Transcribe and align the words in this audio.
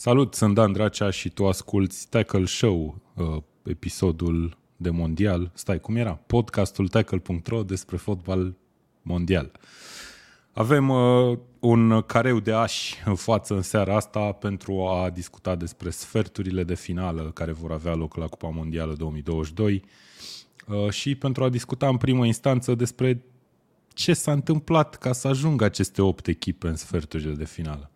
Salut, 0.00 0.34
sunt 0.34 0.54
Dan 0.54 0.72
Dracea 0.72 1.10
și 1.10 1.28
tu 1.28 1.46
asculti 1.46 1.96
Tackle 2.08 2.44
Show, 2.44 3.00
uh, 3.14 3.36
episodul 3.62 4.56
de 4.76 4.90
mondial. 4.90 5.50
Stai, 5.54 5.80
cum 5.80 5.96
era? 5.96 6.12
Podcastul 6.12 6.88
tackle.ro 6.88 7.62
despre 7.62 7.96
fotbal 7.96 8.56
mondial. 9.02 9.52
Avem 10.52 10.88
uh, 10.88 11.38
un 11.58 12.02
careu 12.02 12.40
de 12.40 12.52
ași 12.52 12.94
în 13.04 13.14
față 13.14 13.54
în 13.54 13.62
seara 13.62 13.96
asta 13.96 14.32
pentru 14.32 14.86
a 14.86 15.10
discuta 15.10 15.54
despre 15.54 15.90
sferturile 15.90 16.64
de 16.64 16.74
finală 16.74 17.30
care 17.34 17.52
vor 17.52 17.72
avea 17.72 17.94
loc 17.94 18.16
la 18.16 18.26
Cupa 18.26 18.48
Mondială 18.48 18.92
2022 18.92 19.84
uh, 20.66 20.90
și 20.90 21.14
pentru 21.14 21.44
a 21.44 21.48
discuta 21.48 21.88
în 21.88 21.96
primă 21.96 22.26
instanță 22.26 22.74
despre 22.74 23.22
ce 23.88 24.14
s-a 24.14 24.32
întâmplat 24.32 24.96
ca 24.96 25.12
să 25.12 25.28
ajungă 25.28 25.64
aceste 25.64 26.02
opt 26.02 26.26
echipe 26.26 26.68
în 26.68 26.76
sferturile 26.76 27.34
de 27.34 27.44
finală. 27.44 27.90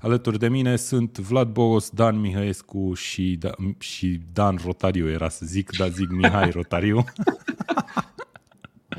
Alături 0.00 0.38
de 0.38 0.48
mine 0.48 0.76
sunt 0.76 1.18
Vlad 1.18 1.48
Bogos, 1.52 1.90
Dan 1.90 2.20
Mihăescu 2.20 2.94
și, 2.94 3.36
da, 3.40 3.50
și 3.78 4.20
Dan 4.32 4.58
Rotariu, 4.64 5.08
era 5.08 5.28
să 5.28 5.46
zic, 5.46 5.76
dar 5.76 5.88
zic 5.88 6.10
Mihai 6.10 6.50
Rotariu. 6.50 7.04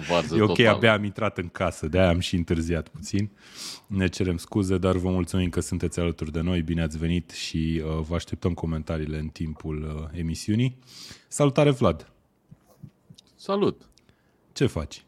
Varză 0.10 0.36
e 0.36 0.42
ok, 0.42 0.48
total. 0.56 0.76
abia 0.76 0.94
am 0.94 1.04
intrat 1.04 1.38
în 1.38 1.48
casă, 1.50 1.88
de-aia 1.88 2.10
am 2.10 2.20
și 2.20 2.36
întârziat 2.36 2.88
puțin. 2.88 3.30
Ne 3.88 4.08
cerem 4.08 4.38
scuze, 4.38 4.78
dar 4.78 4.96
vă 4.96 5.10
mulțumim 5.10 5.50
că 5.50 5.60
sunteți 5.60 6.00
alături 6.00 6.32
de 6.32 6.42
noi, 6.42 6.62
bine 6.62 6.82
ați 6.82 6.98
venit 6.98 7.30
și 7.30 7.84
uh, 7.86 8.00
vă 8.02 8.16
așteptăm 8.16 8.54
comentariile 8.54 9.18
în 9.20 9.28
timpul 9.28 9.96
uh, 10.12 10.20
emisiunii. 10.20 10.78
Salutare, 11.28 11.70
Vlad! 11.72 12.12
Salut! 13.36 13.90
Ce 14.54 14.66
faci? 14.66 15.04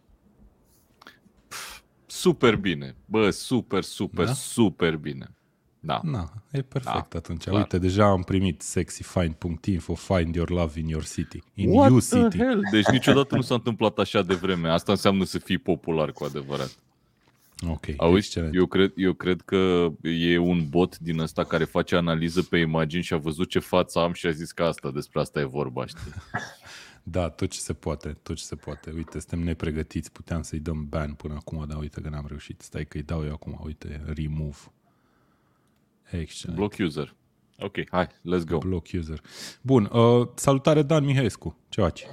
Super 2.05 2.55
bine. 2.55 2.95
Bă, 3.05 3.29
super, 3.29 3.83
super, 3.83 4.25
Da? 4.25 4.33
super 4.33 4.95
bine. 4.97 5.31
Da. 5.83 5.99
Na, 6.03 6.31
e 6.51 6.61
perfect 6.61 7.09
Da, 7.09 7.17
atunci. 7.17 7.43
clar. 7.43 7.55
Uite, 7.61 7.77
deja 7.77 8.05
am 8.05 8.21
primit 8.21 8.61
sexyfind.info, 8.61 9.93
find 9.95 10.35
your 10.35 10.49
love 10.49 10.79
in 10.79 10.87
your 10.87 11.03
city. 11.03 11.43
In 11.53 11.69
What 11.69 11.89
you 11.89 11.99
the 11.99 12.21
city. 12.21 12.37
hell? 12.37 12.61
Deci 12.71 12.85
niciodată 12.87 13.35
nu 13.35 13.41
s-a 13.41 13.53
întâmplat 13.53 13.97
așa 13.97 14.21
de 14.21 14.33
vreme. 14.33 14.69
Asta 14.69 14.91
înseamnă 14.91 15.23
să 15.23 15.39
fii 15.39 15.57
popular 15.57 16.11
cu 16.11 16.23
adevărat. 16.23 16.75
Ok, 17.67 17.85
Auzi, 17.97 18.17
excelent. 18.17 18.55
eu 18.55 18.65
cred, 18.65 18.91
eu 18.95 19.13
cred 19.13 19.41
că 19.41 19.87
e 20.01 20.37
un 20.37 20.69
bot 20.69 20.97
din 20.99 21.19
ăsta 21.19 21.43
care 21.43 21.63
face 21.63 21.95
analiză 21.95 22.41
pe 22.41 22.57
imagini 22.57 23.03
și 23.03 23.13
a 23.13 23.17
văzut 23.17 23.49
ce 23.49 23.59
față 23.59 23.99
am 23.99 24.13
și 24.13 24.25
a 24.27 24.31
zis 24.31 24.51
că 24.51 24.63
asta, 24.63 24.91
despre 24.91 25.19
asta 25.19 25.39
e 25.39 25.43
vorba, 25.43 25.85
știi? 25.85 26.11
Da, 27.03 27.29
tot 27.29 27.49
ce 27.49 27.59
se 27.59 27.73
poate, 27.73 28.17
tot 28.23 28.35
ce 28.35 28.43
se 28.43 28.55
poate. 28.55 28.91
Uite, 28.95 29.19
suntem 29.19 29.39
nepregătiți, 29.39 30.11
puteam 30.11 30.41
să-i 30.41 30.59
dăm 30.59 30.85
ban 30.89 31.13
până 31.13 31.33
acum, 31.33 31.65
dar 31.67 31.77
uite 31.77 32.01
că 32.01 32.09
n-am 32.09 32.25
reușit. 32.27 32.61
Stai 32.61 32.85
că 32.85 32.97
îi 32.97 33.03
dau 33.03 33.23
eu 33.25 33.31
acum, 33.31 33.59
uite, 33.63 34.01
remove. 34.15 34.57
Excelent. 36.11 36.57
Block 36.57 36.73
user. 36.79 37.15
Ok, 37.59 37.75
hai, 37.89 38.07
let's 38.07 38.45
go. 38.47 38.57
Block 38.57 38.85
user. 38.97 39.21
Bun, 39.61 39.89
uh, 39.93 40.27
salutare 40.35 40.81
Dan 40.81 41.05
Mihăescu, 41.05 41.57
ce 41.69 41.81
faci? 41.81 42.05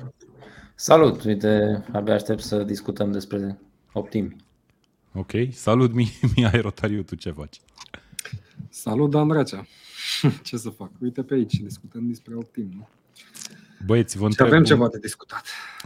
Salut! 0.74 1.22
Uite, 1.24 1.84
abia 1.92 2.14
aștept 2.14 2.40
să 2.42 2.62
discutăm 2.62 3.12
despre 3.12 3.58
optimi. 3.92 4.36
Ok, 5.12 5.30
salut 5.50 5.92
Mi- 5.92 6.18
Mihai 6.36 6.60
Rotariu, 6.60 7.02
tu 7.02 7.14
ce 7.14 7.30
faci? 7.30 7.60
Salut, 8.68 9.10
Dan 9.10 9.28
Dracea. 9.28 9.66
Ce 10.42 10.56
să 10.56 10.70
fac? 10.70 10.90
Uite 11.00 11.22
pe 11.22 11.34
aici, 11.34 11.54
discutăm 11.54 12.06
despre 12.08 12.34
optim. 12.34 12.70
Nu? 12.76 12.88
Băieți, 13.86 14.16
vă 14.16 14.22
Și 14.22 14.26
întreb... 14.28 14.46
avem 14.46 14.64
ceva 14.64 14.88
de 14.88 14.98
discutat. 14.98 15.44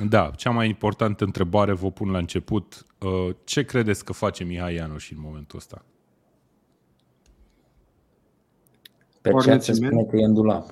Da, 0.08 0.30
cea 0.36 0.50
mai 0.50 0.68
importantă 0.68 1.24
întrebare 1.24 1.72
vă 1.72 1.90
pun 1.90 2.10
la 2.10 2.18
început. 2.18 2.86
Uh, 2.98 3.34
ce 3.44 3.64
credeți 3.64 4.04
că 4.04 4.12
face 4.12 4.44
Mihai 4.44 4.74
Ianoș 4.74 5.10
în 5.10 5.20
momentul 5.20 5.58
ăsta? 5.58 5.84
Pe 9.22 9.30
chat 9.30 9.62
se 9.62 9.70
Ornament. 9.72 9.74
spune 9.74 10.04
că 10.04 10.16
e 10.16 10.24
în 10.24 10.34
dulap. 10.34 10.70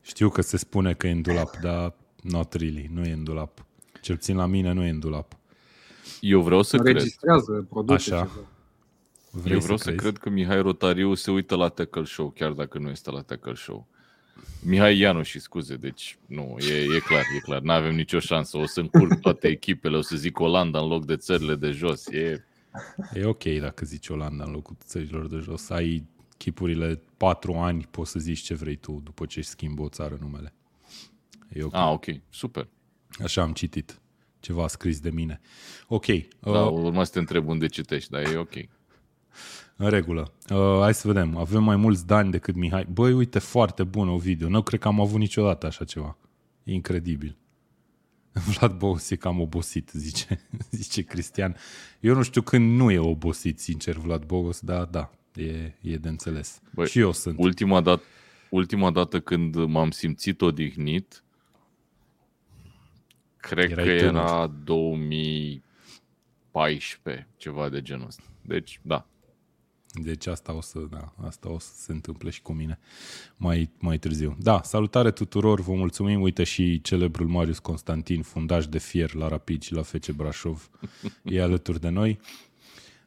Știu 0.00 0.28
că 0.28 0.42
se 0.42 0.56
spune 0.56 0.94
că 0.94 1.06
e 1.06 1.10
în 1.10 1.22
dulap, 1.22 1.56
dar 1.56 1.94
not 2.22 2.52
really, 2.52 2.90
nu 2.92 3.04
e 3.04 3.12
în 3.12 3.24
dulap. 3.24 3.64
Cel 4.00 4.16
puțin 4.16 4.36
la 4.36 4.46
mine 4.46 4.72
nu 4.72 4.84
e 4.84 4.88
în 4.88 4.98
dulap. 4.98 5.36
Eu 6.20 6.40
vreau 6.40 6.62
să 6.62 6.76
cred. 6.76 6.94
Înregistrează, 6.94 7.66
produce 7.70 8.14
Așa. 8.14 8.20
ceva. 8.20 8.46
Vrei 9.30 9.52
Eu 9.52 9.60
vreau 9.60 9.76
să, 9.76 9.84
crezi? 9.84 9.98
cred 10.00 10.18
că 10.18 10.30
Mihai 10.30 10.60
Rotariu 10.62 11.14
se 11.14 11.30
uită 11.30 11.56
la 11.56 11.68
Tackle 11.68 12.04
Show, 12.04 12.30
chiar 12.30 12.52
dacă 12.52 12.78
nu 12.78 12.88
este 12.88 13.10
la 13.10 13.20
Tackle 13.20 13.54
Show. 13.54 13.86
Mihai 14.64 14.98
Ianu 14.98 15.22
și 15.22 15.38
scuze, 15.40 15.76
deci 15.76 16.18
nu, 16.26 16.56
e, 16.58 16.74
e 16.74 16.98
clar, 16.98 17.22
e 17.36 17.40
clar, 17.42 17.60
nu 17.60 17.72
avem 17.72 17.94
nicio 17.94 18.18
șansă. 18.18 18.58
O 18.58 18.66
să 18.66 18.80
încurc 18.80 19.20
toate 19.20 19.48
echipele, 19.48 19.96
o 19.96 20.00
să 20.00 20.16
zic 20.16 20.40
Olanda 20.40 20.78
în 20.80 20.88
loc 20.88 21.04
de 21.04 21.16
țările 21.16 21.54
de 21.54 21.70
jos. 21.70 22.06
E, 22.06 22.44
E 23.12 23.24
ok 23.24 23.44
dacă 23.44 23.84
zici 23.86 24.08
Olanda 24.08 24.44
în 24.44 24.50
locul 24.52 24.76
țărilor 24.84 25.28
de 25.28 25.36
jos. 25.36 25.70
Ai 25.70 26.04
chipurile 26.38 27.02
patru 27.16 27.54
ani, 27.54 27.86
poți 27.90 28.10
să 28.10 28.18
zici 28.18 28.38
ce 28.38 28.54
vrei 28.54 28.76
tu 28.76 29.00
după 29.04 29.26
ce 29.26 29.38
își 29.38 29.48
schimbă 29.48 29.82
o 29.82 29.88
țară 29.88 30.16
numele. 30.20 30.52
E 31.48 31.62
ok. 31.62 31.74
ah, 31.74 31.90
ok, 31.92 32.04
super. 32.30 32.68
Așa 33.22 33.42
am 33.42 33.52
citit. 33.52 34.00
Ceva 34.40 34.68
scris 34.68 35.00
de 35.00 35.10
mine. 35.10 35.40
Ok, 35.88 36.06
Da, 36.40 36.64
uh, 36.64 36.84
urma 36.84 37.04
să 37.04 37.12
te 37.12 37.18
întreb 37.18 37.48
unde 37.48 37.66
citești, 37.66 38.10
dar 38.10 38.22
e 38.22 38.36
ok. 38.36 38.54
în 39.76 39.88
regulă. 39.88 40.32
Uh, 40.50 40.78
hai 40.80 40.94
să 40.94 41.06
vedem. 41.06 41.36
Avem 41.36 41.62
mai 41.64 41.76
mulți 41.76 42.06
Dani 42.06 42.30
decât 42.30 42.54
Mihai. 42.54 42.86
Băi, 42.92 43.12
uite, 43.12 43.38
foarte 43.38 43.84
bun 43.84 44.08
o 44.08 44.16
video. 44.16 44.48
Nu 44.48 44.62
cred 44.62 44.80
că 44.80 44.88
am 44.88 45.00
avut 45.00 45.18
niciodată 45.18 45.66
așa 45.66 45.84
ceva. 45.84 46.16
E 46.64 46.72
incredibil. 46.72 47.36
Vlad 48.46 48.72
Bous 48.72 49.10
e 49.10 49.16
cam 49.16 49.40
obosit, 49.40 49.90
zice, 49.92 50.40
zice 50.70 51.02
Cristian. 51.02 51.56
Eu 52.00 52.14
nu 52.14 52.22
știu 52.22 52.42
când 52.42 52.76
nu 52.76 52.90
e 52.90 52.98
obosit, 52.98 53.60
sincer, 53.60 53.96
Vlad 53.96 54.24
Bogos, 54.24 54.60
dar 54.60 54.84
da, 54.84 55.10
e, 55.38 55.74
e 55.80 55.96
de 55.96 56.08
înțeles. 56.08 56.60
Băi, 56.74 56.88
și 56.88 56.98
eu 56.98 57.12
sunt. 57.12 57.38
Ultima 57.38 57.80
dată, 57.80 58.02
ultima 58.50 58.90
dată 58.90 59.20
când 59.20 59.64
m-am 59.64 59.90
simțit 59.90 60.40
odihnit, 60.40 61.22
cred 63.36 63.70
Erai 63.70 63.84
că 63.84 63.96
tânăr. 63.96 64.22
era 64.22 64.46
2014, 64.64 67.28
ceva 67.36 67.68
de 67.68 67.82
genul 67.82 68.06
ăsta. 68.06 68.22
Deci, 68.42 68.80
da. 68.82 69.06
Deci 69.92 70.26
asta 70.26 70.52
o 70.52 70.60
să, 70.60 70.78
da, 70.90 71.14
asta 71.26 71.50
o 71.50 71.58
să 71.58 71.70
se 71.74 71.92
întâmple 71.92 72.30
și 72.30 72.42
cu 72.42 72.52
mine 72.52 72.78
mai, 73.36 73.70
mai 73.78 73.98
târziu. 73.98 74.36
Da, 74.40 74.62
salutare 74.62 75.10
tuturor, 75.10 75.60
vă 75.60 75.72
mulțumim. 75.72 76.20
Uite 76.20 76.44
și 76.44 76.80
celebrul 76.80 77.26
Marius 77.26 77.58
Constantin, 77.58 78.22
fundaș 78.22 78.66
de 78.66 78.78
fier 78.78 79.14
la 79.14 79.28
Rapid 79.28 79.62
și 79.62 79.72
la 79.72 79.82
FC 79.82 80.10
Brașov, 80.10 80.70
e 81.24 81.42
alături 81.42 81.80
de 81.80 81.88
noi. 81.88 82.18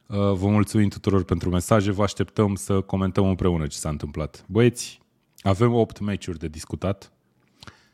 Uh, 0.06 0.16
Vă 0.16 0.48
mulțumim 0.48 0.88
tuturor 0.88 1.24
pentru 1.24 1.50
mesaje, 1.50 1.90
vă 1.90 2.02
așteptăm 2.02 2.54
să 2.54 2.80
comentăm 2.80 3.28
împreună 3.28 3.66
ce 3.66 3.76
s-a 3.76 3.88
întâmplat. 3.88 4.44
Băieți, 4.48 5.00
avem 5.42 5.74
8 5.74 6.00
meciuri 6.00 6.38
de 6.38 6.48
discutat 6.48 7.12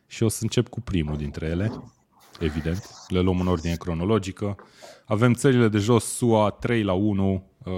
și 0.06 0.22
o 0.22 0.28
să 0.28 0.38
încep 0.42 0.69
cu 0.69 0.80
primul 0.80 1.16
dintre 1.16 1.46
ele, 1.46 1.82
evident. 2.41 2.91
Le 3.08 3.20
luăm 3.20 3.41
în 3.41 3.46
ordine 3.46 3.74
cronologică. 3.74 4.56
Avem 5.06 5.34
țările 5.34 5.69
de 5.69 5.78
jos, 5.78 6.04
SUA 6.04 6.50
3 6.50 6.82
la 6.82 6.92
1, 6.92 7.50
uh, 7.64 7.72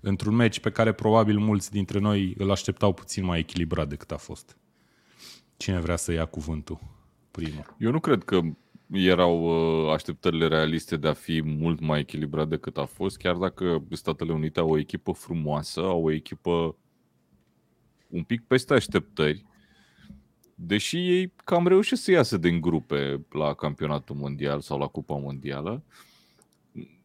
într-un 0.00 0.34
meci 0.34 0.60
pe 0.60 0.70
care 0.70 0.92
probabil 0.92 1.38
mulți 1.38 1.70
dintre 1.70 1.98
noi 1.98 2.34
îl 2.38 2.50
așteptau 2.50 2.92
puțin 2.92 3.24
mai 3.24 3.38
echilibrat 3.38 3.88
decât 3.88 4.10
a 4.10 4.16
fost. 4.16 4.56
Cine 5.56 5.80
vrea 5.80 5.96
să 5.96 6.12
ia 6.12 6.24
cuvântul 6.24 6.78
primul? 7.30 7.74
Eu 7.78 7.90
nu 7.90 8.00
cred 8.00 8.24
că 8.24 8.40
erau 8.92 9.44
uh, 9.44 9.92
așteptările 9.92 10.46
realiste 10.46 10.96
de 10.96 11.08
a 11.08 11.12
fi 11.12 11.42
mult 11.44 11.80
mai 11.80 12.00
echilibrat 12.00 12.48
decât 12.48 12.76
a 12.76 12.84
fost, 12.84 13.16
chiar 13.16 13.34
dacă 13.34 13.84
Statele 13.90 14.32
Unite 14.32 14.60
au 14.60 14.70
o 14.70 14.78
echipă 14.78 15.12
frumoasă, 15.12 15.80
au 15.80 16.04
o 16.04 16.10
echipă 16.10 16.76
un 18.08 18.22
pic 18.22 18.42
peste 18.46 18.74
așteptări, 18.74 19.44
deși 20.54 20.96
ei 20.96 21.32
cam 21.44 21.66
reușesc 21.66 22.02
să 22.02 22.10
iasă 22.10 22.36
din 22.36 22.60
grupe 22.60 23.26
la 23.30 23.54
campionatul 23.54 24.16
mondial 24.16 24.60
sau 24.60 24.78
la 24.78 24.86
Cupa 24.86 25.14
Mondială. 25.14 25.82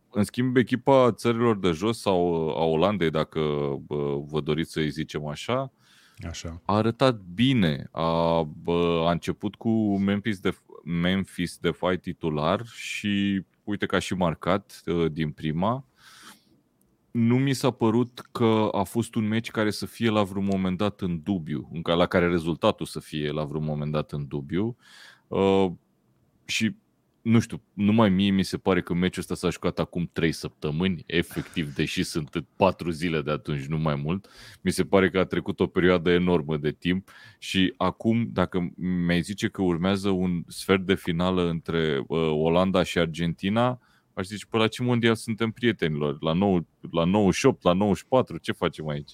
În 0.09 0.23
schimb, 0.23 0.57
echipa 0.57 1.11
țărilor 1.11 1.57
de 1.57 1.71
jos 1.71 2.01
sau 2.01 2.49
a 2.49 2.63
Olandei, 2.63 3.09
dacă 3.09 3.41
bă, 3.85 4.21
vă 4.25 4.41
doriți 4.41 4.71
să-i 4.71 4.89
zicem 4.89 5.25
așa, 5.25 5.71
Așa. 6.27 6.61
a 6.65 6.75
arătat 6.75 7.19
bine. 7.33 7.87
A, 7.91 8.41
bă, 8.43 9.03
a 9.07 9.11
început 9.11 9.55
cu 9.55 9.97
Memphis 9.97 10.39
de, 10.39 10.57
Memphis 10.83 11.57
de 11.57 11.71
fight 11.71 12.01
titular 12.01 12.65
și 12.65 13.43
uite 13.63 13.85
că 13.85 13.95
a 13.95 13.99
și 13.99 14.13
marcat 14.13 14.81
uh, 14.85 15.11
din 15.11 15.31
prima. 15.31 15.85
Nu 17.11 17.37
mi 17.37 17.53
s-a 17.53 17.71
părut 17.71 18.21
că 18.31 18.69
a 18.71 18.83
fost 18.83 19.15
un 19.15 19.27
meci 19.27 19.51
care 19.51 19.71
să 19.71 19.85
fie 19.85 20.09
la 20.09 20.23
vreun 20.23 20.45
moment 20.45 20.77
dat 20.77 21.01
în 21.01 21.21
dubiu, 21.23 21.69
în 21.73 21.81
ca- 21.81 21.93
la 21.93 22.05
care 22.05 22.27
rezultatul 22.27 22.85
să 22.85 22.99
fie 22.99 23.31
la 23.31 23.43
vreun 23.43 23.63
moment 23.63 23.91
dat 23.91 24.11
în 24.11 24.27
dubiu. 24.27 24.77
Uh, 25.27 25.71
și 26.45 26.75
nu 27.21 27.39
știu, 27.39 27.61
numai 27.73 28.09
mie 28.09 28.31
mi 28.31 28.43
se 28.43 28.57
pare 28.57 28.81
că 28.81 28.93
meciul 28.93 29.21
ăsta 29.21 29.35
s-a 29.35 29.49
jucat 29.49 29.79
acum 29.79 30.09
3 30.13 30.31
săptămâni, 30.31 31.03
efectiv, 31.05 31.73
deși 31.73 32.03
sunt 32.03 32.45
4 32.55 32.89
zile 32.89 33.21
de 33.21 33.31
atunci, 33.31 33.65
nu 33.65 33.77
mai 33.77 33.95
mult. 33.95 34.27
Mi 34.61 34.71
se 34.71 34.83
pare 34.85 35.09
că 35.09 35.19
a 35.19 35.23
trecut 35.25 35.59
o 35.59 35.67
perioadă 35.67 36.09
enormă 36.11 36.57
de 36.57 36.71
timp 36.71 37.09
și 37.39 37.73
acum, 37.77 38.29
dacă 38.31 38.71
mi-ai 38.75 39.21
zice 39.21 39.47
că 39.47 39.61
urmează 39.61 40.09
un 40.09 40.43
sfert 40.47 40.85
de 40.85 40.95
finală 40.95 41.49
între 41.49 42.03
uh, 42.07 42.19
Olanda 42.31 42.83
și 42.83 42.97
Argentina, 42.97 43.79
aș 44.13 44.25
zice, 44.25 44.45
pe 44.49 44.57
la 44.57 44.67
ce 44.67 44.83
mondial 44.83 45.15
suntem 45.15 45.51
prietenilor? 45.51 46.17
La, 46.19 46.33
nou, 46.33 46.67
la 46.91 47.03
98, 47.03 47.63
la 47.63 47.73
94, 47.73 48.37
ce 48.37 48.51
facem 48.51 48.87
aici? 48.87 49.11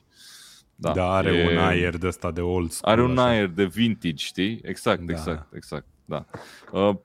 Da, 0.76 0.92
Da, 0.92 1.12
are 1.12 1.34
e- 1.36 1.52
un 1.52 1.58
aer 1.58 1.98
de 1.98 2.08
ăsta 2.08 2.32
de 2.32 2.42
old 2.42 2.72
school. 2.72 2.92
Are 2.92 3.04
un 3.04 3.18
așa. 3.18 3.28
aer 3.28 3.48
de 3.48 3.66
vintage, 3.66 4.26
știi? 4.26 4.60
Exact, 4.64 5.02
Da. 5.02 5.14
exact, 5.14 5.54
exact. 5.54 5.86
Da. 6.06 6.26
Uh, 6.72 6.96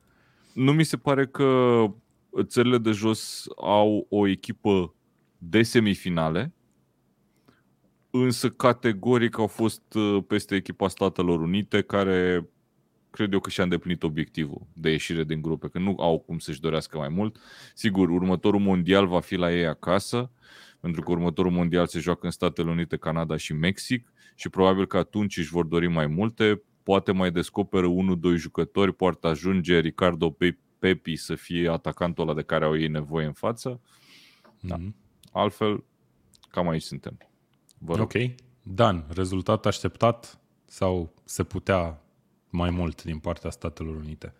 nu 0.54 0.72
mi 0.72 0.84
se 0.84 0.96
pare 0.96 1.26
că 1.26 1.84
țările 2.42 2.78
de 2.78 2.90
jos 2.90 3.46
au 3.56 4.06
o 4.08 4.26
echipă 4.26 4.94
de 5.38 5.62
semifinale, 5.62 6.54
însă 8.10 8.50
categoric 8.50 9.38
au 9.38 9.46
fost 9.46 9.94
uh, 9.94 10.24
peste 10.26 10.54
echipa 10.54 10.88
Statelor 10.88 11.40
Unite, 11.40 11.82
care 11.82 12.48
cred 13.10 13.32
eu 13.32 13.40
că 13.40 13.50
și-a 13.50 13.62
îndeplinit 13.62 14.02
obiectivul 14.02 14.66
de 14.72 14.90
ieșire 14.90 15.24
din 15.24 15.42
grupe, 15.42 15.68
că 15.68 15.78
nu 15.78 15.94
au 15.98 16.18
cum 16.18 16.38
să-și 16.38 16.60
dorească 16.60 16.98
mai 16.98 17.08
mult. 17.08 17.36
Sigur, 17.74 18.08
următorul 18.08 18.60
mondial 18.60 19.06
va 19.06 19.20
fi 19.20 19.34
la 19.34 19.52
ei 19.52 19.66
acasă, 19.66 20.30
pentru 20.80 21.02
că 21.02 21.10
următorul 21.10 21.50
mondial 21.50 21.86
se 21.86 21.98
joacă 21.98 22.20
în 22.26 22.30
Statele 22.30 22.70
Unite, 22.70 22.96
Canada 22.96 23.36
și 23.36 23.52
Mexic 23.52 24.12
și 24.34 24.48
probabil 24.48 24.86
că 24.86 24.96
atunci 24.96 25.36
își 25.36 25.50
vor 25.50 25.64
dori 25.64 25.86
mai 25.88 26.06
multe, 26.06 26.62
poate 26.82 27.12
mai 27.12 27.30
descoperă 27.30 27.86
unul, 27.86 28.18
doi 28.20 28.36
jucători, 28.36 28.92
poate 28.94 29.26
ajunge 29.26 29.78
Ricardo 29.78 30.30
Pe- 30.30 30.58
Pepi 30.78 31.16
să 31.16 31.34
fie 31.34 31.68
atacantul 31.68 32.24
ăla 32.24 32.34
de 32.34 32.42
care 32.42 32.64
au 32.64 32.78
ei 32.78 32.88
nevoie 32.88 33.26
în 33.26 33.32
față. 33.32 33.80
Da. 34.60 34.76
Mhm. 34.76 34.94
Altfel, 35.32 35.84
cam 36.48 36.68
aici 36.68 36.82
suntem. 36.82 37.18
Vă 37.78 37.94
rog. 37.94 38.04
Ok. 38.04 38.22
Dan, 38.62 39.04
rezultat 39.08 39.66
așteptat 39.66 40.40
sau 40.64 41.12
se 41.24 41.42
putea 41.42 42.02
mai 42.50 42.70
mult 42.70 43.02
din 43.02 43.18
partea 43.18 43.50
Statelor 43.50 43.96
Unite? 43.96 44.34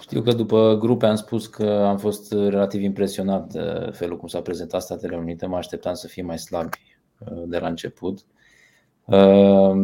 Știu 0.00 0.22
că 0.22 0.32
după 0.32 0.76
grupe 0.80 1.06
am 1.06 1.14
spus 1.14 1.46
că 1.46 1.70
am 1.70 1.98
fost 1.98 2.32
relativ 2.32 2.82
impresionat 2.82 3.52
de 3.52 3.90
felul 3.92 4.16
cum 4.16 4.28
s-a 4.28 4.40
prezentat 4.40 4.82
Statele 4.82 5.16
Unite. 5.16 5.46
Mă 5.46 5.56
așteptam 5.56 5.94
să 5.94 6.06
fie 6.06 6.22
mai 6.22 6.38
slabi 6.38 6.78
uh, 7.18 7.42
de 7.46 7.58
la 7.58 7.68
început. 7.68 8.18
Uh, 8.18 8.24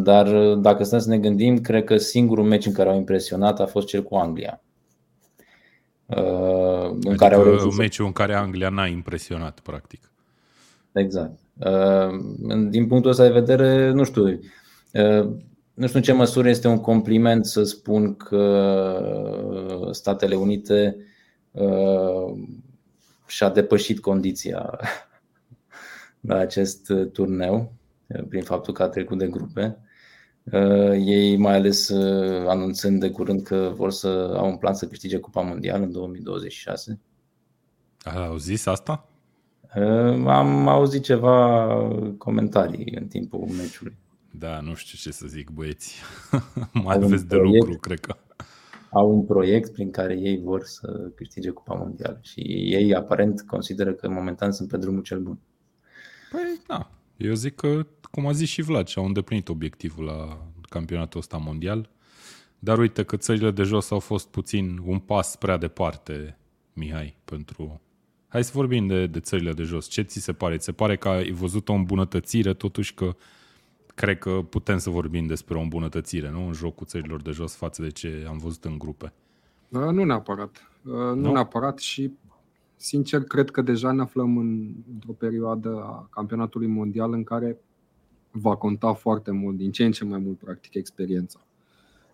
Dar 0.02 0.54
dacă 0.54 0.84
stăm 0.84 0.98
să 0.98 1.08
ne 1.08 1.18
gândim, 1.18 1.60
cred 1.60 1.84
că 1.84 1.96
singurul 1.96 2.44
meci 2.44 2.66
în 2.66 2.72
care 2.72 2.88
au 2.88 2.96
impresionat 2.96 3.60
a 3.60 3.66
fost 3.66 3.86
cel 3.86 4.02
cu 4.02 4.14
Anglia. 4.14 4.60
Uh, 6.06 6.88
În 6.90 7.00
Adică 7.06 7.14
care 7.14 7.34
au 7.34 7.42
reușit 7.42 7.70
să 7.70 7.76
meciul 7.78 8.06
în 8.06 8.12
care 8.12 8.34
Anglia 8.34 8.68
n-a 8.68 8.86
impresionat, 8.86 9.60
practic. 9.60 10.10
Exact. 10.92 11.38
Uh, 11.56 12.08
Din 12.68 12.86
punctul 12.86 13.10
ăsta 13.10 13.22
de 13.22 13.32
vedere, 13.32 13.90
nu 13.90 14.04
știu, 14.04 14.24
uh, 14.24 15.28
nu 15.74 15.86
știu 15.86 15.98
în 15.98 16.02
ce 16.02 16.12
măsură 16.12 16.48
este 16.48 16.68
un 16.68 16.80
compliment 16.80 17.46
să 17.46 17.62
spun 17.62 18.16
că 18.16 19.88
Statele 19.90 20.34
Unite 20.34 20.96
uh, 21.50 22.38
și-a 23.26 23.48
depășit 23.50 24.00
condiția 24.00 24.78
la 26.28 26.36
acest 26.36 26.92
turneu 27.12 27.54
uh, 27.54 27.75
prin 28.28 28.42
faptul 28.42 28.72
că 28.74 28.82
a 28.82 28.88
trecut 28.88 29.18
de 29.18 29.26
grupe. 29.26 29.78
Uh, 30.52 30.90
Ei 30.92 31.36
mai 31.36 31.54
ales 31.54 31.88
uh, 31.88 32.46
anunțând 32.48 33.00
de 33.00 33.10
curând 33.10 33.42
că 33.42 33.72
vor 33.74 33.90
să 33.90 34.34
au 34.36 34.48
un 34.48 34.56
plan 34.56 34.74
să 34.74 34.86
câștige 34.86 35.18
Cupa 35.18 35.40
Mondială 35.40 35.84
în 35.84 35.92
2026. 35.92 37.00
Au 38.04 38.36
zis 38.36 38.66
asta? 38.66 39.08
Uh, 39.76 40.26
Am 40.26 40.68
auzit 40.68 41.02
ceva 41.02 41.68
comentarii 42.18 42.96
în 43.00 43.06
timpul 43.06 43.40
meciului. 43.40 43.96
Da, 44.30 44.60
nu 44.60 44.74
știu 44.74 44.98
ce 44.98 45.16
să 45.16 45.26
zic, 45.26 45.50
băieți. 45.50 46.00
mai 46.84 46.94
Au 46.94 46.98
un 47.00 47.04
aveți 47.04 47.26
de 47.26 47.36
proiect. 47.36 47.64
lucru, 47.64 47.78
cred 47.80 48.00
că. 48.00 48.16
Au 48.90 49.10
un 49.10 49.24
proiect 49.24 49.72
prin 49.72 49.90
care 49.90 50.14
ei 50.18 50.40
vor 50.44 50.64
să 50.64 51.10
câștige 51.14 51.50
Cupa 51.50 51.74
Mondială 51.74 52.18
și 52.22 52.40
ei 52.72 52.94
aparent 52.94 53.42
consideră 53.42 53.92
că 53.92 54.08
momentan 54.08 54.52
sunt 54.52 54.68
pe 54.68 54.76
drumul 54.76 55.02
cel 55.02 55.18
bun. 55.18 55.38
Păi, 56.30 56.60
da. 56.66 56.90
Eu 57.16 57.34
zic 57.34 57.54
că, 57.54 57.86
cum 58.10 58.26
a 58.26 58.32
zis 58.32 58.48
și 58.48 58.62
Vlad, 58.62 58.86
și-au 58.86 59.04
îndeplinit 59.06 59.48
obiectivul 59.48 60.04
la 60.04 60.46
campionatul 60.68 61.20
ăsta 61.20 61.36
mondial. 61.36 61.90
Dar 62.58 62.78
uite 62.78 63.02
că 63.02 63.16
țările 63.16 63.50
de 63.50 63.62
jos 63.62 63.90
au 63.90 63.98
fost 63.98 64.28
puțin 64.28 64.80
un 64.84 64.98
pas 64.98 65.36
prea 65.36 65.56
departe, 65.56 66.38
Mihai, 66.72 67.16
pentru... 67.24 67.80
Hai 68.28 68.44
să 68.44 68.50
vorbim 68.54 68.86
de, 68.86 69.06
de 69.06 69.20
țările 69.20 69.52
de 69.52 69.62
jos. 69.62 69.86
Ce 69.86 70.02
ți 70.02 70.20
se 70.20 70.32
pare? 70.32 70.56
Ți 70.56 70.64
se 70.64 70.72
pare 70.72 70.96
că 70.96 71.08
ai 71.08 71.30
văzut 71.30 71.68
o 71.68 71.72
îmbunătățire, 71.72 72.54
totuși 72.54 72.94
că 72.94 73.16
cred 73.94 74.18
că 74.18 74.30
putem 74.30 74.78
să 74.78 74.90
vorbim 74.90 75.26
despre 75.26 75.56
o 75.56 75.60
îmbunătățire, 75.60 76.30
nu? 76.30 76.46
În 76.46 76.52
jocul 76.52 76.86
țărilor 76.86 77.22
de 77.22 77.30
jos 77.30 77.54
față 77.54 77.82
de 77.82 77.88
ce 77.90 78.24
am 78.28 78.38
văzut 78.38 78.64
în 78.64 78.78
grupe. 78.78 79.12
Uh, 79.68 79.80
Nu 79.80 80.04
neapărat. 80.04 80.70
Uh, 80.84 80.92
Nu 80.92 81.14
Nu? 81.14 81.32
neapărat 81.32 81.78
și, 81.78 82.10
sincer, 82.76 83.22
cred 83.22 83.50
că 83.50 83.62
deja 83.62 83.92
ne 83.92 84.02
aflăm 84.02 84.36
în, 84.36 84.74
într-o 84.92 85.12
perioadă 85.12 85.82
a 85.82 86.08
campionatului 86.10 86.66
mondial 86.66 87.12
în 87.12 87.24
care 87.24 87.58
va 88.30 88.56
conta 88.56 88.92
foarte 88.92 89.30
mult, 89.30 89.56
din 89.56 89.70
ce 89.70 89.84
în 89.84 89.92
ce 89.92 90.04
mai 90.04 90.18
mult, 90.18 90.38
practic, 90.38 90.74
experiența. 90.74 91.46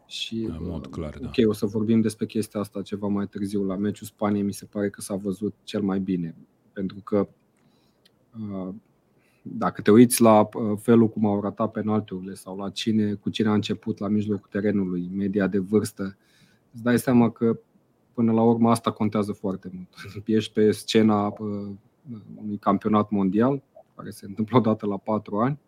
Și, 0.06 0.44
În 0.48 0.56
mod 0.60 0.84
uh, 0.84 0.90
clar, 0.90 1.18
da. 1.18 1.26
Ok, 1.26 1.48
o 1.48 1.52
să 1.52 1.66
vorbim 1.66 2.00
despre 2.00 2.26
chestia 2.26 2.60
asta 2.60 2.82
ceva 2.82 3.06
mai 3.06 3.26
târziu. 3.26 3.64
La 3.64 3.76
meciul 3.76 4.06
Spaniei 4.06 4.42
mi 4.42 4.52
se 4.52 4.64
pare 4.64 4.90
că 4.90 5.00
s-a 5.00 5.14
văzut 5.14 5.54
cel 5.64 5.82
mai 5.82 6.00
bine. 6.00 6.34
Pentru 6.72 7.00
că 7.04 7.28
uh, 8.38 8.74
dacă 9.42 9.82
te 9.82 9.90
uiți 9.90 10.22
la 10.22 10.40
uh, 10.40 10.78
felul 10.80 11.08
cum 11.08 11.26
au 11.26 11.40
ratat 11.40 11.70
penaltiurile 11.70 12.34
sau 12.34 12.56
la 12.56 12.70
cine, 12.70 13.14
cu 13.14 13.30
cine 13.30 13.48
a 13.48 13.54
început 13.54 13.98
la 13.98 14.08
mijlocul 14.08 14.48
terenului, 14.50 15.10
media 15.14 15.46
de 15.46 15.58
vârstă, 15.58 16.16
îți 16.72 16.82
dai 16.82 16.98
seama 16.98 17.30
că 17.30 17.58
până 18.14 18.32
la 18.32 18.42
urmă 18.42 18.70
asta 18.70 18.90
contează 18.90 19.32
foarte 19.32 19.70
mult. 19.72 19.88
Ești 20.26 20.52
pe 20.52 20.70
scena 20.70 21.26
uh, 21.26 21.70
unui 22.42 22.56
campionat 22.60 23.10
mondial, 23.10 23.62
care 23.96 24.10
se 24.10 24.26
întâmplă 24.26 24.58
odată 24.58 24.86
la 24.86 24.96
patru 24.96 25.38
ani, 25.38 25.58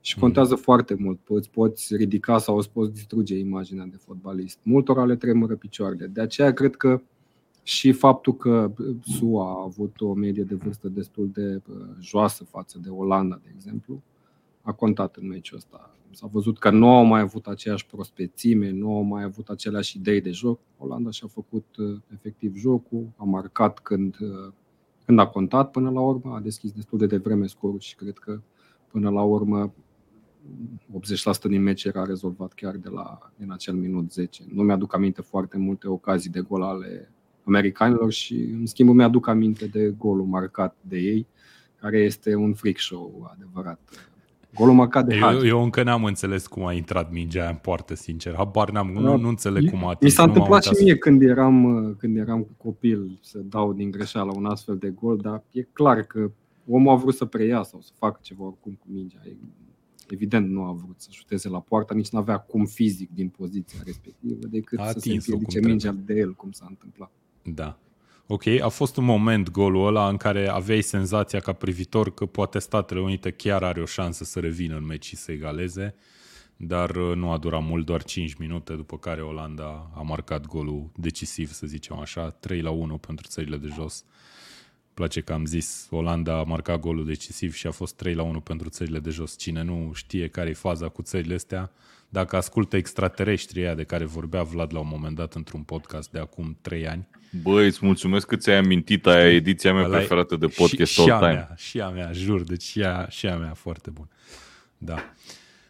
și 0.00 0.18
contează 0.18 0.54
foarte 0.54 0.94
mult. 0.98 1.18
Poți, 1.18 1.50
poți 1.50 1.96
ridica 1.96 2.38
sau 2.38 2.56
îți 2.56 2.70
poți 2.70 2.92
distruge 2.92 3.38
imaginea 3.38 3.84
de 3.84 3.96
fotbalist. 3.96 4.58
Multora 4.62 5.04
le 5.04 5.16
tremură 5.16 5.54
picioarele. 5.54 6.06
De 6.06 6.20
aceea 6.20 6.52
cred 6.52 6.76
că 6.76 7.00
și 7.62 7.92
faptul 7.92 8.36
că 8.36 8.72
SUA 9.02 9.50
a 9.50 9.62
avut 9.64 10.00
o 10.00 10.12
medie 10.12 10.42
de 10.42 10.54
vârstă 10.54 10.88
destul 10.88 11.30
de 11.32 11.62
uh, 11.68 11.76
joasă 12.00 12.44
față 12.44 12.78
de 12.82 12.88
Olanda, 12.88 13.40
de 13.42 13.50
exemplu, 13.54 14.02
a 14.66 14.72
contat 14.72 15.16
în 15.16 15.26
meciul 15.26 15.56
ăsta. 15.56 15.90
S-a 16.10 16.26
văzut 16.26 16.58
că 16.58 16.70
nu 16.70 16.88
au 16.88 17.04
mai 17.04 17.20
avut 17.20 17.46
aceeași 17.46 17.86
prospețime, 17.86 18.70
nu 18.70 18.94
au 18.94 19.02
mai 19.02 19.22
avut 19.22 19.48
aceleași 19.48 19.96
idei 19.96 20.20
de 20.20 20.30
joc. 20.30 20.60
Olanda 20.78 21.10
și-a 21.10 21.28
făcut 21.28 21.76
uh, 21.76 21.96
efectiv 22.12 22.56
jocul, 22.56 23.08
a 23.16 23.24
marcat 23.24 23.78
când, 23.78 24.16
uh, 24.20 24.52
când 25.04 25.18
a 25.18 25.26
contat 25.26 25.70
până 25.70 25.90
la 25.90 26.00
urmă, 26.00 26.34
a 26.34 26.40
deschis 26.40 26.72
destul 26.72 26.98
de 26.98 27.06
devreme 27.06 27.46
scorul 27.46 27.80
și 27.80 27.94
cred 27.94 28.18
că 28.18 28.40
până 28.90 29.10
la 29.10 29.22
urmă 29.22 29.72
80% 31.46 31.48
din 31.48 31.62
meci 31.62 31.84
era 31.84 32.04
rezolvat 32.04 32.52
chiar 32.52 32.76
de 32.76 32.88
la, 32.88 33.32
din 33.36 33.52
acel 33.52 33.74
minut 33.74 34.12
10. 34.12 34.44
Nu 34.52 34.62
mi-aduc 34.62 34.94
aminte 34.94 35.22
foarte 35.22 35.58
multe 35.58 35.88
ocazii 35.88 36.30
de 36.30 36.40
gol 36.40 36.62
ale 36.62 37.12
americanilor 37.44 38.12
și 38.12 38.34
în 38.34 38.66
schimb 38.66 38.88
îmi 38.88 39.02
aduc 39.02 39.26
aminte 39.26 39.66
de 39.66 39.94
golul 39.98 40.26
marcat 40.26 40.76
de 40.80 40.98
ei, 40.98 41.26
care 41.80 41.98
este 41.98 42.34
un 42.34 42.54
freak 42.54 42.78
show 42.78 43.30
adevărat. 43.32 43.80
Golul 44.56 44.74
marcat 44.74 45.06
de 45.06 45.14
Eu, 45.14 45.20
Hagi. 45.20 45.46
eu 45.46 45.62
încă 45.62 45.82
n-am 45.82 46.04
înțeles 46.04 46.46
cum 46.46 46.64
a 46.66 46.72
intrat 46.72 47.10
mingea 47.12 47.40
aia 47.40 47.50
în 47.50 47.56
poartă, 47.56 47.94
sincer. 47.94 48.34
Habar 48.34 48.70
n-am, 48.70 48.90
nu, 48.92 49.02
Da. 49.02 49.16
nu 49.16 49.28
înțeleg 49.28 49.70
cum 49.70 49.78
a 49.78 49.86
Mi 49.86 49.90
atins. 49.90 50.12
s-a 50.12 50.22
nu 50.22 50.26
m-am 50.28 50.34
întâmplat 50.36 50.62
și 50.62 50.68
uitat 50.68 50.80
să- 50.82 50.84
mie 50.84 50.96
când 50.98 51.22
eram, 51.22 51.94
când 51.98 52.16
eram 52.16 52.46
copil 52.56 53.18
să 53.22 53.38
dau 53.38 53.72
din 53.72 53.90
greșeală 53.90 54.32
un 54.36 54.44
astfel 54.46 54.76
de 54.76 54.88
gol, 54.88 55.16
dar 55.16 55.42
e 55.50 55.62
clar 55.62 56.02
că 56.02 56.30
omul 56.68 56.92
a 56.92 56.96
vrut 56.96 57.14
să 57.14 57.24
preia 57.24 57.62
sau 57.62 57.80
să 57.80 57.90
facă 57.98 58.18
ceva 58.22 58.44
oricum 58.44 58.72
cu 58.72 58.86
mingea. 58.92 59.18
E- 59.24 59.36
Evident 60.10 60.50
nu 60.50 60.62
a 60.62 60.72
vrut 60.72 60.94
să 61.00 61.08
șuteze 61.10 61.48
la 61.48 61.60
poartă, 61.60 61.94
nici 61.94 62.08
nu 62.08 62.18
avea 62.18 62.36
cum 62.38 62.64
fizic 62.64 63.10
din 63.14 63.28
poziția 63.28 63.78
respectivă 63.84 64.46
decât 64.50 64.78
A 64.78 64.84
să 64.86 64.90
se 64.90 64.98
atins-o 64.98 65.30
cum 65.32 65.40
împiedice 65.40 65.58
trebuie. 65.60 65.70
mingea 65.92 66.04
de 66.12 66.20
el, 66.20 66.34
cum 66.34 66.50
s-a 66.50 66.66
întâmplat. 66.68 67.10
Da. 67.54 67.78
Ok, 68.28 68.46
a 68.46 68.68
fost 68.68 68.96
un 68.96 69.04
moment 69.04 69.50
golul 69.50 69.86
ăla 69.86 70.08
în 70.08 70.16
care 70.16 70.48
aveai 70.48 70.82
senzația 70.82 71.40
ca 71.40 71.52
privitor 71.52 72.14
că 72.14 72.26
poate 72.26 72.58
Statele 72.58 73.00
Unite 73.00 73.30
chiar 73.30 73.62
are 73.62 73.80
o 73.80 73.84
șansă 73.84 74.24
să 74.24 74.40
revină 74.40 74.76
în 74.76 74.86
meci 74.86 75.04
și 75.04 75.16
să 75.16 75.32
egaleze, 75.32 75.94
dar 76.56 76.96
uh, 76.96 77.16
nu 77.16 77.30
a 77.30 77.38
durat 77.38 77.62
mult, 77.62 77.86
doar 77.86 78.02
5 78.02 78.34
minute, 78.34 78.74
după 78.74 78.98
care 78.98 79.22
Olanda 79.22 79.90
a 79.94 80.00
marcat 80.00 80.46
golul 80.46 80.90
decisiv, 80.96 81.52
să 81.52 81.66
zicem 81.66 81.98
așa, 81.98 82.30
3 82.30 82.60
la 82.60 82.70
1 82.70 82.98
pentru 82.98 83.26
țările 83.28 83.56
de 83.56 83.68
jos. 83.74 84.04
place 84.94 85.20
că 85.20 85.32
am 85.32 85.44
zis, 85.44 85.86
Olanda 85.90 86.38
a 86.38 86.42
marcat 86.42 86.80
golul 86.80 87.04
decisiv 87.04 87.54
și 87.54 87.66
a 87.66 87.70
fost 87.70 87.94
3 87.94 88.14
la 88.14 88.22
1 88.22 88.40
pentru 88.40 88.68
țările 88.68 88.98
de 88.98 89.10
jos. 89.10 89.36
Cine 89.38 89.62
nu 89.62 89.90
știe 89.94 90.28
care 90.28 90.48
e 90.48 90.54
faza 90.54 90.88
cu 90.88 91.02
țările 91.02 91.34
astea, 91.34 91.72
dacă 92.16 92.36
ascultă 92.36 92.76
extraterestrii 92.76 93.64
aia 93.64 93.74
de 93.74 93.84
care 93.84 94.04
vorbea 94.04 94.42
Vlad 94.42 94.72
la 94.72 94.78
un 94.78 94.88
moment 94.90 95.16
dat 95.16 95.34
într-un 95.34 95.60
podcast 95.62 96.10
de 96.10 96.18
acum 96.18 96.58
3 96.60 96.88
ani, 96.88 97.08
Băi, 97.42 97.66
îți 97.66 97.78
mulțumesc 97.82 98.26
că 98.26 98.36
ți-ai 98.36 98.56
amintit 98.56 99.06
aia 99.06 99.32
ediția 99.32 99.72
mea 99.72 99.84
Ăla 99.84 99.94
e- 99.94 99.98
preferată 99.98 100.36
de 100.36 100.46
podcast 100.46 100.92
și, 100.92 101.00
și 101.00 101.10
all 101.10 101.12
a 101.12 101.18
time. 101.18 101.32
mea, 101.32 101.54
și 101.56 101.80
a 101.80 101.88
mea, 101.88 102.12
jur, 102.12 102.42
deci 102.42 102.62
și 102.62 102.82
a, 102.82 103.08
și 103.08 103.26
a 103.26 103.36
mea 103.36 103.54
foarte 103.54 103.90
bun. 103.90 104.08
Da. 104.78 104.96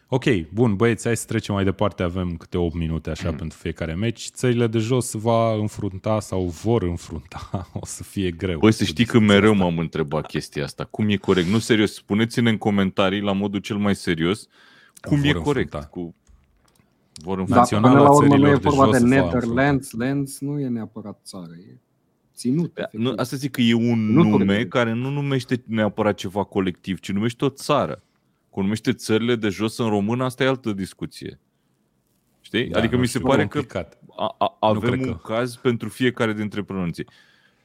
Ok, 0.07 0.23
bun, 0.53 0.75
băieți, 0.75 1.05
hai 1.05 1.17
să 1.17 1.25
trecem 1.25 1.55
mai 1.55 1.63
departe. 1.63 2.03
Avem 2.03 2.35
câte 2.35 2.57
8 2.57 2.75
minute 2.75 3.09
așa 3.09 3.29
mm. 3.29 3.35
pentru 3.35 3.57
fiecare 3.57 3.93
meci. 3.93 4.29
Țările 4.29 4.67
de 4.67 4.77
jos 4.77 5.13
va 5.13 5.53
înfrunta 5.53 6.19
sau 6.19 6.45
vor 6.45 6.83
înfrunta. 6.83 7.49
O 7.81 7.85
să 7.85 8.03
fie 8.03 8.31
greu. 8.31 8.59
Băi, 8.59 8.71
să 8.71 8.83
știi 8.83 9.05
că 9.05 9.19
mereu 9.19 9.51
asta. 9.51 9.63
m-am 9.63 9.77
întrebat 9.77 10.25
chestia 10.25 10.63
asta. 10.63 10.83
Cum 10.83 11.09
e 11.09 11.15
corect? 11.15 11.47
Nu, 11.47 11.59
serios, 11.59 11.93
spuneți-ne 11.93 12.49
în 12.49 12.57
comentarii 12.57 13.21
la 13.21 13.31
modul 13.31 13.59
cel 13.59 13.77
mai 13.77 13.95
serios 13.95 14.47
cum 15.01 15.21
vor 15.21 15.25
e 15.27 15.31
corect. 15.31 15.73
Înfrunta. 15.73 15.87
Cu... 15.87 16.15
Vor 17.23 17.39
înfrunta. 17.39 17.67
Da, 17.69 17.79
până 17.79 18.01
la 18.01 18.11
urmă 18.11 18.37
nu 18.37 18.47
e 18.47 18.55
vorba 18.55 18.91
de, 18.91 18.97
de 18.97 19.05
Netherlands, 19.05 19.91
Lands 19.91 20.39
nu 20.39 20.59
e 20.59 20.67
neapărat 20.67 21.19
țară. 21.23 21.51
E 21.69 21.77
ținut. 22.35 22.73
Da, 22.73 22.87
nu, 22.91 23.13
asta 23.15 23.35
zic 23.35 23.51
că 23.51 23.61
e 23.61 23.73
un 23.73 24.11
nu 24.11 24.23
nume 24.23 24.65
care 24.65 24.93
nu 24.93 25.09
numește 25.09 25.63
neapărat 25.65 26.15
ceva 26.15 26.43
colectiv, 26.43 26.99
ci 26.99 27.11
numește 27.11 27.45
o 27.45 27.49
țară 27.49 28.01
cum 28.57 28.65
numește 28.65 28.93
țările 28.93 29.35
de 29.35 29.49
jos 29.49 29.77
în 29.77 29.89
român, 29.89 30.21
asta 30.21 30.43
e 30.43 30.47
altă 30.47 30.73
discuție. 30.73 31.39
Știi? 32.41 32.67
Da, 32.67 32.79
adică 32.79 32.97
mi 32.97 33.07
se 33.07 33.19
pare 33.19 33.41
complicat. 33.41 33.89
că 33.89 34.13
a, 34.15 34.35
a, 34.37 34.57
avem 34.59 34.99
un 34.99 35.05
că... 35.05 35.33
caz 35.33 35.55
pentru 35.55 35.89
fiecare 35.89 36.33
dintre 36.33 36.63
pronunții. 36.63 37.07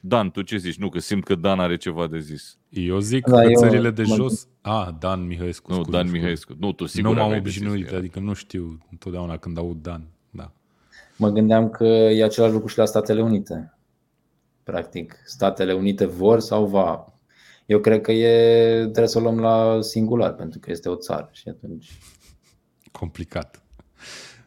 Dan, 0.05 0.31
tu 0.31 0.41
ce 0.41 0.57
zici? 0.57 0.77
Nu, 0.77 0.89
că 0.89 0.99
simt 0.99 1.23
că 1.23 1.35
Dan 1.35 1.59
are 1.59 1.77
ceva 1.77 2.07
de 2.07 2.19
zis. 2.19 2.57
Eu 2.69 2.99
zic 2.99 3.27
da, 3.27 3.41
că 3.41 3.47
eu 3.47 3.59
țările 3.59 3.91
de 3.91 4.03
mă... 4.07 4.15
jos... 4.15 4.47
Ah, 4.61 4.87
Dan 4.99 5.25
Mihăescu. 5.25 5.73
Nu, 5.73 5.81
Dan 5.81 6.09
Mihăescu. 6.09 6.53
Nu, 6.59 6.71
tu 6.71 6.85
sigur 6.85 7.13
Nu 7.13 7.21
m-am 7.21 7.37
obișnuit, 7.37 7.91
adică 7.91 8.19
nu 8.19 8.33
știu 8.33 8.77
întotdeauna 8.91 9.37
când 9.37 9.57
aud 9.57 9.81
Dan. 9.81 10.07
Da. 10.29 10.51
Mă 11.17 11.29
gândeam 11.29 11.69
că 11.69 11.83
e 11.85 12.23
același 12.23 12.53
lucru 12.53 12.67
și 12.67 12.77
la 12.77 12.85
Statele 12.85 13.21
Unite. 13.21 13.77
Practic, 14.63 15.15
Statele 15.25 15.73
Unite 15.73 16.05
vor 16.05 16.39
sau 16.39 16.65
va 16.65 17.13
eu 17.65 17.79
cred 17.79 18.01
că 18.01 18.11
e, 18.11 18.81
trebuie 18.81 19.07
să 19.07 19.17
o 19.17 19.21
luăm 19.21 19.39
la 19.39 19.81
singular, 19.81 20.33
pentru 20.33 20.59
că 20.59 20.71
este 20.71 20.89
o 20.89 20.95
țară 20.95 21.29
și 21.31 21.49
atunci... 21.49 21.91
Complicat. 22.91 23.63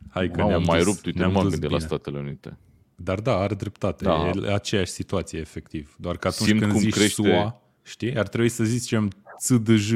Hai 0.09 0.31
că 0.31 0.37
Mamă, 0.37 0.49
ne-am 0.49 0.63
mai 0.67 0.79
dus, 0.79 0.87
rupt, 0.87 1.07
uite, 1.07 1.23
nu 1.23 1.31
m-am 1.31 1.49
gândit 1.49 1.71
la 1.71 1.79
Statele 1.79 2.19
Unite. 2.19 2.59
Dar 2.97 3.21
da, 3.21 3.37
are 3.37 3.55
dreptate. 3.55 4.05
Da. 4.05 4.31
E 4.45 4.53
aceeași 4.53 4.91
situație, 4.91 5.39
efectiv. 5.39 5.97
Doar 5.99 6.17
că 6.17 6.29
atunci 6.29 6.49
Simt 6.49 6.61
când 6.61 6.73
zici 6.73 6.93
crește... 6.93 7.23
SUA, 7.23 7.63
știi, 7.83 8.19
ar 8.19 8.29
trebui 8.29 8.49
să 8.49 8.65
zicem 8.65 9.11
CDJ. 9.47 9.93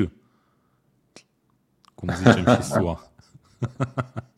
Cum 1.95 2.11
zicem 2.15 2.45
și 2.45 2.63
SUA. 2.73 3.13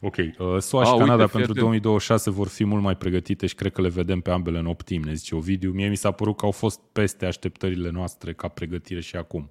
Ok. 0.00 0.16
Uh, 0.16 0.58
SUA 0.58 0.84
și 0.84 0.90
A, 0.90 0.96
Canada 0.96 1.22
uite, 1.22 1.36
pentru 1.36 1.52
2026 1.52 2.30
vor 2.30 2.48
fi 2.48 2.64
mult 2.64 2.82
mai 2.82 2.96
pregătite 2.96 3.46
și 3.46 3.54
cred 3.54 3.72
că 3.72 3.80
le 3.80 3.88
vedem 3.88 4.20
pe 4.20 4.30
ambele 4.30 4.58
în 4.58 4.66
optim, 4.66 5.02
ne 5.02 5.14
zice 5.14 5.34
Ovidiu. 5.34 5.70
Mie 5.70 5.88
mi 5.88 5.96
s-a 5.96 6.10
părut 6.10 6.36
că 6.36 6.44
au 6.44 6.50
fost 6.50 6.80
peste 6.92 7.26
așteptările 7.26 7.90
noastre 7.90 8.32
ca 8.32 8.48
pregătire 8.48 9.00
și 9.00 9.16
acum. 9.16 9.50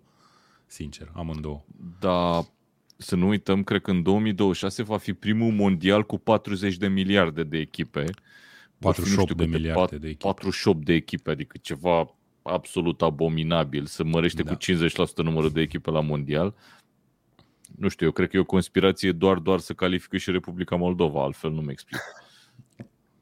Sincer, 0.65 1.11
amândouă. 1.13 1.63
Da, 1.99 2.45
să 2.97 3.15
nu 3.15 3.27
uităm, 3.27 3.63
cred 3.63 3.81
că 3.81 3.91
în 3.91 4.03
2026 4.03 4.83
va 4.83 4.97
fi 4.97 5.13
primul 5.13 5.51
mondial 5.51 6.03
cu 6.03 6.17
40 6.17 6.77
de 6.77 6.87
miliarde 6.87 7.43
de 7.43 7.57
echipe. 7.57 8.05
48 8.79 9.33
de 9.33 9.45
miliarde 9.45 9.97
de 9.97 10.07
echipe. 10.07 10.23
48 10.23 10.85
de 10.85 10.93
echipe, 10.93 11.31
adică 11.31 11.57
ceva 11.61 12.15
absolut 12.41 13.01
abominabil. 13.01 13.85
să 13.85 14.03
mărește 14.03 14.43
da. 14.43 14.51
cu 14.51 14.57
50% 14.57 15.15
numărul 15.15 15.51
de 15.51 15.61
echipe 15.61 15.91
la 15.91 16.01
mondial 16.01 16.55
nu 17.75 17.87
știu, 17.87 18.05
eu 18.05 18.11
cred 18.11 18.29
că 18.29 18.37
e 18.37 18.39
o 18.39 18.45
conspirație 18.45 19.11
doar, 19.11 19.37
doar 19.37 19.59
să 19.59 19.73
califică 19.73 20.17
și 20.17 20.31
Republica 20.31 20.75
Moldova, 20.75 21.23
altfel 21.23 21.51
nu-mi 21.51 21.71
explic. 21.71 21.99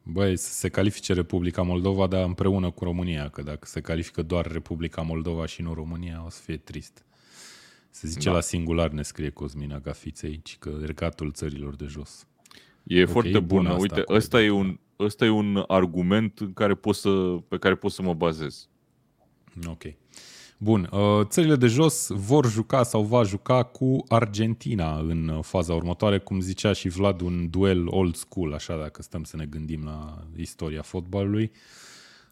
Băi, 0.02 0.36
să 0.36 0.52
se 0.52 0.68
califice 0.68 1.12
Republica 1.12 1.62
Moldova, 1.62 2.06
dar 2.06 2.24
împreună 2.24 2.70
cu 2.70 2.84
România, 2.84 3.28
că 3.28 3.42
dacă 3.42 3.66
se 3.66 3.80
califică 3.80 4.22
doar 4.22 4.46
Republica 4.46 5.02
Moldova 5.02 5.46
și 5.46 5.62
nu 5.62 5.74
România, 5.74 6.22
o 6.24 6.30
să 6.30 6.40
fie 6.42 6.56
trist. 6.56 7.04
Se 7.90 8.06
zice 8.06 8.28
da. 8.28 8.34
la 8.34 8.40
singular, 8.40 8.90
ne 8.90 9.02
scrie 9.02 9.30
Cosmina 9.30 9.78
Gafițe 9.78 10.26
aici, 10.26 10.56
că 10.58 10.78
regatul 10.84 11.32
țărilor 11.32 11.76
de 11.76 11.86
jos. 11.86 12.26
E 12.86 13.00
okay, 13.00 13.12
foarte 13.12 13.38
bună. 13.38 13.68
Asta, 13.68 13.80
Uite, 13.80 14.04
ăsta 14.08 14.42
e, 14.42 14.50
un, 14.50 14.78
ăsta 14.98 15.24
e 15.24 15.28
un 15.28 15.64
argument 15.66 16.38
în 16.38 16.52
care 16.52 16.74
pot 16.74 16.94
să, 16.94 17.10
pe 17.48 17.58
care 17.58 17.74
pot 17.74 17.92
să 17.92 18.02
mă 18.02 18.14
bazez. 18.14 18.68
Ok. 19.66 19.82
Bun, 20.58 20.88
uh, 20.92 21.24
țările 21.24 21.56
de 21.56 21.66
jos 21.66 22.08
vor 22.10 22.50
juca 22.50 22.82
sau 22.82 23.02
va 23.02 23.22
juca 23.22 23.62
cu 23.62 24.04
Argentina 24.08 24.98
în 24.98 25.40
faza 25.42 25.74
următoare, 25.74 26.18
cum 26.18 26.40
zicea 26.40 26.72
și 26.72 26.88
Vlad, 26.88 27.20
un 27.20 27.50
duel 27.50 27.86
old 27.88 28.14
school, 28.14 28.52
așa 28.52 28.76
dacă 28.76 29.02
stăm 29.02 29.24
să 29.24 29.36
ne 29.36 29.44
gândim 29.44 29.84
la 29.84 30.24
istoria 30.36 30.82
fotbalului. 30.82 31.52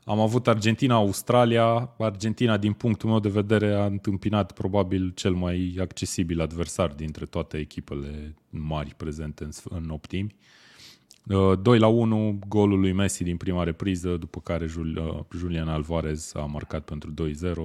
Am 0.05 0.21
avut 0.21 0.49
Argentina-Australia. 0.49 1.95
Argentina, 1.99 2.57
din 2.57 2.73
punctul 2.73 3.09
meu 3.09 3.21
de 3.21 3.29
vedere, 3.29 3.75
a 3.75 3.85
întâmpinat 3.85 4.53
probabil 4.53 5.13
cel 5.15 5.33
mai 5.33 5.77
accesibil 5.81 6.41
adversar 6.41 6.91
dintre 6.91 7.25
toate 7.25 7.57
echipele 7.57 8.35
mari 8.51 8.95
prezente 8.97 9.49
în, 9.65 9.91
optimi. 9.91 10.35
2 11.23 11.59
uh, 11.65 11.79
la 11.79 11.87
1, 11.87 12.39
golul 12.49 12.81
lui 12.81 12.93
Messi 12.93 13.23
din 13.23 13.37
prima 13.37 13.63
repriză, 13.63 14.17
după 14.17 14.41
care 14.41 14.65
uh, 14.65 15.19
Julian 15.37 15.69
Alvarez 15.69 16.33
a 16.35 16.41
marcat 16.41 16.85
pentru 16.85 17.15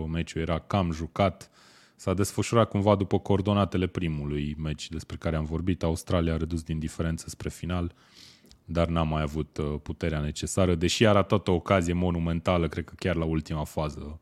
2-0. 0.07 0.11
Meciul 0.11 0.41
era 0.41 0.59
cam 0.59 0.91
jucat. 0.91 1.49
S-a 1.95 2.13
desfășurat 2.13 2.69
cumva 2.69 2.95
după 2.95 3.19
coordonatele 3.19 3.87
primului 3.87 4.55
meci 4.59 4.89
despre 4.89 5.15
care 5.15 5.35
am 5.35 5.45
vorbit. 5.45 5.83
Australia 5.83 6.33
a 6.33 6.37
redus 6.37 6.63
din 6.63 6.79
diferență 6.79 7.29
spre 7.29 7.49
final, 7.49 7.93
dar 8.71 8.87
n-a 8.87 9.03
mai 9.03 9.21
avut 9.21 9.57
uh, 9.57 9.75
puterea 9.83 10.19
necesară, 10.19 10.75
deși 10.75 11.05
a 11.05 11.11
ratat 11.11 11.47
o 11.47 11.53
ocazie 11.53 11.93
monumentală, 11.93 12.67
cred 12.67 12.83
că 12.83 12.93
chiar 12.97 13.15
la 13.15 13.25
ultima 13.25 13.63
fază 13.63 14.19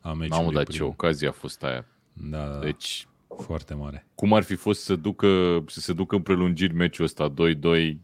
a 0.00 0.12
meciului. 0.12 0.28
Mamă, 0.28 0.52
dar 0.52 0.66
ce 0.66 0.82
ocazie 0.82 1.28
a 1.28 1.32
fost 1.32 1.62
aia. 1.62 1.86
Da, 2.12 2.38
da, 2.38 2.52
da. 2.52 2.58
deci 2.58 3.08
foarte 3.44 3.74
mare. 3.74 4.06
Cum 4.14 4.32
ar 4.32 4.42
fi 4.42 4.54
fost 4.54 4.82
să, 4.82 4.96
ducă, 4.96 5.64
să 5.66 5.80
se 5.80 5.92
ducă 5.92 6.14
în 6.14 6.22
prelungiri 6.22 6.74
meciul 6.74 7.04
ăsta 7.04 7.32
2-2 7.32 7.96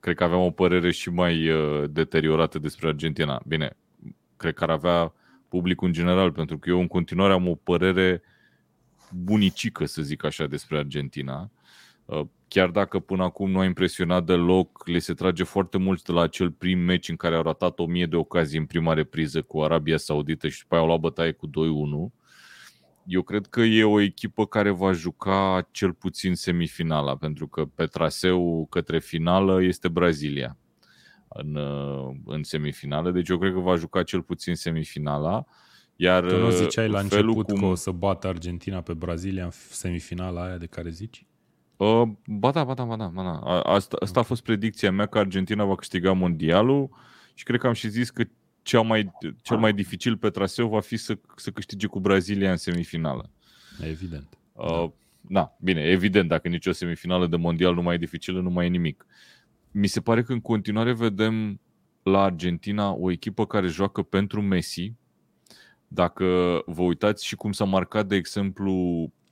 cred 0.00 0.16
că 0.16 0.24
aveam 0.24 0.40
o 0.40 0.50
părere 0.50 0.90
și 0.90 1.10
mai 1.10 1.50
uh, 1.50 1.90
deteriorată 1.90 2.58
despre 2.58 2.88
Argentina. 2.88 3.42
Bine, 3.46 3.76
cred 4.36 4.54
că 4.54 4.64
ar 4.64 4.70
avea 4.70 5.12
publicul 5.48 5.86
în 5.86 5.92
general, 5.92 6.32
pentru 6.32 6.58
că 6.58 6.70
eu 6.70 6.80
în 6.80 6.86
continuare 6.86 7.32
am 7.32 7.48
o 7.48 7.54
părere 7.54 8.22
bunicică, 9.12 9.84
să 9.84 10.02
zic 10.02 10.24
așa, 10.24 10.46
despre 10.46 10.78
Argentina. 10.78 11.50
Uh, 12.48 12.54
chiar 12.54 12.70
dacă 12.70 12.98
până 12.98 13.22
acum 13.22 13.50
nu 13.50 13.58
a 13.58 13.64
impresionat 13.64 14.24
deloc, 14.24 14.86
le 14.88 14.98
se 14.98 15.14
trage 15.14 15.44
foarte 15.44 15.78
mult 15.78 16.02
de 16.02 16.12
la 16.12 16.22
acel 16.22 16.50
prim 16.50 16.78
meci 16.78 17.08
în 17.08 17.16
care 17.16 17.34
au 17.34 17.42
ratat 17.42 17.78
o 17.78 17.86
mie 17.86 18.06
de 18.06 18.16
ocazii 18.16 18.58
în 18.58 18.66
prima 18.66 18.92
repriză 18.92 19.42
cu 19.42 19.62
Arabia 19.62 19.96
Saudită 19.96 20.48
și 20.48 20.60
după 20.60 20.74
aia 20.74 20.82
au 20.82 20.88
luat 20.88 21.00
bătaie 21.00 21.32
cu 21.32 21.46
2-1 21.46 21.50
eu 23.10 23.22
cred 23.22 23.46
că 23.46 23.60
e 23.60 23.84
o 23.84 24.00
echipă 24.00 24.46
care 24.46 24.70
va 24.70 24.92
juca 24.92 25.68
cel 25.70 25.92
puțin 25.92 26.34
semifinala, 26.34 27.16
pentru 27.16 27.48
că 27.48 27.64
pe 27.64 27.86
traseu 27.86 28.66
către 28.70 28.98
finală 28.98 29.62
este 29.62 29.88
Brazilia 29.88 30.56
în, 31.28 31.54
uh, 31.54 32.16
în 32.24 32.42
semifinală, 32.42 33.10
deci 33.10 33.28
eu 33.28 33.38
cred 33.38 33.52
că 33.52 33.58
va 33.58 33.76
juca 33.76 34.02
cel 34.02 34.22
puțin 34.22 34.54
semifinala. 34.54 35.44
Iar 35.96 36.24
tu 36.24 36.38
nu 36.38 36.50
ziceai 36.50 36.88
la 36.88 37.00
început 37.00 37.46
cum... 37.46 37.58
că 37.58 37.64
o 37.64 37.74
să 37.74 37.90
bată 37.90 38.26
Argentina 38.26 38.80
pe 38.80 38.94
Brazilia 38.94 39.44
în 39.44 39.50
semifinala 39.70 40.44
aia 40.44 40.56
de 40.56 40.66
care 40.66 40.90
zici? 40.90 41.26
Uh, 41.78 42.02
ba 42.26 42.50
da, 42.50 42.64
ba 42.64 42.74
da, 42.74 42.84
ba 42.84 42.96
da. 42.96 43.06
Ba 43.06 43.22
da. 43.22 43.60
Asta, 43.60 43.96
asta 44.00 44.20
a 44.20 44.22
fost 44.22 44.42
predicția 44.42 44.90
mea 44.90 45.06
că 45.06 45.18
Argentina 45.18 45.64
va 45.64 45.74
câștiga 45.74 46.12
mondialul 46.12 46.90
și 47.34 47.44
cred 47.44 47.60
că 47.60 47.66
am 47.66 47.72
și 47.72 47.88
zis 47.88 48.10
că 48.10 48.24
cel 48.62 48.82
mai, 48.82 49.12
cel 49.42 49.58
mai 49.58 49.72
dificil 49.72 50.16
pe 50.16 50.30
traseu 50.30 50.68
va 50.68 50.80
fi 50.80 50.96
să, 50.96 51.18
să 51.36 51.50
câștige 51.50 51.86
cu 51.86 52.00
Brazilia 52.00 52.50
în 52.50 52.56
semifinală. 52.56 53.30
Evident. 53.90 54.38
Uh, 54.52 54.90
da, 55.20 55.56
bine, 55.60 55.80
evident, 55.80 56.28
dacă 56.28 56.48
nicio 56.48 56.72
semifinală 56.72 57.26
de 57.26 57.36
mondial 57.36 57.74
nu 57.74 57.82
mai 57.82 57.94
e 57.94 57.98
dificilă, 57.98 58.40
nu 58.40 58.50
mai 58.50 58.66
e 58.66 58.68
nimic. 58.68 59.06
Mi 59.70 59.86
se 59.86 60.00
pare 60.00 60.22
că 60.22 60.32
în 60.32 60.40
continuare 60.40 60.92
vedem 60.92 61.60
la 62.02 62.22
Argentina 62.22 62.92
o 62.92 63.10
echipă 63.10 63.46
care 63.46 63.66
joacă 63.66 64.02
pentru 64.02 64.42
Messi. 64.42 64.92
Dacă 65.88 66.24
vă 66.66 66.82
uitați 66.82 67.26
și 67.26 67.36
cum 67.36 67.52
s-a 67.52 67.64
marcat, 67.64 68.06
de 68.06 68.16
exemplu, 68.16 68.72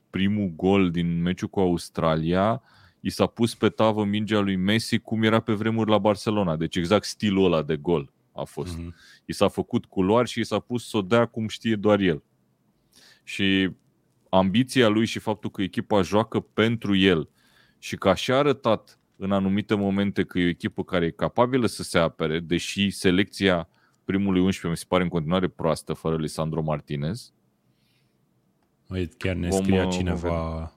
primul 0.09 0.53
gol 0.55 0.91
din 0.91 1.21
meciul 1.21 1.47
cu 1.47 1.59
Australia, 1.59 2.61
i 2.99 3.09
s-a 3.09 3.25
pus 3.25 3.55
pe 3.55 3.69
tavă 3.69 4.05
mingea 4.05 4.39
lui 4.39 4.55
Messi 4.55 4.97
cum 4.97 5.23
era 5.23 5.39
pe 5.39 5.53
vremuri 5.53 5.89
la 5.89 5.97
Barcelona. 5.97 6.55
Deci 6.55 6.75
exact 6.75 7.05
stilul 7.05 7.45
ăla 7.45 7.63
de 7.63 7.75
gol 7.75 8.11
a 8.31 8.43
fost. 8.43 8.79
Mm-hmm. 8.79 9.23
I 9.25 9.33
s-a 9.33 9.47
făcut 9.47 9.85
culoare 9.85 10.27
și 10.27 10.39
i 10.39 10.43
s-a 10.43 10.59
pus 10.59 10.89
să 10.89 10.97
o 10.97 11.01
dea 11.01 11.25
cum 11.25 11.47
știe 11.47 11.75
doar 11.75 11.99
el. 11.99 12.23
Și 13.23 13.69
ambiția 14.29 14.87
lui 14.87 15.05
și 15.05 15.19
faptul 15.19 15.49
că 15.49 15.61
echipa 15.61 16.01
joacă 16.01 16.39
pentru 16.39 16.95
el 16.95 17.29
și 17.77 17.95
că 17.95 18.09
așa 18.09 18.33
a 18.33 18.37
arătat 18.37 18.99
în 19.15 19.31
anumite 19.31 19.75
momente 19.75 20.23
că 20.23 20.39
e 20.39 20.45
o 20.45 20.47
echipă 20.47 20.83
care 20.83 21.05
e 21.05 21.09
capabilă 21.09 21.65
să 21.65 21.83
se 21.83 21.97
apere, 21.97 22.39
deși 22.39 22.89
selecția 22.89 23.69
primului 24.03 24.41
11 24.41 24.67
mi 24.67 24.77
se 24.77 24.85
pare 24.87 25.03
în 25.03 25.09
continuare 25.09 25.47
proastă 25.47 25.93
fără 25.93 26.15
Lisandro 26.15 26.61
Martinez. 26.61 27.33
Uite, 28.87 29.15
chiar 29.17 29.35
ne 29.35 29.49
scria 29.49 29.81
vom, 29.81 29.91
cineva 29.91 30.29
vom 30.29 30.67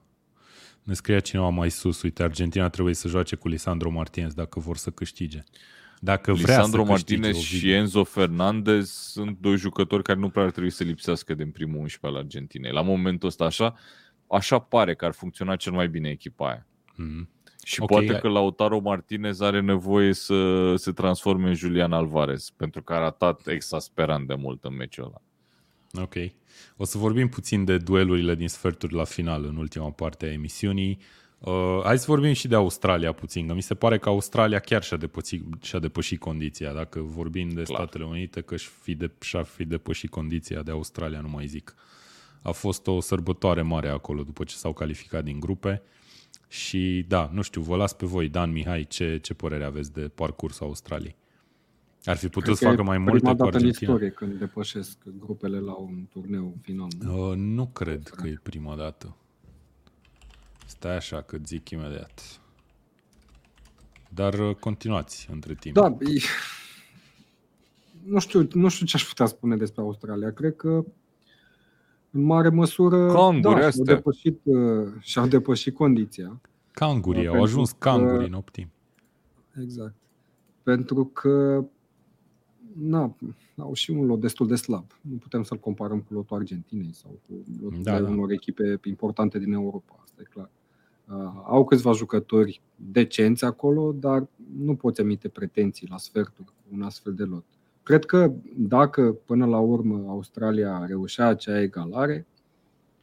ne 0.90 0.96
scria 0.96 1.20
cineva 1.20 1.48
mai 1.48 1.70
sus, 1.70 2.02
uite, 2.02 2.22
Argentina 2.22 2.68
trebuie 2.68 2.94
să 2.94 3.08
joace 3.08 3.36
cu 3.36 3.48
Lisandro 3.48 3.90
Martinez 3.90 4.34
dacă 4.34 4.60
vor 4.60 4.76
să 4.76 4.90
câștige. 4.90 5.44
Dacă 6.00 6.32
vrea 6.32 6.56
Lisandro 6.56 6.84
să 6.84 6.90
Martinez 6.90 7.36
și 7.36 7.72
Enzo 7.72 8.04
Fernandez 8.04 8.90
sunt 8.90 9.38
doi 9.40 9.56
jucători 9.56 10.02
care 10.02 10.18
nu 10.18 10.28
prea 10.28 10.44
ar 10.44 10.50
trebui 10.50 10.70
să 10.70 10.84
lipsească 10.84 11.34
din 11.34 11.50
primul 11.50 11.78
11 11.78 12.06
al 12.06 12.24
Argentinei. 12.24 12.72
La 12.72 12.82
momentul 12.82 13.28
ăsta 13.28 13.44
așa, 13.44 13.74
așa 14.26 14.58
pare 14.58 14.94
că 14.94 15.04
ar 15.04 15.12
funcționa 15.12 15.56
cel 15.56 15.72
mai 15.72 15.88
bine 15.88 16.08
echipa 16.08 16.48
aia. 16.48 16.66
Mm. 16.94 17.28
Și 17.64 17.80
Ok, 17.80 17.90
okay, 17.90 18.04
poate 18.04 18.12
hai. 18.12 18.20
că 18.20 18.38
Lautaro 18.38 18.80
Martinez 18.80 19.40
are 19.40 19.60
nevoie 19.60 20.12
să 20.12 20.74
se 20.76 20.92
transforme 20.92 21.48
în 21.48 21.54
Julian 21.54 21.92
Alvarez, 21.92 22.50
pentru 22.56 22.82
că 22.82 22.92
a 22.92 22.98
ratat 22.98 23.46
exasperant 23.46 24.26
de 24.26 24.34
mult 24.34 24.64
în 24.64 24.76
meciul 24.76 25.04
ăla. 25.04 25.22
Ok. 25.92 26.14
O 26.76 26.84
să 26.84 26.98
vorbim 26.98 27.28
puțin 27.28 27.64
de 27.64 27.78
duelurile 27.78 28.34
din 28.34 28.48
sferturi 28.48 28.94
la 28.94 29.04
final 29.04 29.44
în 29.44 29.56
ultima 29.56 29.90
parte 29.90 30.26
a 30.26 30.32
emisiunii. 30.32 30.98
Uh, 31.38 31.80
hai 31.84 31.98
să 31.98 32.04
vorbim 32.08 32.32
și 32.32 32.48
de 32.48 32.54
Australia 32.54 33.12
puțin, 33.12 33.46
că 33.46 33.54
mi 33.54 33.62
se 33.62 33.74
pare 33.74 33.98
că 33.98 34.08
Australia 34.08 34.58
chiar 34.58 34.82
și-a 34.82 34.96
depășit, 34.96 35.44
și-a 35.62 35.78
depășit 35.78 36.20
condiția. 36.20 36.72
Dacă 36.72 37.00
vorbim 37.00 37.48
de 37.48 37.62
Clar. 37.62 37.80
Statele 37.80 38.04
Unite, 38.04 38.40
că 38.40 38.56
și-ar 38.56 38.72
fi, 38.82 38.94
de, 38.94 39.10
și-ar 39.20 39.44
fi 39.44 39.64
depășit 39.64 40.10
condiția 40.10 40.62
de 40.62 40.70
Australia, 40.70 41.20
nu 41.20 41.28
mai 41.28 41.46
zic. 41.46 41.74
A 42.42 42.50
fost 42.50 42.86
o 42.86 43.00
sărbătoare 43.00 43.62
mare 43.62 43.88
acolo 43.88 44.22
după 44.22 44.44
ce 44.44 44.54
s-au 44.54 44.72
calificat 44.72 45.24
din 45.24 45.40
grupe. 45.40 45.82
Și 46.48 47.04
da, 47.08 47.30
nu 47.32 47.42
știu, 47.42 47.60
vă 47.60 47.76
las 47.76 47.92
pe 47.92 48.06
voi, 48.06 48.28
Dan, 48.28 48.52
Mihai, 48.52 48.84
ce, 48.84 49.18
ce 49.22 49.34
părere 49.34 49.64
aveți 49.64 49.92
de 49.92 50.00
parcursul 50.00 50.66
Australiei? 50.66 51.16
Ar 52.04 52.16
fi 52.16 52.28
putut 52.28 52.56
să 52.56 52.64
Cred 52.64 52.76
că 52.76 52.82
facă 52.82 52.94
e 52.96 52.98
mai 52.98 53.04
prima 53.04 53.10
multe 53.10 53.26
cu 53.26 53.34
dată 53.34 53.42
în 53.42 53.54
Argentina? 53.54 53.92
istorie 53.92 54.10
când 54.10 54.38
depășesc 54.38 54.98
grupele 55.18 55.58
la 55.58 55.72
un 55.74 56.06
turneu 56.10 56.54
final. 56.62 56.88
nu? 57.00 57.28
Uh, 57.30 57.36
nu 57.36 57.66
cred 57.66 58.08
că 58.08 58.26
e 58.28 58.38
prima 58.42 58.76
dată. 58.76 59.16
Stai 60.66 60.96
așa 60.96 61.22
că 61.22 61.36
zic 61.44 61.70
imediat. 61.70 62.40
Dar 64.14 64.34
uh, 64.34 64.54
continuați 64.54 65.28
între 65.32 65.54
timp. 65.54 65.74
Da, 65.74 65.86
e... 65.86 66.20
nu, 68.04 68.18
știu, 68.18 68.48
nu 68.52 68.68
știu 68.68 68.86
ce 68.86 68.96
aș 68.96 69.04
putea 69.08 69.26
spune 69.26 69.56
despre 69.56 69.82
Australia. 69.82 70.32
Cred 70.32 70.56
că 70.56 70.84
în 72.10 72.22
mare 72.22 72.48
măsură 72.48 73.06
Canguri 73.12 73.40
da, 73.42 73.56
și-au 73.56 73.66
astea. 73.68 73.94
depășit, 73.94 74.40
uh, 74.44 74.88
și-au 75.00 75.26
depășit 75.26 75.74
condiția. 75.74 76.40
Cangurii, 76.70 77.26
au 77.26 77.32
Pentru 77.32 77.42
ajuns 77.50 77.70
că- 77.70 77.76
cangurii 77.78 78.26
în 78.26 78.32
optim. 78.34 78.70
Exact. 79.62 79.94
Pentru 80.62 81.04
că 81.04 81.64
na, 82.78 83.16
au 83.56 83.74
și 83.74 83.90
un 83.90 84.06
lot 84.06 84.20
destul 84.20 84.46
de 84.46 84.54
slab. 84.54 84.84
Nu 85.00 85.16
putem 85.16 85.42
să-l 85.42 85.58
comparăm 85.58 86.00
cu 86.00 86.14
lotul 86.14 86.36
Argentinei 86.36 86.94
sau 86.94 87.10
cu 87.10 87.44
lotul 87.62 87.82
Da, 87.82 87.92
da, 87.92 88.00
da. 88.00 88.10
unor 88.10 88.30
echipe 88.30 88.80
importante 88.84 89.38
din 89.38 89.52
Europa. 89.52 89.98
Asta 90.02 90.20
e 90.20 90.28
clar. 90.30 90.50
Uh, 91.10 91.42
au 91.44 91.64
câțiva 91.64 91.92
jucători 91.92 92.62
decenți 92.76 93.44
acolo, 93.44 93.92
dar 93.92 94.28
nu 94.58 94.74
poți 94.74 95.00
emite 95.00 95.28
pretenții 95.28 95.88
la 95.90 95.98
sferturi 95.98 96.48
cu 96.48 96.68
un 96.72 96.82
astfel 96.82 97.14
de 97.14 97.24
lot. 97.24 97.44
Cred 97.82 98.04
că 98.04 98.32
dacă 98.56 99.16
până 99.24 99.46
la 99.46 99.58
urmă 99.58 100.04
Australia 100.08 100.84
reușea 100.86 101.26
acea 101.26 101.60
egalare, 101.60 102.26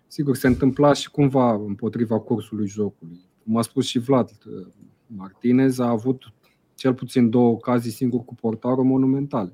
sigur 0.07 0.35
se 0.35 0.47
întâmpla 0.47 0.93
și 0.93 1.11
cumva 1.11 1.53
împotriva 1.53 2.19
cursului 2.19 2.67
jocului. 2.67 3.19
Cum 3.43 3.57
a 3.57 3.61
spus 3.61 3.85
și 3.85 3.99
Vlad, 3.99 4.29
uh, 4.29 4.67
Martinez 5.07 5.79
a 5.79 5.89
avut 5.89 6.33
cel 6.77 6.93
puțin 6.93 7.29
două 7.29 7.51
ocazii 7.51 7.91
singur 7.91 8.25
cu 8.25 8.35
portarul 8.35 8.83
monumentale. 8.83 9.53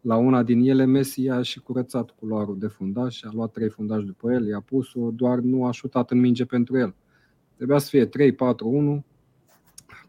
La 0.00 0.16
una 0.16 0.42
din 0.42 0.60
ele 0.68 0.84
Messi 0.84 1.28
a 1.28 1.42
și 1.42 1.60
curățat 1.60 2.10
culoarul 2.10 2.58
de 2.58 2.66
fundaș 2.66 3.14
și 3.16 3.24
a 3.26 3.30
luat 3.32 3.50
trei 3.52 3.68
fundași 3.68 4.04
după 4.04 4.32
el, 4.32 4.46
i-a 4.46 4.60
pus-o, 4.60 5.10
doar 5.10 5.38
nu 5.38 5.66
a 5.66 5.70
șutat 5.70 6.10
în 6.10 6.18
minge 6.18 6.44
pentru 6.44 6.78
el. 6.78 6.94
Trebuia 7.56 7.78
să 7.78 7.88
fie 7.88 8.08
3-4-1 8.08 8.10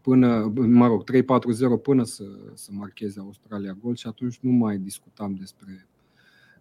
până, 0.02 0.52
mă 0.54 0.86
rog, 0.86 1.04
3-4-0 1.78 1.82
până 1.82 2.04
să, 2.04 2.24
să 2.54 2.70
marcheze 2.72 3.20
Australia 3.20 3.76
gol 3.82 3.94
și 3.94 4.06
atunci 4.06 4.38
nu 4.40 4.50
mai 4.50 4.78
discutam 4.78 5.34
despre 5.34 5.86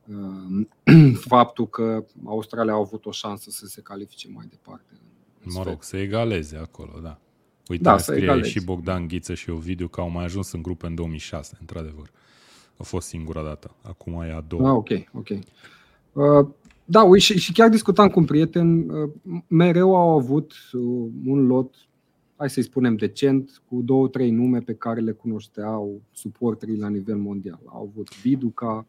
uh, 0.06 0.68
faptul 1.34 1.68
că 1.70 2.06
Australia 2.24 2.74
a 2.74 2.78
avut 2.78 3.06
o 3.06 3.12
șansă 3.12 3.50
să 3.50 3.66
se 3.66 3.82
califice 3.82 4.30
mai 4.30 4.46
departe. 4.50 5.00
în 5.46 5.52
Mă 5.54 5.64
rog, 5.64 5.84
să 5.84 5.98
egaleze 5.98 6.58
acolo, 6.58 7.00
da. 7.02 7.20
Uite, 7.70 7.84
Da, 7.84 7.92
da, 7.92 7.98
să 7.98 8.12
scrie 8.12 8.24
egaleze. 8.24 8.50
și 8.50 8.64
Bogdan 8.64 9.08
Ghiță 9.08 9.34
și 9.34 9.50
Ovidiu 9.50 9.88
că 9.88 10.02
au 10.02 10.10
mai 10.10 10.24
ajuns 10.24 10.52
în 10.52 10.62
grupe 10.62 10.88
în 10.88 10.96
2006, 10.96 11.58
într-adevăr. 11.60 12.12
A 12.78 12.84
fost 12.84 13.08
singura 13.08 13.44
dată. 13.44 13.76
Acum 13.82 14.22
e 14.22 14.34
a 14.34 14.42
doua. 14.42 14.70
Ah, 14.70 14.76
ok, 14.76 14.90
ok. 15.14 15.28
Uh, 16.14 16.48
da, 16.86 17.04
uite, 17.04 17.24
și, 17.24 17.40
și 17.40 17.52
chiar 17.54 17.70
discutam 17.70 18.08
cu 18.10 18.20
un 18.20 18.26
prieten, 18.26 18.90
uh, 18.90 19.10
mereu 19.48 19.96
au 19.96 20.18
avut 20.18 20.54
uh, 20.74 20.82
un 21.26 21.46
lot, 21.48 21.76
hai 22.36 22.50
să-i 22.50 22.64
spunem 22.64 22.96
decent, 22.96 23.62
cu 23.70 23.82
două, 23.82 24.08
trei 24.08 24.32
nume 24.32 24.60
pe 24.60 24.74
care 24.74 25.00
le 25.00 25.12
cunoșteau 25.12 26.02
suporterii 26.12 26.78
la 26.78 26.90
nivel 26.90 27.18
mondial. 27.18 27.60
Au 27.66 27.90
avut 27.92 28.22
Viduca. 28.22 28.86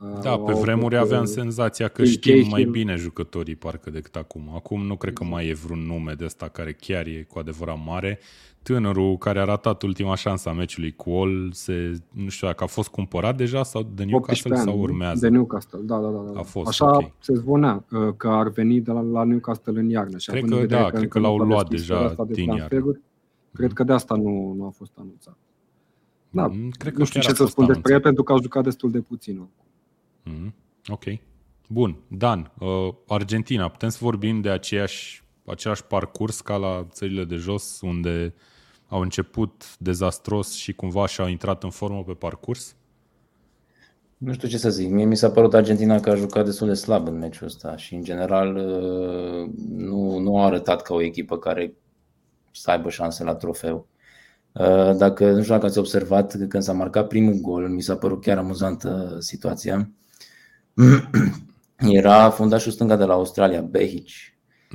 Uh, 0.00 0.08
Da, 0.22 0.30
au 0.30 0.44
pe 0.44 0.52
vremuri 0.52 0.96
avut, 0.96 1.06
aveam 1.08 1.22
uh, 1.22 1.28
senzația 1.28 1.88
că 1.88 2.02
Phil 2.02 2.10
știm 2.12 2.34
mai 2.40 2.48
Cahill. 2.50 2.70
bine 2.70 2.94
jucătorii 2.96 3.54
parcă 3.56 3.90
decât 3.90 4.16
acum. 4.16 4.50
Acum 4.54 4.86
nu 4.86 4.96
cred 4.96 5.12
că 5.12 5.24
mai 5.24 5.48
e 5.48 5.54
vreun 5.54 5.80
nume 5.86 6.12
de 6.12 6.24
ăsta 6.24 6.48
care 6.48 6.72
chiar 6.72 7.06
e 7.06 7.26
cu 7.28 7.38
adevărat 7.38 7.78
mare. 7.84 8.18
Tânărul 8.62 9.16
care 9.18 9.40
a 9.40 9.44
ratat 9.44 9.82
ultima 9.82 10.14
șansă 10.14 10.48
a 10.48 10.52
meciului 10.52 10.92
cu 10.92 11.10
All, 11.10 11.50
se, 11.52 11.92
nu 12.10 12.28
știu 12.28 12.46
dacă 12.46 12.64
a 12.64 12.66
fost 12.66 12.88
cumpărat 12.88 13.36
deja 13.36 13.62
sau 13.62 13.82
de 13.82 13.88
18 13.88 14.10
Newcastle 14.10 14.54
ani, 14.54 14.64
sau 14.64 14.76
nu? 14.76 14.82
urmează. 14.82 15.20
De 15.28 15.28
Newcastle, 15.28 15.78
da, 15.82 15.98
da, 15.98 16.08
da. 16.08 16.30
da. 16.32 16.38
A 16.38 16.42
fost, 16.42 16.68
Așa 16.68 16.96
ok. 16.96 17.10
se 17.18 17.34
zvonea 17.34 17.84
uh, 17.90 18.14
că 18.16 18.28
ar 18.28 18.48
veni 18.48 18.80
de 18.80 18.92
la, 18.92 19.00
la 19.00 19.24
Newcastle 19.24 19.78
în 19.80 19.88
iarnă. 19.88 20.18
Și 20.18 20.30
Cred 20.30 20.38
având 20.42 20.52
în 20.52 20.58
că 20.58 20.64
vedere 20.66 20.82
da, 20.82 20.88
cred 20.88 21.02
încă 21.02 21.18
că 21.18 21.18
nu 21.18 21.24
l-au 21.36 21.38
s-a 21.38 21.44
luat 21.44 21.68
deschis 21.68 21.88
deja 21.88 21.94
perioada 22.00 22.22
asta 22.22 22.24
de 22.24 22.32
din 22.32 22.44
iarnă. 22.48 22.66
transferuri, 22.68 23.00
Cred 23.52 23.72
că 23.72 23.84
de 23.84 23.92
asta 23.92 24.14
nu, 24.14 24.54
nu 24.56 24.64
a 24.66 24.70
fost 24.70 24.92
anunțat. 24.98 25.36
Da, 26.30 26.46
Mm, 26.46 26.68
cred 26.78 26.92
că 26.92 26.98
nu 26.98 27.04
știu 27.04 27.20
chiar 27.20 27.28
ce 27.28 27.30
a 27.30 27.34
să 27.34 27.42
fost 27.42 27.52
spun 27.52 27.66
despre 27.66 27.92
el 27.92 27.98
anunțat. 27.98 28.02
pentru 28.02 28.22
că 28.22 28.32
a 28.32 28.42
jucat 28.42 28.62
destul 28.64 28.90
de 28.90 29.00
puțin. 29.00 29.38
oricum. 29.38 29.64
Mhm. 30.24 30.54
Ok. 30.88 31.04
Bun. 31.68 31.96
Dan, 32.08 32.52
uh, 32.58 32.94
Argentina, 33.06 33.68
putem 33.68 33.88
să 33.88 33.98
vorbim 34.00 34.40
de 34.40 34.50
aceeași, 34.50 35.24
același 35.44 35.84
parcurs 35.84 36.40
ca 36.40 36.56
la 36.56 36.86
țările 36.90 37.24
de 37.24 37.36
jos, 37.36 37.80
unde 37.80 38.34
au 38.88 39.00
început 39.00 39.76
dezastros 39.78 40.52
și 40.54 40.72
cumva 40.72 41.06
și-au 41.06 41.28
intrat 41.28 41.62
în 41.62 41.70
formă 41.70 42.04
pe 42.04 42.12
parcurs? 42.12 42.76
Nu 44.16 44.32
știu 44.32 44.48
ce 44.48 44.58
să 44.58 44.70
zic. 44.70 44.90
Mie 44.90 45.04
mi 45.04 45.16
s-a 45.16 45.30
părut 45.30 45.54
Argentina 45.54 46.00
că 46.00 46.10
a 46.10 46.14
jucat 46.14 46.44
destul 46.44 46.66
de 46.66 46.74
slab 46.74 47.06
în 47.06 47.18
meciul 47.18 47.46
ăsta 47.46 47.76
și, 47.76 47.94
în 47.94 48.02
general, 48.02 48.56
uh, 48.56 49.50
nu, 49.68 50.18
nu 50.18 50.38
a 50.38 50.44
arătat 50.44 50.82
ca 50.82 50.94
o 50.94 51.02
echipă 51.02 51.38
care 51.38 51.74
să 52.52 52.70
aibă 52.70 52.90
șanse 52.90 53.24
la 53.24 53.34
trofeu. 53.34 53.86
Uh, 54.52 54.96
Dacă, 54.96 55.30
nu 55.30 55.40
știu 55.42 55.54
dacă 55.54 55.66
ați 55.66 55.78
observat, 55.78 56.32
că 56.36 56.44
când 56.44 56.62
s-a 56.62 56.72
marcat 56.72 57.08
primul 57.08 57.34
gol, 57.34 57.68
mi 57.68 57.82
s-a 57.82 57.96
părut 57.96 58.22
chiar 58.22 58.38
amuzantă 58.38 59.16
situația. 59.20 59.90
Era 61.78 62.30
fundașul 62.30 62.72
stânga 62.72 62.96
de 62.96 63.04
la 63.04 63.12
Australia, 63.12 63.60
Behic, 63.60 64.08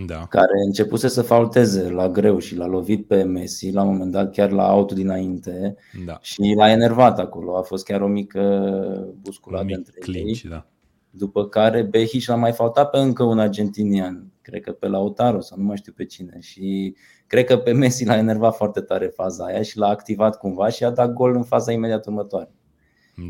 Da. 0.06 0.26
care 0.30 0.52
începuse 0.66 1.08
să 1.08 1.22
faulteze 1.22 1.90
la 1.90 2.10
greu 2.10 2.40
și 2.40 2.56
l-a 2.56 2.66
lovit 2.68 3.08
pe 3.08 3.24
Messi, 3.24 3.72
la 3.72 3.82
un 3.84 3.92
moment 3.92 4.12
dat 4.12 4.32
chiar 4.34 4.52
la 4.52 4.68
autul 4.70 4.96
dinainte 4.98 5.76
Da. 6.06 6.18
și 6.22 6.54
l-a 6.58 6.72
enervat 6.72 7.20
acolo. 7.20 7.58
A 7.58 7.62
fost 7.62 7.86
chiar 7.86 8.02
o 8.02 8.08
mică 8.08 8.40
Un 8.42 9.14
busculată 9.22 9.66
mic 9.66 9.76
între 9.76 10.00
clinch, 10.00 10.42
ei. 10.44 10.50
da. 10.50 10.66
După 11.10 11.46
care 11.48 11.82
Behic 11.84 12.28
l-a 12.28 12.36
mai 12.36 12.52
faultat 12.52 12.90
pe 12.90 12.98
încă 12.98 13.24
un 13.24 13.40
argentinian, 13.40 14.32
cred 14.42 14.62
că 14.62 14.72
pe 14.72 14.88
Lautaro 14.88 15.40
sau 15.42 15.58
nu 15.58 15.64
mai 15.66 15.78
știu 15.78 15.94
pe 15.96 16.06
cine. 16.06 16.38
Și 16.42 16.96
cred 17.28 17.46
că 17.46 17.58
pe 17.58 17.72
Messi 17.72 18.06
l-a 18.06 18.18
enervat 18.18 18.56
foarte 18.56 18.82
tare 18.82 19.06
faza 19.08 19.44
aia 19.46 19.62
și 19.62 19.78
l-a 19.78 19.88
activat 19.88 20.38
cumva 20.38 20.70
și 20.70 20.84
a 20.84 20.90
dat 20.90 21.14
gol 21.14 21.36
în 21.36 21.44
faza 21.44 21.72
imediat 21.72 22.06
următoare. 22.06 22.52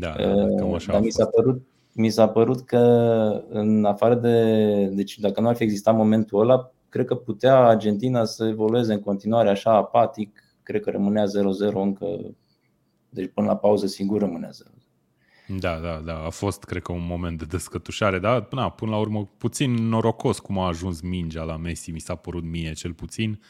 Da, 0.00 0.14
da, 0.18 0.34
da, 0.34 0.54
cam 0.56 0.74
așa 0.74 0.90
a 0.90 0.92
Dar 0.92 1.02
mi 1.04 1.10
s-a 1.10 1.22
fost. 1.22 1.34
părut, 1.34 1.62
mi 1.94 2.10
s-a 2.10 2.28
părut 2.28 2.60
că 2.60 2.78
în 3.48 3.84
afară 3.84 4.14
de. 4.14 4.86
Deci 4.92 5.18
dacă 5.18 5.40
nu 5.40 5.48
ar 5.48 5.56
fi 5.56 5.62
existat 5.62 5.94
momentul 5.94 6.40
ăla, 6.40 6.70
cred 6.88 7.06
că 7.06 7.14
putea 7.14 7.56
Argentina 7.56 8.24
să 8.24 8.46
evolueze 8.46 8.92
în 8.92 9.00
continuare 9.00 9.50
așa 9.50 9.74
apatic. 9.74 10.42
Cred 10.62 10.82
că 10.82 10.90
rămânea 10.90 11.24
0-0 11.24 11.72
încă. 11.72 12.06
Deci 13.08 13.30
până 13.34 13.46
la 13.46 13.56
pauză 13.56 13.86
sigur 13.86 14.20
rămânea 14.20 14.50
0 14.50 14.70
Da, 15.58 15.78
da, 15.78 16.02
da. 16.04 16.24
A 16.24 16.30
fost, 16.30 16.64
cred 16.64 16.82
că, 16.82 16.92
un 16.92 17.06
moment 17.06 17.38
de 17.38 17.44
descătușare, 17.44 18.18
dar 18.18 18.48
na, 18.50 18.70
până 18.70 18.90
la 18.90 18.98
urmă 18.98 19.28
puțin 19.38 19.72
norocos 19.72 20.38
cum 20.38 20.58
a 20.58 20.66
ajuns 20.66 21.00
mingea 21.00 21.42
la 21.42 21.56
Messi, 21.56 21.90
mi 21.90 22.00
s-a 22.00 22.14
părut 22.14 22.44
mie 22.44 22.72
cel 22.72 22.92
puțin. 22.92 23.40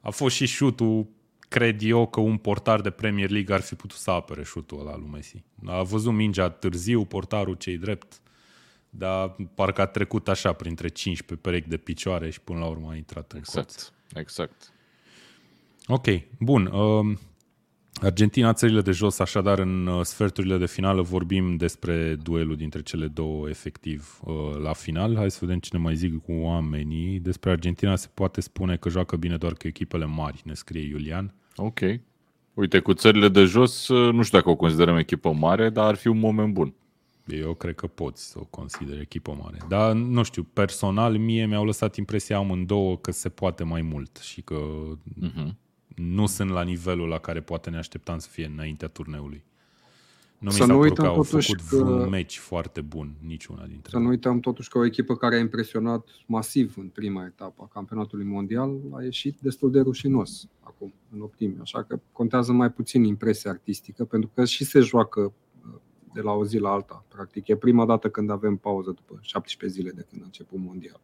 A 0.00 0.10
fost 0.10 0.34
și 0.34 0.46
șutul, 0.46 1.06
cred 1.50 1.82
eu, 1.82 2.06
că 2.06 2.20
un 2.20 2.36
portar 2.36 2.80
de 2.80 2.90
Premier 2.90 3.30
League 3.30 3.54
ar 3.54 3.60
fi 3.60 3.74
putut 3.74 3.98
să 3.98 4.10
apere 4.10 4.44
șutul 4.44 4.80
ăla 4.80 4.96
lui 4.96 5.08
Messi. 5.12 5.42
A 5.66 5.82
văzut 5.82 6.12
mingea 6.12 6.48
târziu, 6.48 7.04
portarul 7.04 7.54
cei 7.54 7.78
drept, 7.78 8.20
dar 8.90 9.36
parcă 9.54 9.80
a 9.80 9.86
trecut 9.86 10.28
așa 10.28 10.52
printre 10.52 10.88
5 10.88 11.22
pe 11.22 11.34
perechi 11.34 11.68
de 11.68 11.76
picioare 11.76 12.30
și 12.30 12.40
până 12.40 12.58
la 12.58 12.66
urmă 12.66 12.90
a 12.90 12.96
intrat 12.96 13.32
în 13.32 13.40
colț. 13.40 13.70
Exact, 13.74 13.92
exact. 14.14 14.72
Ok, 15.86 16.06
bun. 16.38 16.66
Um, 16.66 17.18
Argentina, 18.00 18.52
țările 18.52 18.80
de 18.80 18.90
jos, 18.90 19.18
așadar 19.18 19.58
în 19.58 19.86
uh, 19.86 20.04
sferturile 20.04 20.56
de 20.56 20.66
finală 20.66 21.02
vorbim 21.02 21.56
despre 21.56 22.14
duelul 22.14 22.56
dintre 22.56 22.82
cele 22.82 23.06
două 23.06 23.48
efectiv 23.48 24.20
uh, 24.24 24.34
la 24.62 24.72
final. 24.72 25.16
Hai 25.16 25.30
să 25.30 25.38
vedem 25.40 25.58
cine 25.58 25.80
mai 25.80 25.94
zic 25.94 26.22
cu 26.22 26.32
oamenii. 26.32 27.18
Despre 27.18 27.50
Argentina 27.50 27.96
se 27.96 28.08
poate 28.14 28.40
spune 28.40 28.76
că 28.76 28.88
joacă 28.88 29.16
bine 29.16 29.36
doar 29.36 29.52
cu 29.52 29.66
echipele 29.66 30.04
mari, 30.04 30.42
ne 30.44 30.54
scrie 30.54 30.86
Iulian. 30.88 31.34
Ok. 31.56 31.80
Uite, 32.54 32.78
cu 32.78 32.92
țările 32.92 33.28
de 33.28 33.44
jos, 33.44 33.88
nu 33.88 34.22
știu 34.22 34.38
dacă 34.38 34.50
o 34.50 34.56
considerăm 34.56 34.96
echipă 34.96 35.32
mare, 35.32 35.70
dar 35.70 35.86
ar 35.86 35.94
fi 35.94 36.08
un 36.08 36.18
moment 36.18 36.52
bun. 36.52 36.74
Eu 37.26 37.54
cred 37.54 37.74
că 37.74 37.86
poți 37.86 38.30
să 38.30 38.38
o 38.38 38.44
consideri 38.44 39.00
echipă 39.00 39.36
mare. 39.42 39.58
Dar, 39.68 39.92
nu 39.92 40.22
știu, 40.22 40.42
personal, 40.42 41.18
mie 41.18 41.46
mi-au 41.46 41.64
lăsat 41.64 41.96
impresia 41.96 42.36
amândouă 42.36 42.96
că 42.96 43.10
se 43.10 43.28
poate 43.28 43.64
mai 43.64 43.82
mult 43.82 44.16
și 44.16 44.40
că 44.42 44.56
uh-huh. 45.24 45.54
nu 45.94 46.26
sunt 46.26 46.50
la 46.50 46.62
nivelul 46.62 47.08
la 47.08 47.18
care 47.18 47.40
poate 47.40 47.70
ne 47.70 47.76
așteptam 47.76 48.18
să 48.18 48.28
fie 48.28 48.46
înaintea 48.46 48.88
turneului. 48.88 49.44
Nu 50.40 50.50
să 50.50 50.62
mi 50.62 50.68
s-a 50.68 50.74
nu 50.74 50.80
uităm 50.80 51.04
că 51.04 51.10
au 51.10 51.22
făcut 51.22 51.60
că... 51.68 51.76
un 51.76 52.08
meci 52.08 52.38
foarte 52.38 52.80
bun, 52.80 53.14
niciuna 53.26 53.66
dintre 53.66 53.90
Să 53.90 53.98
nu 53.98 54.08
uităm 54.08 54.40
totuși 54.40 54.68
că 54.68 54.78
o 54.78 54.84
echipă 54.84 55.16
care 55.16 55.36
a 55.36 55.38
impresionat 55.38 56.08
masiv 56.26 56.74
în 56.78 56.88
prima 56.88 57.24
etapă 57.24 57.62
a 57.62 57.72
campionatului 57.72 58.24
mondial 58.24 58.80
a 58.92 59.02
ieșit 59.02 59.38
destul 59.40 59.70
de 59.70 59.80
rușinos 59.80 60.48
acum, 60.60 60.94
în 61.14 61.20
optime. 61.20 61.56
Așa 61.60 61.82
că 61.82 62.00
contează 62.12 62.52
mai 62.52 62.70
puțin 62.70 63.04
impresia 63.04 63.50
artistică, 63.50 64.04
pentru 64.04 64.30
că 64.34 64.44
și 64.44 64.64
se 64.64 64.80
joacă 64.80 65.20
uh, 65.20 65.80
de 66.14 66.20
la 66.20 66.32
o 66.32 66.44
zi 66.44 66.58
la 66.58 66.70
alta. 66.70 67.04
Practic, 67.08 67.48
e 67.48 67.56
prima 67.56 67.86
dată 67.86 68.10
când 68.10 68.30
avem 68.30 68.56
pauză 68.56 68.90
după 68.90 69.18
17 69.20 69.80
zile 69.80 69.92
de 69.94 70.06
când 70.10 70.22
a 70.22 70.24
început 70.24 70.58
mondial. 70.58 71.00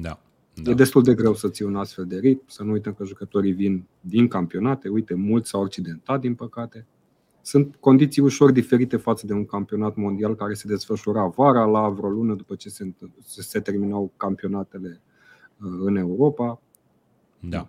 Da. 0.00 0.20
Da. 0.54 0.70
E 0.70 0.74
destul 0.74 1.02
de 1.02 1.14
greu 1.14 1.34
să 1.34 1.48
ții 1.48 1.64
un 1.64 1.76
astfel 1.76 2.06
de 2.06 2.18
ritm, 2.18 2.44
să 2.46 2.62
nu 2.62 2.72
uităm 2.72 2.94
că 2.94 3.04
jucătorii 3.04 3.52
vin 3.52 3.86
din 4.00 4.28
campionate, 4.28 4.88
uite, 4.88 5.14
mulți 5.14 5.48
s-au 5.48 5.62
accidentat, 5.62 6.20
din 6.20 6.34
păcate. 6.34 6.86
Sunt 7.42 7.76
condiții 7.76 8.22
ușor 8.22 8.50
diferite 8.50 8.96
față 8.96 9.26
de 9.26 9.32
un 9.32 9.44
campionat 9.44 9.96
mondial 9.96 10.34
care 10.34 10.54
se 10.54 10.68
desfășura 10.68 11.26
vara, 11.26 11.64
la 11.64 11.88
vreo 11.88 12.08
lună 12.08 12.34
după 12.34 12.54
ce 12.54 12.68
se, 12.68 12.92
se 13.26 13.60
terminau 13.60 14.12
campionatele 14.16 15.00
uh, 15.60 15.70
în 15.84 15.96
Europa. 15.96 16.60
Da. 17.40 17.68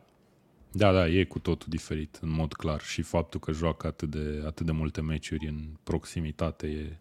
Da, 0.74 0.92
da, 0.92 1.08
e 1.08 1.24
cu 1.24 1.40
totul 1.40 1.68
diferit, 1.70 2.20
în 2.22 2.30
mod 2.30 2.54
clar. 2.54 2.82
Și 2.82 3.02
faptul 3.02 3.40
că 3.40 3.52
joacă 3.52 3.88
atât 3.88 4.10
de, 4.10 4.44
atât 4.46 4.66
de 4.66 4.72
multe 4.72 5.02
meciuri 5.02 5.48
în 5.48 5.60
proximitate 5.84 6.68
e, 6.68 7.00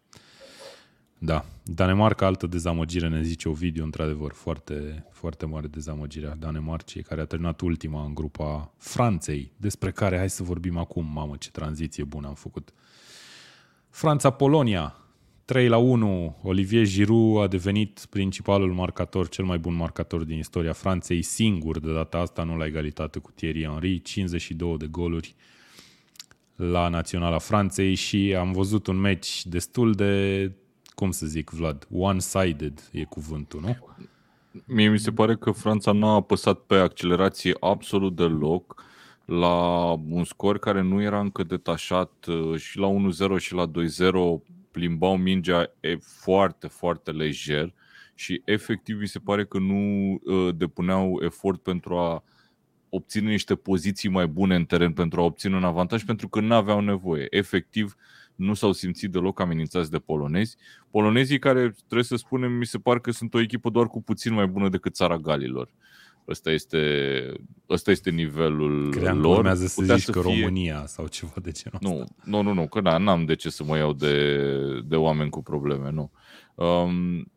da, 1.23 1.45
Danemarca, 1.63 2.27
altă 2.27 2.47
dezamăgire, 2.47 3.09
ne 3.09 3.23
zice 3.23 3.49
o 3.49 3.53
video, 3.53 3.85
într-adevăr, 3.85 4.33
foarte, 4.33 5.07
foarte 5.11 5.47
mare 5.47 5.67
dezamăgire 5.67 6.27
a 6.27 6.35
Danemarcii, 6.35 7.03
care 7.03 7.21
a 7.21 7.25
terminat 7.25 7.61
ultima 7.61 8.05
în 8.05 8.15
grupa 8.15 8.75
Franței, 8.77 9.53
despre 9.57 9.91
care 9.91 10.17
hai 10.17 10.31
să 10.31 10.43
vorbim 10.43 10.77
acum, 10.77 11.07
mamă, 11.13 11.37
ce 11.37 11.51
tranziție 11.51 12.05
bună 12.05 12.27
am 12.27 12.35
făcut. 12.35 12.73
Franța-Polonia, 13.91 14.95
3 15.45 15.69
la 15.69 15.77
1, 15.77 16.37
Olivier 16.43 16.87
Giroud 16.87 17.43
a 17.43 17.47
devenit 17.47 18.07
principalul 18.11 18.73
marcator, 18.73 19.29
cel 19.29 19.45
mai 19.45 19.59
bun 19.59 19.75
marcator 19.75 20.25
din 20.25 20.39
istoria 20.39 20.73
Franței, 20.73 21.23
singur 21.23 21.81
de 21.81 21.93
data 21.93 22.19
asta, 22.19 22.43
nu 22.43 22.57
la 22.57 22.67
egalitate 22.67 23.19
cu 23.19 23.31
Thierry 23.31 23.65
Henry, 23.65 24.03
52 24.03 24.77
de 24.77 24.87
goluri 24.87 25.35
la 26.57 26.89
Naționala 26.89 27.39
Franței 27.39 27.95
și 27.95 28.35
am 28.39 28.53
văzut 28.53 28.87
un 28.87 28.97
meci 28.97 29.47
destul 29.47 29.93
de 29.93 30.53
cum 31.01 31.11
să 31.11 31.27
zic, 31.27 31.51
Vlad, 31.51 31.89
one-sided 31.93 32.89
e 32.93 33.05
cuvântul, 33.05 33.61
nu? 33.61 33.77
Mie 34.67 34.89
mi 34.89 34.99
se 34.99 35.13
pare 35.13 35.37
că 35.37 35.51
Franța 35.51 35.93
n-a 35.93 36.15
apăsat 36.15 36.59
pe 36.59 36.75
accelerație 36.75 37.57
absolut 37.61 38.17
deloc 38.17 38.85
la 39.25 39.91
un 39.93 40.25
scor 40.25 40.59
care 40.59 40.81
nu 40.81 41.03
era 41.03 41.21
încă 41.21 41.43
detașat 41.43 42.27
uh, 42.27 42.59
și 42.59 42.79
la 42.79 42.89
1-0 43.37 43.39
și 43.39 43.55
la 43.55 43.71
2-0 43.71 43.73
plimbau 44.71 45.17
mingea 45.17 45.73
foarte, 46.01 46.67
foarte 46.67 47.11
lejer 47.11 47.75
și 48.15 48.43
efectiv 48.45 49.01
mi 49.01 49.09
se 49.09 49.19
pare 49.19 49.45
că 49.45 49.59
nu 49.59 50.13
uh, 50.25 50.55
depuneau 50.57 51.21
efort 51.23 51.63
pentru 51.63 51.97
a 51.97 52.25
obține 52.89 53.31
niște 53.31 53.55
poziții 53.55 54.09
mai 54.09 54.27
bune 54.27 54.55
în 54.55 54.65
teren 54.65 54.93
pentru 54.93 55.21
a 55.21 55.25
obține 55.25 55.57
un 55.57 55.65
avantaj 55.65 56.05
pentru 56.05 56.29
că 56.29 56.41
nu 56.41 56.55
aveau 56.55 56.81
nevoie. 56.81 57.27
Efectiv, 57.31 57.97
nu 58.40 58.55
s-au 58.55 58.72
simțit 58.72 59.11
deloc 59.11 59.40
amenințați 59.40 59.90
de 59.90 59.98
polonezi. 59.98 60.57
Polonezii 60.90 61.38
care, 61.38 61.74
trebuie 61.76 62.05
să 62.05 62.16
spunem, 62.16 62.53
mi 62.53 62.66
se 62.66 62.79
par 62.79 63.00
că 63.00 63.11
sunt 63.11 63.35
o 63.35 63.40
echipă 63.40 63.70
doar 63.70 63.87
cu 63.87 64.03
puțin 64.03 64.33
mai 64.33 64.46
bună 64.46 64.68
decât 64.68 64.94
țara 64.94 65.18
Galilor. 65.18 65.68
Ăsta 66.29 66.50
este, 66.50 67.33
ăsta 67.68 67.90
este 67.90 68.11
nivelul 68.11 68.90
Cream 68.90 69.20
lor. 69.20 69.37
urmează 69.37 69.66
să 69.66 69.81
Putea 69.81 69.94
zici 69.96 70.05
să 70.05 70.12
că 70.12 70.20
fie... 70.20 70.31
România 70.31 70.87
sau 70.87 71.07
ceva 71.07 71.33
de 71.42 71.50
genul 71.50 71.79
nu, 71.81 72.00
ăsta. 72.00 72.14
Nu, 72.24 72.42
nu, 72.42 72.53
nu, 72.53 72.68
că 72.68 72.81
da, 72.81 72.98
n-am 72.98 73.24
de 73.24 73.35
ce 73.35 73.50
să 73.50 73.64
mă 73.64 73.76
iau 73.76 73.92
de, 73.92 74.46
de 74.81 74.96
oameni 74.96 75.31
cu 75.31 75.42
probleme, 75.42 75.90
nu. 75.90 76.11
Um, 76.55 77.33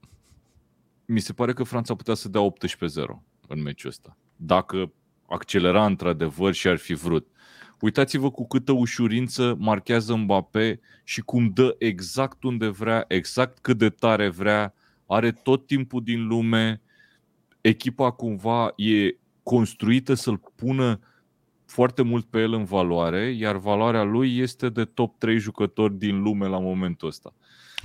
mi 1.05 1.19
se 1.19 1.33
pare 1.33 1.53
că 1.53 1.63
Franța 1.63 1.95
putea 1.95 2.13
să 2.13 2.29
dea 2.29 2.41
18-0 2.41 3.05
în 3.47 3.61
meciul 3.61 3.89
ăsta. 3.89 4.17
Dacă 4.35 4.91
accelera 5.27 5.85
într-adevăr 5.85 6.53
și 6.53 6.67
ar 6.67 6.77
fi 6.77 6.93
vrut. 6.93 7.27
Uitați-vă 7.83 8.31
cu 8.31 8.47
câtă 8.47 8.71
ușurință 8.71 9.55
marchează 9.59 10.15
Mbappé 10.15 10.79
și 11.03 11.21
cum 11.21 11.49
dă 11.49 11.75
exact 11.77 12.43
unde 12.43 12.67
vrea, 12.67 13.05
exact 13.07 13.57
cât 13.57 13.77
de 13.77 13.89
tare 13.89 14.29
vrea, 14.29 14.73
are 15.05 15.31
tot 15.31 15.67
timpul 15.67 16.03
din 16.03 16.27
lume, 16.27 16.81
echipa 17.61 18.11
cumva 18.11 18.73
e 18.75 19.15
construită 19.43 20.13
să-l 20.13 20.41
pună 20.55 20.99
foarte 21.65 22.01
mult 22.01 22.25
pe 22.25 22.39
el 22.39 22.53
în 22.53 22.63
valoare, 22.63 23.31
iar 23.31 23.57
valoarea 23.57 24.03
lui 24.03 24.37
este 24.37 24.69
de 24.69 24.85
top 24.85 25.17
3 25.17 25.37
jucători 25.37 25.97
din 25.97 26.21
lume 26.21 26.47
la 26.47 26.59
momentul 26.59 27.07
ăsta. 27.07 27.33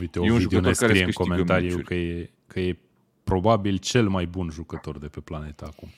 Uite, 0.01 0.21
e 0.23 0.31
un 0.31 0.39
jucător 0.39 0.67
ne 0.67 0.73
scrie 0.73 0.93
care 0.93 1.05
în 1.05 1.11
comentariu 1.13 1.79
că 1.79 1.95
e, 1.95 2.31
că 2.47 2.61
e 2.61 2.79
probabil 3.25 3.77
cel 3.77 4.09
mai 4.09 4.27
bun 4.27 4.49
jucător 4.51 4.99
de 4.99 5.07
pe 5.07 5.21
planetă 5.21 5.65
acum. 5.65 5.89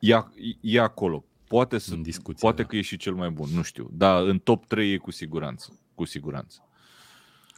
E, 0.00 0.14
e 0.60 0.80
acolo. 0.80 1.24
Poate, 1.54 1.78
să, 1.78 1.94
în 1.94 2.02
discuție, 2.02 2.38
poate 2.40 2.62
da. 2.62 2.68
că 2.68 2.76
e 2.76 2.80
și 2.80 2.96
cel 2.96 3.14
mai 3.14 3.30
bun, 3.30 3.48
nu 3.54 3.62
știu. 3.62 3.90
Dar 3.92 4.22
în 4.22 4.38
top 4.38 4.64
3 4.64 4.92
e 4.92 4.96
cu 4.96 5.10
siguranță. 5.10 5.78
Cu 5.94 6.04
siguranță. 6.04 6.68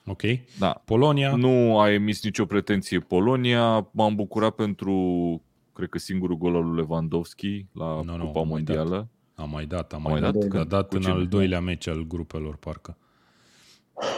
Ok. 0.07 0.23
Da. 0.59 0.83
Polonia? 0.85 1.37
Nu 1.37 1.79
a 1.79 1.93
emis 1.93 2.23
nicio 2.23 2.45
pretenție 2.45 2.99
Polonia. 2.99 3.89
M-am 3.91 4.15
bucurat 4.15 4.55
pentru, 4.55 4.95
cred 5.73 5.89
că 5.89 5.99
singurul 5.99 6.37
gol 6.37 6.57
al 6.57 6.65
lui 6.65 6.77
Lewandowski 6.77 7.67
la 7.73 8.03
no, 8.05 8.17
Cupa 8.17 8.41
no, 8.41 8.45
Mondială. 8.45 9.09
A 9.35 9.45
mai 9.45 9.67
dat, 9.67 9.93
a 9.93 9.97
mai, 9.97 10.13
mai 10.13 10.21
dat. 10.21 10.35
dat. 10.35 10.49
Că 10.49 10.59
a 10.59 10.65
dat 10.65 10.93
în 10.93 11.05
al 11.05 11.27
doilea 11.27 11.61
meci 11.61 11.89
al 11.89 12.03
grupelor, 12.07 12.57
parcă. 12.57 12.97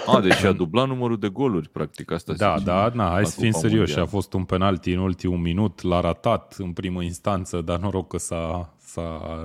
A, 0.06 0.20
deci 0.20 0.42
a 0.42 0.52
dublat 0.52 0.88
numărul 0.88 1.18
de 1.18 1.28
goluri, 1.28 1.68
practic. 1.68 2.10
Asta 2.10 2.32
da, 2.32 2.58
da, 2.64 2.90
na, 2.94 3.08
hai 3.08 3.26
să 3.26 3.40
fim 3.40 3.50
serioși. 3.50 3.98
A 3.98 4.06
fost 4.06 4.32
un 4.32 4.44
penalti 4.44 4.92
în 4.92 4.98
ultimul 4.98 5.38
minut, 5.38 5.82
l-a 5.82 6.00
ratat 6.00 6.54
în 6.58 6.72
primă 6.72 7.02
instanță, 7.02 7.60
dar 7.60 7.78
noroc 7.78 8.08
că 8.08 8.18
s-a, 8.18 8.74
s-a 8.88 9.44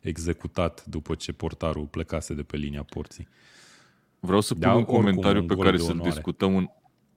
reexecutat 0.00 0.84
după 0.84 1.14
ce 1.14 1.32
portarul 1.32 1.86
plecase 1.86 2.34
de 2.34 2.42
pe 2.42 2.56
linia 2.56 2.82
porții. 2.82 3.28
Vreau 4.20 4.40
să 4.40 4.52
pun 4.54 4.62
da, 4.62 4.74
un 4.74 4.84
comentariu 4.84 5.40
un 5.40 5.46
pe 5.46 5.54
care 5.54 5.76
să-l 5.76 6.00
discutăm 6.02 6.56
în, 6.56 6.68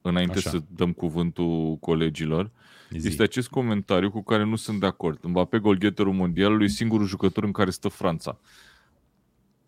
înainte 0.01 0.37
Așa. 0.37 0.49
să 0.49 0.61
dăm 0.75 0.91
cuvântul 0.91 1.77
colegilor. 1.79 2.51
Zi. 2.89 3.07
Este 3.07 3.23
acest 3.23 3.49
comentariu 3.49 4.11
cu 4.11 4.23
care 4.23 4.43
nu 4.43 4.55
sunt 4.55 4.79
de 4.79 4.85
acord. 4.85 5.23
Mbappé, 5.23 5.59
golgheterul 5.59 6.13
mondialului, 6.13 6.69
singurul 6.69 7.05
jucător 7.05 7.43
în 7.43 7.51
care 7.51 7.69
stă 7.69 7.87
Franța. 7.87 8.39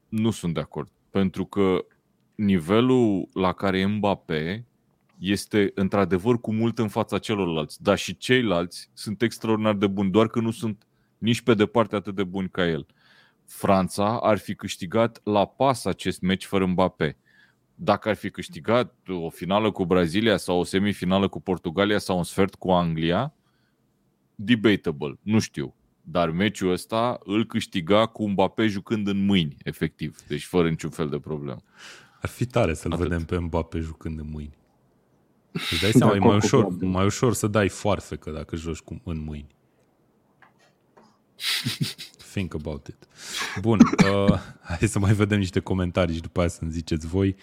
Nu 0.10 0.32
sunt 0.32 0.54
de 0.54 0.60
acord. 0.60 0.92
Pentru 1.10 1.46
că 1.46 1.86
nivelul 2.36 3.30
la 3.34 3.54
care 3.54 3.80
e 3.80 3.86
Mbappé 3.86 4.66
este 5.20 5.72
într-adevăr 5.76 6.42
cu 6.42 6.54
mult 6.54 6.80
în 6.80 6.88
fața 6.88 7.18
celorlalți, 7.18 7.84
dar 7.84 7.98
și 7.98 8.18
ceilalți 8.18 8.90
sunt 8.94 9.22
extraordinar 9.22 9.76
de 9.76 9.88
buni, 9.88 10.12
doar 10.12 10.28
că 10.28 10.40
nu 10.40 10.52
sunt 10.52 10.88
nici 11.18 11.42
pe 11.42 11.54
departe 11.54 11.96
atât 11.96 12.16
de 12.16 12.24
buni 12.24 12.50
ca 12.50 12.68
el. 12.68 12.86
Franța 13.46 14.20
ar 14.20 14.38
fi 14.38 14.56
câștigat 14.56 15.22
la 15.24 15.46
pas 15.46 15.86
acest 15.86 16.22
meci 16.22 16.46
fără 16.46 16.66
Mbappé. 16.66 17.18
Dacă 17.76 18.10
ar 18.10 18.16
fi 18.16 18.30
câștigat 18.30 18.94
o 19.08 19.30
finală 19.30 19.72
cu 19.72 19.86
Brazilia 19.86 20.38
sau 20.38 20.60
o 20.60 20.64
semifinală 20.64 21.28
cu 21.28 21.42
Portugalia 21.42 21.98
sau 21.98 22.18
un 22.18 22.24
sfert 22.24 22.56
cu 22.56 22.72
Anglia, 22.72 23.34
debatable, 24.36 25.20
nu 25.22 25.40
știu. 25.40 25.76
Dar 26.02 26.30
meciul 26.30 26.72
ăsta 26.72 27.20
îl 27.24 27.46
câștiga 27.46 28.06
cu 28.06 28.30
Mbappé 28.30 28.68
jucând 28.68 29.08
în 29.08 29.26
mâini, 29.26 29.56
efectiv. 29.64 30.18
Deci 30.28 30.46
fără 30.46 30.70
niciun 30.70 30.90
fel 30.90 31.10
de 31.10 31.20
problemă. 31.20 31.62
Ar 32.22 32.30
fi 32.30 32.46
tare 32.46 32.74
să-l 32.74 32.92
Atât. 32.92 33.08
vedem 33.08 33.26
pe 33.26 33.38
Mbappé 33.38 33.80
jucând 33.80 34.20
în 34.20 34.30
mâini. 34.32 34.58
Îți 35.72 35.82
dai 35.82 35.92
seama, 35.92 36.16
e 36.16 36.20
mai 36.20 36.36
ușor, 36.36 36.78
mai 36.80 37.06
ușor 37.06 37.34
să 37.34 37.48
dai 37.48 37.70
foarfecă 37.70 38.32
dacă 38.32 38.56
joci 38.56 38.80
cu, 38.80 39.02
în 39.04 39.24
mâini. 39.24 39.56
Think 42.34 42.54
about 42.54 42.88
it. 42.88 43.08
Bun, 43.62 43.80
uh, 43.80 44.40
hai 44.62 44.88
să 44.88 45.00
mai 45.00 45.14
vedem 45.14 45.38
niște 45.38 45.60
comentarii 45.60 46.16
și 46.16 46.22
după 46.22 46.40
aia 46.40 46.50
să-mi 46.50 46.72
ziceți 46.72 47.08
voi. 47.08 47.36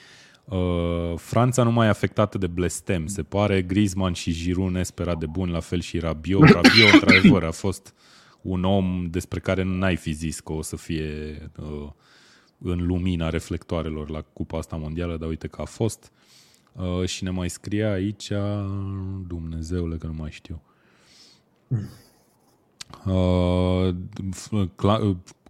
Uh, 0.44 1.14
Franța 1.16 1.62
nu 1.62 1.72
mai 1.72 1.86
e 1.86 1.90
afectată 1.90 2.38
de 2.38 2.46
blestem, 2.46 3.06
se 3.06 3.22
pare. 3.22 3.62
Griezmann 3.62 4.14
și 4.14 4.32
Giroud 4.32 4.72
nesperat 4.72 5.18
de 5.18 5.26
bun, 5.26 5.50
la 5.50 5.60
fel 5.60 5.80
și 5.80 5.98
Rabiot. 5.98 6.48
Rabiot, 6.48 6.92
într-adevăr, 6.92 7.44
a 7.44 7.50
fost 7.50 7.94
un 8.42 8.64
om 8.64 9.06
despre 9.10 9.40
care 9.40 9.62
n-ai 9.62 9.96
fi 9.96 10.12
zis 10.12 10.40
că 10.40 10.52
o 10.52 10.62
să 10.62 10.76
fie 10.76 11.38
uh, 11.56 11.90
în 12.58 12.86
lumina 12.86 13.28
reflectoarelor 13.28 14.10
la 14.10 14.20
cupa 14.20 14.58
asta 14.58 14.76
mondială, 14.76 15.16
dar 15.16 15.28
uite 15.28 15.46
că 15.46 15.60
a 15.60 15.64
fost. 15.64 16.12
Uh, 16.72 17.06
și 17.06 17.24
ne 17.24 17.30
mai 17.30 17.50
scria 17.50 17.92
aici, 17.92 18.32
Dumnezeule 19.26 19.96
că 19.96 20.06
nu 20.06 20.12
mai 20.12 20.30
știu. 20.30 20.62
Uh, 23.06 23.94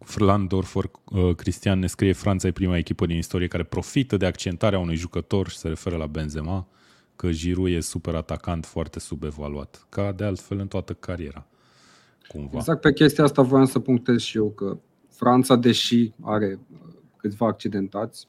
Flandorfer 0.05 0.91
uh, 1.05 1.35
Cristian 1.35 1.79
ne 1.79 1.87
scrie 1.87 2.13
Franța 2.13 2.49
e 2.49 2.53
prima 2.53 2.77
echipă 2.77 3.07
din 3.07 3.17
istorie 3.17 3.47
care 3.47 3.63
profită 3.63 4.17
de 4.17 4.27
accentarea 4.27 4.79
unui 4.79 4.97
jucător 4.97 5.49
și 5.49 5.57
se 5.57 5.69
referă 5.69 5.97
la 5.97 6.07
Benzema. 6.07 6.67
că 7.17 7.31
Giroud 7.31 7.73
e 7.73 7.81
super 7.81 8.15
atacant, 8.15 8.67
foarte 8.67 8.99
subevaluat, 8.99 9.87
ca 9.89 10.13
de 10.13 10.25
altfel 10.25 10.59
în 10.59 10.69
toată 10.69 10.93
cariera. 10.93 11.47
Cumva. 12.29 12.57
Exact 12.57 12.81
pe 12.81 12.93
chestia 12.93 13.25
asta 13.25 13.43
voiam 13.43 13.65
să 13.65 13.79
punctez 13.79 14.21
și 14.21 14.37
eu 14.37 14.51
că 14.51 14.79
Franța, 15.09 15.57
deși 15.57 16.13
are 16.21 16.59
uh, 16.73 16.95
câțiva 17.17 17.47
accidentați 17.47 18.29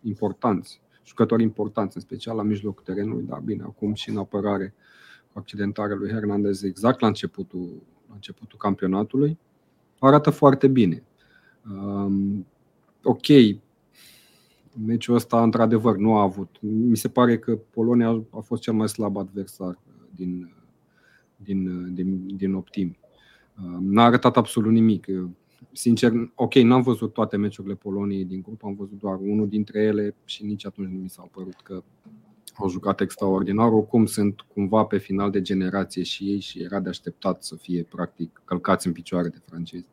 importanți, 0.00 0.80
jucători 1.04 1.42
importanți, 1.42 1.96
în 1.96 2.02
special 2.02 2.36
la 2.36 2.42
mijlocul 2.42 2.82
terenului, 2.84 3.24
dar 3.24 3.38
bine, 3.38 3.62
acum 3.62 3.94
și 3.94 4.10
în 4.10 4.16
apărare 4.16 4.74
cu 5.32 5.38
accidentarea 5.38 5.96
lui 5.96 6.10
Hernandez 6.10 6.62
exact 6.62 7.00
la 7.00 7.06
începutul, 7.06 7.82
la 7.92 7.95
începutul 8.16 8.58
campionatului, 8.58 9.38
arată 9.98 10.30
foarte 10.30 10.68
bine. 10.68 11.02
Um, 11.70 12.46
ok, 13.02 13.26
meciul 14.86 15.14
ăsta 15.14 15.42
într-adevăr 15.42 15.96
nu 15.96 16.16
a 16.16 16.22
avut. 16.22 16.56
Mi 16.60 16.96
se 16.96 17.08
pare 17.08 17.38
că 17.38 17.56
Polonia 17.56 18.24
a 18.30 18.38
fost 18.38 18.62
cel 18.62 18.72
mai 18.72 18.88
slab 18.88 19.16
adversar 19.16 19.78
din, 20.14 20.54
din, 21.36 21.94
din, 21.94 22.36
din 22.36 22.54
optimi. 22.54 22.98
Um, 23.62 23.92
n-a 23.92 24.04
arătat 24.04 24.36
absolut 24.36 24.72
nimic. 24.72 25.06
Sincer, 25.72 26.12
ok, 26.34 26.54
n-am 26.54 26.82
văzut 26.82 27.12
toate 27.12 27.36
meciurile 27.36 27.74
Poloniei 27.74 28.24
din 28.24 28.40
grup, 28.40 28.64
am 28.64 28.74
văzut 28.74 28.98
doar 28.98 29.18
unul 29.20 29.48
dintre 29.48 29.82
ele 29.82 30.14
și 30.24 30.44
nici 30.44 30.66
atunci 30.66 30.88
nu 30.88 30.98
mi 30.98 31.08
s-a 31.08 31.28
părut 31.32 31.54
că 31.54 31.82
au 32.58 32.68
jucat 32.68 33.00
extraordinar. 33.00 33.72
Oricum 33.72 34.06
sunt 34.06 34.40
cumva 34.54 34.84
pe 34.84 34.98
final 34.98 35.30
de 35.30 35.42
generație 35.42 36.02
și 36.02 36.24
ei 36.24 36.40
și 36.40 36.62
era 36.62 36.80
de 36.80 36.88
așteptat 36.88 37.42
să 37.42 37.56
fie 37.56 37.82
practic 37.82 38.42
călcați 38.44 38.86
în 38.86 38.92
picioare 38.92 39.28
de 39.28 39.42
francezi. 39.48 39.86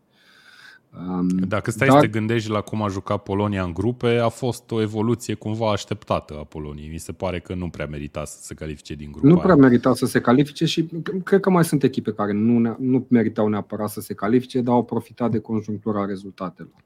Dacă 1.47 1.71
stai 1.71 1.87
Dar... 1.87 1.95
să 1.95 2.01
te 2.01 2.11
gândești 2.11 2.49
la 2.49 2.61
cum 2.61 2.81
a 2.81 2.87
jucat 2.87 3.23
Polonia 3.23 3.63
în 3.63 3.73
grupe, 3.73 4.17
a 4.17 4.29
fost 4.29 4.71
o 4.71 4.81
evoluție 4.81 5.33
cumva 5.33 5.71
așteptată 5.71 6.37
a 6.39 6.43
Poloniei. 6.43 6.89
Mi 6.89 6.97
se 6.97 7.11
pare 7.11 7.39
că 7.39 7.53
nu 7.53 7.69
prea 7.69 7.87
merita 7.87 8.25
să 8.25 8.37
se 8.41 8.53
califice 8.53 8.93
din 8.93 9.11
grup. 9.11 9.23
Nu 9.23 9.37
prea 9.37 9.55
merita 9.55 9.93
să 9.93 10.05
se 10.05 10.21
califice 10.21 10.65
și 10.65 10.89
cred 11.23 11.39
că 11.39 11.49
mai 11.49 11.65
sunt 11.65 11.83
echipe 11.83 12.13
care 12.13 12.31
nu, 12.31 12.75
nu 12.79 13.05
meritau 13.09 13.47
neapărat 13.47 13.89
să 13.89 14.01
se 14.01 14.13
califice, 14.13 14.61
dar 14.61 14.73
au 14.73 14.83
profitat 14.83 15.31
de 15.31 15.39
conjunctura 15.39 16.05
rezultatelor. 16.05 16.83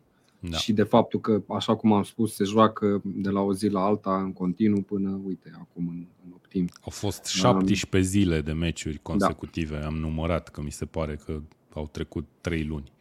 Da. 0.50 0.58
Și 0.58 0.74
de 0.74 0.84
faptul 0.84 1.20
că, 1.20 1.44
așa 1.48 1.76
cum 1.76 1.94
am 1.94 2.04
spus, 2.04 2.36
se 2.36 2.44
joacă 2.44 3.02
de 3.04 3.30
la 3.30 3.42
o 3.42 3.54
zi 3.54 3.68
la 3.68 3.80
alta 3.80 4.22
în 4.22 4.34
continuu 4.34 4.82
până, 4.82 5.20
uite, 5.26 5.52
acum 5.60 5.88
în, 5.88 6.06
în 6.26 6.32
optim. 6.34 6.70
Au 6.82 6.92
fost 6.92 7.26
17 7.26 7.98
um, 7.98 8.04
zile 8.04 8.42
de 8.42 8.52
meciuri 8.52 9.00
consecutive, 9.02 9.78
da. 9.80 9.86
am 9.86 9.96
numărat, 9.96 10.50
că 10.50 10.62
mi 10.62 10.72
se 10.72 10.86
pare 10.86 11.16
că 11.26 11.42
au 11.74 11.88
trecut 11.92 12.28
3 12.42 12.64
luni. 12.64 12.92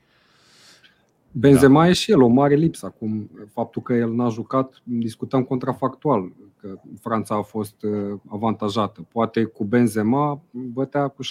Benzema 1.33 1.83
da. 1.83 1.89
e 1.89 1.93
și 1.93 2.11
el 2.11 2.23
o 2.23 2.29
mare 2.29 2.55
lipsă 2.55 2.87
acum. 2.87 3.31
Faptul 3.53 3.83
că 3.83 3.93
el 3.93 4.15
n-a 4.15 4.29
jucat, 4.29 4.83
discutăm 4.83 5.45
contrafactual, 5.45 6.33
că 6.57 6.81
Franța 7.01 7.35
a 7.35 7.43
fost 7.43 7.83
uh, 7.83 8.19
avantajată. 8.29 9.07
Poate 9.13 9.45
cu 9.45 9.65
Benzema 9.65 10.43
bătea 10.51 11.09
cu 11.09 11.23
6-7-1 11.23 11.29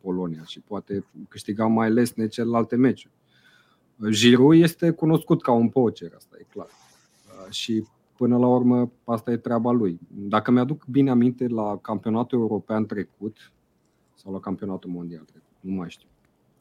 Polonia 0.00 0.42
și 0.44 0.60
poate 0.60 1.04
câștiga 1.28 1.66
mai 1.66 1.90
lesne 1.90 2.26
celelalte 2.26 2.76
meciuri. 2.76 3.12
Giroud 4.08 4.62
este 4.62 4.90
cunoscut 4.90 5.42
ca 5.42 5.52
un 5.52 5.68
pocer, 5.68 6.12
asta 6.16 6.36
e 6.40 6.46
clar. 6.52 6.66
Uh, 6.66 7.52
și 7.52 7.84
până 8.16 8.38
la 8.38 8.46
urmă 8.46 8.92
asta 9.04 9.30
e 9.30 9.36
treaba 9.36 9.70
lui. 9.70 9.98
Dacă 10.08 10.50
mi-aduc 10.50 10.84
bine 10.86 11.10
aminte 11.10 11.46
la 11.46 11.78
campionatul 11.82 12.38
european 12.38 12.86
trecut 12.86 13.52
sau 14.14 14.32
la 14.32 14.40
campionatul 14.40 14.90
mondial 14.90 15.22
trecut, 15.22 15.56
nu 15.60 15.72
mai 15.72 15.90
știu 15.90 16.08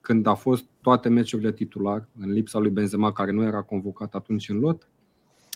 când 0.05 0.25
a 0.25 0.33
fost 0.33 0.65
toate 0.81 1.09
meciurile 1.09 1.51
titular, 1.51 2.07
în 2.19 2.31
lipsa 2.31 2.59
lui 2.59 2.69
Benzema, 2.69 3.11
care 3.11 3.31
nu 3.31 3.43
era 3.43 3.61
convocat 3.61 4.13
atunci 4.13 4.49
în 4.49 4.59
lot, 4.59 4.89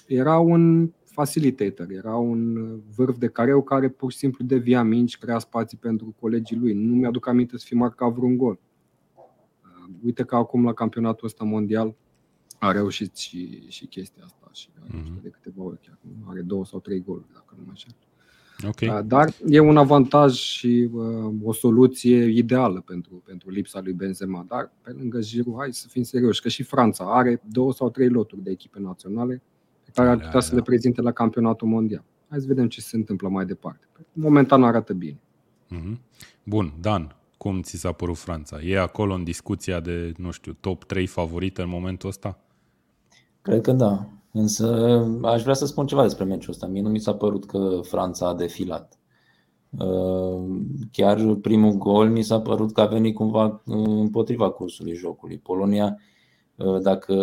era 0.07 0.39
un 0.39 0.91
facilitator, 1.03 1.91
era 1.91 2.15
un 2.15 2.69
vârf 2.95 3.17
de 3.17 3.27
careu 3.27 3.61
care 3.61 3.89
pur 3.89 4.11
și 4.11 4.17
simplu 4.17 4.45
devia 4.45 4.83
minci, 4.83 5.17
crea 5.17 5.39
spații 5.39 5.77
pentru 5.77 6.15
colegii 6.19 6.57
lui. 6.57 6.73
Nu 6.73 6.95
mi-aduc 6.95 7.27
aminte 7.27 7.57
să 7.57 7.65
fi 7.67 7.75
marcat 7.75 8.11
vreun 8.11 8.37
gol. 8.37 8.59
Uh, 9.89 9.95
uite 10.05 10.23
că 10.23 10.35
acum 10.35 10.63
la 10.63 10.73
campionatul 10.73 11.27
ăsta 11.27 11.43
mondial 11.43 11.95
a 12.59 12.71
reușit 12.71 13.15
și, 13.17 13.65
și 13.67 13.85
chestia 13.85 14.23
asta 14.23 14.49
și 14.53 14.69
mm-hmm. 14.69 15.21
de 15.21 15.29
câteva 15.29 15.63
ori 15.63 15.79
chiar. 15.85 15.97
Are 16.25 16.41
două 16.41 16.65
sau 16.65 16.79
trei 16.79 16.99
goluri, 16.99 17.27
dacă 17.33 17.53
nu 17.57 17.61
mă 17.63 17.69
înșel. 17.69 17.95
Okay. 18.67 18.87
Da, 18.87 19.01
dar 19.01 19.33
e 19.47 19.59
un 19.59 19.77
avantaj 19.77 20.33
și 20.33 20.89
uh, 20.93 21.33
o 21.43 21.53
soluție 21.53 22.25
ideală 22.25 22.81
pentru, 22.81 23.21
pentru 23.25 23.49
lipsa 23.49 23.81
lui 23.81 23.93
Benzema. 23.93 24.45
Dar 24.47 24.71
pe 24.81 24.91
lângă 24.91 25.19
Giroud, 25.19 25.57
hai 25.57 25.73
să 25.73 25.87
fim 25.87 26.03
serioși, 26.03 26.41
că 26.41 26.49
și 26.49 26.63
Franța 26.63 27.15
are 27.15 27.41
două 27.51 27.73
sau 27.73 27.89
trei 27.89 28.09
loturi 28.09 28.43
de 28.43 28.51
echipe 28.51 28.79
naționale 28.79 29.41
pe 29.83 29.91
care 29.93 30.09
ar 30.09 30.15
putea 30.15 30.31
da, 30.31 30.39
să 30.39 30.55
le 30.55 30.61
prezinte 30.61 31.01
la 31.01 31.11
campionatul 31.11 31.67
mondial. 31.67 32.03
Hai 32.29 32.39
să 32.39 32.47
vedem 32.47 32.67
ce 32.67 32.81
se 32.81 32.95
întâmplă 32.95 33.29
mai 33.29 33.45
departe. 33.45 33.87
Momentan 34.13 34.63
arată 34.63 34.93
bine. 34.93 35.19
Mm-hmm. 35.75 35.99
Bun, 36.43 36.73
Dan, 36.81 37.15
cum 37.39 37.61
ți 37.61 37.77
s-a 37.77 37.91
părut 37.91 38.17
Franța? 38.17 38.61
E 38.61 38.79
acolo 38.79 39.13
în 39.13 39.23
discuția 39.23 39.79
de, 39.79 40.13
nu 40.17 40.31
știu, 40.31 40.53
top 40.59 40.83
3 40.83 41.07
favorite 41.07 41.61
în 41.61 41.69
momentul 41.69 42.09
ăsta? 42.09 42.39
Cred 43.41 43.61
că 43.61 43.71
da. 43.71 44.09
Însă 44.31 44.67
aș 45.23 45.41
vrea 45.41 45.53
să 45.53 45.65
spun 45.65 45.87
ceva 45.87 46.01
despre 46.01 46.23
meciul 46.23 46.51
ăsta. 46.51 46.67
Mie 46.67 46.81
nu 46.81 46.89
mi 46.89 46.99
s-a 46.99 47.13
părut 47.13 47.45
că 47.45 47.79
Franța 47.83 48.27
a 48.27 48.33
defilat. 48.33 48.99
Uh, 49.69 50.61
chiar 50.91 51.35
primul 51.35 51.73
gol 51.73 52.09
mi 52.09 52.23
s-a 52.23 52.41
părut 52.41 52.73
că 52.73 52.81
a 52.81 52.85
venit 52.85 53.15
cumva 53.15 53.45
uh, 53.45 53.87
împotriva 53.87 54.51
cursului 54.51 54.93
jocului. 54.93 55.37
Polonia, 55.37 55.97
uh, 56.55 56.81
dacă 56.81 57.15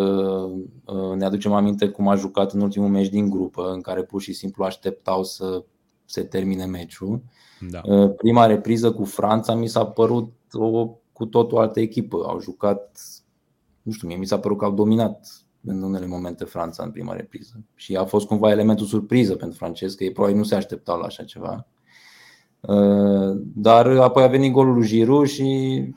ne 1.15 1.25
aducem 1.25 1.53
aminte 1.53 1.89
cum 1.89 2.07
a 2.07 2.15
jucat 2.15 2.51
în 2.53 2.61
ultimul 2.61 2.89
meci 2.89 3.09
din 3.09 3.29
grupă, 3.29 3.71
în 3.71 3.81
care 3.81 4.03
pur 4.03 4.21
și 4.21 4.33
simplu 4.33 4.63
așteptau 4.63 5.23
să 5.23 5.63
se 6.05 6.23
termine 6.23 6.65
meciul. 6.65 7.21
Da. 7.59 7.81
Prima 8.17 8.45
repriză 8.45 8.91
cu 8.91 9.03
Franța 9.03 9.53
mi 9.53 9.67
s-a 9.67 9.85
părut 9.85 10.33
o 10.51 10.97
cu 11.17 11.25
tot 11.25 11.51
o 11.51 11.59
altă 11.59 11.79
echipă. 11.79 12.23
Au 12.27 12.39
jucat, 12.39 12.99
nu 13.81 13.91
știu, 13.91 14.07
mie 14.07 14.17
mi 14.17 14.25
s-a 14.25 14.39
părut 14.39 14.57
că 14.57 14.65
au 14.65 14.71
dominat 14.71 15.47
în 15.65 15.83
unele 15.83 16.05
momente 16.05 16.43
Franța 16.43 16.83
în 16.83 16.91
prima 16.91 17.13
repriză. 17.13 17.63
Și 17.75 17.95
a 17.95 18.05
fost 18.05 18.27
cumva 18.27 18.51
elementul 18.51 18.85
surpriză 18.85 19.35
pentru 19.35 19.57
francez, 19.57 19.93
că 19.93 20.03
ei 20.03 20.11
probabil 20.11 20.37
nu 20.37 20.43
se 20.43 20.55
așteptau 20.55 20.99
la 20.99 21.05
așa 21.05 21.23
ceva. 21.23 21.67
Uh, 22.59 23.41
dar 23.55 23.87
apoi 23.87 24.23
a 24.23 24.27
venit 24.27 24.51
golul 24.51 24.73
lui 24.73 24.87
Giroud 24.87 25.27
și 25.27 25.45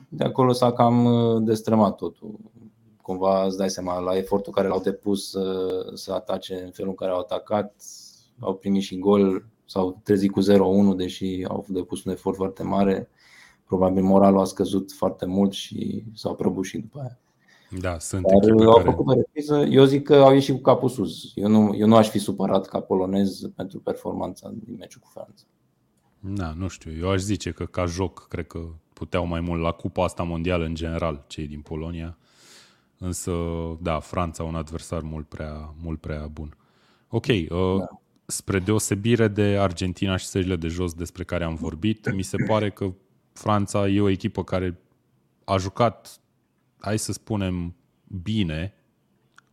de 0.09 0.23
acolo 0.23 0.51
s-a 0.51 0.73
cam 0.73 1.05
uh, 1.05 1.41
destrămat 1.43 1.95
totul. 1.95 2.39
Cumva 3.01 3.45
îți 3.45 3.57
dai 3.57 3.69
seama 3.69 3.99
la 3.99 4.17
efortul 4.17 4.53
care 4.53 4.67
l-au 4.67 4.81
depus 4.81 5.29
să, 5.29 5.69
să 5.93 6.13
atace 6.13 6.61
în 6.65 6.71
felul 6.71 6.89
în 6.89 6.95
care 6.95 7.11
au 7.11 7.19
atacat, 7.19 7.73
au 8.39 8.53
primit 8.55 8.81
și 8.81 8.99
gol, 8.99 9.45
s-au 9.71 9.99
trezit 10.03 10.31
cu 10.31 10.41
0-1, 10.41 10.95
deși 10.95 11.45
au 11.47 11.65
depus 11.67 12.03
un 12.03 12.11
efort 12.11 12.35
foarte 12.35 12.63
mare. 12.63 13.09
Probabil 13.65 14.03
moralul 14.03 14.39
a 14.39 14.43
scăzut 14.43 14.91
foarte 14.91 15.25
mult 15.25 15.51
și 15.51 16.03
s-au 16.13 16.35
prăbușit 16.35 16.81
după 16.81 16.99
aia. 16.99 17.19
Da, 17.79 17.99
sunt 17.99 18.21
Dar 18.21 18.33
echipe 18.43 18.63
au 18.63 18.73
care... 18.73 18.89
făcut 18.89 19.07
o 19.07 19.13
repriză. 19.13 19.57
Eu 19.57 19.83
zic 19.83 20.03
că 20.03 20.15
au 20.15 20.33
ieșit 20.33 20.55
cu 20.55 20.61
capul 20.61 20.89
sus. 20.89 21.31
Eu 21.35 21.47
nu, 21.47 21.75
eu 21.75 21.87
nu 21.87 21.95
aș 21.95 22.09
fi 22.09 22.19
supărat 22.19 22.67
ca 22.67 22.79
polonez 22.79 23.41
pentru 23.55 23.79
performanța 23.79 24.49
din 24.49 24.75
meciul 24.79 25.01
cu 25.01 25.09
Franța. 25.13 25.43
Da, 26.19 26.53
nu 26.57 26.67
știu. 26.67 26.91
Eu 26.99 27.09
aș 27.09 27.19
zice 27.19 27.51
că 27.51 27.65
ca 27.65 27.85
joc, 27.85 28.27
cred 28.27 28.47
că 28.47 28.59
puteau 28.93 29.25
mai 29.25 29.39
mult 29.39 29.61
la 29.61 29.71
cupa 29.71 30.03
asta 30.03 30.23
mondială 30.23 30.65
în 30.65 30.75
general, 30.75 31.23
cei 31.27 31.47
din 31.47 31.61
Polonia. 31.61 32.17
Însă, 32.97 33.31
da, 33.81 33.99
Franța 33.99 34.43
un 34.43 34.55
adversar 34.55 35.01
mult 35.01 35.27
prea, 35.27 35.73
mult 35.83 35.99
prea 35.99 36.27
bun. 36.27 36.55
Ok, 37.09 37.25
uh, 37.25 37.77
da. 37.77 38.00
Spre 38.31 38.59
deosebire 38.59 39.27
de 39.27 39.57
Argentina 39.59 40.15
și 40.15 40.25
țările 40.25 40.55
de 40.55 40.67
jos 40.67 40.93
despre 40.93 41.23
care 41.23 41.43
am 41.43 41.55
vorbit, 41.55 42.13
mi 42.13 42.21
se 42.21 42.37
pare 42.47 42.71
că 42.71 42.93
Franța 43.33 43.87
e 43.87 44.01
o 44.01 44.09
echipă 44.09 44.43
care 44.43 44.79
a 45.45 45.57
jucat 45.57 46.19
hai 46.79 46.99
să 46.99 47.11
spunem, 47.11 47.75
bine 48.07 48.73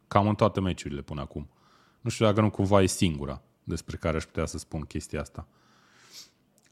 cam 0.08 0.28
în 0.28 0.34
toate 0.34 0.60
meciurile 0.60 1.02
până 1.02 1.20
acum. 1.20 1.50
Nu 2.00 2.10
știu 2.10 2.24
dacă 2.24 2.40
nu 2.40 2.50
cumva 2.50 2.82
e 2.82 2.86
singura 2.86 3.42
despre 3.64 3.96
care 3.96 4.16
aș 4.16 4.24
putea 4.24 4.46
să 4.46 4.58
spun 4.58 4.80
chestia 4.80 5.20
asta. 5.20 5.48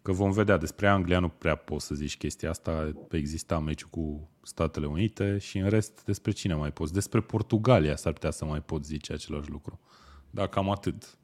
Că 0.02 0.12
vom 0.12 0.32
vedea, 0.32 0.56
despre 0.56 0.88
Anglia 0.88 1.18
nu 1.18 1.28
prea 1.28 1.54
poți 1.54 1.86
să 1.86 1.94
zici 1.94 2.16
chestia 2.16 2.50
asta, 2.50 2.92
exista 3.10 3.58
meciul 3.58 3.88
cu 3.90 4.30
Statele 4.42 4.86
Unite 4.86 5.38
și 5.38 5.58
în 5.58 5.68
rest 5.68 6.04
despre 6.04 6.30
cine 6.30 6.54
mai 6.54 6.72
poți? 6.72 6.92
Despre 6.92 7.20
Portugalia 7.20 7.96
s-ar 7.96 8.12
putea 8.12 8.30
să 8.30 8.44
mai 8.44 8.62
pot 8.62 8.84
zice 8.84 9.12
același 9.12 9.50
lucru. 9.50 9.80
Dar 10.30 10.48
cam 10.48 10.70
atât. 10.70 11.18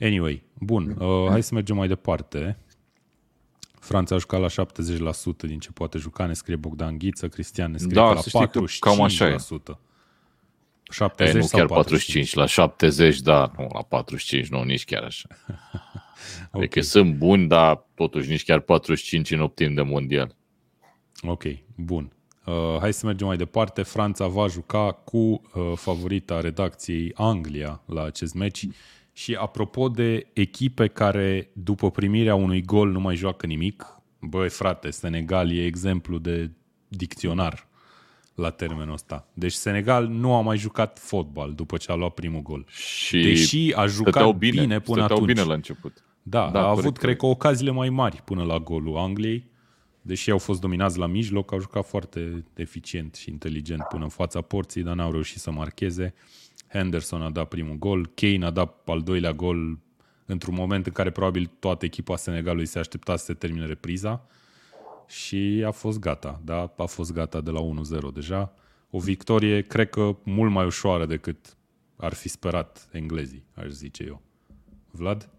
Anyway, 0.00 0.42
bun, 0.58 0.96
uh, 0.98 1.28
hai 1.28 1.42
să 1.42 1.54
mergem 1.54 1.76
mai 1.76 1.88
departe. 1.88 2.58
Franța 3.80 4.14
a 4.14 4.18
jucat 4.18 4.40
la 4.40 4.48
70% 4.48 5.46
din 5.46 5.58
ce 5.58 5.70
poate 5.70 5.98
juca, 5.98 6.26
ne 6.26 6.32
scrie 6.32 6.56
Bogdan 6.56 6.98
Ghiță, 6.98 7.28
Cristian 7.28 7.70
ne 7.70 7.76
scrie 7.76 7.94
da, 7.94 8.12
la 8.12 8.20
45%. 8.20 8.78
Cam 8.80 9.00
așa 9.00 9.28
e. 9.28 9.36
70 10.92 11.34
e, 11.34 11.38
nu 11.38 11.44
sau 11.44 11.58
chiar 11.58 11.66
45, 11.66 12.32
45, 12.32 12.34
la 12.34 12.46
70, 12.46 13.20
da, 13.20 13.52
nu, 13.56 13.68
la 13.72 13.82
45, 13.82 14.48
nu, 14.48 14.62
nici 14.62 14.84
chiar 14.84 15.02
așa. 15.02 15.28
okay. 15.46 16.50
Adică 16.50 16.80
sunt 16.80 17.14
buni, 17.14 17.48
dar 17.48 17.86
totuși 17.94 18.30
nici 18.30 18.44
chiar 18.44 18.60
45 18.60 19.30
în 19.30 19.40
optim 19.40 19.74
de 19.74 19.82
mondial. 19.82 20.36
Ok, 21.22 21.42
bun. 21.76 22.12
Uh, 22.44 22.76
hai 22.80 22.92
să 22.92 23.06
mergem 23.06 23.26
mai 23.26 23.36
departe. 23.36 23.82
Franța 23.82 24.26
va 24.26 24.46
juca 24.46 24.92
cu 24.92 25.18
uh, 25.18 25.40
favorita 25.74 26.40
redacției 26.40 27.12
Anglia 27.14 27.82
la 27.86 28.04
acest 28.04 28.34
meci 28.34 28.66
Și 29.12 29.34
apropo 29.34 29.88
de 29.88 30.26
echipe 30.32 30.86
care 30.86 31.50
după 31.52 31.90
primirea 31.90 32.34
unui 32.34 32.62
gol 32.62 32.90
nu 32.90 33.00
mai 33.00 33.16
joacă 33.16 33.46
nimic, 33.46 33.86
băi 34.20 34.48
frate, 34.48 34.90
Senegal 34.90 35.52
e 35.52 35.64
exemplu 35.64 36.18
de 36.18 36.50
dicționar 36.88 37.66
la 38.34 38.50
termenul 38.50 38.92
ăsta. 38.92 39.28
Deci 39.34 39.52
Senegal 39.52 40.06
nu 40.06 40.34
a 40.34 40.40
mai 40.40 40.56
jucat 40.56 40.98
fotbal 40.98 41.52
după 41.54 41.76
ce 41.76 41.92
a 41.92 41.94
luat 41.94 42.14
primul 42.14 42.42
gol. 42.42 42.64
Și 42.68 43.20
Deși 43.22 43.72
a 43.74 43.86
jucat 43.86 44.36
bine, 44.36 44.60
bine 44.60 44.80
până 44.80 44.98
stăteau 44.98 45.16
atunci. 45.16 45.26
bine 45.32 45.42
la 45.42 45.54
început. 45.54 46.04
Da, 46.22 46.50
Da, 46.50 46.60
a 46.60 46.68
avut, 46.68 46.74
corect, 46.74 46.98
cred 46.98 47.16
corect. 47.16 47.20
că, 47.20 47.26
ocaziile 47.26 47.70
mai 47.70 47.88
mari 47.88 48.22
până 48.24 48.42
la 48.44 48.58
golul 48.58 48.96
Angliei. 48.96 49.50
Deși 50.02 50.30
au 50.30 50.38
fost 50.38 50.60
dominați 50.60 50.98
la 50.98 51.06
mijloc, 51.06 51.52
au 51.52 51.60
jucat 51.60 51.86
foarte 51.86 52.44
eficient 52.54 53.14
și 53.14 53.30
inteligent 53.30 53.82
până 53.88 54.02
în 54.02 54.08
fața 54.08 54.40
porții, 54.40 54.82
dar 54.82 54.94
n-au 54.94 55.10
reușit 55.10 55.40
să 55.40 55.50
marcheze. 55.50 56.14
Henderson 56.72 57.22
a 57.22 57.30
dat 57.30 57.48
primul 57.48 57.76
gol, 57.78 58.10
Kane 58.14 58.44
a 58.44 58.50
dat 58.50 58.82
al 58.86 59.00
doilea 59.00 59.32
gol 59.32 59.78
într-un 60.26 60.54
moment 60.54 60.86
în 60.86 60.92
care 60.92 61.10
probabil 61.10 61.50
toată 61.58 61.84
echipa 61.84 62.16
Senegalului 62.16 62.66
se 62.66 62.78
aștepta 62.78 63.16
să 63.16 63.24
se 63.24 63.34
termine 63.34 63.66
repriza 63.66 64.26
și 65.06 65.62
a 65.66 65.70
fost 65.70 65.98
gata, 65.98 66.40
da? 66.44 66.74
A 66.76 66.84
fost 66.84 67.12
gata 67.12 67.40
de 67.40 67.50
la 67.50 67.60
1-0 67.60 68.14
deja. 68.14 68.54
O 68.90 68.98
victorie, 68.98 69.62
cred 69.62 69.90
că, 69.90 70.16
mult 70.22 70.52
mai 70.52 70.64
ușoară 70.64 71.06
decât 71.06 71.56
ar 71.96 72.12
fi 72.12 72.28
sperat 72.28 72.88
englezii, 72.92 73.44
aș 73.54 73.68
zice 73.68 74.04
eu. 74.04 74.22
Vlad? 74.90 75.30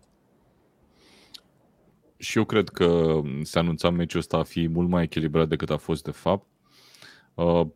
Și 2.17 2.37
eu 2.37 2.43
cred 2.43 2.69
că 2.69 3.21
se 3.41 3.59
anunța 3.59 3.89
meciul 3.89 4.19
ăsta 4.19 4.37
a 4.37 4.43
fi 4.43 4.67
mult 4.67 4.89
mai 4.89 5.03
echilibrat 5.03 5.47
decât 5.47 5.69
a 5.69 5.77
fost 5.77 6.03
de 6.03 6.11
fapt. 6.11 6.47
Uh, 7.33 7.67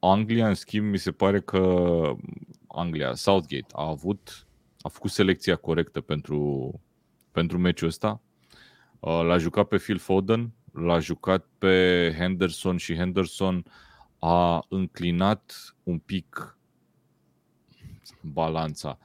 Anglia, 0.00 0.48
în 0.48 0.54
schimb, 0.54 0.90
mi 0.90 0.98
se 0.98 1.10
pare 1.10 1.40
că 1.40 1.60
Anglia, 2.74 3.14
Southgate, 3.14 3.66
a 3.72 3.88
avut, 3.88 4.46
a 4.80 4.88
făcut 4.88 5.10
selecția 5.10 5.56
corectă 5.56 6.00
pentru, 6.00 6.72
pentru 7.32 7.58
meciul 7.58 7.88
ăsta. 7.88 8.20
Uh, 9.00 9.20
L-a 9.22 9.38
jucat 9.38 9.68
pe 9.68 9.76
Phil 9.76 9.98
Foden, 9.98 10.52
l-a 10.72 10.98
jucat 10.98 11.46
pe 11.58 12.14
Henderson 12.18 12.76
și 12.76 12.94
Henderson 12.94 13.64
a 14.18 14.64
înclinat 14.68 15.74
un 15.82 15.98
pic 15.98 16.58
balanța. 18.20 18.98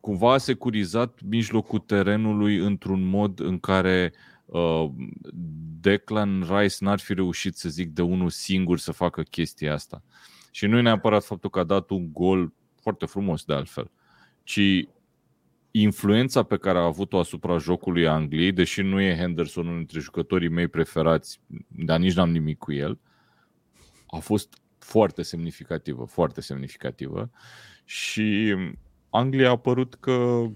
Cumva 0.00 0.32
a 0.32 0.38
securizat 0.38 1.20
mijlocul 1.22 1.78
terenului 1.78 2.56
într-un 2.56 3.02
mod 3.02 3.40
în 3.40 3.58
care 3.58 4.12
uh, 4.44 4.90
Declan 5.80 6.40
Rice 6.40 6.76
n-ar 6.78 6.98
fi 6.98 7.14
reușit, 7.14 7.56
să 7.56 7.68
zic, 7.68 7.90
de 7.90 8.02
unul 8.02 8.30
singur 8.30 8.78
să 8.78 8.92
facă 8.92 9.22
chestia 9.22 9.72
asta. 9.72 10.02
Și 10.50 10.66
nu 10.66 10.78
e 10.78 10.80
neapărat 10.80 11.24
faptul 11.24 11.50
că 11.50 11.58
a 11.58 11.64
dat 11.64 11.90
un 11.90 12.12
gol 12.12 12.52
foarte 12.88 13.06
frumos 13.06 13.44
de 13.44 13.52
altfel, 13.54 13.90
ci 14.42 14.88
influența 15.70 16.42
pe 16.42 16.56
care 16.56 16.78
a 16.78 16.84
avut-o 16.84 17.18
asupra 17.18 17.58
jocului 17.58 18.06
Angliei, 18.06 18.52
deși 18.52 18.82
nu 18.82 19.00
e 19.00 19.16
Henderson 19.16 19.66
unul 19.66 19.76
dintre 19.76 20.00
jucătorii 20.00 20.48
mei 20.48 20.68
preferați, 20.68 21.40
dar 21.68 21.98
nici 21.98 22.14
n-am 22.14 22.30
nimic 22.30 22.58
cu 22.58 22.72
el, 22.72 22.98
a 24.06 24.18
fost 24.18 24.60
foarte 24.78 25.22
semnificativă, 25.22 26.04
foarte 26.04 26.40
semnificativă. 26.40 27.30
Și 27.84 28.54
Anglia 29.10 29.46
a 29.46 29.50
apărut 29.50 29.94
că 29.94 30.46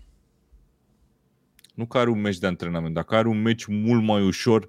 nu 1.74 1.86
că 1.86 1.98
are 1.98 2.10
un 2.10 2.20
meci 2.20 2.38
de 2.38 2.46
antrenament, 2.46 2.94
dar 2.94 3.04
că 3.04 3.14
are 3.14 3.28
un 3.28 3.42
meci 3.42 3.64
mult 3.64 4.02
mai 4.02 4.22
ușor 4.22 4.68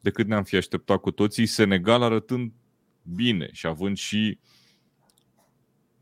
decât 0.00 0.26
ne-am 0.26 0.42
fi 0.42 0.56
așteptat 0.56 1.00
cu 1.00 1.10
toții, 1.10 1.46
Senegal 1.46 2.02
arătând 2.02 2.52
bine 3.02 3.48
și 3.52 3.66
având 3.66 3.96
și 3.96 4.38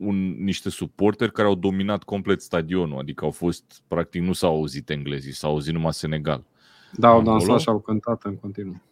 un, 0.01 0.45
niște 0.45 0.71
suporteri 0.71 1.33
care 1.33 1.49
au 1.49 1.55
dominat 1.55 2.03
complet 2.03 2.41
stadionul, 2.43 2.99
adică 2.99 3.25
au 3.25 3.31
fost, 3.31 3.83
practic 3.89 4.23
nu 4.23 4.33
s-au 4.33 4.55
auzit 4.55 4.91
englezii, 4.91 5.33
s-au 5.33 5.51
auzit 5.51 5.73
numai 5.73 5.93
Senegal. 5.93 6.45
Da, 6.93 7.09
au 7.09 7.19
Acolo? 7.19 7.31
dansat 7.37 7.61
și 7.61 7.69
au 7.69 7.79
cântat 7.81 8.25
în 8.25 8.37
continuu. 8.37 8.83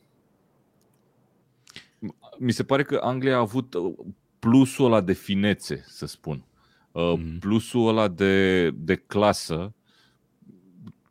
Mi 2.39 2.51
se 2.53 2.65
pare 2.65 2.83
că 2.83 3.01
Anglia 3.03 3.37
a 3.37 3.39
avut 3.39 3.75
uh, 3.75 3.95
plusul 4.39 4.85
ăla 4.85 5.01
de 5.01 5.13
finețe, 5.13 5.85
să 5.87 6.07
spun. 6.07 6.45
Uh, 6.93 7.13
Mhm. 7.17 7.39
Plusul 7.39 7.89
ăla 7.89 8.09
de, 8.09 8.71
de 8.71 8.95
clasă 8.97 9.73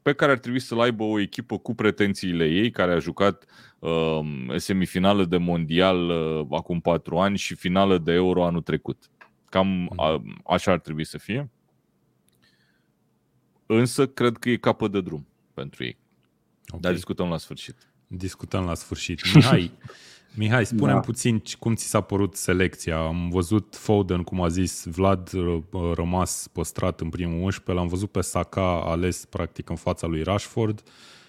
pe 0.01 0.13
care 0.13 0.31
ar 0.31 0.37
trebui 0.37 0.59
să-l 0.59 0.79
aibă 0.79 1.03
o 1.03 1.19
echipă 1.19 1.57
cu 1.57 1.75
pretențiile 1.75 2.45
ei, 2.45 2.71
care 2.71 2.91
a 2.93 2.99
jucat 2.99 3.45
uh, 3.79 4.19
semifinală 4.55 5.25
de 5.25 5.37
mondial 5.37 6.09
uh, 6.09 6.45
acum 6.51 6.79
patru 6.79 7.17
ani 7.17 7.37
și 7.37 7.55
finală 7.55 7.97
de 7.97 8.11
euro 8.11 8.45
anul 8.45 8.61
trecut. 8.61 9.09
Cam 9.49 9.93
a, 9.95 10.21
așa 10.45 10.71
ar 10.71 10.79
trebui 10.79 11.05
să 11.05 11.17
fie. 11.17 11.49
Însă 13.65 14.07
cred 14.07 14.37
că 14.37 14.49
e 14.49 14.57
capăt 14.57 14.91
de 14.91 15.01
drum 15.01 15.27
pentru 15.53 15.83
ei. 15.83 15.97
Okay. 16.67 16.79
Dar 16.79 16.93
discutăm 16.93 17.29
la 17.29 17.37
sfârșit. 17.37 17.75
Discutăm 18.07 18.63
la 18.65 18.73
sfârșit. 18.73 19.33
Mihai, 19.33 19.71
Mihai 20.35 20.65
spune 20.65 20.91
Da. 20.91 20.99
puțin 20.99 21.41
cum 21.59 21.75
ți 21.75 21.85
s-a 21.85 22.01
părut 22.01 22.35
selecția. 22.35 22.97
Am 22.99 23.29
văzut 23.29 23.75
Foden, 23.75 24.23
cum 24.23 24.41
a 24.41 24.47
zis 24.47 24.85
Vlad, 24.85 25.29
r- 25.29 25.93
rămas 25.93 26.47
păstrat 26.53 27.01
în 27.01 27.09
primul 27.09 27.41
11. 27.43 27.71
L-am 27.73 27.87
văzut 27.87 28.11
pe 28.11 28.21
Saka 28.21 28.81
ales 28.81 29.25
practic 29.25 29.69
în 29.69 29.75
fața 29.75 30.07
lui 30.07 30.23
Rashford 30.23 30.83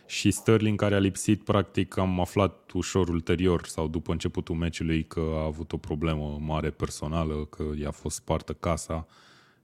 și 0.09 0.31
Sterling 0.31 0.79
care 0.79 0.95
a 0.95 0.99
lipsit 0.99 1.45
practic 1.45 1.97
am 1.97 2.21
aflat 2.21 2.71
ușor 2.75 3.09
ulterior 3.09 3.67
sau 3.67 3.89
după 3.89 4.13
începutul 4.13 4.55
meciului 4.55 5.05
că 5.05 5.21
a 5.35 5.45
avut 5.45 5.73
o 5.73 5.77
problemă 5.77 6.39
mare 6.41 6.71
personală, 6.71 7.47
că 7.51 7.65
i-a 7.81 7.91
fost 7.91 8.17
spartă 8.17 8.53
casa. 8.53 9.07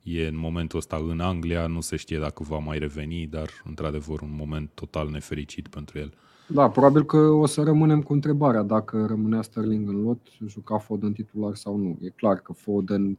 E 0.03 0.27
în 0.27 0.37
momentul 0.37 0.79
ăsta 0.79 1.05
în 1.09 1.21
Anglia, 1.21 1.67
nu 1.67 1.81
se 1.81 1.97
știe 1.97 2.19
dacă 2.19 2.43
va 2.43 2.59
mai 2.59 2.79
reveni, 2.79 3.27
dar 3.27 3.49
într-adevăr 3.65 4.21
un 4.21 4.35
moment 4.37 4.71
total 4.75 5.09
nefericit 5.09 5.69
pentru 5.69 5.99
el. 5.99 6.13
Da, 6.47 6.69
probabil 6.69 7.05
că 7.05 7.17
o 7.17 7.47
să 7.47 7.63
rămânem 7.63 8.03
cu 8.03 8.13
întrebarea 8.13 8.63
dacă 8.63 9.07
rămânea 9.07 9.43
Sterling 9.43 9.89
în 9.89 10.03
lot, 10.03 10.21
juca 10.47 10.79
Foden 10.79 11.13
titular 11.13 11.55
sau 11.55 11.77
nu. 11.77 11.99
E 12.01 12.09
clar 12.09 12.37
că 12.37 12.53
Foden 12.53 13.19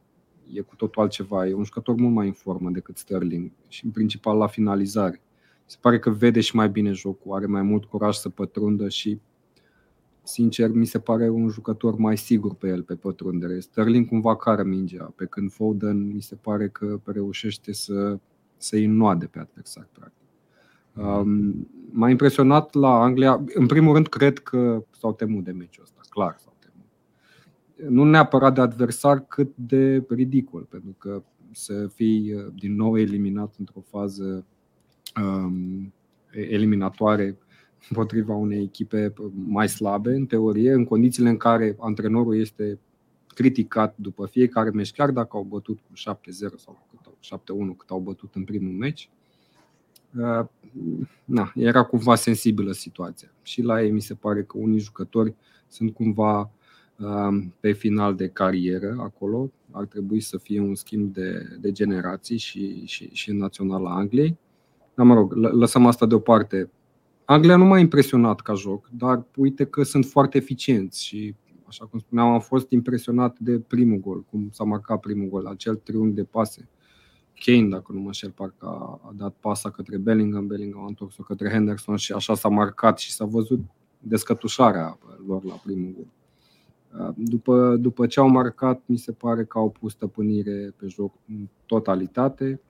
e 0.52 0.60
cu 0.60 0.76
totul 0.76 1.02
altceva, 1.02 1.46
e 1.46 1.54
un 1.54 1.64
jucător 1.64 1.94
mult 1.94 2.14
mai 2.14 2.26
în 2.26 2.32
formă 2.32 2.70
decât 2.70 2.96
Sterling 2.96 3.50
și 3.68 3.84
în 3.84 3.90
principal 3.90 4.36
la 4.36 4.46
finalizare. 4.46 5.20
Se 5.66 5.76
pare 5.80 5.98
că 5.98 6.10
vede 6.10 6.40
și 6.40 6.56
mai 6.56 6.68
bine 6.68 6.92
jocul, 6.92 7.34
are 7.34 7.46
mai 7.46 7.62
mult 7.62 7.84
curaj 7.84 8.16
să 8.16 8.28
pătrundă 8.28 8.88
și 8.88 9.20
sincer 10.22 10.70
mi 10.70 10.86
se 10.86 10.98
pare 10.98 11.28
un 11.28 11.48
jucător 11.48 11.96
mai 11.96 12.16
sigur 12.16 12.54
pe 12.54 12.68
el 12.68 12.82
pe 12.82 12.94
pătrundere. 12.94 13.60
Sterling 13.60 14.08
cumva 14.08 14.36
cară 14.36 14.62
mingea, 14.62 15.12
pe 15.16 15.24
când 15.24 15.52
Foden 15.52 16.06
mi 16.06 16.22
se 16.22 16.34
pare 16.34 16.68
că 16.68 17.00
reușește 17.04 17.72
să, 17.72 18.18
să-i 18.56 18.84
înnoade 18.84 19.26
pe 19.26 19.38
adversar 19.38 19.88
practic. 19.92 20.24
Um, 20.96 21.68
m-a 21.90 22.10
impresionat 22.10 22.74
la 22.74 23.02
Anglia. 23.02 23.44
În 23.54 23.66
primul 23.66 23.92
rând, 23.92 24.08
cred 24.08 24.38
că 24.38 24.84
s-au 24.98 25.12
temut 25.12 25.44
de 25.44 25.52
meciul 25.52 25.82
ăsta, 25.82 26.00
clar 26.08 26.36
s-au 26.38 26.54
temut. 26.58 27.92
Nu 27.92 28.10
neapărat 28.10 28.54
de 28.54 28.60
adversar, 28.60 29.20
cât 29.20 29.56
de 29.56 30.04
ridicol, 30.08 30.62
pentru 30.62 30.94
că 30.98 31.22
să 31.52 31.86
fii 31.94 32.32
uh, 32.32 32.46
din 32.54 32.74
nou 32.74 32.98
eliminat 32.98 33.54
într-o 33.58 33.80
fază 33.80 34.24
um, 34.24 34.44
eliminatoare 36.30 37.38
împotriva 37.88 38.34
unei 38.34 38.62
echipe 38.62 39.12
mai 39.46 39.68
slabe, 39.68 40.14
în 40.14 40.26
teorie, 40.26 40.72
în 40.72 40.84
condițiile 40.84 41.28
în 41.28 41.36
care 41.36 41.76
antrenorul 41.78 42.36
este 42.36 42.78
criticat 43.26 43.94
după 43.96 44.26
fiecare 44.26 44.70
meci, 44.70 44.92
chiar 44.92 45.10
dacă 45.10 45.36
au 45.36 45.42
bătut 45.42 45.78
cu 45.78 45.92
7-0 45.94 46.56
sau 46.56 46.86
cât 46.90 47.06
au- 47.06 47.16
7-1 47.20 47.76
cât 47.76 47.90
au 47.90 47.98
bătut 47.98 48.34
în 48.34 48.44
primul 48.44 48.72
meci, 48.72 49.10
Uh, 50.18 50.46
na, 51.24 51.52
era 51.54 51.84
cumva 51.84 52.14
sensibilă 52.14 52.72
situația. 52.72 53.30
Și 53.42 53.62
la 53.62 53.82
ei 53.82 53.90
mi 53.90 54.00
se 54.00 54.14
pare 54.14 54.42
că 54.42 54.58
unii 54.58 54.78
jucători 54.78 55.34
sunt 55.68 55.94
cumva 55.94 56.50
uh, 56.96 57.44
pe 57.60 57.72
final 57.72 58.14
de 58.14 58.28
carieră 58.28 58.96
acolo. 59.00 59.50
Ar 59.70 59.84
trebui 59.84 60.20
să 60.20 60.38
fie 60.38 60.60
un 60.60 60.74
schimb 60.74 61.12
de, 61.12 61.56
de 61.60 61.72
generații 61.72 62.36
și, 62.36 62.86
și, 62.86 63.08
și 63.12 63.30
în 63.30 63.36
naționala 63.36 63.94
Angliei. 63.94 64.36
Dar 64.96 65.06
mă 65.06 65.14
rog, 65.14 65.32
lă- 65.32 65.52
lăsăm 65.52 65.86
asta 65.86 66.06
deoparte. 66.06 66.70
Anglia 67.24 67.56
nu 67.56 67.64
m-a 67.64 67.78
impresionat 67.78 68.40
ca 68.40 68.54
joc, 68.54 68.88
dar 68.92 69.24
uite 69.36 69.64
că 69.64 69.82
sunt 69.82 70.04
foarte 70.04 70.36
eficienți 70.36 71.04
și, 71.04 71.34
așa 71.68 71.84
cum 71.84 71.98
spuneam, 71.98 72.28
am 72.28 72.40
fost 72.40 72.70
impresionat 72.70 73.38
de 73.38 73.58
primul 73.58 73.98
gol, 73.98 74.24
cum 74.30 74.48
s-a 74.52 74.64
marcat 74.64 75.00
primul 75.00 75.28
gol, 75.28 75.46
acel 75.46 75.74
triunghi 75.74 76.14
de 76.14 76.24
pase. 76.24 76.68
Kane, 77.44 77.68
dacă 77.68 77.92
nu 77.92 78.00
mă 78.00 78.06
înșel, 78.06 78.30
parcă 78.30 78.66
a, 78.66 79.00
a 79.04 79.12
dat 79.16 79.34
pasa 79.40 79.70
către 79.70 79.96
Bellingham, 79.96 80.46
Bellingham 80.46 80.82
a 80.82 80.86
întors-o 80.86 81.22
către 81.22 81.48
Henderson 81.48 81.96
și 81.96 82.12
așa 82.12 82.34
s-a 82.34 82.48
marcat 82.48 82.98
și 82.98 83.12
s-a 83.12 83.24
văzut 83.24 83.60
descătușarea 83.98 84.98
lor 85.26 85.44
la 85.44 85.54
primul 85.64 85.92
gol. 85.96 86.06
După, 87.16 87.76
după 87.80 88.06
ce 88.06 88.20
au 88.20 88.28
marcat, 88.28 88.82
mi 88.86 88.96
se 88.96 89.12
pare 89.12 89.44
că 89.44 89.58
au 89.58 89.70
pus 89.70 89.92
stăpânire 89.92 90.74
pe 90.76 90.86
joc 90.86 91.14
în 91.28 91.48
totalitate. 91.66 92.60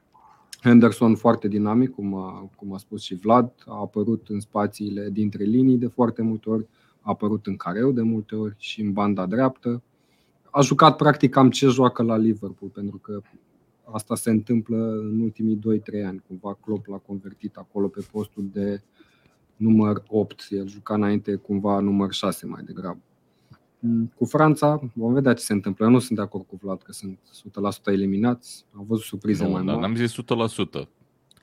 Henderson 0.63 1.15
foarte 1.15 1.49
dinamic, 1.49 1.91
cum 1.91 2.15
a, 2.15 2.51
cum 2.57 2.73
a 2.73 2.79
spus 2.79 3.03
și 3.03 3.15
Vlad, 3.15 3.53
a 3.67 3.81
apărut 3.81 4.29
în 4.29 4.41
spațiile 4.41 5.11
dintre 5.11 5.45
linii 5.45 5.79
de 5.79 5.87
foarte 5.87 6.23
multe 6.23 6.51
ori, 6.51 6.67
a 7.01 7.11
apărut 7.11 7.47
în 7.47 7.57
careu 7.57 7.93
de 7.93 8.03
multe 8.03 8.35
ori 8.35 8.55
și 8.59 8.81
în 8.81 8.93
banda 8.93 9.27
dreaptă. 9.27 9.83
A 10.51 10.61
jucat 10.61 10.97
practic 10.97 11.31
cam 11.31 11.51
ce 11.51 11.67
joacă 11.67 12.03
la 12.03 12.17
Liverpool, 12.17 12.71
pentru 12.71 12.99
că 12.99 13.21
asta 13.85 14.15
se 14.15 14.31
întâmplă 14.31 14.77
în 14.99 15.21
ultimii 15.21 15.59
2-3 16.03 16.07
ani. 16.07 16.23
Cumva 16.29 16.59
Klopp 16.61 16.87
l-a 16.87 16.97
convertit 16.97 17.57
acolo 17.57 17.89
pe 17.89 18.07
postul 18.11 18.49
de 18.53 18.83
număr 19.57 20.03
8. 20.09 20.47
El 20.51 20.69
juca 20.69 20.95
înainte 20.95 21.35
cumva 21.35 21.79
număr 21.79 22.13
6 22.13 22.47
mai 22.47 22.63
degrabă. 22.63 23.01
Mm, 23.79 24.13
cu 24.17 24.25
Franța 24.25 24.81
vom 24.93 25.13
vedea 25.13 25.33
ce 25.33 25.43
se 25.43 25.53
întâmplă. 25.53 25.85
Eu 25.85 25.91
nu 25.91 25.99
sunt 25.99 26.19
de 26.19 26.25
acord 26.25 26.47
cu 26.47 26.59
Vlad 26.63 26.83
că 26.83 26.93
sunt 26.93 27.19
100% 27.91 27.93
eliminați. 27.93 28.65
Am 28.77 28.85
văzut 28.89 29.05
surprize 29.05 29.45
nu, 29.45 29.51
mai 29.51 29.63
mari. 29.63 29.81
N-am 29.81 29.95
zis 29.95 30.15
100%. 30.15 30.89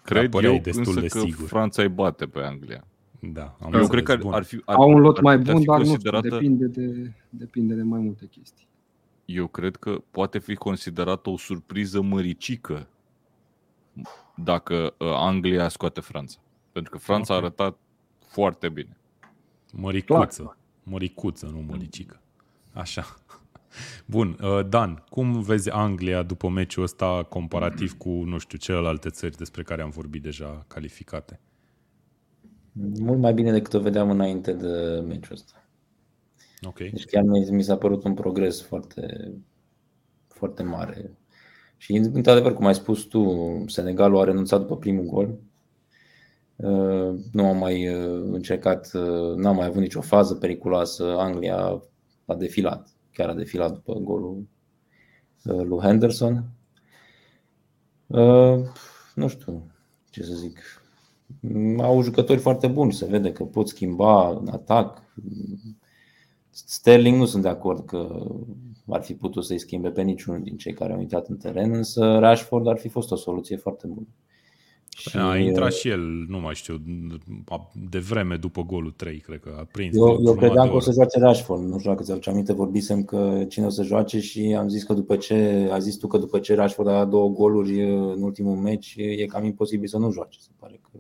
Cred 0.04 0.34
eu 0.34 0.62
însă 0.64 1.00
de 1.00 1.08
că 1.08 1.20
sigur. 1.20 1.48
Franța 1.48 1.82
îi 1.82 1.90
bate 1.90 2.26
pe 2.26 2.40
Anglia. 2.40 2.88
Da, 3.20 3.58
am 3.62 3.74
eu 3.74 3.88
cred 3.88 4.04
că 4.04 4.16
bun. 4.16 4.34
ar 4.34 4.44
fi 4.44 4.62
ar, 4.66 4.76
Au 4.76 4.90
un 4.90 5.00
lot 5.00 5.22
mai 5.22 5.38
bun, 5.38 5.64
dar 5.64 5.78
considerată... 5.78 6.28
nu 6.28 6.38
depinde 6.38 6.66
de, 6.66 7.12
depinde 7.30 7.74
de 7.74 7.82
mai 7.82 8.00
multe 8.00 8.26
chestii. 8.26 8.68
Eu 9.26 9.48
cred 9.48 9.76
că 9.76 10.02
poate 10.12 10.40
fi 10.40 10.56
considerată 10.56 11.30
o 11.30 11.38
surpriză 11.38 12.02
măricică 12.02 12.88
dacă 14.36 14.94
uh, 14.98 15.08
Anglia 15.16 15.70
scoate 15.70 16.02
Franța. 16.02 16.38
Pentru 16.72 16.92
că 16.92 16.98
Franța 16.98 17.34
okay. 17.34 17.44
a 17.44 17.46
arătat 17.46 17.78
foarte 18.20 18.70
bine. 18.70 18.98
Măricuță. 19.74 20.42
Clar. 20.42 20.58
Măricuță, 20.84 21.46
nu 21.46 21.60
măricică. 21.68 22.22
Așa. 22.74 23.06
Bun, 24.06 24.38
uh, 24.42 24.68
Dan, 24.70 25.04
cum 25.10 25.42
vezi 25.42 25.70
Anglia 25.70 26.24
după 26.24 26.50
meciul 26.50 26.84
ăsta 26.84 27.26
comparativ 27.30 27.98
cu, 27.98 28.10
nu 28.10 28.38
știu, 28.38 28.58
celelalte 28.58 29.10
țări 29.10 29.38
despre 29.38 29.64
care 29.64 29.82
am 29.82 29.90
vorbit 29.90 30.22
deja 30.22 30.66
calificate? 30.68 31.40
Mult 33.00 33.20
mai 33.20 33.34
bine 33.34 33.52
decât 33.52 33.74
o 33.74 33.80
vedeam 33.80 34.10
înainte 34.10 34.54
de 34.54 35.04
meciul 35.08 35.34
ăsta. 35.34 35.68
Ok. 36.62 36.78
Deci 36.78 37.06
chiar 37.06 37.24
mi 37.50 37.64
s-a 37.64 37.78
părut 37.78 38.04
un 38.04 38.14
progres 38.14 38.62
foarte, 38.62 39.34
foarte 40.28 40.64
mare. 40.64 41.18
Și, 41.78 41.94
într-adevăr, 41.94 42.54
cum 42.54 42.66
ai 42.66 42.76
spus 42.76 43.04
tu, 43.04 43.64
Senegalul 43.68 44.20
a 44.20 44.24
renunțat 44.24 44.60
după 44.60 44.78
primul 44.78 45.06
gol. 45.06 45.40
Uh, 46.56 47.20
nu 47.32 47.46
a 47.46 47.52
mai 47.52 47.88
uh, 47.88 48.24
încercat, 48.32 48.92
n-a 49.36 49.52
mai 49.52 49.66
avut 49.66 49.82
nicio 49.82 50.02
fază 50.02 50.36
periculoasă. 50.36 51.16
Anglia 51.18 51.82
a 52.26 52.36
defilat 52.36 52.94
chiar 53.14 53.30
a 53.30 53.34
defilat 53.34 53.74
după 53.74 53.94
golul 53.94 54.48
uh, 55.44 55.64
lui 55.64 55.80
Henderson. 55.80 56.44
Uh, 58.08 58.60
nu 59.16 59.28
știu 59.28 59.72
ce 60.10 60.24
să 60.24 60.34
zic. 60.34 60.60
Au 61.78 62.02
jucători 62.02 62.40
foarte 62.40 62.68
buni, 62.68 62.94
se 62.94 63.06
vede 63.06 63.32
că 63.32 63.44
pot 63.44 63.68
schimba 63.68 64.30
în 64.30 64.48
atac. 64.48 65.04
Sterling 66.50 67.18
nu 67.18 67.26
sunt 67.26 67.44
de 67.44 67.50
acord 67.50 67.86
că 67.86 68.28
ar 68.88 69.04
fi 69.04 69.14
putut 69.16 69.46
să-i 69.46 69.60
schimbe 69.60 69.90
pe 69.90 70.02
niciunul 70.02 70.42
din 70.42 70.58
cei 70.58 70.74
care 70.74 70.94
au 70.94 71.00
intrat 71.00 71.28
în 71.28 71.38
teren, 71.38 71.74
însă 71.74 72.18
Rashford 72.20 72.68
ar 72.68 72.78
fi 72.78 72.88
fost 72.88 73.12
o 73.12 73.16
soluție 73.16 73.58
foarte 73.58 73.88
bună. 73.88 74.08
Și 74.98 75.18
a 75.18 75.38
intrat 75.38 75.74
și 75.74 75.90
el, 75.90 76.26
nu 76.28 76.40
mai 76.40 76.54
știu, 76.54 76.82
de 77.90 78.00
vreme 78.00 78.36
după 78.36 78.62
golul 78.62 78.92
3, 78.92 79.20
cred 79.20 79.40
că 79.40 79.56
a 79.60 79.68
prins. 79.72 79.96
Eu, 79.96 80.20
eu 80.26 80.34
credeam 80.34 80.70
că 80.70 80.76
o 80.76 80.80
să 80.80 80.92
joace 80.92 81.20
Rashford, 81.20 81.64
nu 81.64 81.78
știu 81.78 81.92
dacă 81.92 82.04
ți-aduce 82.04 82.30
aminte, 82.30 82.54
vorbisem 82.54 83.04
că 83.04 83.46
cine 83.50 83.66
o 83.66 83.70
să 83.70 83.84
joace 83.84 84.20
și 84.20 84.56
am 84.58 84.68
zis 84.68 84.84
că 84.84 84.94
după 84.94 85.16
ce, 85.16 85.70
a 85.72 85.80
zis 85.80 85.96
tu 85.96 86.08
că 86.08 86.18
după 86.18 86.40
ce 86.40 86.56
Rashford 86.56 86.90
a 86.90 86.92
dat 86.92 87.10
două 87.10 87.30
goluri 87.30 87.84
în 87.92 88.22
ultimul 88.22 88.56
meci, 88.56 88.94
e 88.98 89.26
cam 89.26 89.44
imposibil 89.44 89.88
să 89.88 89.98
nu 89.98 90.12
joace, 90.12 90.40
se 90.40 90.50
pare 90.60 90.80
că 90.82 91.00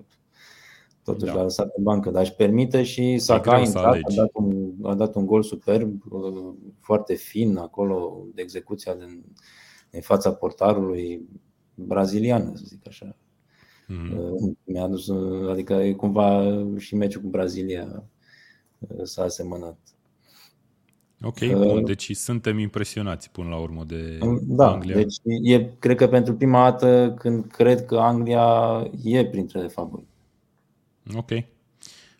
totuși 1.03 1.31
da. 1.31 1.37
l-a 1.37 1.43
lăsat 1.43 1.67
pe 1.67 1.81
bancă, 1.81 2.09
dar 2.09 2.21
își 2.21 2.33
permite 2.33 2.83
și 2.83 3.17
Saka 3.17 3.51
a 3.51 3.59
intrat, 3.59 3.93
a 4.01 4.13
dat, 4.15 4.29
un, 4.33 4.71
a 4.81 4.95
dat 4.95 5.15
un 5.15 5.25
gol 5.25 5.43
superb, 5.43 6.01
foarte 6.79 7.13
fin 7.13 7.57
acolo, 7.57 8.25
de 8.33 8.41
execuția 8.41 8.93
din, 8.93 9.23
din 9.89 10.01
fața 10.01 10.33
portarului 10.33 11.21
brazilian, 11.75 12.51
să 12.55 12.63
zic 12.65 12.87
așa. 12.87 13.15
Mm-hmm. 13.93 14.57
Mi-a 14.63 14.83
adus, 14.83 15.09
adică 15.49 15.73
e 15.73 15.93
cumva 15.93 16.57
și 16.77 16.95
meciul 16.95 17.21
cu 17.21 17.27
Brazilia 17.27 18.03
uh, 18.79 19.03
s-a 19.03 19.23
asemănat. 19.23 19.77
Ok, 21.21 21.37
uh, 21.41 21.51
bun, 21.51 21.85
deci 21.85 22.15
suntem 22.15 22.57
impresionați 22.57 23.31
până 23.31 23.49
la 23.49 23.57
urmă 23.57 23.83
de 23.83 24.19
da, 24.41 24.71
Anglia. 24.71 24.95
deci 24.95 25.15
e, 25.43 25.69
cred 25.79 25.97
că 25.97 26.07
pentru 26.07 26.33
prima 26.33 26.69
dată 26.69 27.13
când 27.19 27.45
cred 27.51 27.85
că 27.85 27.97
Anglia 27.97 28.89
e 29.03 29.25
printre 29.25 29.67
favori. 29.67 30.05
Ok. 31.15 31.29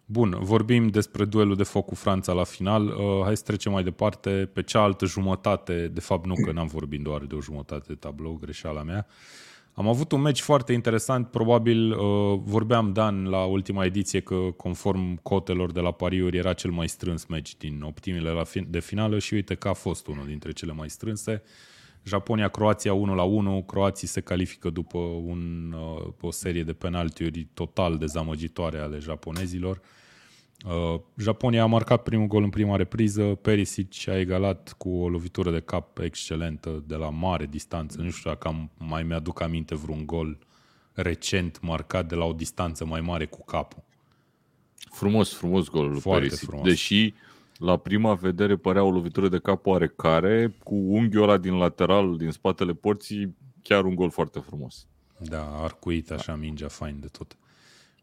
Bun, 0.05 0.37
vorbim 0.41 0.87
despre 0.87 1.25
duelul 1.25 1.55
de 1.55 1.63
foc 1.63 1.85
cu 1.85 1.95
Franța 1.95 2.33
la 2.33 2.43
final. 2.43 2.87
Uh, 2.87 3.21
hai 3.23 3.37
să 3.37 3.43
trecem 3.43 3.71
mai 3.71 3.83
departe 3.83 4.49
pe 4.53 4.63
cealaltă 4.63 5.05
jumătate. 5.05 5.87
De 5.87 5.99
fapt, 5.99 6.25
nu 6.25 6.33
că 6.33 6.51
n-am 6.51 6.67
vorbit 6.67 7.01
doar 7.01 7.21
de 7.21 7.35
o 7.35 7.41
jumătate 7.41 7.83
de 7.87 7.95
tablou, 7.95 8.37
greșeala 8.41 8.83
mea. 8.83 9.05
Uh, 9.07 9.13
am 9.73 9.87
avut 9.87 10.11
un 10.11 10.21
meci 10.21 10.41
foarte 10.41 10.73
interesant, 10.73 11.27
probabil 11.27 11.91
uh, 11.91 12.39
vorbeam, 12.43 12.93
Dan, 12.93 13.29
la 13.29 13.43
ultima 13.43 13.85
ediție 13.85 14.19
că 14.19 14.35
conform 14.35 15.19
cotelor 15.21 15.71
de 15.71 15.79
la 15.79 15.91
pariuri 15.91 16.37
era 16.37 16.53
cel 16.53 16.71
mai 16.71 16.89
strâns 16.89 17.25
meci 17.25 17.57
din 17.57 17.81
optimile 17.81 18.29
la 18.29 18.43
fin- 18.43 18.67
de 18.69 18.79
finală 18.79 19.19
și 19.19 19.33
uite 19.33 19.55
că 19.55 19.67
a 19.67 19.73
fost 19.73 20.07
unul 20.07 20.25
dintre 20.25 20.51
cele 20.51 20.71
mai 20.71 20.89
strânse. 20.89 21.43
Japonia-Croația 22.03 22.93
1 22.93 23.15
la 23.15 23.23
1, 23.23 23.63
croații 23.63 24.07
se 24.07 24.21
califică 24.21 24.69
după 24.69 24.97
un, 24.97 25.73
uh, 25.77 26.13
o 26.21 26.31
serie 26.31 26.63
de 26.63 26.73
penaltiuri 26.73 27.47
total 27.53 27.97
dezamăgitoare 27.97 28.77
ale 28.77 28.97
japonezilor. 28.99 29.75
Uh, 29.75 30.02
Uh, 30.65 30.99
Japonia 31.17 31.63
a 31.63 31.65
marcat 31.65 32.03
primul 32.03 32.27
gol 32.27 32.43
în 32.43 32.49
prima 32.49 32.75
repriză, 32.75 33.23
Perisic 33.23 34.07
a 34.07 34.19
egalat 34.19 34.75
cu 34.77 34.89
o 34.89 35.09
lovitură 35.09 35.51
de 35.51 35.59
cap 35.59 35.97
excelentă 35.97 36.83
de 36.87 36.95
la 36.95 37.09
mare 37.09 37.45
distanță. 37.45 38.01
Nu 38.01 38.09
știu 38.09 38.29
dacă 38.29 38.47
am, 38.47 38.71
mai 38.77 39.03
mi-aduc 39.03 39.41
aminte 39.41 39.75
vreun 39.75 40.05
gol 40.05 40.37
recent 40.93 41.61
marcat 41.61 42.07
de 42.07 42.15
la 42.15 42.25
o 42.25 42.33
distanță 42.33 42.85
mai 42.85 43.01
mare 43.01 43.25
cu 43.25 43.43
capul. 43.43 43.83
Frumos, 44.75 45.33
frumos 45.33 45.69
golul 45.69 45.91
lui 45.91 46.01
Perisic. 46.01 46.47
Frumos. 46.47 46.67
Deși 46.67 47.13
la 47.57 47.77
prima 47.77 48.13
vedere 48.13 48.55
părea 48.55 48.83
o 48.83 48.91
lovitură 48.91 49.29
de 49.29 49.39
cap 49.39 49.65
oarecare, 49.65 50.55
cu 50.63 50.75
unghiul 50.75 51.23
ăla 51.23 51.37
din 51.37 51.53
lateral, 51.53 52.17
din 52.17 52.31
spatele 52.31 52.73
porții, 52.73 53.35
chiar 53.61 53.85
un 53.85 53.95
gol 53.95 54.09
foarte 54.09 54.39
frumos. 54.39 54.87
Da, 55.17 55.63
arcuit 55.63 56.11
așa 56.11 56.35
mingea 56.35 56.67
fain 56.67 56.97
de 56.99 57.07
tot. 57.07 57.37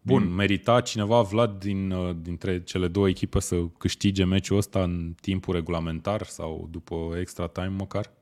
Bun, 0.02 0.24
mm. 0.24 0.32
merita 0.32 0.80
cineva, 0.80 1.22
Vlad, 1.22 1.58
din, 1.58 1.90
uh, 1.90 2.16
dintre 2.20 2.62
cele 2.62 2.88
două 2.88 3.08
echipe 3.08 3.40
să 3.40 3.66
câștige 3.78 4.24
meciul 4.24 4.56
ăsta 4.56 4.82
în 4.82 5.14
timpul 5.20 5.54
regulamentar 5.54 6.26
sau 6.26 6.68
după 6.70 7.16
extra 7.18 7.46
time 7.46 7.66
măcar? 7.66 8.12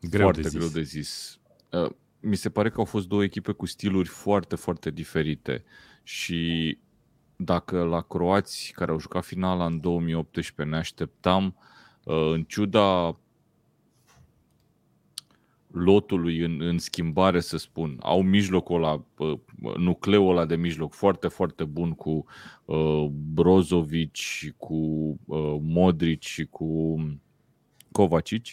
Greu 0.00 0.22
foarte 0.22 0.40
de 0.40 0.48
zis. 0.48 0.58
greu 0.58 0.68
de 0.68 0.82
zis. 0.82 1.38
Uh, 1.70 1.90
mi 2.20 2.36
se 2.36 2.50
pare 2.50 2.70
că 2.70 2.78
au 2.78 2.84
fost 2.84 3.08
două 3.08 3.22
echipe 3.22 3.52
cu 3.52 3.66
stiluri 3.66 4.08
foarte, 4.08 4.56
foarte 4.56 4.90
diferite 4.90 5.64
și 6.02 6.78
dacă 7.36 7.82
la 7.82 8.00
croați 8.00 8.72
care 8.74 8.90
au 8.90 9.00
jucat 9.00 9.24
finala 9.24 9.66
în 9.66 9.80
2018 9.80 10.74
ne 10.74 10.80
așteptam, 10.80 11.56
uh, 12.04 12.32
în 12.32 12.44
ciuda 12.44 13.18
lotului 15.70 16.38
în, 16.38 16.60
în 16.60 16.78
schimbare, 16.78 17.40
să 17.40 17.56
spun. 17.56 17.98
Au 18.00 18.22
mijlocul 18.22 18.76
ăla, 18.76 19.04
nucleul 19.76 20.30
ăla 20.30 20.46
de 20.46 20.56
mijloc 20.56 20.92
foarte, 20.92 21.28
foarte 21.28 21.64
bun 21.64 21.92
cu 21.92 22.24
uh, 22.64 23.06
Brozovic, 23.10 24.16
cu 24.56 24.74
uh, 25.24 25.56
Modric 25.60 26.22
și 26.22 26.44
cu 26.44 26.96
Kovacic. 27.92 28.44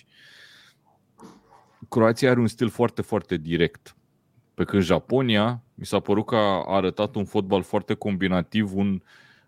Croația 1.90 2.30
are 2.30 2.40
un 2.40 2.48
stil 2.48 2.70
foarte, 2.70 3.02
foarte 3.02 3.38
direct. 3.38 3.96
Pe 4.54 4.64
când 4.64 4.82
Japonia, 4.82 5.64
mi 5.74 5.86
s-a 5.86 6.00
părut 6.00 6.26
că 6.26 6.36
a 6.36 6.64
arătat 6.66 7.16
un 7.16 7.26
fotbal 7.26 7.62
foarte 7.62 7.94
combinativ, 7.94 8.76
un, 8.76 9.02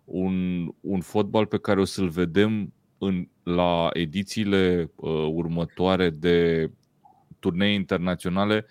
un, 0.06 0.68
un 0.82 1.02
fotbal 1.02 1.46
pe 1.46 1.58
care 1.58 1.80
o 1.80 1.86
să-l 1.86 2.10
vedem 2.10 2.74
în, 2.98 3.28
la 3.44 3.90
edițiile 3.94 4.92
uh, 4.96 5.28
următoare 5.32 6.10
de 6.10 6.72
turnee 7.46 7.74
internaționale 7.74 8.66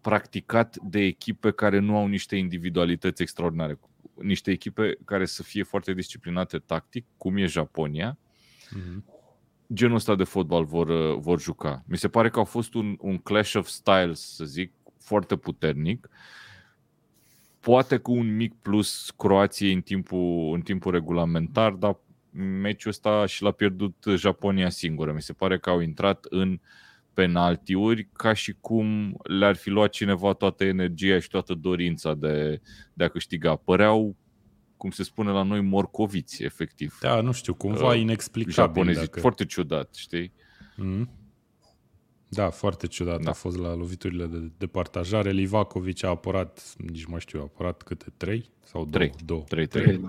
practicat 0.00 0.76
de 0.76 1.00
echipe 1.00 1.50
care 1.50 1.78
nu 1.78 1.96
au 1.96 2.06
niște 2.06 2.36
individualități 2.36 3.22
extraordinare. 3.22 3.78
Niște 4.14 4.50
echipe 4.50 4.98
care 5.04 5.24
să 5.24 5.42
fie 5.42 5.62
foarte 5.62 5.92
disciplinate 5.94 6.58
tactic, 6.58 7.06
cum 7.16 7.36
e 7.36 7.46
Japonia. 7.46 8.18
Mm-hmm. 8.18 9.04
Genul 9.72 9.94
ăsta 9.94 10.14
de 10.14 10.24
fotbal 10.24 10.64
vor, 10.64 11.18
vor 11.18 11.40
juca. 11.40 11.84
Mi 11.86 11.96
se 11.96 12.08
pare 12.08 12.30
că 12.30 12.40
a 12.40 12.44
fost 12.44 12.74
un, 12.74 12.96
un 13.00 13.18
clash 13.18 13.54
of 13.54 13.66
styles, 13.66 14.34
să 14.34 14.44
zic, 14.44 14.72
foarte 14.98 15.36
puternic. 15.36 16.08
Poate 17.60 17.96
cu 17.96 18.12
un 18.12 18.36
mic 18.36 18.54
plus 18.62 19.12
Croației 19.16 19.72
în 19.72 19.80
timpul, 19.80 20.54
în 20.54 20.60
timpul 20.60 20.92
regulamentar, 20.92 21.72
dar 21.72 21.96
meciul 22.60 22.90
ăsta 22.90 23.26
și 23.26 23.42
l-a 23.42 23.50
pierdut 23.50 24.04
Japonia 24.16 24.68
singură. 24.68 25.12
Mi 25.12 25.22
se 25.22 25.32
pare 25.32 25.58
că 25.58 25.70
au 25.70 25.80
intrat 25.80 26.26
în 26.28 26.50
uh, 26.50 26.58
penaltiuri 27.14 28.08
ca 28.12 28.32
și 28.32 28.56
cum 28.60 29.16
le-ar 29.22 29.56
fi 29.56 29.68
luat 29.68 29.90
cineva 29.90 30.32
toată 30.32 30.64
energia 30.64 31.18
și 31.18 31.28
toată 31.28 31.54
dorința 31.54 32.14
de, 32.14 32.60
de 32.92 33.04
a 33.04 33.08
câștiga. 33.08 33.56
Păreau, 33.56 34.16
cum 34.76 34.90
se 34.90 35.02
spune 35.02 35.30
la 35.30 35.42
noi, 35.42 35.60
morcoviți, 35.60 36.42
efectiv. 36.42 36.98
Da, 37.00 37.20
nu 37.20 37.32
știu, 37.32 37.54
cumva 37.54 37.92
uh, 37.92 37.98
inexplicabil. 37.98 38.54
Japonezii, 38.54 39.04
dacă... 39.04 39.20
foarte 39.20 39.44
ciudat, 39.44 39.94
știi? 39.94 40.32
Mm-hmm. 40.82 41.18
Da, 42.28 42.50
foarte 42.50 42.86
ciudat. 42.86 43.16
Da. 43.16 43.22
Da. 43.22 43.30
A 43.30 43.32
fost 43.32 43.58
la 43.58 43.74
loviturile 43.74 44.26
de, 44.26 44.50
de 44.58 44.66
partajare. 44.66 45.30
Livakovic 45.30 46.04
a 46.04 46.08
apărat, 46.08 46.74
nici 46.76 47.04
mai 47.04 47.20
știu, 47.20 47.40
a 47.40 47.42
apărat 47.42 47.82
câte? 47.82 48.12
Trei? 48.16 48.50
Sau 48.64 48.80
două? 48.80 48.90
Trei. 48.90 49.12
Două. 49.24 49.42
Trei, 49.42 49.66
Trei, 49.66 49.84
trei. 49.84 50.00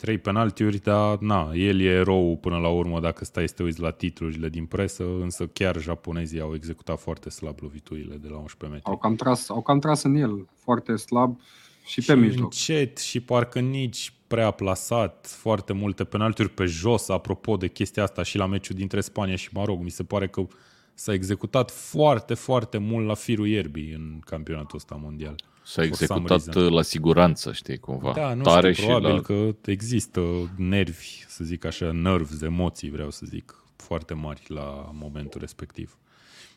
Da. 0.00 0.06
Trei 0.06 0.18
penaltiuri, 0.18 0.78
dar 0.78 1.18
na, 1.18 1.50
el 1.54 1.80
e 1.80 1.88
erou 1.88 2.36
până 2.36 2.58
la 2.58 2.68
urmă 2.68 3.00
dacă 3.00 3.24
stai 3.24 3.48
să 3.48 3.54
te 3.54 3.62
uiți 3.62 3.80
la 3.80 3.90
titlurile 3.90 4.48
din 4.48 4.66
presă, 4.66 5.04
însă 5.20 5.46
chiar 5.46 5.80
japonezii 5.80 6.40
au 6.40 6.54
executat 6.54 7.00
foarte 7.00 7.30
slab 7.30 7.58
loviturile 7.60 8.16
de 8.16 8.28
la 8.28 8.36
11 8.36 8.78
metri. 8.78 8.90
Au 8.90 8.98
cam, 8.98 9.14
tras, 9.14 9.48
au 9.48 9.62
cam 9.62 9.78
tras 9.78 10.02
în 10.02 10.14
el, 10.14 10.48
foarte 10.54 10.96
slab 10.96 11.40
și 11.86 12.00
pe 12.00 12.12
și 12.12 12.18
mijloc. 12.18 12.42
încet 12.42 12.98
și 12.98 13.20
parcă 13.20 13.60
nici 13.60 14.12
prea 14.26 14.50
plasat, 14.50 15.26
foarte 15.26 15.72
multe 15.72 16.04
penaltiuri 16.04 16.50
pe 16.50 16.64
jos, 16.64 17.08
apropo 17.08 17.56
de 17.56 17.68
chestia 17.68 18.02
asta 18.02 18.22
și 18.22 18.36
la 18.36 18.46
meciul 18.46 18.76
dintre 18.76 19.00
Spania 19.00 19.36
și 19.36 19.48
Maroc. 19.52 19.82
Mi 19.82 19.90
se 19.90 20.02
pare 20.02 20.28
că 20.28 20.46
s-a 20.94 21.12
executat 21.12 21.70
foarte, 21.70 22.34
foarte 22.34 22.78
mult 22.78 23.06
la 23.06 23.14
firul 23.14 23.46
ierbii 23.46 23.92
în 23.92 24.20
campionatul 24.24 24.76
ăsta 24.76 24.94
mondial. 25.02 25.34
S-a 25.62 25.82
For 25.82 25.94
some 25.94 26.20
executat 26.20 26.54
reason. 26.54 26.72
la 26.72 26.82
siguranță, 26.82 27.52
știi, 27.52 27.78
cumva. 27.78 28.12
Da, 28.12 28.34
nu 28.34 28.42
Tare 28.42 28.72
știu, 28.72 28.86
probabil 28.86 29.22
și 29.22 29.30
la... 29.30 29.52
că 29.52 29.70
există 29.70 30.20
nervi, 30.56 31.24
să 31.28 31.44
zic 31.44 31.64
așa, 31.64 31.92
nervi, 31.92 32.44
emoții, 32.44 32.90
vreau 32.90 33.10
să 33.10 33.26
zic, 33.26 33.64
foarte 33.76 34.14
mari 34.14 34.42
la 34.46 34.90
momentul 34.92 35.40
respectiv. 35.40 35.98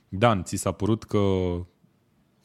Dan, 0.10 0.44
ți 0.44 0.56
s-a 0.56 0.72
părut 0.72 1.04
că 1.04 1.20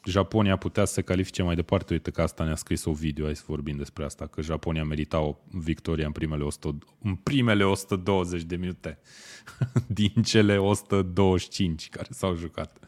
Japonia 0.03 0.55
putea 0.55 0.85
să 0.85 0.93
se 0.93 1.01
califice 1.01 1.43
mai 1.43 1.55
departe? 1.55 1.93
Uite 1.93 2.11
că 2.11 2.21
asta 2.21 2.43
ne-a 2.43 2.55
scris 2.55 2.85
o 2.85 2.91
video, 2.91 3.25
hai 3.25 3.35
să 3.35 3.43
vorbim 3.47 3.77
despre 3.77 4.03
asta, 4.03 4.27
că 4.27 4.41
Japonia 4.41 4.83
merita 4.83 5.19
o 5.19 5.35
victorie 5.51 6.05
în 6.05 6.11
primele, 6.11 6.43
100, 6.43 6.77
în 7.01 7.15
primele 7.15 7.63
120 7.63 8.41
de 8.41 8.55
minute 8.55 8.99
din 9.87 10.23
cele 10.23 10.57
125 10.57 11.89
care 11.89 12.07
s-au 12.11 12.35
jucat. 12.35 12.79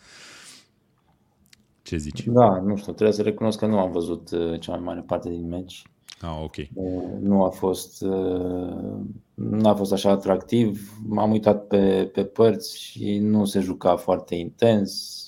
Ce 1.91 1.97
zici? 1.97 2.23
Da, 2.27 2.59
nu 2.59 2.75
știu, 2.75 2.93
trebuie 2.93 3.15
să 3.15 3.21
recunosc 3.21 3.59
că 3.59 3.65
nu 3.65 3.79
am 3.79 3.91
văzut 3.91 4.31
uh, 4.31 4.59
cea 4.59 4.71
mai 4.71 4.81
mare 4.83 5.01
parte 5.01 5.29
din 5.29 5.47
meci. 5.47 5.83
Ah, 6.21 6.39
ok. 6.43 6.55
Uh, 6.73 7.03
Nu 7.19 7.43
a 7.43 7.49
fost, 7.49 8.01
uh, 8.01 8.99
nu 9.33 9.69
a 9.69 9.73
fost 9.73 9.91
așa 9.91 10.09
atractiv. 10.09 10.97
M-am 11.07 11.31
uitat 11.31 11.67
pe, 11.67 12.09
pe 12.13 12.23
părți 12.23 12.79
și 12.79 13.17
nu 13.17 13.45
se 13.45 13.59
juca 13.59 13.95
foarte 13.95 14.35
intens. 14.35 15.21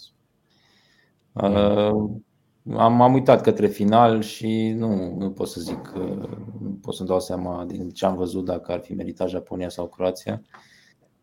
Uh, 1.32 2.12
Am, 2.78 3.02
am 3.02 3.14
uitat 3.14 3.42
către 3.42 3.68
final 3.68 4.22
și 4.22 4.74
nu, 4.78 5.16
nu 5.18 5.32
pot 5.32 5.48
să 5.48 5.62
zic, 5.62 5.94
uh, 5.98 6.28
nu 6.62 6.78
pot 6.82 6.94
să-mi 6.94 7.10
dau 7.10 7.20
seama 7.20 7.66
din 7.68 7.90
ce 7.90 8.06
am 8.06 8.16
văzut 8.16 8.46
dacă 8.46 8.72
ar 8.72 8.80
fi 8.80 8.94
meritat 8.94 9.30
Japonia 9.30 9.70
sau 9.70 9.88
Croația. 9.88 10.42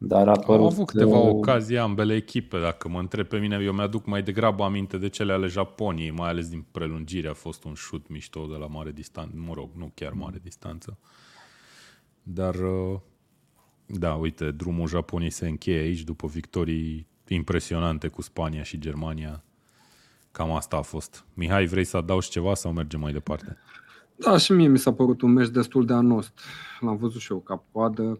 Dar 0.03 0.29
a 0.29 0.33
Au 0.33 0.41
părut, 0.41 0.67
avut 0.67 0.87
câteva 0.87 1.19
uh, 1.19 1.29
ocazii 1.29 1.79
ambele 1.79 2.15
echipe, 2.15 2.61
dacă 2.61 2.89
mă 2.89 2.99
întreb 2.99 3.27
pe 3.27 3.39
mine, 3.39 3.59
eu 3.63 3.73
mi-aduc 3.73 4.07
mai 4.07 4.23
degrabă 4.23 4.65
aminte 4.65 4.99
de 4.99 5.09
cele 5.09 5.33
ale 5.33 5.47
Japoniei, 5.47 6.11
mai 6.11 6.29
ales 6.29 6.49
din 6.49 6.65
prelungire, 6.71 7.29
a 7.29 7.33
fost 7.35 7.65
un 7.65 7.75
șut 7.75 8.09
mișto 8.09 8.47
de 8.47 8.57
la 8.57 8.67
mare 8.67 8.91
distanță, 8.91 9.35
mă 9.37 9.53
rog, 9.55 9.71
nu 9.77 9.91
chiar 9.95 10.13
mare 10.13 10.39
distanță. 10.43 10.99
Dar, 12.23 12.55
uh, 12.55 12.99
da, 13.87 14.15
uite, 14.15 14.51
drumul 14.51 14.87
Japoniei 14.87 15.31
se 15.31 15.49
încheie 15.49 15.79
aici 15.79 16.03
după 16.03 16.27
victorii 16.27 17.07
impresionante 17.29 18.09
cu 18.09 18.23
Spania 18.23 18.63
și 18.63 18.79
Germania. 18.79 19.45
Cam 20.33 20.51
asta 20.51 20.77
a 20.77 20.83
fost. 20.83 21.25
Mihai, 21.35 21.67
vrei 21.67 21.85
să 21.85 21.97
adaugi 21.97 22.31
ceva 22.31 22.55
sau 22.55 22.73
mergem 22.73 23.01
mai 23.01 23.13
departe? 23.13 23.57
Da, 24.17 24.37
și 24.37 24.53
mie 24.53 24.69
mi 24.69 24.79
s-a 24.79 24.93
părut 24.93 25.23
un 25.23 25.33
meci 25.33 25.49
destul 25.49 25.87
de 25.87 25.93
anost. 25.93 26.39
L-am 26.81 26.97
văzut 26.97 27.21
și 27.21 27.33
eu 27.33 27.39
cap 27.39 27.65
coadă. 27.73 28.19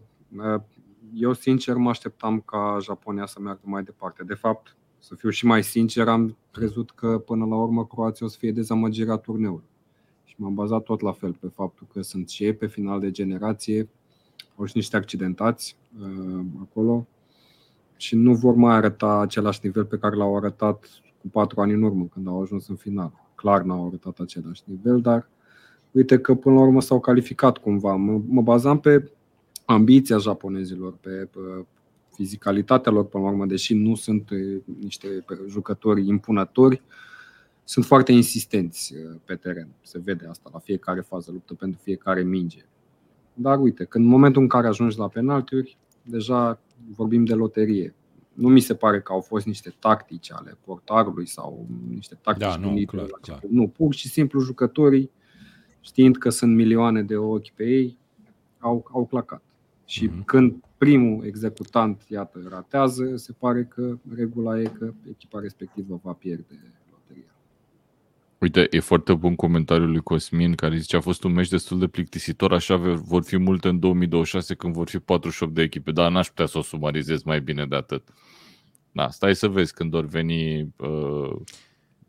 Eu, 1.13 1.33
sincer, 1.33 1.75
mă 1.75 1.89
așteptam 1.89 2.39
ca 2.39 2.77
Japonia 2.81 3.25
să 3.25 3.39
meargă 3.39 3.61
mai 3.63 3.83
departe. 3.83 4.23
De 4.23 4.33
fapt, 4.33 4.75
să 4.99 5.15
fiu 5.15 5.29
și 5.29 5.45
mai 5.45 5.63
sincer, 5.63 6.07
am 6.07 6.37
crezut 6.51 6.91
că 6.91 7.17
până 7.17 7.45
la 7.45 7.55
urmă 7.55 7.85
Croația 7.85 8.25
o 8.25 8.29
să 8.29 8.37
fie 8.39 8.51
dezamăgirea 8.51 9.15
turneului. 9.15 9.63
Și 10.23 10.35
m-am 10.37 10.53
bazat 10.53 10.83
tot 10.83 11.01
la 11.01 11.11
fel 11.11 11.33
pe 11.39 11.47
faptul 11.47 11.87
că 11.93 12.01
sunt 12.01 12.29
și 12.29 12.43
ei 12.43 12.53
pe 12.53 12.67
final 12.67 12.99
de 12.99 13.11
generație, 13.11 13.89
au 14.55 14.65
și 14.65 14.75
niște 14.75 14.95
accidentați 14.95 15.77
uh, 16.01 16.45
acolo 16.61 17.07
și 17.97 18.15
nu 18.15 18.33
vor 18.33 18.55
mai 18.55 18.75
arăta 18.75 19.19
același 19.19 19.59
nivel 19.63 19.85
pe 19.85 19.97
care 19.97 20.15
l-au 20.15 20.35
arătat 20.35 20.89
cu 21.21 21.27
patru 21.27 21.61
ani 21.61 21.73
în 21.73 21.83
urmă, 21.83 22.05
când 22.13 22.27
au 22.27 22.41
ajuns 22.41 22.67
în 22.67 22.75
final. 22.75 23.11
Clar 23.35 23.61
n-au 23.61 23.87
arătat 23.87 24.19
același 24.19 24.61
nivel, 24.65 25.01
dar 25.01 25.27
uite 25.91 26.19
că 26.19 26.35
până 26.35 26.55
la 26.55 26.61
urmă 26.61 26.81
s-au 26.81 26.99
calificat 26.99 27.57
cumva. 27.57 27.95
Mă, 27.95 28.21
mă 28.27 28.41
bazam 28.41 28.79
pe 28.79 29.11
ambiția 29.65 30.17
japonezilor, 30.17 30.93
pe, 31.01 31.09
pe 31.09 31.65
fizicalitatea 32.13 32.91
lor 32.91 33.05
până 33.05 33.23
la 33.23 33.29
urmă, 33.29 33.45
deși 33.45 33.73
nu 33.73 33.95
sunt 33.95 34.31
eh, 34.31 34.61
niște 34.79 35.25
jucători 35.47 36.07
impunători, 36.07 36.81
sunt 37.63 37.85
foarte 37.85 38.11
insistenți 38.11 38.93
eh, 38.95 39.19
pe 39.25 39.35
teren. 39.35 39.67
Se 39.81 39.99
vede 40.03 40.25
asta 40.25 40.49
la 40.53 40.59
fiecare 40.59 41.01
fază, 41.01 41.31
luptă 41.31 41.53
pentru 41.53 41.79
fiecare 41.83 42.23
minge. 42.23 42.65
Dar 43.33 43.59
uite, 43.59 43.83
când 43.83 44.05
în 44.05 44.11
momentul 44.11 44.41
în 44.41 44.47
care 44.47 44.67
ajungi 44.67 44.97
la 44.97 45.07
penaltiuri, 45.07 45.77
deja 46.01 46.59
vorbim 46.95 47.25
de 47.25 47.33
loterie. 47.33 47.95
Nu 48.33 48.49
mi 48.49 48.59
se 48.59 48.75
pare 48.75 49.01
că 49.01 49.11
au 49.11 49.21
fost 49.21 49.45
niște 49.45 49.75
tactici 49.79 50.31
ale 50.31 50.57
portarului 50.65 51.27
sau 51.27 51.67
niște 51.89 52.17
tactici 52.21 52.47
Da, 52.47 52.55
nu, 52.55 52.67
gândite 52.67 52.85
clar, 52.85 53.03
la 53.03 53.17
clar. 53.21 53.37
început. 53.37 53.57
Nu, 53.57 53.67
pur 53.67 53.93
și 53.93 54.07
simplu 54.07 54.39
jucătorii, 54.39 55.11
știind 55.81 56.17
că 56.17 56.29
sunt 56.29 56.55
milioane 56.55 57.03
de 57.03 57.15
ochi 57.15 57.51
pe 57.51 57.63
ei, 57.63 57.97
au, 58.59 58.89
au 58.91 59.05
clacat. 59.05 59.43
Și 59.85 60.05
Mhm. 60.05 60.23
când 60.23 60.55
primul 60.77 61.25
executant, 61.25 62.01
iată, 62.07 62.39
ratează, 62.49 63.15
se 63.15 63.33
pare 63.33 63.63
că 63.63 63.97
regula 64.15 64.59
e 64.59 64.63
că 64.63 64.93
echipa 65.09 65.39
respectivă 65.39 65.99
va 66.03 66.11
pierde 66.13 66.59
loteria. 66.91 67.29
Uite, 68.39 68.67
e 68.71 68.79
foarte 68.79 69.13
bun 69.13 69.35
comentariul 69.35 69.91
lui 69.91 70.01
Cosmin 70.01 70.53
care 70.55 70.77
zice 70.77 70.95
a 70.95 71.01
fost 71.01 71.23
un 71.23 71.33
meci 71.33 71.49
destul 71.49 71.79
de 71.79 71.87
plictisitor, 71.87 72.53
așa 72.53 72.75
ve- 72.75 72.93
vor 72.93 73.23
fi 73.23 73.37
multe 73.37 73.67
în 73.67 73.79
2026 73.79 74.55
când 74.55 74.73
vor 74.73 74.89
fi 74.89 74.99
48 74.99 75.53
de 75.53 75.61
echipe, 75.61 75.91
dar 75.91 76.11
n-aș 76.11 76.27
putea 76.27 76.45
să 76.45 76.57
o 76.57 76.61
sumarizez 76.61 77.23
mai 77.23 77.41
bine 77.41 77.65
de 77.65 77.75
atât. 77.75 78.07
Da, 78.91 79.09
stai 79.09 79.35
să 79.35 79.47
vezi 79.47 79.73
când 79.73 79.91
vor 79.91 80.05
veni 80.05 80.61
uh, 80.77 81.35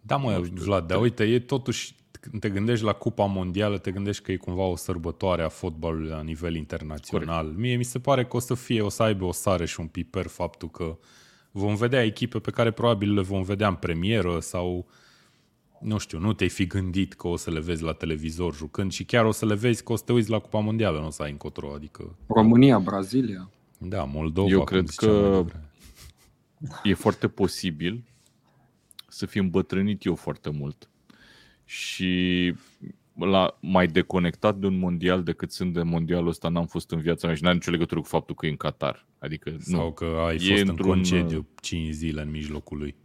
Da, 0.01 0.17
mă, 0.17 0.37
Nu 0.37 0.45
știu, 0.45 0.63
Vlad, 0.63 0.87
dar 0.87 0.97
te- 0.97 1.03
uite, 1.03 1.25
e 1.25 1.39
totuși, 1.41 1.95
când 1.95 2.02
te 2.41 2.51
gândești 2.51 2.85
la 2.85 2.93
Cupa 2.93 3.25
Mondială, 3.25 3.79
te 3.79 3.91
gândești 3.93 4.23
că 4.23 4.33
e 4.33 4.37
cumva 4.37 4.63
o 4.63 4.77
sărbătoare 4.77 5.43
a 5.43 5.49
fotbalului 5.49 6.09
la 6.09 6.23
nivel 6.23 6.55
internațional. 6.55 7.41
Corect. 7.43 7.59
Mie 7.61 7.77
mi 7.77 7.85
se 7.85 7.99
pare 7.99 8.25
că 8.25 8.37
o 8.37 8.39
să 8.39 8.55
fie, 8.55 8.81
o 8.83 8.89
să 8.89 9.03
aibă 9.03 9.25
o 9.25 9.33
sare 9.33 9.67
și 9.67 9.81
un 9.81 9.87
piper 9.87 10.27
faptul 10.27 10.71
că 10.71 10.99
vom 11.51 11.75
vedea 11.75 12.05
echipe 12.05 12.39
pe 12.39 12.51
care 12.51 12.71
probabil 12.71 13.15
le 13.15 13.21
vom 13.23 13.43
vedea 13.43 13.69
în 13.69 13.75
premieră 13.75 14.41
sau 14.41 14.87
nu 15.81 15.99
știu, 15.99 16.19
nu 16.19 16.33
te-ai 16.33 16.49
fi 16.49 16.67
gândit 16.67 17.13
că 17.13 17.29
o 17.29 17.37
să 17.37 17.51
le 17.51 17.61
vezi 17.61 17.83
la 17.83 17.93
televizor 17.93 18.55
jucând 18.55 18.93
și 18.93 19.05
chiar 19.05 19.25
o 19.25 19.31
să 19.31 19.47
le 19.47 19.55
vezi 19.55 19.83
că 19.83 19.93
o 19.93 19.97
să 19.97 20.03
te 20.05 20.13
uiți 20.13 20.31
la 20.31 20.39
Cupa 20.39 20.59
Mondială, 20.59 20.99
nu 21.01 21.07
o 21.07 21.11
să 21.11 21.23
ai 21.23 21.31
încotro, 21.31 21.73
adică, 21.75 22.17
România, 22.27 22.79
Brazilia. 22.79 23.51
da, 23.79 24.05
Moldova, 24.05 24.49
Eu 24.49 24.57
cum 24.57 24.65
cred 24.67 24.89
ziceam 24.89 25.13
mai 25.13 25.21
că- 25.31 25.37
devreme. 25.37 25.71
e 26.83 26.95
foarte 26.95 27.29
posibil 27.29 28.03
să 29.09 29.27
fi 29.27 29.39
îmbătrânit 29.39 30.05
eu 30.05 30.15
foarte 30.15 30.51
mult. 30.51 30.87
Și 31.73 32.55
la, 33.15 33.59
mai 33.61 33.87
deconectat 33.87 34.57
de 34.57 34.67
un 34.67 34.79
mondial 34.79 35.23
decât 35.23 35.53
sunt 35.53 35.73
de 35.73 35.83
mondialul 35.83 36.29
ăsta 36.29 36.49
n-am 36.49 36.67
fost 36.67 36.91
în 36.91 37.01
viața 37.01 37.27
mea 37.27 37.37
și 37.37 37.43
n-am 37.43 37.53
nicio 37.53 37.71
legătură 37.71 38.01
cu 38.01 38.07
faptul 38.07 38.35
că 38.35 38.47
e 38.47 38.49
în 38.49 38.57
Qatar. 38.57 39.07
Adică 39.19 39.57
Sau 39.59 39.85
nu. 39.85 39.93
că 39.93 40.05
ai 40.05 40.35
E 40.35 40.39
fost 40.39 40.63
în 40.63 40.69
într-un, 40.69 40.89
concediu 40.89 41.47
5 41.61 41.93
zile 41.93 42.23
în 42.23 42.31
mijlocul 42.31 42.79
lui. 42.79 42.97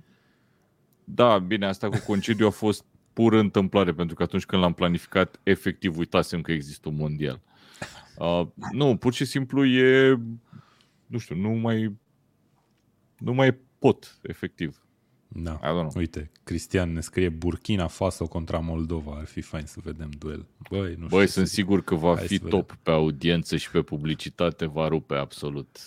Da, 1.04 1.40
bine, 1.40 1.66
asta 1.66 1.90
cu 1.90 2.04
concediu 2.06 2.48
a 2.48 2.50
fost 2.50 2.86
pură 3.14 3.40
întâmplare, 3.40 3.94
pentru 3.94 4.16
că 4.16 4.24
atunci 4.24 4.46
când 4.46 4.62
l-am 4.62 4.74
planificat, 4.74 5.40
efectiv 5.44 5.98
uitasem 5.98 6.42
că 6.42 6.52
există 6.52 6.90
un 6.90 6.96
mondial. 6.96 7.42
Uh, 8.18 8.48
nu, 8.72 8.96
pur 8.96 9.14
și 9.14 9.26
simplu 9.26 9.66
e, 9.66 10.20
nu 11.06 11.18
știu, 11.18 11.36
nu 11.36 11.50
mai, 11.50 11.96
nu 13.18 13.34
mai 13.34 13.58
pot, 13.80 14.20
efectiv. 14.22 14.87
Da. 15.28 15.52
I 15.52 15.56
don't 15.66 15.72
know. 15.72 15.92
Uite, 15.96 16.32
Cristian 16.44 16.94
ne 16.94 17.00
scrie 17.02 17.30
Burkina 17.30 17.88
Faso 17.88 18.28
contra 18.28 18.60
Moldova. 18.60 19.16
Ar 19.18 19.26
fi 19.26 19.42
fain 19.42 19.66
să 19.66 19.80
vedem 19.84 20.10
duel. 20.20 20.46
Băi, 20.70 20.96
nu 21.00 21.08
Băi, 21.08 21.20
știu 21.20 21.32
sunt 21.34 21.48
să- 21.48 21.54
sigur 21.54 21.84
că 21.84 21.96
va 21.96 22.16
Hai 22.16 22.28
fi 22.28 22.36
să 22.38 22.44
vedem. 22.44 22.60
top 22.60 22.78
pe 22.84 22.92
audiență 22.92 23.58
și 23.58 23.72
pe 23.72 23.82
publicitate, 23.82 24.66
va 24.66 24.88
rupe 24.88 25.16
absolut. 25.16 25.78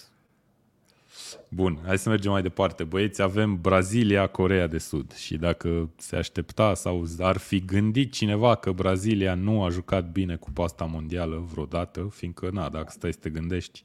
Bun, 1.49 1.79
hai 1.87 1.99
să 1.99 2.09
mergem 2.09 2.31
mai 2.31 2.43
departe. 2.43 2.85
Băieți, 2.85 3.23
avem 3.23 3.61
Brazilia, 3.61 4.27
Corea 4.27 4.67
de 4.67 4.79
Sud. 4.79 5.15
Și 5.15 5.37
dacă 5.37 5.91
se 5.97 6.17
aștepta 6.17 6.75
sau 6.75 7.05
ar 7.19 7.37
fi 7.37 7.61
gândit 7.65 8.13
cineva 8.13 8.55
că 8.55 8.73
Brazilia 8.73 9.35
nu 9.35 9.63
a 9.63 9.69
jucat 9.69 10.11
bine 10.11 10.37
cu 10.37 10.51
pasta 10.51 10.85
mondială 10.85 11.45
vreodată, 11.53 12.09
fiindcă, 12.13 12.51
na, 12.53 12.69
dacă 12.69 12.87
stai 12.91 13.13
să 13.13 13.19
te 13.23 13.31
gândești, 13.31 13.85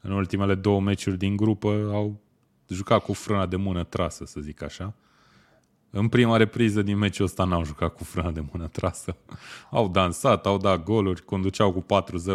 în 0.00 0.10
ultimele 0.12 0.54
două 0.54 0.80
meciuri 0.80 1.18
din 1.18 1.36
grupă 1.36 1.68
au 1.92 2.20
jucat 2.74 3.02
cu 3.02 3.12
frâna 3.12 3.46
de 3.46 3.56
mână 3.56 3.84
trasă, 3.84 4.24
să 4.24 4.40
zic 4.40 4.62
așa. 4.62 4.94
În 5.90 6.08
prima 6.08 6.36
repriză 6.36 6.82
din 6.82 6.98
meciul 6.98 7.24
ăsta 7.24 7.44
n-au 7.44 7.64
jucat 7.64 7.94
cu 7.94 8.04
frâna 8.04 8.30
de 8.30 8.44
mână 8.52 8.68
trasă. 8.68 9.16
Au 9.70 9.88
dansat, 9.88 10.46
au 10.46 10.56
dat 10.58 10.82
goluri, 10.82 11.24
conduceau 11.24 11.72
cu 11.72 11.84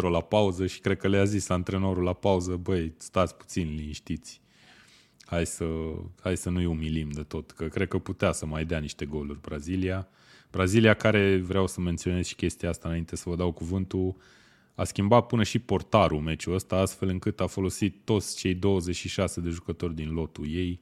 la 0.00 0.20
pauză 0.20 0.66
și 0.66 0.80
cred 0.80 0.98
că 0.98 1.08
le-a 1.08 1.24
zis 1.24 1.48
antrenorul 1.48 2.02
la 2.02 2.12
pauză, 2.12 2.56
băi, 2.56 2.94
stați 2.98 3.34
puțin 3.34 3.74
liniștiți. 3.76 4.40
hai 5.24 5.46
să, 5.46 5.64
hai 6.20 6.36
să 6.36 6.50
nu-i 6.50 6.66
umilim 6.66 7.10
de 7.10 7.22
tot, 7.22 7.50
că 7.50 7.64
cred 7.64 7.88
că 7.88 7.98
putea 7.98 8.32
să 8.32 8.46
mai 8.46 8.64
dea 8.64 8.78
niște 8.78 9.04
goluri 9.04 9.40
Brazilia. 9.40 10.08
Brazilia 10.50 10.94
care, 10.94 11.36
vreau 11.36 11.66
să 11.66 11.80
menționez 11.80 12.26
și 12.26 12.34
chestia 12.34 12.68
asta 12.68 12.88
înainte 12.88 13.16
să 13.16 13.28
vă 13.28 13.36
dau 13.36 13.52
cuvântul, 13.52 14.16
a 14.76 14.84
schimbat 14.84 15.26
până 15.26 15.42
și 15.42 15.58
portarul 15.58 16.20
meciul 16.20 16.54
ăsta, 16.54 16.76
astfel 16.76 17.08
încât 17.08 17.40
a 17.40 17.46
folosit 17.46 18.00
toți 18.04 18.36
cei 18.36 18.54
26 18.54 19.40
de 19.40 19.48
jucători 19.48 19.94
din 19.94 20.12
lotul 20.12 20.46
ei, 20.48 20.80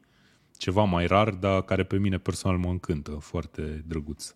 ceva 0.56 0.84
mai 0.84 1.06
rar, 1.06 1.30
dar 1.30 1.62
care 1.62 1.84
pe 1.84 1.98
mine 1.98 2.18
personal 2.18 2.58
mă 2.58 2.68
încântă, 2.68 3.10
foarte 3.10 3.84
drăguț. 3.86 4.34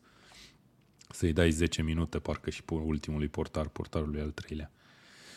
Să-i 1.10 1.32
dai 1.32 1.50
10 1.50 1.82
minute, 1.82 2.18
parcă 2.18 2.50
și 2.50 2.62
ultimului 2.68 3.28
portar, 3.28 3.68
portarului 3.68 4.20
al 4.20 4.30
treilea. 4.30 4.70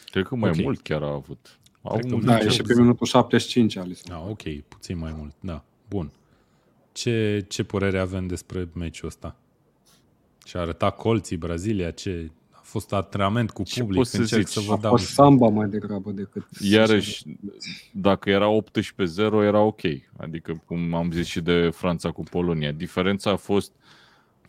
Cred 0.06 0.26
că 0.26 0.36
mai 0.36 0.50
okay. 0.50 0.64
mult 0.64 0.82
chiar 0.82 1.04
a 1.04 1.14
avut. 1.14 1.60
Au 1.82 2.00
da, 2.24 2.40
e 2.40 2.50
și 2.50 2.62
pe 2.62 2.74
minutul 2.76 3.06
75, 3.06 3.76
Alisson. 3.76 4.16
Da, 4.16 4.30
ok, 4.30 4.60
puțin 4.68 4.98
mai 4.98 5.14
mult, 5.18 5.36
da. 5.40 5.64
Bun. 5.90 6.12
Ce, 6.92 7.46
ce 7.48 7.64
părere 7.64 8.00
avem 8.00 8.28
despre 8.28 8.70
meciul 8.74 9.08
ăsta? 9.08 9.36
Și 10.46 10.58
a 10.58 10.60
arătat 10.60 10.96
colții 10.96 11.38
Brazilia, 11.38 11.92
ce 11.92 12.32
a 12.41 12.41
fost 12.72 12.94
antrenament 12.94 13.52
cu 13.52 13.64
public, 13.78 14.06
să 14.06 14.18
încerc 14.18 14.48
zici? 14.48 14.54
să 14.54 14.60
vă 14.68 14.74
a 14.74 14.78
dau. 14.78 14.92
fost 14.92 15.06
samba 15.06 15.48
mai 15.48 15.68
degrabă 15.68 16.12
decât... 16.12 16.48
Iarăși, 16.60 17.24
dacă 17.92 18.30
era 18.30 18.48
18-0, 18.48 19.18
era 19.18 19.60
ok. 19.60 19.82
Adică, 20.18 20.62
cum 20.66 20.94
am 20.94 21.12
zis 21.12 21.28
și 21.28 21.42
de 21.42 21.70
Franța 21.70 22.12
cu 22.12 22.24
Polonia. 22.24 22.72
Diferența 22.72 23.32
a 23.32 23.36
fost 23.36 23.72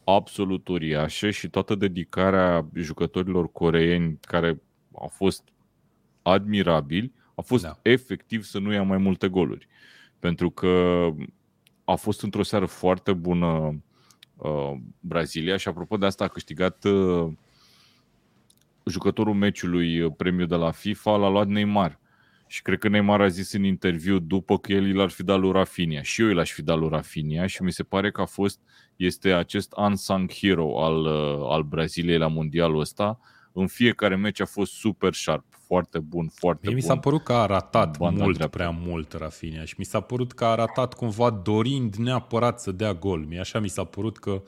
absolut 0.05 0.69
uriașă 0.69 1.31
și 1.31 1.49
toată 1.49 1.75
dedicarea 1.75 2.67
jucătorilor 2.75 3.53
coreeni 3.53 4.19
care 4.21 4.63
a 4.95 5.07
fost 5.07 5.43
admirabil, 6.23 7.13
a 7.35 7.41
fost 7.41 7.63
da. 7.63 7.79
efectiv 7.83 8.43
să 8.45 8.59
nu 8.59 8.73
ia 8.73 8.83
mai 8.83 8.99
multe 8.99 9.29
goluri. 9.29 9.69
Pentru 10.19 10.51
că 10.51 11.07
a 11.85 11.95
fost 11.95 12.23
într-o 12.23 12.43
seară 12.43 12.67
foarte 12.67 13.13
bună 13.13 13.83
uh, 14.37 14.73
Brazilia 15.01 15.57
și 15.57 15.69
apropo 15.69 15.97
de 15.97 16.07
asta 16.07 16.25
a 16.25 16.29
câștigat 16.29 16.85
uh, 16.85 17.33
jucătorul 18.87 19.35
meciului 19.35 20.01
uh, 20.01 20.13
premiul 20.17 20.47
de 20.47 20.55
la 20.55 20.71
FIFA, 20.71 21.17
l-a 21.17 21.29
luat 21.29 21.47
Neymar. 21.47 22.01
Și 22.47 22.63
cred 22.63 22.79
că 22.79 22.89
Neymar 22.89 23.21
a 23.21 23.29
zis 23.29 23.53
în 23.53 23.65
interviu 23.65 24.19
după 24.19 24.59
că 24.59 24.73
el 24.73 24.97
l-ar 24.97 25.11
fi 25.11 25.23
dat 25.23 25.39
lui 25.39 25.53
Rafinha. 25.53 26.03
Și 26.03 26.23
eu 26.23 26.29
l-aș 26.29 26.51
fi 26.53 26.63
dat 26.63 26.79
lui 26.79 26.89
Rafinha 26.89 27.47
și 27.47 27.63
mi 27.63 27.73
se 27.73 27.83
pare 27.83 28.11
că 28.11 28.21
a 28.21 28.25
fost, 28.25 28.61
este 28.97 29.33
acest 29.33 29.73
unsung 29.77 30.33
hero 30.33 30.85
al, 30.85 30.97
uh, 31.05 31.47
al 31.49 31.63
Braziliei 31.63 32.19
la 32.19 32.27
mondialul 32.27 32.81
ăsta. 32.81 33.19
În 33.53 33.67
fiecare 33.67 34.17
meci 34.17 34.41
a 34.41 34.45
fost 34.45 34.73
super 34.73 35.13
sharp, 35.15 35.45
foarte 35.67 35.99
bun, 35.99 36.29
foarte 36.35 36.61
Mie 36.63 36.75
bun. 36.75 36.85
mi 36.85 36.89
s-a 36.95 36.99
părut 36.99 37.23
că 37.23 37.33
a 37.33 37.47
ratat 37.47 37.99
Banda 37.99 38.23
mult 38.23 38.37
dreaptă. 38.37 38.57
prea 38.57 38.71
mult 38.71 39.13
Rafinha 39.13 39.65
și 39.65 39.75
mi 39.79 39.85
s-a 39.85 40.01
părut 40.01 40.33
că 40.33 40.45
a 40.45 40.55
ratat 40.55 40.95
cumva 40.95 41.31
dorind 41.31 41.95
neapărat 41.95 42.61
să 42.61 42.73
dea 42.73 42.95
gol. 42.95 43.25
Mie 43.29 43.41
așa 43.41 43.59
mi 43.59 43.69
s-a 43.69 43.85
părut 43.85 44.19
că 44.19 44.43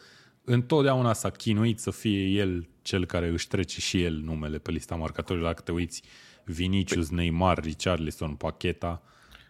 întotdeauna 0.44 1.12
s-a 1.12 1.30
chinuit 1.30 1.78
să 1.78 1.90
fie 1.90 2.24
el 2.24 2.68
cel 2.82 3.06
care 3.06 3.28
își 3.28 3.48
trece 3.48 3.80
și 3.80 4.02
el 4.02 4.14
numele 4.14 4.58
pe 4.58 4.70
lista 4.70 4.94
marcatorilor. 4.94 5.48
Dacă 5.48 5.62
te 5.62 5.72
uiți, 5.72 6.02
Vinicius, 6.44 7.10
Neymar, 7.10 7.58
Richarlison, 7.58 8.34
Pacheta, 8.34 9.02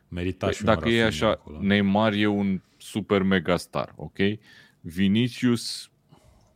merita 0.09 0.51
și 0.51 0.59
un 0.61 0.67
Păi, 0.67 0.75
Dacă 0.75 0.89
e 0.89 1.03
Rafinha 1.03 1.07
așa, 1.07 1.31
acolo. 1.31 1.59
Neymar 1.61 2.13
e 2.13 2.27
un 2.27 2.61
super 2.77 3.23
mega 3.23 3.57
star, 3.57 3.93
ok? 3.97 4.19
Vinicius, 4.81 5.91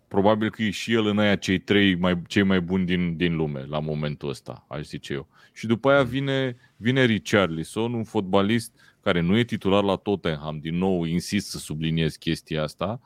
probabil 0.08 0.50
că 0.50 0.62
e 0.62 0.70
și 0.70 0.92
el 0.92 1.06
în 1.06 1.18
aia 1.18 1.36
cei 1.36 1.58
trei 1.58 1.94
mai, 1.94 2.22
cei 2.26 2.42
mai 2.42 2.60
buni 2.60 2.86
din, 2.86 3.16
din 3.16 3.36
lume 3.36 3.64
la 3.64 3.80
momentul 3.80 4.28
ăsta, 4.28 4.64
aș 4.68 4.86
zice 4.86 5.12
eu. 5.12 5.28
Și 5.52 5.66
după 5.66 5.90
aia 5.90 6.02
vine, 6.02 6.56
vine 6.76 7.04
Richarlison, 7.04 7.92
un 7.92 8.04
fotbalist 8.04 8.72
care 9.02 9.20
nu 9.20 9.36
e 9.36 9.44
titular 9.44 9.82
la 9.82 9.96
Tottenham, 9.96 10.58
din 10.58 10.76
nou 10.76 11.04
insist 11.04 11.48
să 11.48 11.58
subliniez 11.58 12.16
chestia 12.16 12.62
asta, 12.62 13.00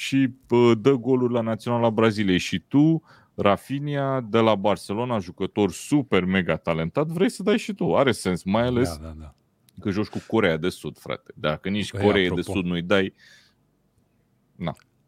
și 0.00 0.28
pă, 0.46 0.74
dă 0.74 0.92
goluri 0.92 1.32
la 1.32 1.40
Naționala 1.40 1.90
Braziliei. 1.90 2.38
Și 2.38 2.58
tu, 2.58 3.02
Rafinha, 3.34 4.20
de 4.20 4.38
la 4.38 4.54
Barcelona, 4.54 5.18
jucător 5.18 5.72
super 5.72 6.24
mega 6.24 6.56
talentat, 6.56 7.06
vrei 7.06 7.30
să 7.30 7.42
dai 7.42 7.58
și 7.58 7.74
tu. 7.74 7.96
Are 7.96 8.12
sens, 8.12 8.42
mai 8.42 8.62
ales 8.62 8.96
Da, 8.96 9.04
da, 9.04 9.14
da. 9.18 9.34
că 9.80 9.90
joci 9.90 10.06
cu 10.06 10.22
Corea 10.26 10.56
de 10.56 10.68
Sud, 10.68 10.98
frate. 10.98 11.32
Dacă 11.36 11.68
nici 11.68 11.90
Păi, 11.90 12.00
Coreea 12.04 12.28
de 12.28 12.40
apropo. 12.40 12.52
Sud 12.52 12.64
nu-i 12.64 12.82
dai, 12.82 13.14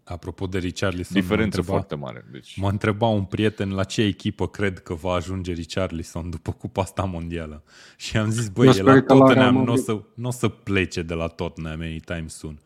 Apropo 0.04 0.46
de 0.46 0.58
Richarlison, 0.58 1.20
diferență 1.20 1.40
mă 1.42 1.44
întreba, 1.44 1.72
foarte 1.72 1.94
mare. 1.94 2.26
Deci, 2.32 2.58
mă 2.58 2.68
întreba 2.68 3.06
un 3.06 3.24
prieten 3.24 3.70
la 3.70 3.84
ce 3.84 4.02
echipă 4.02 4.48
cred 4.48 4.78
că 4.78 4.94
va 4.94 5.12
ajunge 5.12 5.52
Richarlison 5.52 6.30
după 6.30 6.52
cupa 6.52 6.82
asta 6.82 7.04
mondială. 7.04 7.62
Și 7.96 8.16
am 8.16 8.30
zis, 8.30 8.48
băi, 8.48 8.64
Eu 8.66 8.72
e 8.72 8.74
sper 8.74 8.94
la 8.94 9.00
că 9.00 9.14
la 9.14 9.18
Tottenham, 9.18 9.52
Real 9.52 9.52
nu 9.52 9.60
o 9.60 9.64
Madrid. 9.64 9.84
să, 9.84 10.02
n-o 10.14 10.30
să 10.30 10.48
plece 10.48 11.02
de 11.02 11.14
la 11.14 11.26
Tottenham 11.26 11.80
anytime 11.80 12.24
soon. 12.26 12.60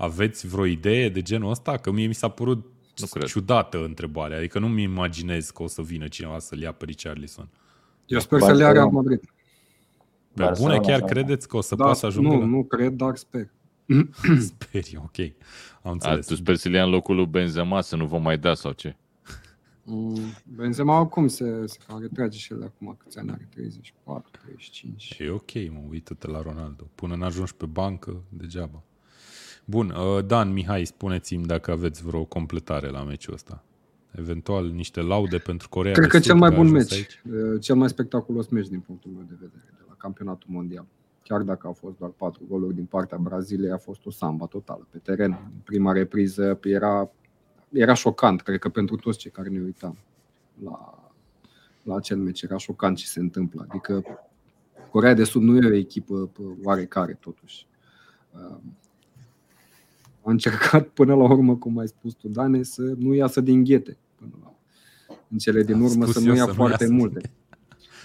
Aveți 0.00 0.46
vreo 0.46 0.64
idee 0.64 1.08
de 1.08 1.22
genul 1.22 1.50
ăsta? 1.50 1.76
Că 1.76 1.90
mie 1.90 2.06
mi 2.06 2.14
s-a 2.14 2.28
părut 2.28 2.72
Nu 2.96 3.06
cred. 3.06 3.24
ciudată 3.26 3.84
întrebarea. 3.84 4.36
Adică 4.38 4.58
nu-mi 4.58 4.82
imaginez 4.82 5.50
că 5.50 5.62
o 5.62 5.66
să 5.66 5.82
vină 5.82 6.08
cineva 6.08 6.38
să-l 6.38 6.60
ia 6.60 6.72
pe 6.72 6.84
Richarlison. 6.84 7.48
Eu 8.06 8.18
sper 8.18 8.40
să 8.40 8.52
le 8.52 8.62
ia 8.62 8.72
Real 8.72 8.84
Barcelona. 8.84 9.00
Madrid. 9.00 9.20
Pe 10.34 10.42
Barcelona, 10.42 10.74
bune, 10.74 10.86
chiar 10.86 11.00
da. 11.00 11.06
credeți 11.06 11.48
că 11.48 11.56
o 11.56 11.60
să 11.60 11.74
Da, 11.74 11.82
poată 11.82 11.98
să 11.98 12.06
ajungă 12.06 12.34
nu, 12.34 12.40
la... 12.40 12.46
nu 12.46 12.64
cred, 12.64 12.92
dar 12.92 13.16
sper. 13.16 13.50
Speri, 14.48 14.96
ok. 15.04 15.18
Am 15.18 15.34
a, 15.82 15.90
înțeles. 15.90 16.26
tu 16.26 16.34
sper 16.34 16.54
să-l 16.56 16.72
ia 16.72 16.84
în 16.84 16.90
locul 16.90 17.16
lui 17.16 17.26
Benzema 17.26 17.80
să 17.80 17.96
nu 17.96 18.06
vă 18.06 18.18
mai 18.18 18.38
dea 18.38 18.54
sau 18.54 18.72
ce? 18.72 18.96
Mm, 19.84 20.18
Benzema 20.44 20.96
acum 20.96 21.28
se, 21.28 21.66
se 21.66 21.78
cam 21.86 22.00
retrage 22.00 22.38
și 22.38 22.52
el 22.52 22.62
acum 22.62 22.96
câți 23.02 23.18
ani 23.18 23.30
are, 23.30 23.48
34, 23.54 24.30
35. 24.42 25.16
E 25.18 25.30
ok, 25.30 25.52
mă, 25.72 25.80
uită-te 25.88 26.26
la 26.26 26.42
Ronaldo. 26.42 26.90
Până 26.94 27.14
n-ajungi 27.16 27.54
pe 27.54 27.66
bancă, 27.66 28.22
degeaba. 28.28 28.82
Bun, 29.70 29.90
uh, 29.90 30.24
Dan, 30.26 30.52
Mihai, 30.52 30.84
spuneți-mi 30.84 31.44
dacă 31.44 31.70
aveți 31.70 32.02
vreo 32.02 32.24
completare 32.24 32.88
la 32.88 33.02
meciul 33.02 33.34
ăsta. 33.34 33.64
Eventual 34.10 34.66
niște 34.66 35.00
laude 35.00 35.38
pentru 35.38 35.68
Corea 35.68 35.92
Cred 35.92 36.04
de 36.04 36.10
că 36.10 36.16
Sud, 36.16 36.26
cel 36.26 36.36
mai 36.36 36.48
a 36.48 36.52
bun 36.52 36.66
ajuns 36.66 36.90
meci, 36.90 36.92
aici. 36.92 37.22
uh, 37.52 37.60
cel 37.60 37.76
mai 37.76 37.88
spectaculos 37.88 38.48
meci 38.48 38.68
din 38.68 38.80
punctul 38.80 39.10
meu 39.10 39.24
de 39.28 39.36
vedere 39.40 39.72
de 39.76 39.84
la 39.88 39.94
campionatul 39.98 40.48
mondial. 40.52 40.86
Chiar 41.22 41.42
dacă 41.42 41.66
au 41.66 41.72
fost 41.72 41.98
doar 41.98 42.10
patru 42.10 42.42
goluri 42.48 42.74
din 42.74 42.84
partea 42.84 43.18
Braziliei, 43.18 43.70
a 43.70 43.76
fost 43.76 44.06
o 44.06 44.10
samba 44.10 44.46
totală 44.46 44.86
pe 44.90 44.98
teren. 44.98 45.30
În 45.30 45.60
prima 45.64 45.92
repriză 45.92 46.58
era, 46.62 47.10
era 47.68 47.94
șocant, 47.94 48.40
cred 48.40 48.58
că 48.58 48.68
pentru 48.68 48.96
toți 48.96 49.18
cei 49.18 49.30
care 49.30 49.48
ne 49.48 49.60
uitam 49.60 49.96
la, 50.64 51.10
la 51.82 51.96
acel 51.96 52.16
meci. 52.16 52.42
Era 52.42 52.56
șocant 52.56 52.96
ce 52.96 53.06
se 53.06 53.20
întâmplă. 53.20 53.66
Adică 53.68 54.04
Corea 54.90 55.14
de 55.14 55.24
Sud 55.24 55.42
nu 55.42 55.56
e 55.56 55.70
o 55.70 55.74
echipă 55.74 56.26
pă, 56.26 56.42
oarecare 56.62 57.18
totuși. 57.20 57.66
Uh, 60.30 60.36
A 60.46 60.48
încercat 60.48 60.88
până 60.98 61.14
la 61.14 61.22
urmă, 61.24 61.56
cum 61.56 61.78
ai 61.78 61.88
spus 61.88 62.12
tu, 62.14 62.28
Dane, 62.28 62.62
să 62.62 62.82
nu 62.98 63.14
iasă 63.14 63.40
din 63.40 63.64
ghete. 63.64 63.96
Până 64.14 64.30
la, 64.42 64.54
în 65.28 65.38
cele 65.38 65.62
din 65.62 65.74
Am 65.74 65.82
urmă 65.82 66.04
spus 66.04 66.14
să 66.14 66.20
eu 66.20 66.26
nu 66.26 66.34
ia 66.36 66.42
să 66.44 66.48
nu 66.48 66.54
foarte 66.54 66.72
iasă 66.82 66.86
din 66.86 66.94
multe. 66.96 67.30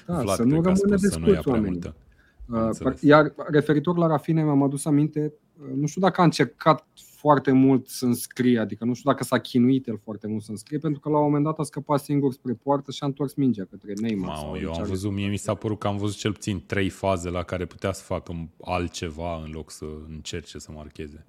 Da, 0.07 0.21
Vlad, 0.21 0.35
să 0.35 0.43
nu 0.43 0.49
cred 0.61 0.63
că 0.63 0.69
a 0.69 0.73
rămână 0.73 0.97
spus 0.97 1.11
să 1.11 1.19
nu 1.19 1.27
ia 1.27 1.31
desculți 1.31 1.41
prea 1.41 1.53
oamenii. 1.53 1.71
multă. 1.71 1.87
Am 1.87 2.55
Uh, 2.57 2.61
înțeles. 2.65 3.01
Iar 3.01 3.33
referitor 3.49 3.97
la 3.97 4.07
Rafine, 4.07 4.43
mi-am 4.43 4.63
adus 4.63 4.85
aminte, 4.85 5.33
uh, 5.61 5.67
nu 5.75 5.85
știu 5.87 6.01
dacă 6.01 6.21
a 6.21 6.23
încercat 6.23 6.87
foarte 6.95 7.51
mult 7.51 7.87
să 7.87 8.05
înscrie, 8.05 8.59
adică 8.59 8.85
nu 8.85 8.93
știu 8.93 9.11
dacă 9.11 9.23
s-a 9.23 9.37
chinuit 9.39 9.87
el 9.87 9.99
foarte 10.03 10.27
mult 10.27 10.43
să 10.43 10.51
înscrie, 10.51 10.79
pentru 10.79 10.99
că 10.99 11.09
la 11.09 11.17
un 11.17 11.23
moment 11.23 11.43
dat 11.43 11.59
a 11.59 11.63
scăpat 11.63 11.99
singur 11.99 12.33
spre 12.33 12.53
poartă 12.53 12.91
și 12.91 12.99
a 13.03 13.05
întors 13.05 13.33
mingea 13.33 13.63
către 13.69 13.93
Neymar. 14.01 14.35
sau 14.35 14.45
Mamă, 14.45 14.57
eu 14.57 14.63
am 14.67 14.71
Richarlison. 14.71 14.87
văzut, 14.89 15.11
mie 15.11 15.27
mi 15.29 15.37
s-a 15.37 15.53
părut 15.53 15.79
că 15.79 15.87
am 15.87 15.97
văzut 15.97 16.15
cel 16.17 16.31
puțin 16.31 16.63
trei 16.65 16.89
faze 16.89 17.29
la 17.29 17.43
care 17.43 17.65
putea 17.65 17.91
să 17.91 18.03
facă 18.03 18.49
altceva 18.61 19.41
în 19.45 19.51
loc 19.51 19.71
să 19.71 19.85
încerce 20.09 20.59
să 20.59 20.71
marcheze. 20.75 21.25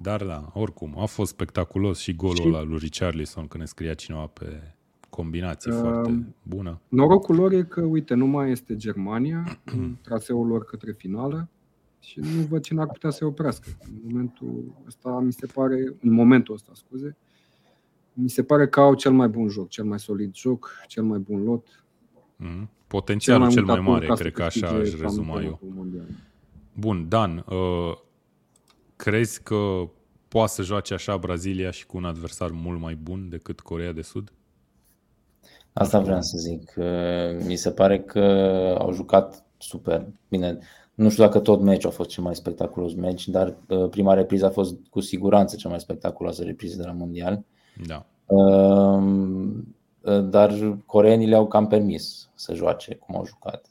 Dar 0.00 0.24
da, 0.24 0.50
oricum, 0.54 0.94
a 0.98 1.04
fost 1.04 1.30
spectaculos 1.30 1.98
și 1.98 2.14
golul 2.14 2.34
Și- 2.36 2.46
ăla 2.46 2.62
lui 2.62 2.78
Richarlison 2.78 3.46
când 3.46 3.62
ne 3.62 3.68
scria 3.68 3.94
cineva 3.94 4.26
pe 4.26 4.74
combinație 5.08 5.72
Um, 5.72 5.78
foarte 5.80 6.34
bună. 6.42 6.80
Norocul 6.88 7.34
lor 7.36 7.52
e 7.52 7.62
că, 7.62 7.80
uite, 7.80 8.14
nu 8.14 8.26
mai 8.26 8.50
este 8.50 8.76
Germania 8.76 9.58
în 9.76 9.96
traseul 10.02 10.46
lor 10.46 10.64
către 10.64 10.92
finală 10.92 11.48
și 12.00 12.18
nu 12.20 12.40
văd 12.48 12.62
cine 12.62 12.80
ar 12.80 12.86
putea 12.86 13.10
să-i 13.10 13.26
oprească. 13.26 13.68
În 13.84 14.00
momentul 14.10 14.64
ăsta, 14.86 15.18
mi 15.24 15.32
se 15.32 15.46
pare, 15.46 15.76
în 16.02 16.12
momentul 16.12 16.54
ăsta, 16.54 16.70
scuze, 16.74 17.16
mi 18.12 18.28
se 18.30 18.42
pare 18.42 18.68
că 18.68 18.80
au 18.80 18.94
cel 18.94 19.12
mai 19.12 19.28
bun 19.28 19.48
joc, 19.48 19.68
cel 19.68 19.84
mai 19.84 19.98
solid 19.98 20.34
joc, 20.34 20.70
cel 20.86 21.02
mai 21.02 21.18
bun 21.18 21.42
lot. 21.42 21.84
Mhm. 22.36 22.68
Potențialul 22.86 23.50
cel 23.50 23.64
mai 23.64 23.80
mult 23.80 23.88
mare, 23.88 24.06
aturi 24.10 24.32
ca 24.32 24.46
cred 24.46 24.52
să 24.52 24.60
că 24.60 24.66
așa 24.66 24.76
câștige 24.76 24.96
aș 24.96 25.00
rezuma 25.02 25.26
eu. 25.42 25.48
campionatul 25.50 25.68
mondial. 25.76 26.06
Bun, 26.74 27.06
Dan, 27.08 27.44
uh, 27.48 27.96
crezi 28.98 29.42
că 29.42 29.88
poate 30.28 30.50
să 30.50 30.62
joace 30.62 30.94
așa 30.94 31.16
Brazilia 31.16 31.70
și 31.70 31.86
cu 31.86 31.96
un 31.96 32.04
adversar 32.04 32.50
mult 32.50 32.80
mai 32.80 32.94
bun 32.94 33.28
decât 33.28 33.60
Corea 33.60 33.92
de 33.92 34.02
Sud? 34.02 34.32
Asta 35.72 36.00
vreau 36.00 36.22
să 36.22 36.38
zic. 36.38 36.74
Uh, 36.76 37.44
Mi 37.46 37.56
se 37.56 37.70
pare 37.70 38.00
că 38.00 38.20
au 38.78 38.92
jucat 38.92 39.44
super. 39.58 40.06
Bine, 40.28 40.58
nu 40.94 41.08
știu 41.08 41.22
dacă 41.22 41.38
tot 41.38 41.60
meciul 41.60 41.90
a 41.90 41.92
fost 41.92 42.08
cel 42.08 42.22
mai 42.22 42.34
spectaculos 42.34 42.94
meci, 42.94 43.28
dar 43.28 43.56
uh, 43.68 43.88
prima 43.90 44.14
repriză 44.14 44.46
a 44.46 44.50
fost 44.50 44.76
cu 44.90 45.00
siguranță 45.00 45.56
cea 45.56 45.68
mai 45.68 45.80
spectaculoasă 45.80 46.42
repriză 46.42 46.76
de 46.76 46.86
la 46.86 46.92
Mondial. 46.92 47.44
Da. 47.86 48.06
Um, 48.34 49.76
uh, 50.00 50.24
Dar 50.28 50.78
coreenii 50.86 51.26
le-au 51.26 51.46
cam 51.46 51.66
permis 51.66 52.30
să 52.34 52.54
joace 52.54 52.94
cum 52.94 53.16
au 53.16 53.26
jucat. 53.26 53.70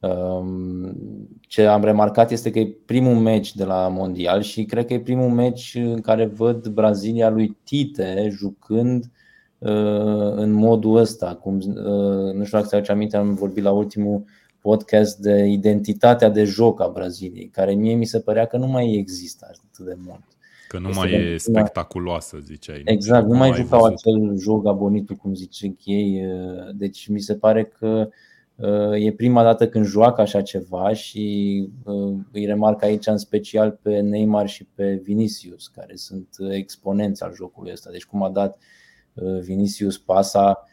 Um, 0.00 0.96
ce 1.40 1.66
am 1.66 1.84
remarcat 1.84 2.30
este 2.30 2.50
că 2.50 2.58
e 2.58 2.76
primul 2.86 3.14
meci 3.14 3.54
de 3.54 3.64
la 3.64 3.88
Mondial 3.88 4.42
și 4.42 4.64
cred 4.64 4.86
că 4.86 4.92
e 4.92 5.00
primul 5.00 5.30
meci 5.30 5.74
în 5.74 6.00
care 6.00 6.26
văd 6.26 6.68
Brazilia 6.68 7.30
lui 7.30 7.56
Tite 7.64 8.28
jucând 8.30 9.10
uh, 9.58 10.32
în 10.34 10.52
modul 10.52 10.96
ăsta. 10.96 11.34
Cum, 11.34 11.56
uh, 11.56 12.32
nu 12.34 12.44
știu 12.44 12.58
dacă 12.58 12.66
ți-aduce 12.66 12.92
aminte, 12.92 13.16
am 13.16 13.34
vorbit 13.34 13.62
la 13.62 13.70
ultimul 13.70 14.24
podcast 14.60 15.18
de 15.18 15.44
identitatea 15.44 16.28
de 16.28 16.44
joc 16.44 16.80
a 16.80 16.88
Braziliei, 16.88 17.48
care 17.48 17.72
mie 17.72 17.94
mi 17.94 18.06
se 18.06 18.20
părea 18.20 18.46
că 18.46 18.56
nu 18.56 18.66
mai 18.66 18.92
există 18.92 19.46
atât 19.48 19.86
de 19.86 19.96
mult. 19.98 20.24
Că 20.68 20.78
nu 20.78 20.88
este 20.88 21.00
mai 21.00 21.12
e 21.12 21.38
spectaculoasă, 21.38 22.38
ziceai. 22.44 22.82
Exact, 22.84 23.26
nu, 23.26 23.32
nu 23.32 23.38
mai 23.38 23.52
jucau 23.52 23.84
acel 23.84 24.36
joc 24.38 24.66
abonitul, 24.66 25.16
cum 25.16 25.34
zice 25.34 25.76
ei. 25.84 26.22
Deci 26.74 27.08
mi 27.08 27.20
se 27.20 27.34
pare 27.34 27.64
că 27.64 28.08
e 28.94 29.12
prima 29.12 29.42
dată 29.42 29.68
când 29.68 29.84
joacă 29.84 30.20
așa 30.20 30.42
ceva 30.42 30.92
și 30.92 31.68
îi 32.32 32.44
remarc 32.44 32.82
aici 32.82 33.06
în 33.06 33.18
special 33.18 33.78
pe 33.82 34.00
Neymar 34.00 34.48
și 34.48 34.64
pe 34.64 34.94
Vinicius, 34.94 35.68
care 35.68 35.96
sunt 35.96 36.28
exponenți 36.50 37.22
al 37.22 37.34
jocului 37.34 37.72
ăsta. 37.72 37.90
Deci 37.90 38.06
cum 38.06 38.22
a 38.22 38.30
dat 38.30 38.58
Vinicius 39.40 39.98
pasa 39.98 40.64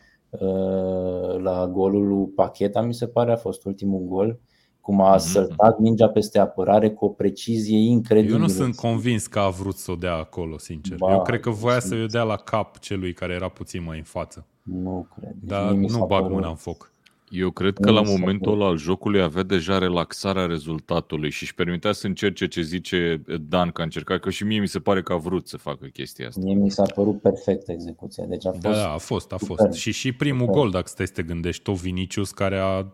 la 1.37 1.69
golul 1.71 2.07
lui 2.07 2.27
Pacheta, 2.27 2.81
mi 2.81 2.93
se 2.93 3.07
pare, 3.07 3.31
a 3.31 3.35
fost 3.35 3.65
ultimul 3.65 3.99
gol 3.99 4.39
cum 4.83 5.01
a 5.01 5.15
mhm. 5.15 5.19
săltat 5.19 5.79
mingea 5.79 6.07
peste 6.07 6.39
apărare 6.39 6.89
cu 6.89 7.05
o 7.05 7.09
precizie 7.09 7.77
incredibilă. 7.77 8.35
Eu 8.35 8.41
nu 8.41 8.47
sunt 8.47 8.75
convins 8.75 9.27
că 9.27 9.39
a 9.39 9.49
vrut 9.49 9.75
să 9.75 9.91
o 9.91 9.95
dea 9.95 10.15
acolo, 10.15 10.57
sincer. 10.57 10.97
Ba, 10.97 11.11
Eu 11.11 11.21
cred 11.21 11.39
că 11.39 11.49
voia 11.49 11.79
să 11.79 11.95
o 12.03 12.05
dea 12.05 12.23
la 12.23 12.35
cap 12.35 12.79
celui 12.79 13.13
care 13.13 13.33
era 13.33 13.47
puțin 13.47 13.83
mai 13.83 13.97
în 13.97 14.03
față. 14.03 14.45
Nu 14.61 15.07
cred. 15.15 15.35
Deci 15.39 15.49
Dar 15.49 15.71
nu 15.71 16.05
bag 16.05 16.31
mâna 16.31 16.49
în 16.49 16.55
foc. 16.55 16.92
Eu 17.35 17.51
cred 17.51 17.77
că 17.77 17.91
la 17.91 18.01
momentul 18.01 18.53
ăla 18.53 18.65
al 18.65 18.77
jocului 18.77 19.21
avea 19.21 19.43
deja 19.43 19.77
relaxarea 19.77 20.45
rezultatului 20.45 21.29
și 21.29 21.43
își 21.43 21.55
permitea 21.55 21.91
să 21.91 22.07
încerce 22.07 22.47
ce 22.47 22.61
zice 22.61 23.21
Dan 23.49 23.69
că 23.69 23.81
a 23.81 23.83
încercat, 23.83 24.19
că 24.19 24.29
și 24.29 24.43
mie 24.43 24.59
mi 24.59 24.67
se 24.67 24.79
pare 24.79 25.01
că 25.01 25.13
a 25.13 25.15
vrut 25.15 25.47
să 25.47 25.57
facă 25.57 25.85
chestia 25.85 26.27
asta. 26.27 26.41
Mie 26.43 26.55
mi 26.55 26.69
s-a 26.69 26.83
părut 26.95 27.21
perfect 27.21 27.69
execuția. 27.69 28.25
Deci 28.25 28.45
a 28.45 28.51
da, 28.51 28.69
fost 28.69 28.79
da, 28.79 28.93
a 28.93 28.97
fost, 28.97 29.31
a 29.31 29.37
fost. 29.37 29.59
Super. 29.59 29.73
Și 29.73 29.91
și 29.91 30.11
primul 30.11 30.45
super. 30.45 30.55
gol, 30.55 30.69
dacă 30.69 30.87
stai 30.87 31.07
să 31.07 31.13
te 31.13 31.23
gândești, 31.23 31.63
tot 31.63 31.75
Vinicius 31.75 32.31
care 32.31 32.57
a 32.57 32.87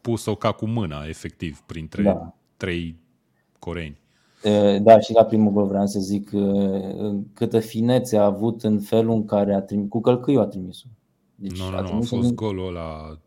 pus-o 0.00 0.34
ca 0.34 0.52
cu 0.52 0.66
mâna, 0.66 1.04
efectiv, 1.08 1.62
printre 1.66 2.02
da. 2.02 2.34
trei 2.56 2.96
coreeni. 3.58 3.98
Da, 4.80 5.00
și 5.00 5.12
la 5.12 5.24
primul 5.24 5.52
gol 5.52 5.66
vreau 5.66 5.86
să 5.86 6.00
zic 6.00 6.30
câtă 7.32 7.58
finețe 7.58 8.16
a 8.16 8.24
avut 8.24 8.62
în 8.62 8.80
felul 8.80 9.14
în 9.14 9.24
care 9.24 9.54
a 9.54 9.60
trimis, 9.60 9.88
cu 9.88 10.00
călcâiul 10.00 10.42
a 10.42 10.46
trimis-o. 10.46 10.86
Deci 11.34 11.58
nu, 11.58 11.64
nu, 11.64 11.80
nu, 11.80 11.96
a 11.96 12.00
fost 12.00 12.22
din... 12.22 12.34
golul 12.34 12.66
ăla 12.66 13.18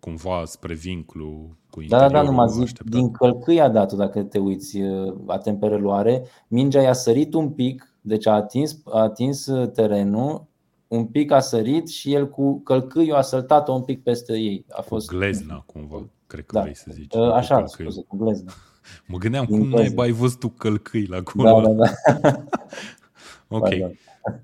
cumva 0.00 0.42
spre 0.44 0.74
vinclu 0.74 1.56
cu 1.70 1.82
Da, 1.88 1.98
da, 1.98 2.08
da, 2.08 2.22
numai 2.22 2.48
zic, 2.48 2.62
așteptat. 2.62 2.94
din 2.94 3.10
călcâi 3.10 3.60
a 3.60 3.68
dat 3.68 3.92
dacă 3.92 4.22
te 4.22 4.38
uiți 4.38 4.78
la 5.26 5.38
temperăloare, 5.38 6.22
mingea 6.48 6.82
i-a 6.82 6.92
sărit 6.92 7.34
un 7.34 7.50
pic, 7.50 7.94
deci 8.00 8.26
a 8.26 8.32
atins, 8.32 8.80
a 8.84 9.00
atins 9.00 9.50
terenul 9.74 10.46
un 10.94 11.06
pic 11.06 11.30
a 11.30 11.40
sărit 11.40 11.88
și 11.88 12.12
el 12.12 12.28
cu 12.28 12.60
călcâiul 12.60 13.16
a 13.16 13.22
săltat-o 13.22 13.72
un 13.72 13.82
pic 13.82 14.02
peste 14.02 14.32
ei. 14.32 14.64
A 14.68 14.82
fost... 14.82 15.08
Cu 15.08 15.16
glezna, 15.16 15.62
cumva, 15.66 16.06
cred 16.26 16.46
că 16.46 16.54
da. 16.54 16.60
vrei 16.60 16.76
să 16.76 16.90
zici. 16.92 17.16
Așa, 17.16 17.62
cu 17.62 17.66
scuze, 17.66 18.02
cu 18.08 18.16
glezna. 18.16 18.52
Mă 19.06 19.18
gândeam, 19.18 19.44
Din 19.44 19.70
cum 19.70 20.00
ai 20.00 20.10
văzut 20.10 20.38
tu 20.38 20.48
călcâi 20.48 21.06
la 21.06 21.20
gol? 21.20 21.62
Da, 21.62 21.72
da, 21.72 21.84
da. 22.18 22.44
ok. 23.56 23.68
Da, 23.68 23.76
da. 23.76 23.90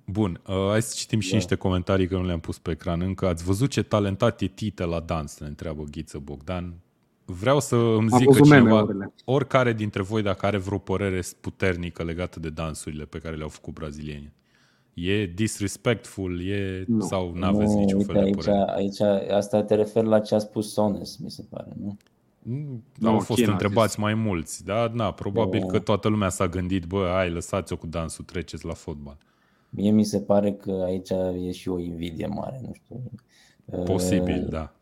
Bun, 0.04 0.40
uh, 0.46 0.54
hai 0.68 0.82
să 0.82 0.94
citim 0.96 1.20
și 1.20 1.30
da. 1.30 1.36
niște 1.36 1.54
comentarii 1.54 2.08
că 2.08 2.16
nu 2.16 2.24
le-am 2.24 2.40
pus 2.40 2.58
pe 2.58 2.70
ecran 2.70 3.00
încă. 3.00 3.26
Ați 3.26 3.44
văzut 3.44 3.70
ce 3.70 3.82
talentat 3.82 4.40
e 4.40 4.46
Tite 4.46 4.84
la 4.84 5.00
dans, 5.00 5.38
ne 5.38 5.46
întreabă 5.46 5.84
Ghiță 5.90 6.18
Bogdan. 6.18 6.74
Vreau 7.24 7.60
să 7.60 7.76
îmi 7.76 8.08
zică 8.18 8.40
cineva, 8.44 8.86
oricare 9.24 9.72
dintre 9.72 10.02
voi 10.02 10.22
dacă 10.22 10.46
are 10.46 10.56
vreo 10.56 10.78
părere 10.78 11.20
puternică 11.40 12.02
legată 12.02 12.40
de 12.40 12.48
dansurile 12.48 13.04
pe 13.04 13.18
care 13.18 13.36
le-au 13.36 13.48
făcut 13.48 13.74
brazilienii. 13.74 14.32
E 14.94 15.26
disrespectful, 15.26 16.46
e 16.46 16.84
nu, 16.86 17.00
sau 17.00 17.32
nu 17.34 17.44
aveți 17.46 17.74
niciun 17.74 17.98
uite, 17.98 18.12
fel 18.12 18.22
de 18.22 18.26
aici, 18.26 18.34
părere? 18.34 18.64
Aici, 18.66 19.00
asta 19.30 19.62
te 19.62 19.74
refer 19.74 20.04
la 20.04 20.20
ce 20.20 20.34
a 20.34 20.38
spus 20.38 20.72
Sones, 20.72 21.16
mi 21.16 21.30
se 21.30 21.44
pare, 21.50 21.68
nu? 21.82 21.96
Nu, 22.98 23.08
au 23.08 23.18
fost 23.18 23.46
întrebați 23.46 24.00
mai 24.00 24.14
mulți, 24.14 24.64
dar 24.64 24.90
na, 24.90 25.12
probabil 25.12 25.60
no. 25.60 25.66
că 25.66 25.78
toată 25.78 26.08
lumea 26.08 26.28
s-a 26.28 26.48
gândit, 26.48 26.84
bă, 26.84 27.10
hai, 27.14 27.30
lăsați-o 27.30 27.76
cu 27.76 27.86
dansul, 27.86 28.24
treceți 28.24 28.66
la 28.66 28.72
fotbal. 28.72 29.16
Mie 29.70 29.90
mi 29.90 30.04
se 30.04 30.20
pare 30.20 30.52
că 30.52 30.82
aici 30.84 31.10
e 31.46 31.50
și 31.50 31.68
o 31.68 31.78
invidie 31.78 32.26
mare, 32.26 32.60
nu 32.62 32.72
știu. 32.72 33.02
Posibil, 33.84 34.42
uh, 34.42 34.50
da. 34.50 34.74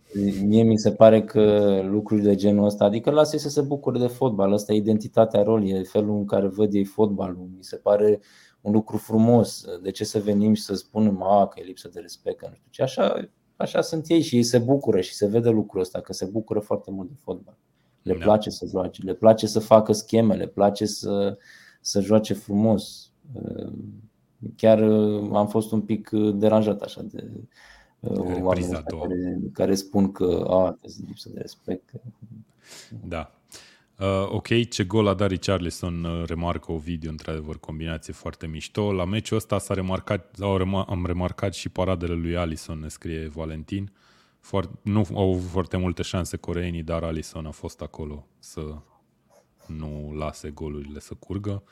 Mie 0.44 0.62
mi 0.62 0.78
se 0.78 0.92
pare 0.92 1.24
că 1.24 1.80
lucruri 1.84 2.22
de 2.22 2.34
genul 2.34 2.64
ăsta, 2.64 2.84
adică 2.84 3.10
lasă 3.10 3.36
să 3.36 3.48
se 3.48 3.60
bucure 3.60 3.98
de 3.98 4.06
fotbal, 4.06 4.52
asta 4.52 4.72
e 4.72 4.76
identitatea 4.76 5.42
rol, 5.42 5.68
e 5.68 5.82
felul 5.82 6.16
în 6.16 6.24
care 6.24 6.46
văd 6.46 6.74
ei 6.74 6.84
fotbalul. 6.84 7.48
Mi 7.56 7.64
se 7.64 7.76
pare 7.76 8.20
un 8.60 8.72
lucru 8.72 8.96
frumos. 8.96 9.64
De 9.82 9.90
ce 9.90 10.04
să 10.04 10.18
venim 10.18 10.54
și 10.54 10.62
să 10.62 10.74
spunem 10.74 11.22
a, 11.22 11.46
că 11.46 11.60
e 11.60 11.64
lipsă 11.64 11.88
de 11.88 12.00
respect, 12.00 12.38
că 12.38 12.46
nu 12.48 12.54
știu 12.54 12.68
ce. 12.70 12.82
Așa, 12.82 13.28
așa 13.56 13.80
sunt 13.80 14.08
ei 14.08 14.20
și 14.20 14.36
ei 14.36 14.42
se 14.42 14.58
bucură 14.58 15.00
și 15.00 15.14
se 15.14 15.26
vede 15.26 15.48
lucrul 15.48 15.80
ăsta, 15.80 16.00
că 16.00 16.12
se 16.12 16.24
bucură 16.24 16.58
foarte 16.58 16.90
mult 16.90 17.08
de 17.08 17.14
fotbal. 17.18 17.56
Le 18.02 18.14
da. 18.14 18.24
place 18.24 18.50
să 18.50 18.66
joace, 18.66 19.02
le 19.02 19.14
place 19.14 19.46
să 19.46 19.58
facă 19.58 19.92
scheme, 19.92 20.34
le 20.34 20.46
place 20.46 20.84
să, 20.84 21.38
să 21.80 22.00
joace 22.00 22.34
frumos. 22.34 23.12
Chiar 24.56 24.82
am 25.32 25.46
fost 25.48 25.72
un 25.72 25.80
pic 25.80 26.10
deranjat 26.32 26.80
așa 26.80 27.02
de 27.02 27.30
oameni 28.40 28.82
care, 28.82 29.38
care 29.52 29.74
spun 29.74 30.12
că 30.12 30.46
a, 30.48 30.78
este 30.82 31.02
lipsă 31.06 31.28
de 31.32 31.40
respect. 31.40 31.90
Da, 33.04 33.32
Uh, 33.98 34.28
ok, 34.30 34.68
ce 34.68 34.84
gol 34.84 35.06
a 35.06 35.14
dat 35.14 35.28
Richarlison, 35.28 36.04
uh, 36.04 36.26
remarcă 36.26 36.72
o 36.72 36.76
video, 36.76 37.10
într-adevăr, 37.10 37.58
combinație 37.58 38.12
foarte 38.12 38.46
mișto. 38.46 38.92
La 38.92 39.04
meciul 39.04 39.36
ăsta 39.36 39.58
s-a 39.58 39.74
remarcat, 39.74 40.36
au 40.40 40.58
rema- 40.58 40.88
am 40.88 41.06
remarcat 41.06 41.54
și 41.54 41.68
paradele 41.68 42.14
lui 42.14 42.36
Alison, 42.36 42.78
ne 42.78 42.88
scrie 42.88 43.28
Valentin. 43.28 43.92
Foar- 44.40 44.70
nu 44.82 45.06
au 45.14 45.32
avut 45.32 45.48
foarte 45.50 45.76
multe 45.76 46.02
șanse 46.02 46.36
coreenii, 46.36 46.82
dar 46.82 47.02
Alison 47.02 47.46
a 47.46 47.50
fost 47.50 47.80
acolo 47.80 48.26
să 48.38 48.74
nu 49.66 50.12
lase 50.14 50.50
golurile 50.50 50.98
să 50.98 51.14
curgă. 51.14 51.62
Uh, 51.64 51.70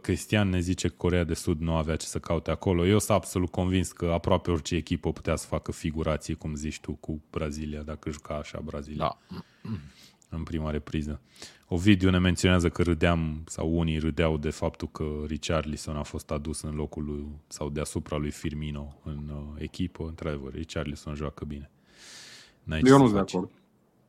Cristian 0.00 0.48
ne 0.48 0.60
zice 0.60 0.88
că 0.88 0.94
Corea 0.96 1.24
de 1.24 1.34
Sud 1.34 1.60
nu 1.60 1.74
avea 1.74 1.96
ce 1.96 2.06
să 2.06 2.18
caute 2.18 2.50
acolo. 2.50 2.86
Eu 2.86 2.98
sunt 2.98 3.16
absolut 3.16 3.50
convins 3.50 3.92
că 3.92 4.06
aproape 4.06 4.50
orice 4.50 4.74
echipă 4.74 5.12
putea 5.12 5.36
să 5.36 5.46
facă 5.46 5.72
figurații, 5.72 6.34
cum 6.34 6.54
zici 6.54 6.80
tu, 6.80 6.92
cu 6.92 7.22
Brazilia, 7.30 7.82
dacă 7.82 8.10
juca 8.10 8.34
așa 8.34 8.60
Brazilia. 8.64 9.18
Da 9.28 9.38
în 10.28 10.42
prima 10.42 10.70
repriză. 10.70 11.20
Ovidiu 11.68 12.10
ne 12.10 12.18
menționează 12.18 12.68
că 12.68 12.82
râdeam, 12.82 13.42
sau 13.46 13.78
unii 13.78 13.98
râdeau 13.98 14.36
de 14.36 14.50
faptul 14.50 14.88
că 14.88 15.04
Richarlison 15.26 15.96
a 15.96 16.02
fost 16.02 16.30
adus 16.30 16.60
în 16.60 16.74
locul 16.74 17.04
lui, 17.04 17.26
sau 17.46 17.68
deasupra 17.68 18.16
lui 18.16 18.30
Firmino 18.30 19.00
în 19.04 19.30
uh, 19.30 19.62
echipă. 19.62 20.04
Într-adevăr, 20.08 20.52
Richarlison 20.52 21.14
joacă 21.14 21.44
bine. 21.44 21.70
N-ai 22.62 22.80
Eu 22.84 22.98
nu 22.98 23.02
sunt 23.02 23.12
de 23.12 23.18
acord. 23.18 23.50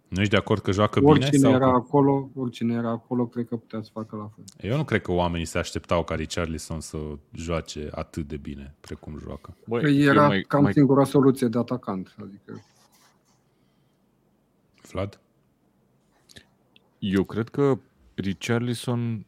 Nu 0.08 0.20
ești 0.20 0.32
de 0.32 0.38
acord 0.38 0.62
că 0.62 0.72
joacă 0.72 1.00
oricine 1.04 1.30
bine? 1.30 1.44
Sau 1.44 1.54
era 1.54 1.68
acolo, 1.68 2.30
oricine 2.36 2.74
era 2.74 2.90
acolo, 2.90 3.28
cred 3.28 3.48
că 3.48 3.56
putea 3.56 3.82
să 3.82 3.90
facă 3.94 4.16
la 4.16 4.32
fel. 4.36 4.70
Eu 4.70 4.78
nu 4.78 4.84
cred 4.84 5.02
că 5.02 5.12
oamenii 5.12 5.46
se 5.46 5.58
așteptau 5.58 6.04
ca 6.04 6.16
Richarlison 6.16 6.80
să 6.80 6.98
joace 7.32 7.88
atât 7.92 8.28
de 8.28 8.38
bine 8.38 8.76
precum 8.80 9.18
joacă. 9.20 9.58
Băi, 9.68 9.82
păi 9.82 10.02
era 10.02 10.28
mai, 10.28 10.42
cam 10.42 10.62
mai... 10.62 10.74
singura 10.74 11.04
soluție 11.04 11.48
de 11.48 11.58
atacant. 11.58 12.16
Adică... 12.22 12.64
Vlad? 14.92 15.20
Eu 17.00 17.24
cred 17.24 17.50
că 17.50 17.80
Richarlison 18.16 19.26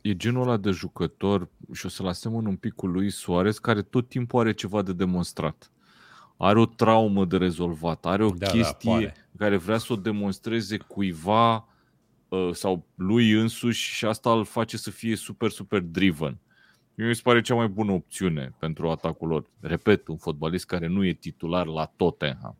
e 0.00 0.16
genul 0.16 0.42
ăla 0.42 0.56
de 0.56 0.70
jucător 0.70 1.48
și 1.72 1.86
o 1.86 1.88
să-l 1.88 2.06
asemăn 2.06 2.46
un 2.46 2.56
pic 2.56 2.72
cu 2.72 2.86
lui 2.86 3.10
Suarez, 3.10 3.58
care 3.58 3.82
tot 3.82 4.08
timpul 4.08 4.40
are 4.40 4.52
ceva 4.52 4.82
de 4.82 4.92
demonstrat. 4.92 5.70
Are 6.36 6.58
o 6.58 6.66
traumă 6.66 7.24
de 7.24 7.36
rezolvat, 7.36 8.06
are 8.06 8.24
o 8.24 8.30
da, 8.30 8.46
da 8.46 8.52
chestie 8.52 9.06
da, 9.06 9.38
care 9.44 9.56
vrea 9.56 9.78
să 9.78 9.92
o 9.92 9.96
demonstreze 9.96 10.76
cuiva 10.76 11.68
uh, 12.28 12.48
sau 12.52 12.86
lui 12.94 13.30
însuși 13.30 13.94
și 13.94 14.04
asta 14.04 14.32
îl 14.32 14.44
face 14.44 14.76
să 14.76 14.90
fie 14.90 15.16
super, 15.16 15.50
super 15.50 15.80
driven. 15.80 16.38
mi 16.94 17.14
se 17.14 17.20
pare 17.24 17.40
cea 17.40 17.54
mai 17.54 17.68
bună 17.68 17.92
opțiune 17.92 18.54
pentru 18.58 18.90
atacul 18.90 19.28
lor. 19.28 19.44
Repet, 19.60 20.08
un 20.08 20.16
fotbalist 20.16 20.66
care 20.66 20.86
nu 20.86 21.06
e 21.06 21.12
titular 21.12 21.66
la 21.66 21.92
Tottenham. 21.96 22.56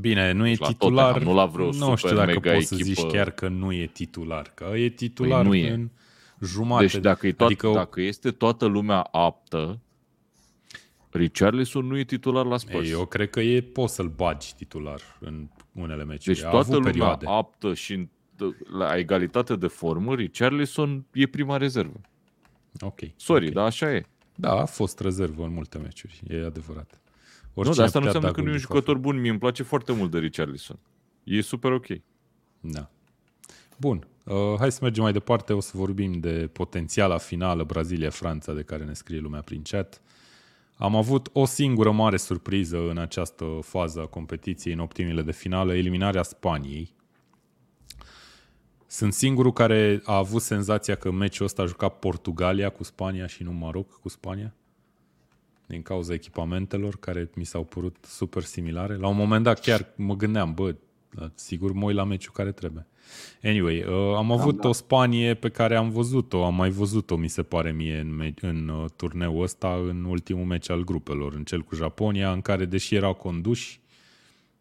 Bine, 0.00 0.32
nu 0.32 0.46
e 0.46 0.56
la 0.58 0.66
titular. 0.66 1.12
Tottenham, 1.12 1.32
nu 1.32 1.38
la 1.38 1.46
vreo 1.46 1.72
nu 1.72 1.96
știu 1.96 2.14
dacă 2.14 2.40
poți 2.40 2.48
echipă. 2.48 2.74
să 2.74 2.76
zici 2.76 3.06
chiar 3.06 3.30
că 3.30 3.48
nu 3.48 3.72
e 3.72 3.86
titular. 3.86 4.52
Că 4.54 4.64
e 4.74 4.88
titular 4.88 5.46
păi 5.46 5.60
nu 5.60 5.66
e. 5.66 5.72
în 5.72 5.90
jumate. 6.40 6.86
Deci 6.86 6.96
dacă, 6.96 7.26
e 7.26 7.32
toat, 7.32 7.50
adică... 7.50 7.70
dacă 7.74 8.00
este 8.00 8.30
toată 8.30 8.66
lumea 8.66 9.00
aptă, 9.00 9.80
Richarlison 11.16 11.86
nu 11.86 11.98
e 11.98 12.04
titular 12.04 12.46
la 12.46 12.56
Spurs. 12.56 12.86
Ei, 12.86 12.90
eu 12.90 13.06
cred 13.06 13.30
că 13.30 13.40
e, 13.40 13.60
poți 13.60 13.94
să-l 13.94 14.08
bagi 14.08 14.54
titular 14.54 15.00
în 15.20 15.48
unele 15.72 16.04
meciuri. 16.04 16.36
Deci 16.36 16.50
toată 16.50 16.72
lumea 16.72 16.90
perioade. 16.90 17.26
aptă 17.28 17.74
și 17.74 18.08
la 18.78 18.98
egalitate 18.98 19.56
de 19.56 19.66
formă, 19.66 20.14
Richarlison 20.14 21.04
e 21.12 21.26
prima 21.26 21.56
rezervă. 21.56 22.00
Ok. 22.80 22.98
Sorry, 23.16 23.42
okay. 23.42 23.54
dar 23.54 23.64
așa 23.64 23.92
e. 23.92 24.04
Da, 24.34 24.52
a 24.52 24.64
fost 24.64 25.00
rezervă 25.00 25.44
în 25.44 25.52
multe 25.52 25.78
meciuri, 25.78 26.22
e 26.28 26.44
adevărat. 26.44 27.00
Oricine 27.54 27.68
nu, 27.68 27.74
dar 27.74 27.84
asta 27.84 27.98
nu 27.98 28.04
înseamnă 28.04 28.30
că 28.30 28.40
nu 28.40 28.48
e 28.48 28.52
un 28.52 28.58
jucător 28.58 28.98
bun. 28.98 29.20
Mie 29.20 29.30
îmi 29.30 29.38
place 29.38 29.62
foarte 29.62 29.92
mult 29.92 30.10
de 30.10 30.18
Richarlison. 30.18 30.78
E 31.24 31.40
super 31.40 31.72
ok. 31.72 31.86
Da. 32.60 32.90
Bun. 33.76 34.06
Uh, 34.24 34.34
hai 34.58 34.72
să 34.72 34.78
mergem 34.82 35.02
mai 35.02 35.12
departe. 35.12 35.52
O 35.52 35.60
să 35.60 35.72
vorbim 35.74 36.12
de 36.12 36.48
potențiala 36.52 37.18
finală 37.18 37.64
Brazilia-Franța 37.64 38.52
de 38.52 38.62
care 38.62 38.84
ne 38.84 38.92
scrie 38.92 39.18
lumea 39.18 39.40
prin 39.40 39.62
chat. 39.62 40.02
Am 40.76 40.96
avut 40.96 41.28
o 41.32 41.44
singură 41.44 41.90
mare 41.90 42.16
surpriză 42.16 42.78
în 42.88 42.98
această 42.98 43.44
fază 43.62 44.00
a 44.00 44.06
competiției, 44.06 44.74
în 44.74 44.80
optimile 44.80 45.22
de 45.22 45.32
finală, 45.32 45.74
eliminarea 45.74 46.22
Spaniei. 46.22 46.94
Sunt 48.86 49.12
singurul 49.12 49.52
care 49.52 50.00
a 50.04 50.16
avut 50.16 50.42
senzația 50.42 50.94
că 50.94 51.10
meciul 51.10 51.44
ăsta 51.44 51.62
a 51.62 51.66
jucat 51.66 51.98
Portugalia 51.98 52.68
cu 52.70 52.84
Spania 52.84 53.26
și 53.26 53.42
nu 53.42 53.52
Maroc 53.52 54.00
cu 54.00 54.08
Spania 54.08 54.54
din 55.66 55.82
cauza 55.82 56.12
echipamentelor 56.12 56.96
care 56.96 57.30
mi 57.34 57.44
s-au 57.44 57.64
părut 57.64 57.96
super 58.08 58.42
similare. 58.42 58.96
La 58.96 59.08
un 59.08 59.16
moment 59.16 59.44
dat 59.44 59.60
chiar 59.60 59.92
mă 59.96 60.16
gândeam, 60.16 60.54
bă, 60.54 60.74
sigur 61.34 61.72
mă 61.72 61.84
uit 61.84 61.96
la 61.96 62.04
meciul 62.04 62.32
care 62.32 62.52
trebuie. 62.52 62.86
Anyway, 63.42 63.82
uh, 63.82 64.16
am 64.16 64.32
avut 64.32 64.56
da, 64.56 64.62
da. 64.62 64.68
o 64.68 64.72
Spanie 64.72 65.34
pe 65.34 65.48
care 65.48 65.76
am 65.76 65.90
văzut-o, 65.90 66.44
am 66.44 66.54
mai 66.54 66.70
văzut-o, 66.70 67.16
mi 67.16 67.28
se 67.28 67.42
pare 67.42 67.72
mie, 67.72 67.98
în, 67.98 68.32
în 68.40 68.68
uh, 68.68 68.84
turneul 68.96 69.42
ăsta, 69.42 69.74
în 69.88 70.04
ultimul 70.04 70.44
meci 70.44 70.70
al 70.70 70.84
grupelor, 70.84 71.34
în 71.34 71.44
cel 71.44 71.60
cu 71.60 71.74
Japonia, 71.74 72.32
în 72.32 72.40
care, 72.40 72.64
deși 72.64 72.94
erau 72.94 73.14
conduși, 73.14 73.80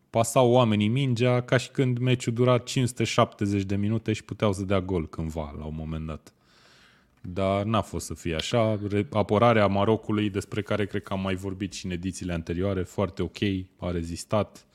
pasau 0.10 0.52
oamenii 0.52 0.88
mingea 0.88 1.41
ca 1.41 1.58
și 1.58 1.70
când 1.70 1.98
meciul 1.98 2.34
dura 2.34 2.58
570 2.58 3.64
de 3.64 3.76
minute 3.76 4.14
și 4.14 4.24
puteau 4.24 4.54
să 4.54 4.64
dea 4.64 4.82
gol 4.82 5.10
cândva, 5.10 5.56
la 5.58 5.66
un 5.66 5.76
moment 5.76 6.06
dat. 6.06 6.34
Dar 7.22 7.64
n-a 7.64 7.82
fost 7.82 8.06
să 8.06 8.14
fie 8.14 8.36
așa. 8.36 8.80
Apărarea 9.12 9.68
Marocului, 9.68 10.30
despre 10.30 10.62
care 10.62 10.86
cred 10.86 11.04
că 11.04 11.14
am 11.14 11.22
mai 11.22 11.36
vorbit 11.36 11.74
și 11.74 11.86
în 11.86 11.91
edițiile 11.91 12.34
anterioare, 12.34 12.84
foarte 12.84 13.22
ok, 13.22 13.38
a 13.78 13.91
rezistat 13.91 14.66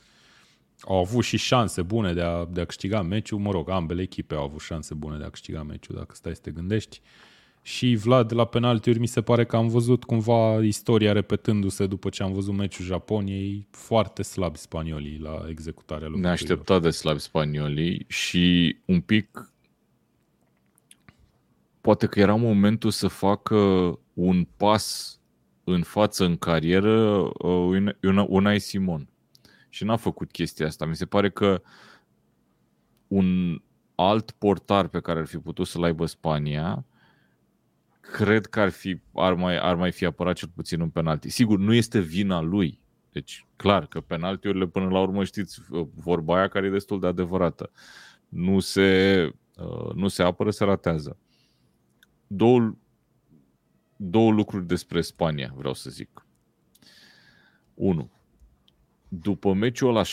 au 0.80 0.98
avut 0.98 1.24
și 1.24 1.36
șanse 1.36 1.82
bune 1.82 2.12
de 2.12 2.22
a, 2.22 2.44
de 2.44 2.60
a 2.60 2.64
câștiga 2.64 3.02
meciul. 3.02 3.38
Mă 3.38 3.50
rog, 3.50 3.70
ambele 3.70 4.02
echipe 4.02 4.34
au 4.34 4.42
avut 4.42 4.60
șanse 4.60 4.94
bune 4.94 5.18
de 5.18 5.24
a 5.24 5.30
câștiga 5.30 5.62
meciul, 5.62 5.96
dacă 5.96 6.14
stai 6.14 6.34
să 6.34 6.40
te 6.40 6.50
gândești. 6.50 7.00
Și 7.62 7.94
Vlad, 7.94 8.32
la 8.34 8.44
penaltiuri, 8.44 8.98
mi 8.98 9.06
se 9.06 9.22
pare 9.22 9.44
că 9.44 9.56
am 9.56 9.68
văzut 9.68 10.04
cumva 10.04 10.62
istoria 10.62 11.12
repetându-se 11.12 11.86
după 11.86 12.08
ce 12.08 12.22
am 12.22 12.32
văzut 12.32 12.54
meciul 12.54 12.84
Japoniei. 12.84 13.66
Foarte 13.70 14.22
slab 14.22 14.56
spaniolii 14.56 15.18
la 15.18 15.44
executarea 15.48 16.08
lui. 16.08 16.20
Neașteptat 16.20 16.82
de 16.82 16.90
slab 16.90 17.18
spaniolii 17.18 18.04
și 18.08 18.76
un 18.84 19.00
pic 19.00 19.52
poate 21.80 22.06
că 22.06 22.20
era 22.20 22.34
momentul 22.34 22.90
să 22.90 23.08
facă 23.08 23.58
un 24.14 24.46
pas 24.56 25.18
în 25.64 25.82
față 25.82 26.24
în 26.24 26.36
carieră 26.36 27.30
uh, 27.38 28.26
Unai 28.28 28.60
Simon 28.60 29.08
și 29.68 29.84
n-a 29.84 29.96
făcut 29.96 30.30
chestia 30.30 30.66
asta. 30.66 30.86
Mi 30.86 30.96
se 30.96 31.06
pare 31.06 31.30
că 31.30 31.62
un 33.08 33.60
alt 33.94 34.30
portar 34.30 34.88
pe 34.88 35.00
care 35.00 35.18
ar 35.18 35.26
fi 35.26 35.38
putut 35.38 35.66
să-l 35.66 35.82
aibă 35.82 36.06
Spania, 36.06 36.84
cred 38.00 38.46
că 38.46 38.60
ar, 38.60 38.70
fi, 38.70 39.00
ar, 39.14 39.34
mai, 39.34 39.58
ar 39.58 39.74
mai 39.74 39.92
fi 39.92 40.04
apărat 40.04 40.36
cel 40.36 40.50
puțin 40.54 40.80
un 40.80 40.90
penalti. 40.90 41.28
Sigur, 41.28 41.58
nu 41.58 41.74
este 41.74 42.00
vina 42.00 42.40
lui. 42.40 42.80
Deci, 43.12 43.46
clar 43.56 43.86
că 43.86 44.00
penaltiurile 44.00 44.66
până 44.66 44.88
la 44.88 45.00
urmă 45.00 45.24
știți 45.24 45.60
vorba 45.94 46.36
aia 46.36 46.48
care 46.48 46.66
e 46.66 46.70
destul 46.70 47.00
de 47.00 47.06
adevărată. 47.06 47.70
Nu 48.28 48.60
se, 48.60 49.30
uh, 49.56 49.94
nu 49.94 50.08
se 50.08 50.22
apără, 50.22 50.50
se 50.50 50.64
ratează. 50.64 51.18
Două, 52.26 52.74
două 53.96 54.32
lucruri 54.32 54.66
despre 54.66 55.00
Spania 55.00 55.52
vreau 55.56 55.74
să 55.74 55.90
zic. 55.90 56.26
Unu, 57.74 58.10
după 59.08 59.52
meciul 59.52 59.92
la 59.92 60.02
7-0 60.02 60.08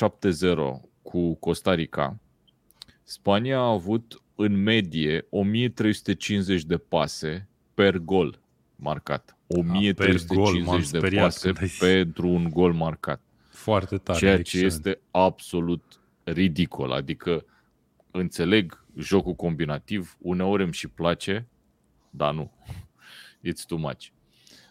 cu 1.01 1.33
Costa 1.33 1.73
Rica, 1.73 2.19
Spania 3.03 3.57
a 3.57 3.69
avut 3.69 4.21
în 4.35 4.63
medie 4.63 5.25
1350 5.29 6.63
de 6.63 6.77
pase 6.77 7.47
per 7.73 7.97
gol 7.97 8.39
marcat. 8.75 9.37
1350 9.47 11.03
a, 11.03 11.07
de 11.07 11.15
pase 11.15 11.51
pentru 11.79 12.27
un 12.27 12.49
gol 12.49 12.73
marcat. 12.73 13.21
Foarte 13.49 13.97
tare. 13.97 14.19
Ceea 14.19 14.33
ce 14.33 14.39
excelent. 14.39 14.71
este 14.71 14.99
absolut 15.11 16.01
ridicol. 16.23 16.91
Adică 16.91 17.45
înțeleg 18.11 18.85
jocul 18.97 19.33
combinativ, 19.33 20.17
uneori 20.19 20.63
îmi 20.63 20.73
și 20.73 20.87
place, 20.87 21.47
dar 22.09 22.33
nu. 22.33 22.51
It's 23.49 23.65
too 23.67 23.77
much. 23.77 24.07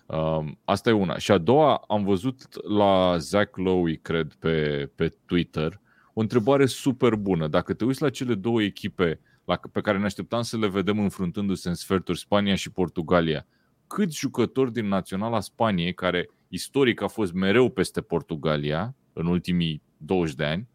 Um, 0.06 0.58
asta 0.64 0.90
e 0.90 0.92
una. 0.92 1.18
Și 1.18 1.30
a 1.30 1.38
doua, 1.38 1.84
am 1.88 2.04
văzut 2.04 2.66
la 2.68 3.16
Zach 3.18 3.56
Lowe, 3.56 3.94
cred, 3.94 4.34
pe, 4.38 4.90
pe 4.94 5.08
Twitter, 5.24 5.80
o 6.12 6.20
întrebare 6.20 6.66
super 6.66 7.14
bună. 7.14 7.48
Dacă 7.48 7.74
te 7.74 7.84
uiți 7.84 8.02
la 8.02 8.10
cele 8.10 8.34
două 8.34 8.62
echipe 8.62 9.20
la, 9.44 9.60
pe 9.72 9.80
care 9.80 9.98
ne 9.98 10.04
așteptam 10.04 10.42
să 10.42 10.56
le 10.56 10.68
vedem 10.68 10.98
înfruntându-se 10.98 11.68
în 11.68 11.74
sferturi, 11.74 12.18
Spania 12.18 12.54
și 12.54 12.70
Portugalia, 12.70 13.46
câți 13.86 14.18
jucători 14.18 14.72
din 14.72 14.88
Naționala 14.88 15.40
Spaniei, 15.40 15.94
care 15.94 16.30
istoric 16.48 17.02
a 17.02 17.06
fost 17.06 17.32
mereu 17.32 17.70
peste 17.70 18.00
Portugalia 18.00 18.94
în 19.12 19.26
ultimii 19.26 19.82
20 19.96 20.34
de 20.34 20.44
ani, 20.44 20.68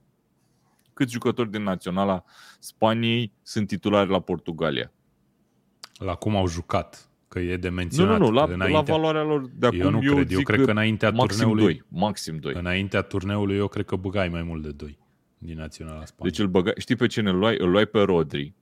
câți 0.93 1.11
jucători 1.11 1.51
din 1.51 1.63
Naționala 1.63 2.23
Spaniei 2.59 3.33
sunt 3.41 3.67
titulari 3.67 4.09
la 4.09 4.19
Portugalia? 4.19 4.91
La 5.93 6.15
cum 6.15 6.35
au 6.35 6.47
jucat. 6.47 7.09
Că 7.29 7.39
e 7.39 7.57
de 7.57 7.69
menționat. 7.69 8.19
Nu, 8.19 8.25
nu, 8.25 8.31
nu, 8.31 8.35
la, 8.35 8.43
înaintea... 8.43 8.67
la 8.67 8.81
valoarea 8.81 9.23
lor 9.23 9.49
de 9.55 9.65
acum 9.65 9.79
eu 9.79 9.89
nu 9.89 9.99
eu 10.03 10.13
cred. 10.13 10.31
Eu 10.31 10.41
cred 10.41 10.65
că 10.65 10.71
înaintea 10.71 11.11
maxim 11.11 11.47
turneului... 11.47 11.73
2, 11.73 11.83
maxim 11.87 12.37
2. 12.37 12.53
Înaintea 12.53 13.01
turneului 13.01 13.55
eu 13.55 13.67
cred 13.67 13.85
că 13.85 13.95
băgai 13.95 14.29
mai 14.29 14.43
mult 14.43 14.63
de 14.63 14.71
2 14.71 14.97
din 15.37 15.57
Naționala 15.57 16.05
Spania. 16.05 16.31
Deci 16.31 16.39
îl 16.39 16.47
băgai, 16.47 16.73
știi 16.77 16.95
pe 16.95 17.07
cine 17.07 17.29
îl 17.29 17.37
luai? 17.37 17.55
Îl 17.59 17.69
luai 17.69 17.85
pe 17.85 17.99
Rodri 17.99 18.53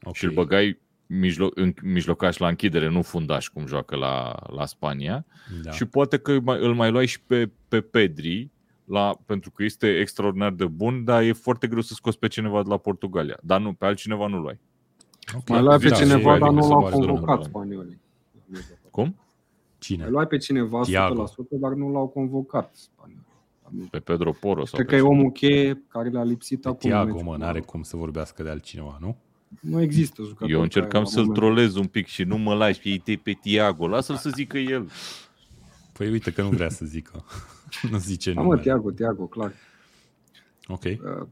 okay. 0.00 0.12
și 0.14 0.24
îl 0.24 0.30
băgai 0.30 0.78
mijlo, 1.06 1.50
în, 1.54 1.74
mijlocaș 1.82 2.36
la 2.36 2.48
închidere, 2.48 2.88
nu 2.88 3.02
fundaș 3.02 3.48
cum 3.48 3.66
joacă 3.66 3.96
la, 3.96 4.34
la 4.46 4.66
Spania. 4.66 5.24
Da. 5.62 5.70
Și 5.70 5.84
poate 5.84 6.18
că 6.18 6.32
îl 6.44 6.74
mai 6.74 6.90
luai 6.90 7.06
și 7.06 7.20
pe, 7.20 7.50
pe 7.68 7.80
Pedri, 7.80 8.50
la, 8.84 9.18
pentru 9.26 9.50
că 9.50 9.64
este 9.64 9.98
extraordinar 9.98 10.52
de 10.52 10.66
bun, 10.66 11.04
dar 11.04 11.22
e 11.22 11.32
foarte 11.32 11.66
greu 11.66 11.80
să 11.80 11.94
scoți 11.94 12.18
pe 12.18 12.28
cineva 12.28 12.62
de 12.62 12.68
la 12.68 12.76
Portugalia. 12.76 13.38
Dar 13.42 13.60
nu, 13.60 13.72
pe 13.72 13.86
altcineva 13.86 14.26
nu 14.26 14.38
luai. 14.38 14.60
Okay. 15.34 15.56
Mai 15.56 15.62
luai 15.62 15.78
pe 15.78 15.88
da, 15.88 15.94
cineva, 15.94 16.38
dar 16.38 16.50
nu 16.50 16.68
l-au 16.68 16.90
convocat 16.90 17.42
spaniolii. 17.42 18.00
Cum? 18.90 19.16
Cine? 19.78 20.02
Mai 20.02 20.10
luai 20.10 20.26
pe 20.26 20.36
cineva 20.36 20.80
Tiago. 20.82 21.24
100%, 21.24 21.30
dar 21.50 21.72
nu 21.72 21.92
l-au 21.92 22.06
convocat 22.06 22.70
spaniolii. 22.74 23.26
Pe 23.90 23.98
Pedro 23.98 24.32
Poro 24.32 24.64
sau 24.64 24.78
Cred 24.78 24.86
că 24.88 24.96
e 24.96 25.08
omul 25.08 25.30
cheie 25.30 25.84
care 25.88 26.08
le-a 26.08 26.22
lipsit 26.22 26.60
pe 26.60 26.68
acum. 26.68 26.90
Tiago, 26.90 27.22
mă, 27.22 27.36
n-are 27.36 27.60
cum 27.60 27.82
să 27.82 27.96
vorbească 27.96 28.42
de 28.42 28.50
altcineva, 28.50 28.98
nu? 29.00 29.16
Nu 29.60 29.80
există 29.80 30.22
jucător. 30.22 30.50
Eu 30.50 30.60
încercam 30.60 31.04
să-l 31.04 31.26
trolez 31.26 31.74
un 31.74 31.86
pic 31.86 32.06
și 32.06 32.22
nu 32.22 32.38
mă 32.38 32.54
lași 32.54 33.00
pe, 33.04 33.20
pe 33.22 33.32
Tiago. 33.32 33.88
Lasă-l 33.88 34.16
să 34.16 34.30
zică 34.30 34.58
el. 34.58 34.90
Păi 35.92 36.10
uite 36.10 36.32
că 36.32 36.42
nu 36.42 36.48
vrea 36.48 36.68
să 36.68 36.84
zică. 36.84 37.24
nu 37.90 37.98
zice 37.98 38.32
nu. 38.32 38.42
mă, 38.42 38.58
Tiago, 38.58 38.90
Tiago, 38.90 39.26
clar. 39.26 39.52
Ok. 40.66 40.84
Uh, 40.84 41.26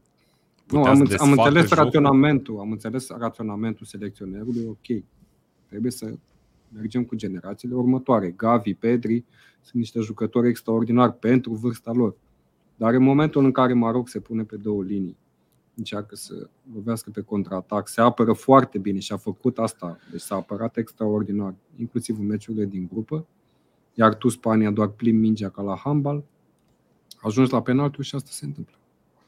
nu, 0.69 0.83
am, 0.83 1.07
am 1.17 1.31
înțeles 1.31 1.67
jocul? 1.67 1.83
raționamentul, 1.83 2.59
am 2.59 2.71
înțeles 2.71 3.09
raționamentul 3.09 3.85
selecționerului, 3.85 4.65
ok. 4.67 5.03
Trebuie 5.67 5.91
să 5.91 6.13
mergem 6.73 7.03
cu 7.03 7.15
generațiile 7.15 7.75
următoare. 7.75 8.31
Gavi, 8.31 8.73
Pedri 8.73 9.23
sunt 9.61 9.73
niște 9.73 9.99
jucători 9.99 10.47
extraordinari 10.47 11.13
pentru 11.13 11.53
vârsta 11.53 11.91
lor. 11.91 12.15
Dar 12.75 12.93
în 12.93 13.03
momentul 13.03 13.43
în 13.43 13.51
care 13.51 13.73
Maroc 13.73 14.07
se 14.07 14.19
pune 14.19 14.43
pe 14.43 14.55
două 14.55 14.83
linii, 14.83 15.17
încearcă 15.75 16.15
să 16.15 16.49
lovească 16.73 17.09
pe 17.09 17.21
contraatac, 17.21 17.87
se 17.87 18.01
apără 18.01 18.33
foarte 18.33 18.77
bine 18.77 18.99
și 18.99 19.11
a 19.11 19.17
făcut 19.17 19.59
asta, 19.59 19.97
deci 20.11 20.21
s-a 20.21 20.35
apărat 20.35 20.77
extraordinar, 20.77 21.55
inclusiv 21.75 22.19
în 22.19 22.25
meciurile 22.25 22.65
din 22.65 22.87
grupă, 22.91 23.25
iar 23.93 24.15
tu, 24.15 24.29
Spania, 24.29 24.71
doar 24.71 24.87
plimbi 24.87 25.21
mingea 25.21 25.49
ca 25.49 25.61
la 25.61 25.75
handbal, 25.75 26.23
ajungi 27.21 27.51
la 27.51 27.61
penaltul 27.61 28.03
și 28.03 28.15
asta 28.15 28.29
se 28.31 28.45
întâmplă. 28.45 28.75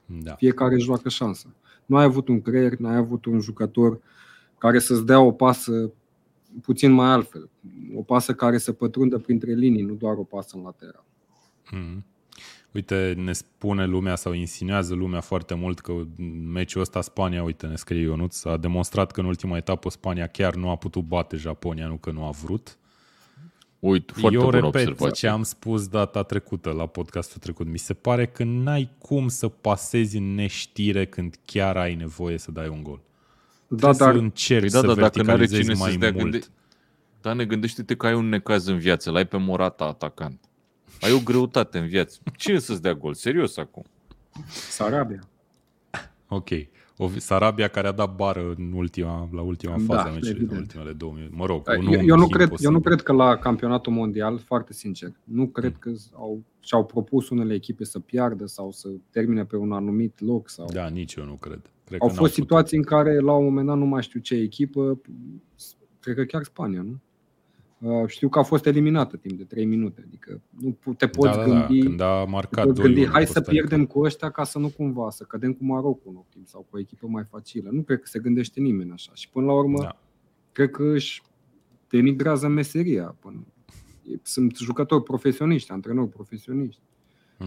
Da. 0.09 0.33
Fiecare 0.33 0.77
joacă 0.77 1.09
șansă. 1.09 1.53
Nu 1.85 1.97
ai 1.97 2.03
avut 2.03 2.27
un 2.27 2.41
creier, 2.41 2.75
nu 2.77 2.87
ai 2.87 2.95
avut 2.95 3.25
un 3.25 3.39
jucător 3.39 3.99
care 4.57 4.79
să-ți 4.79 5.05
dea 5.05 5.19
o 5.19 5.31
pasă 5.31 5.91
puțin 6.61 6.91
mai 6.91 7.07
altfel. 7.07 7.49
O 7.95 8.01
pasă 8.01 8.33
care 8.33 8.57
să 8.57 8.71
pătrundă 8.71 9.17
printre 9.17 9.53
linii, 9.53 9.81
nu 9.81 9.93
doar 9.93 10.17
o 10.17 10.23
pasă 10.23 10.57
în 10.57 10.63
lateral. 10.63 11.05
Mm. 11.71 12.05
Uite, 12.71 13.13
ne 13.17 13.33
spune 13.33 13.85
lumea 13.85 14.15
sau 14.15 14.33
insinuează 14.33 14.93
lumea 14.93 15.21
foarte 15.21 15.53
mult 15.53 15.79
că 15.79 15.93
meciul 16.53 16.81
ăsta 16.81 17.01
Spania, 17.01 17.43
uite, 17.43 17.67
ne 17.67 17.75
scrie 17.75 18.01
Ionuț, 18.01 18.45
a 18.45 18.57
demonstrat 18.57 19.11
că 19.11 19.19
în 19.19 19.25
ultima 19.25 19.57
etapă 19.57 19.89
Spania 19.89 20.27
chiar 20.27 20.55
nu 20.55 20.69
a 20.69 20.75
putut 20.75 21.03
bate 21.03 21.35
Japonia, 21.35 21.87
nu 21.87 21.95
că 21.95 22.11
nu 22.11 22.23
a 22.25 22.29
vrut. 22.29 22.77
Uite, 23.79 24.13
foarte 24.15 24.37
Eu 24.37 24.49
repet 24.49 24.63
observație. 24.63 25.11
ce 25.11 25.27
am 25.27 25.43
spus 25.43 25.87
data 25.87 26.23
trecută 26.23 26.71
la 26.71 26.85
podcastul 26.85 27.39
trecut. 27.39 27.67
Mi 27.67 27.77
se 27.77 27.93
pare 27.93 28.27
că 28.27 28.43
n-ai 28.43 28.95
cum 28.97 29.27
să 29.27 29.47
pasezi 29.47 30.17
în 30.17 30.35
neștire 30.35 31.05
când 31.05 31.35
chiar 31.45 31.77
ai 31.77 31.95
nevoie 31.95 32.37
să 32.37 32.51
dai 32.51 32.67
un 32.67 32.83
gol. 32.83 33.01
Da, 33.67 33.93
dar, 33.93 34.13
să 34.13 34.17
încerci 34.17 34.71
păi 34.71 34.81
da, 34.81 34.87
să 34.87 34.93
da, 34.93 35.01
dacă 35.01 35.21
n-are 35.21 35.45
cine 35.45 35.73
mai 35.73 35.97
mult. 36.01 36.17
Gânde... 36.17 36.39
Da, 37.21 37.33
ne 37.33 37.45
gândește-te 37.45 37.95
că 37.95 38.05
ai 38.05 38.13
un 38.13 38.29
necaz 38.29 38.67
în 38.67 38.77
viață, 38.77 39.11
l-ai 39.11 39.25
pe 39.25 39.37
Morata 39.37 39.83
atacant. 39.83 40.39
Ai 41.01 41.11
o 41.11 41.19
greutate 41.19 41.77
în 41.77 41.87
viață. 41.87 42.19
Cine 42.37 42.59
să-ți 42.59 42.81
dea 42.81 42.93
gol? 42.93 43.13
Serios 43.13 43.57
acum. 43.57 43.83
Sarabia. 44.69 45.19
Ok. 46.27 46.49
O, 47.01 47.09
Sarabia 47.17 47.67
care 47.67 47.87
a 47.87 47.91
dat 47.91 48.15
bară 48.15 48.53
în 48.57 48.71
ultima, 48.75 49.29
la 49.31 49.41
ultima 49.41 49.75
Da, 49.77 49.83
fază 49.93 50.07
a 50.07 50.11
meciului, 50.11 50.29
în 50.29 50.35
evident. 50.35 50.59
ultimele 50.59 50.91
două 50.93 51.13
minute. 51.15 51.35
Mă 51.35 51.45
rog, 51.45 51.67
un 51.67 51.85
Eu, 51.93 51.99
om 51.99 52.07
eu, 52.09 52.15
nu 52.15 52.27
cred, 52.27 52.39
eu 52.39 52.43
imposibil. 52.45 52.71
nu 52.71 52.79
cred 52.79 53.01
că 53.01 53.13
la 53.13 53.35
campionatul 53.37 53.93
mondial, 53.93 54.37
foarte 54.37 54.73
sincer, 54.73 55.11
nu 55.23 55.47
cred 55.47 55.75
că 55.79 55.91
au, 56.13 56.43
și-au 56.59 56.85
propus 56.85 57.29
unele 57.29 57.53
echipe 57.53 57.83
să 57.83 57.99
piardă 57.99 58.45
sau 58.45 58.71
să 58.71 58.89
termine 59.09 59.45
pe 59.45 59.55
un 59.55 59.71
anumit 59.71 60.19
loc. 60.21 60.49
Sau... 60.49 60.67
Da, 60.73 60.87
nici 60.87 61.13
eu 61.13 61.25
nu 61.25 61.33
cred. 61.35 61.61
cred 61.85 61.99
Au 62.01 62.07
că 62.07 62.13
n-au 62.13 62.23
fost 62.23 62.33
putut. 62.33 62.33
situații 62.33 62.77
în 62.77 62.83
care, 62.83 63.19
la 63.19 63.33
un 63.33 63.43
moment 63.43 63.67
dat, 63.67 63.77
nu 63.77 63.85
mai 63.85 64.01
știu 64.03 64.19
ce 64.19 64.35
echipă, 64.35 65.01
cred 65.99 66.15
că 66.15 66.23
chiar 66.23 66.43
Spania, 66.43 66.81
nu? 66.81 66.99
Uh, 67.81 68.07
Știu 68.07 68.29
că 68.29 68.39
a 68.39 68.43
fost 68.43 68.65
eliminată 68.65 69.17
timp 69.17 69.37
de 69.37 69.43
3 69.43 69.65
minute. 69.65 70.03
Adică 70.07 70.41
nu 70.59 70.71
pu- 70.71 70.93
te 70.93 71.07
poți 71.07 71.37
da, 71.37 71.37
da, 71.37 71.43
gândi, 71.43 71.79
da, 71.79 71.85
când 71.87 71.99
a 72.01 72.23
te 72.23 72.29
marcat 72.29 72.65
poți 72.65 72.81
2 72.81 72.85
gândi 72.93 73.09
hai 73.09 73.25
să 73.27 73.41
pierdem 73.41 73.85
cu 73.85 73.99
ăștia 73.99 74.29
ca 74.29 74.43
să 74.43 74.59
nu 74.59 74.69
cumva, 74.69 75.09
să 75.09 75.23
cădem 75.23 75.53
cu 75.53 75.65
Marocul 75.65 76.11
în 76.11 76.15
optim 76.15 76.43
sau 76.45 76.61
cu 76.61 76.75
o 76.75 76.79
echipă 76.79 77.07
mai 77.07 77.23
facilă. 77.29 77.69
Nu 77.71 77.81
cred 77.81 77.99
că 77.99 78.05
se 78.05 78.19
gândește 78.19 78.59
nimeni 78.59 78.91
așa. 78.91 79.11
Și 79.13 79.29
până 79.29 79.45
la 79.45 79.53
urmă, 79.53 79.81
Da. 79.81 79.99
cred 80.51 80.69
că 80.69 80.83
își 80.83 81.21
denigrează 81.89 82.47
meseria. 82.47 83.15
Până. 83.19 83.45
Sunt 84.21 84.55
jucători 84.57 85.03
profesioniști, 85.03 85.71
antrenori 85.71 86.09
profesioniști. 86.09 86.81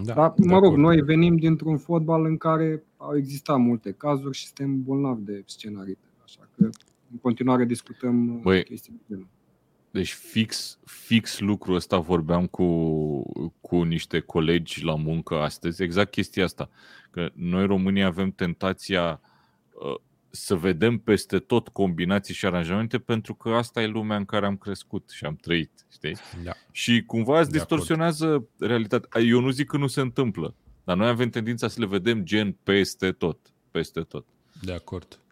Da, 0.03 0.13
Dar, 0.13 0.33
de 0.37 0.45
mă 0.47 0.53
rog, 0.53 0.63
acord. 0.65 0.81
noi 0.81 1.01
venim 1.01 1.35
dintr-un 1.37 1.77
fotbal 1.77 2.25
în 2.25 2.37
care 2.37 2.83
au 2.97 3.17
existat 3.17 3.59
multe 3.59 3.91
cazuri 3.91 4.37
și 4.37 4.45
suntem 4.45 4.83
bolnavi 4.83 5.21
de 5.23 5.43
scenarii. 5.45 5.97
Așa 6.23 6.49
că 6.55 6.63
în 7.11 7.17
continuare 7.21 7.65
discutăm 7.65 8.25
Băi, 8.25 8.41
Băi, 8.41 8.63
chestii 8.63 8.93
de 8.93 8.99
genul. 9.07 9.27
Deci 9.93 10.13
fix, 10.13 10.79
fix 10.85 11.39
lucrul 11.39 11.75
ăsta 11.75 11.97
vorbeam 11.97 12.47
cu, 12.47 12.65
cu 13.61 13.83
niște 13.83 14.19
colegi 14.19 14.83
la 14.83 14.95
muncă 14.95 15.35
astăzi, 15.35 15.83
exact 15.83 16.11
chestia 16.11 16.43
asta. 16.43 16.69
Că 17.11 17.31
noi 17.33 17.65
românii 17.65 18.03
avem 18.03 18.31
tentația 18.31 19.21
uh, 19.73 19.95
să 20.29 20.55
vedem 20.55 20.97
peste 20.97 21.39
tot 21.39 21.67
combinații 21.67 22.33
și 22.33 22.45
aranjamente 22.45 22.99
pentru 22.99 23.33
că 23.35 23.49
asta 23.49 23.81
e 23.81 23.87
lumea 23.87 24.17
în 24.17 24.25
care 24.25 24.45
am 24.45 24.57
crescut 24.57 25.09
și 25.09 25.25
am 25.25 25.35
trăit, 25.35 25.71
știi? 25.91 26.17
Da. 26.43 26.51
Și 26.71 27.03
cumva 27.05 27.39
îți 27.39 27.51
De 27.51 27.57
acord. 27.57 27.69
distorsionează 27.69 28.47
realitatea. 28.59 29.21
Eu 29.21 29.39
nu 29.39 29.49
zic 29.49 29.67
că 29.67 29.77
nu 29.77 29.87
se 29.87 30.01
întâmplă, 30.01 30.55
dar 30.83 30.97
noi 30.97 31.07
avem 31.07 31.29
tendința 31.29 31.67
să 31.67 31.79
le 31.79 31.85
vedem 31.85 32.23
gen 32.23 32.57
peste 32.63 33.11
tot, 33.11 33.53
peste 33.71 34.01
tot. 34.01 34.25
De 34.61 34.73
acord. 34.73 35.22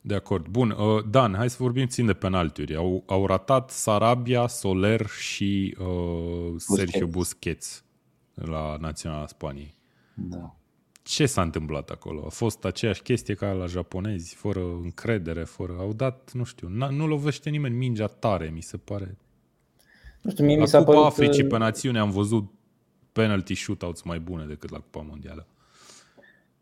De 0.00 0.14
acord. 0.14 0.46
Bun, 0.46 0.70
uh, 0.70 1.04
Dan, 1.10 1.34
hai 1.34 1.50
să 1.50 1.56
vorbim 1.58 1.86
țin 1.86 2.06
de 2.06 2.12
penaltiuri. 2.12 2.76
Au, 2.76 3.02
au 3.06 3.26
ratat 3.26 3.70
Sarabia, 3.70 4.46
Soler 4.46 5.06
și 5.06 5.76
uh, 5.78 6.54
Sergio 6.56 7.06
Busquets 7.06 7.84
la 8.34 8.76
Naționala 8.80 9.26
Spaniei. 9.26 9.74
Da. 10.14 10.54
Ce 11.02 11.26
s-a 11.26 11.42
întâmplat 11.42 11.90
acolo? 11.90 12.22
A 12.26 12.28
fost 12.28 12.64
aceeași 12.64 13.02
chestie 13.02 13.34
ca 13.34 13.52
la 13.52 13.66
japonezi, 13.66 14.34
fără 14.34 14.60
încredere, 14.60 15.44
fără... 15.44 15.76
Au 15.78 15.92
dat, 15.92 16.30
nu 16.32 16.44
știu, 16.44 16.68
n- 16.68 16.90
nu 16.90 17.06
lovește 17.06 17.50
nimeni 17.50 17.76
mingea 17.76 18.06
tare, 18.06 18.50
mi 18.54 18.60
se 18.60 18.76
pare. 18.76 19.18
Nu 20.22 20.30
știu, 20.30 20.44
mie 20.44 20.56
La 20.56 20.62
mi 20.62 20.68
s-a 20.68 20.78
Cupa 20.78 20.90
părut... 20.90 21.06
Africii 21.06 21.42
uh, 21.42 21.48
pe 21.48 21.56
națiune 21.56 21.98
am 21.98 22.10
văzut 22.10 22.50
penalty 23.12 23.54
shootouts 23.54 24.02
mai 24.02 24.20
bune 24.20 24.44
decât 24.44 24.70
la 24.70 24.78
Cupa 24.78 25.04
Mondială. 25.08 25.46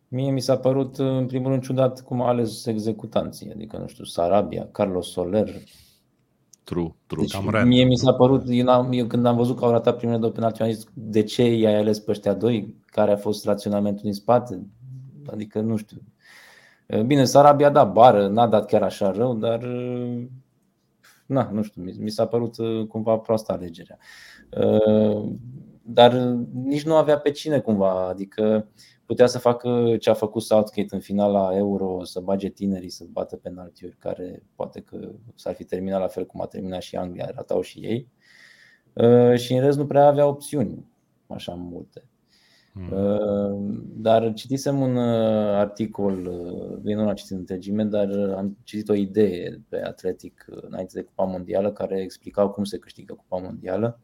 Mie 0.08 0.30
mi 0.30 0.40
s-a 0.40 0.56
părut, 0.58 0.98
în 0.98 1.26
primul 1.26 1.50
rând, 1.50 1.62
ciudat 1.62 2.00
cum 2.00 2.20
a 2.22 2.28
ales 2.28 2.66
executanții. 2.66 3.50
Adică, 3.52 3.76
nu 3.76 3.86
știu, 3.86 4.04
Sarabia, 4.04 4.68
Carlos 4.72 5.10
Soler. 5.10 5.54
True, 6.64 6.94
true. 7.06 7.20
Deci, 7.22 7.32
Cam 7.32 7.48
random, 7.48 7.68
mie 7.68 7.84
mi 7.84 7.90
nu? 7.90 7.96
s-a 7.96 8.12
părut, 8.12 8.44
eu, 8.46 8.64
n-am, 8.64 8.92
eu 8.92 9.06
când 9.06 9.26
am 9.26 9.36
văzut 9.36 9.58
că 9.58 9.64
au 9.64 9.70
ratat 9.70 9.96
primele 9.96 10.18
două 10.18 10.32
penalti, 10.32 10.62
am 10.62 10.70
zis, 10.70 10.86
de 10.94 11.22
ce 11.22 11.54
i-ai 11.54 11.74
ales 11.74 11.98
pe 11.98 12.10
ăștia 12.10 12.34
doi? 12.34 12.76
Care 12.86 13.12
a 13.12 13.16
fost 13.16 13.44
raționamentul 13.44 14.02
din 14.02 14.12
spate? 14.12 14.66
Adică, 15.26 15.60
nu 15.60 15.76
știu. 15.76 16.02
Bine, 17.06 17.24
Sarabia 17.24 17.66
a 17.66 17.70
dat 17.70 17.92
bară, 17.92 18.26
n-a 18.26 18.46
dat 18.46 18.66
chiar 18.66 18.82
așa 18.82 19.10
rău, 19.10 19.34
dar 19.34 19.60
na, 21.26 21.50
nu 21.52 21.62
știu, 21.62 21.82
mi, 21.82 21.94
mi 21.98 22.10
s-a 22.10 22.26
părut 22.26 22.58
uh, 22.58 22.86
cumva 22.86 23.16
proastă 23.16 23.52
alegerea. 23.52 23.98
Uh, 24.60 25.32
Dar 25.82 26.12
nici 26.52 26.84
nu 26.84 26.94
avea 26.94 27.18
pe 27.18 27.30
cine 27.30 27.60
cumva, 27.60 28.08
adică 28.08 28.68
putea 29.08 29.26
să 29.26 29.38
facă 29.38 29.96
ce 30.00 30.10
a 30.10 30.14
făcut 30.14 30.42
Southgate 30.42 30.94
în 30.94 31.00
finala 31.00 31.56
Euro, 31.56 32.04
să 32.04 32.20
bage 32.20 32.48
tinerii, 32.48 32.88
să 32.88 33.04
bată 33.10 33.36
penaltiuri, 33.36 33.96
care 33.96 34.42
poate 34.54 34.80
că 34.80 35.12
s-ar 35.34 35.54
fi 35.54 35.64
terminat 35.64 36.00
la 36.00 36.06
fel 36.06 36.26
cum 36.26 36.40
a 36.40 36.46
terminat 36.46 36.82
și 36.82 36.96
Anglia, 36.96 37.30
ratau 37.34 37.60
și 37.60 37.78
ei. 37.78 38.08
Uh, 38.92 39.38
Și 39.38 39.54
în 39.54 39.60
rest 39.60 39.78
nu 39.78 39.86
prea 39.86 40.06
avea 40.06 40.26
opțiuni, 40.26 40.86
așa 41.26 41.54
multe. 41.54 42.04
Hmm. 42.72 43.84
Dar 43.96 44.32
citisem 44.32 44.80
un 44.80 44.96
uh, 44.96 45.54
articol, 45.54 46.14
bine 46.82 46.94
nu 46.94 47.04
l-am 47.04 47.14
citit 47.14 47.30
în 47.30 47.38
întregime, 47.38 47.84
dar 47.84 48.08
am 48.36 48.56
citit 48.62 48.88
o 48.88 48.94
idee 48.94 49.62
pe 49.68 49.82
Atletic 49.84 50.46
uh, 50.48 50.58
înainte 50.60 50.92
de 50.94 51.02
Cupa 51.02 51.24
Mondială 51.24 51.72
care 51.72 52.00
explicau 52.00 52.50
cum 52.50 52.64
se 52.64 52.78
câștigă 52.78 53.14
Cupa 53.14 53.42
Mondială 53.42 54.00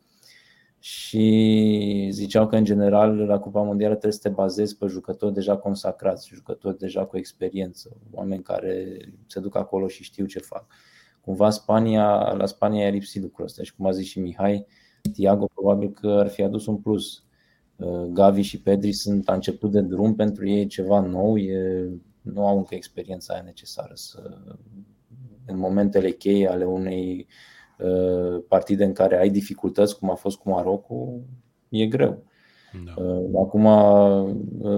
și 0.87 2.09
ziceau 2.11 2.47
că 2.47 2.57
în 2.57 2.65
general 2.65 3.17
la 3.17 3.39
Cupa 3.39 3.63
Mondială 3.63 3.93
trebuie 3.93 4.13
să 4.13 4.29
te 4.29 4.35
bazezi 4.35 4.77
pe 4.77 4.87
jucători 4.87 5.35
deja 5.35 5.57
consacrați, 5.57 6.31
jucători 6.35 6.79
deja 6.79 7.05
cu 7.05 7.17
experiență, 7.17 7.97
oameni 8.11 8.43
care 8.43 8.97
se 9.27 9.41
duc 9.41 9.57
acolo 9.57 9.89
și 9.89 10.03
știu 10.03 10.27
ce 10.27 10.39
fac. 10.39 10.67
Cumva 11.21 11.51
Spania, 11.51 12.33
la 12.33 12.47
Spania 12.47 12.87
a 12.87 12.91
lipsit 12.91 13.23
lucrul 13.23 13.45
ăsta 13.45 13.63
și 13.63 13.75
cum 13.75 13.87
a 13.87 13.91
zis 13.91 14.07
și 14.07 14.21
Mihai, 14.21 14.67
Tiago 15.13 15.47
probabil 15.55 15.91
că 15.91 16.09
ar 16.09 16.29
fi 16.29 16.43
adus 16.43 16.67
un 16.67 16.77
plus. 16.77 17.25
Gavi 18.09 18.43
și 18.43 18.61
Pedri 18.61 18.93
sunt 18.93 19.27
la 19.27 19.35
început 19.35 19.71
de 19.71 19.81
drum, 19.81 20.15
pentru 20.15 20.49
ei 20.49 20.61
e 20.61 20.67
ceva 20.67 21.01
nou, 21.01 21.37
e, 21.37 21.89
nu 22.21 22.47
au 22.47 22.57
încă 22.57 22.75
experiența 22.75 23.35
aia 23.35 23.43
necesară 23.43 23.93
să, 23.95 24.39
în 25.47 25.59
momentele 25.59 26.11
cheie 26.11 26.49
ale 26.49 26.65
unei 26.65 27.27
uh, 27.29 27.54
partide 28.49 28.85
în 28.85 28.93
care 28.93 29.19
ai 29.19 29.31
dificultăți, 29.31 29.99
cum 29.99 30.11
a 30.11 30.15
fost 30.15 30.37
cu 30.37 30.51
Marocul, 30.51 31.23
e 31.69 31.87
greu. 31.87 32.23
Da. 32.85 32.93
Acum, 33.41 33.69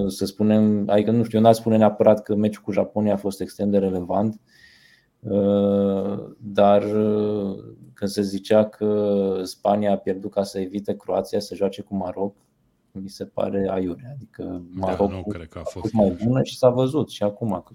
să 0.09 0.25
spunem, 0.25 0.85
adică 0.91 1.11
nu 1.11 1.23
știu, 1.23 1.39
eu 1.39 1.45
n-aș 1.45 1.57
spune 1.57 1.77
neapărat 1.77 2.23
că 2.23 2.35
meciul 2.35 2.63
cu 2.63 2.73
Japonia 2.73 3.13
a 3.13 3.17
fost 3.17 3.41
extrem 3.41 3.71
de 3.71 3.79
relevant, 3.79 4.41
dar 6.39 6.83
când 7.95 8.11
se 8.11 8.23
zicea 8.23 8.65
că 8.65 9.41
Spania 9.43 9.93
a 9.93 9.97
pierdut 9.97 10.31
ca 10.31 10.43
să 10.43 10.61
evite 10.61 10.97
Croația 10.97 11.41
să 11.41 11.55
joace 11.55 11.83
cu 11.83 11.97
Maroc, 11.97 12.37
mi 12.93 13.09
se 13.09 13.25
pare 13.25 13.69
aiure. 13.71 14.13
Adică 14.15 14.63
Marocul 14.71 15.07
da, 15.09 15.15
nu 15.15 15.23
cred 15.23 15.47
că 15.47 15.59
a 15.59 15.63
fost 15.65 15.93
mai 15.93 16.17
bună 16.25 16.43
și 16.43 16.57
s-a 16.57 16.71
văzut 16.71 17.11
și 17.11 17.23
acum 17.23 17.63
că 17.67 17.75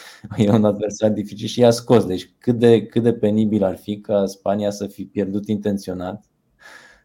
e 0.36 0.50
un 0.50 0.64
adversar 0.64 1.10
dificil 1.10 1.46
și 1.46 1.60
i-a 1.60 1.70
scos. 1.70 2.04
Deci 2.04 2.30
cât 2.38 2.58
de, 2.58 2.86
cât 2.86 3.02
de 3.02 3.12
penibil 3.12 3.64
ar 3.64 3.76
fi 3.76 4.00
ca 4.00 4.26
Spania 4.26 4.70
să 4.70 4.86
fi 4.86 5.04
pierdut 5.04 5.48
intenționat, 5.48 6.24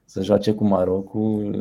să 0.06 0.24
joace 0.24 0.54
cu 0.54 0.64
Marocul 0.64 1.56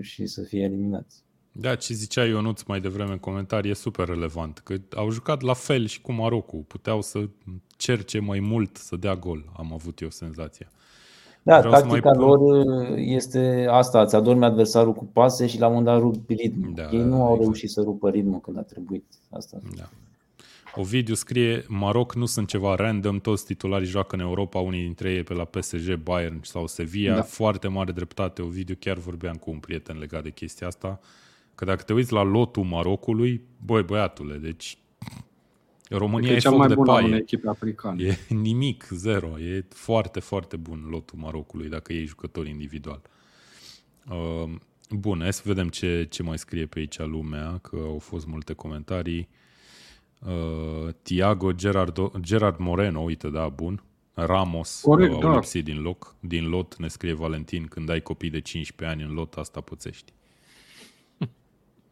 și 0.00 0.26
să 0.26 0.42
fie 0.42 0.62
eliminați. 0.62 1.24
Da, 1.52 1.74
ce 1.74 1.94
zicea 1.94 2.24
Ionuț 2.24 2.62
mai 2.62 2.80
devreme 2.80 3.12
în 3.12 3.18
comentarii 3.18 3.70
e 3.70 3.74
super 3.74 4.08
relevant, 4.08 4.58
că 4.58 4.74
au 4.96 5.10
jucat 5.10 5.40
la 5.40 5.54
fel 5.54 5.86
și 5.86 6.00
cu 6.00 6.12
Marocul, 6.12 6.64
puteau 6.66 7.02
să 7.02 7.28
cerce 7.76 8.18
mai 8.18 8.40
mult 8.40 8.76
să 8.76 8.96
dea 8.96 9.14
gol, 9.14 9.52
am 9.56 9.72
avut 9.72 10.00
eu 10.00 10.10
senzația. 10.10 10.70
Da, 11.42 11.58
Vreau 11.58 11.72
tactica 11.72 12.10
mai... 12.10 12.26
lor 12.26 12.38
este 12.96 13.66
asta, 13.70 14.00
îți 14.00 14.14
adormi 14.14 14.44
adversarul 14.44 14.92
cu 14.92 15.04
pase 15.04 15.46
și 15.46 15.58
la 15.58 15.66
un 15.66 15.74
moment 15.74 15.94
dat 15.94 16.02
rup 16.02 16.30
ritmul. 16.30 16.72
Da, 16.74 16.88
Ei 16.90 17.02
nu 17.02 17.14
au 17.14 17.22
exact. 17.22 17.40
reușit 17.40 17.70
să 17.70 17.80
rupă 17.80 18.10
ritmul 18.10 18.40
când 18.40 18.58
a 18.58 18.62
trebuit 18.62 19.04
asta. 19.30 19.60
Da. 19.76 19.88
Ovidiu 20.74 21.14
scrie, 21.14 21.64
Maroc 21.68 22.14
nu 22.14 22.26
sunt 22.26 22.48
ceva 22.48 22.74
random, 22.74 23.20
toți 23.20 23.44
titularii 23.44 23.86
joacă 23.86 24.14
în 24.14 24.20
Europa, 24.20 24.58
unii 24.58 24.82
dintre 24.82 25.12
ei 25.12 25.22
pe 25.22 25.34
la 25.34 25.44
PSG, 25.44 25.94
Bayern 25.94 26.42
sau 26.42 26.66
Sevilla, 26.66 27.14
da. 27.14 27.22
foarte 27.22 27.68
mare 27.68 27.92
dreptate. 27.92 28.42
Ovidiu, 28.42 28.76
chiar 28.78 28.96
vorbeam 28.96 29.36
cu 29.36 29.50
un 29.50 29.58
prieten 29.58 29.98
legat 29.98 30.22
de 30.22 30.30
chestia 30.30 30.66
asta, 30.66 31.00
că 31.54 31.64
dacă 31.64 31.82
te 31.82 31.92
uiți 31.92 32.12
la 32.12 32.22
lotul 32.22 32.64
Marocului, 32.64 33.42
băi 33.64 33.82
băiatule, 33.82 34.36
deci 34.36 34.78
România 35.88 36.32
e, 36.32 36.38
cea 36.38 36.50
mai 36.50 36.68
bună 36.68 36.92
a 36.92 37.02
unei 37.02 37.18
echipe 37.18 37.48
africane. 37.48 38.04
E 38.04 38.18
nimic, 38.34 38.88
zero. 38.90 39.38
E 39.38 39.64
foarte, 39.68 40.20
foarte 40.20 40.56
bun 40.56 40.86
lotul 40.90 41.18
Marocului 41.18 41.68
dacă 41.68 41.92
e 41.92 42.04
jucător 42.04 42.46
individual. 42.46 43.02
Uh, 44.10 44.50
bun, 44.90 45.20
hai 45.20 45.32
să 45.32 45.42
vedem 45.44 45.68
ce, 45.68 46.06
ce 46.10 46.22
mai 46.22 46.38
scrie 46.38 46.66
pe 46.66 46.78
aici 46.78 46.98
lumea, 46.98 47.58
că 47.58 47.76
au 47.76 47.98
fost 47.98 48.26
multe 48.26 48.52
comentarii. 48.52 49.28
Uh, 50.26 50.88
Tiago, 51.02 51.52
Gerard, 51.52 52.10
Gerard 52.20 52.58
Moreno, 52.58 53.00
uite, 53.00 53.28
da, 53.28 53.48
bun. 53.48 53.82
Ramos 54.14 54.80
Corect, 54.80 55.12
au 55.12 55.20
da. 55.20 55.34
lipsit 55.34 55.64
din, 55.64 55.80
loc, 55.82 56.14
din 56.20 56.48
lot, 56.48 56.76
ne 56.76 56.88
scrie 56.88 57.12
Valentin, 57.12 57.66
când 57.66 57.88
ai 57.88 58.00
copii 58.00 58.30
de 58.30 58.40
15 58.40 58.96
ani 58.96 59.08
în 59.08 59.14
lot, 59.14 59.34
asta 59.34 59.60
pățești. 59.60 60.12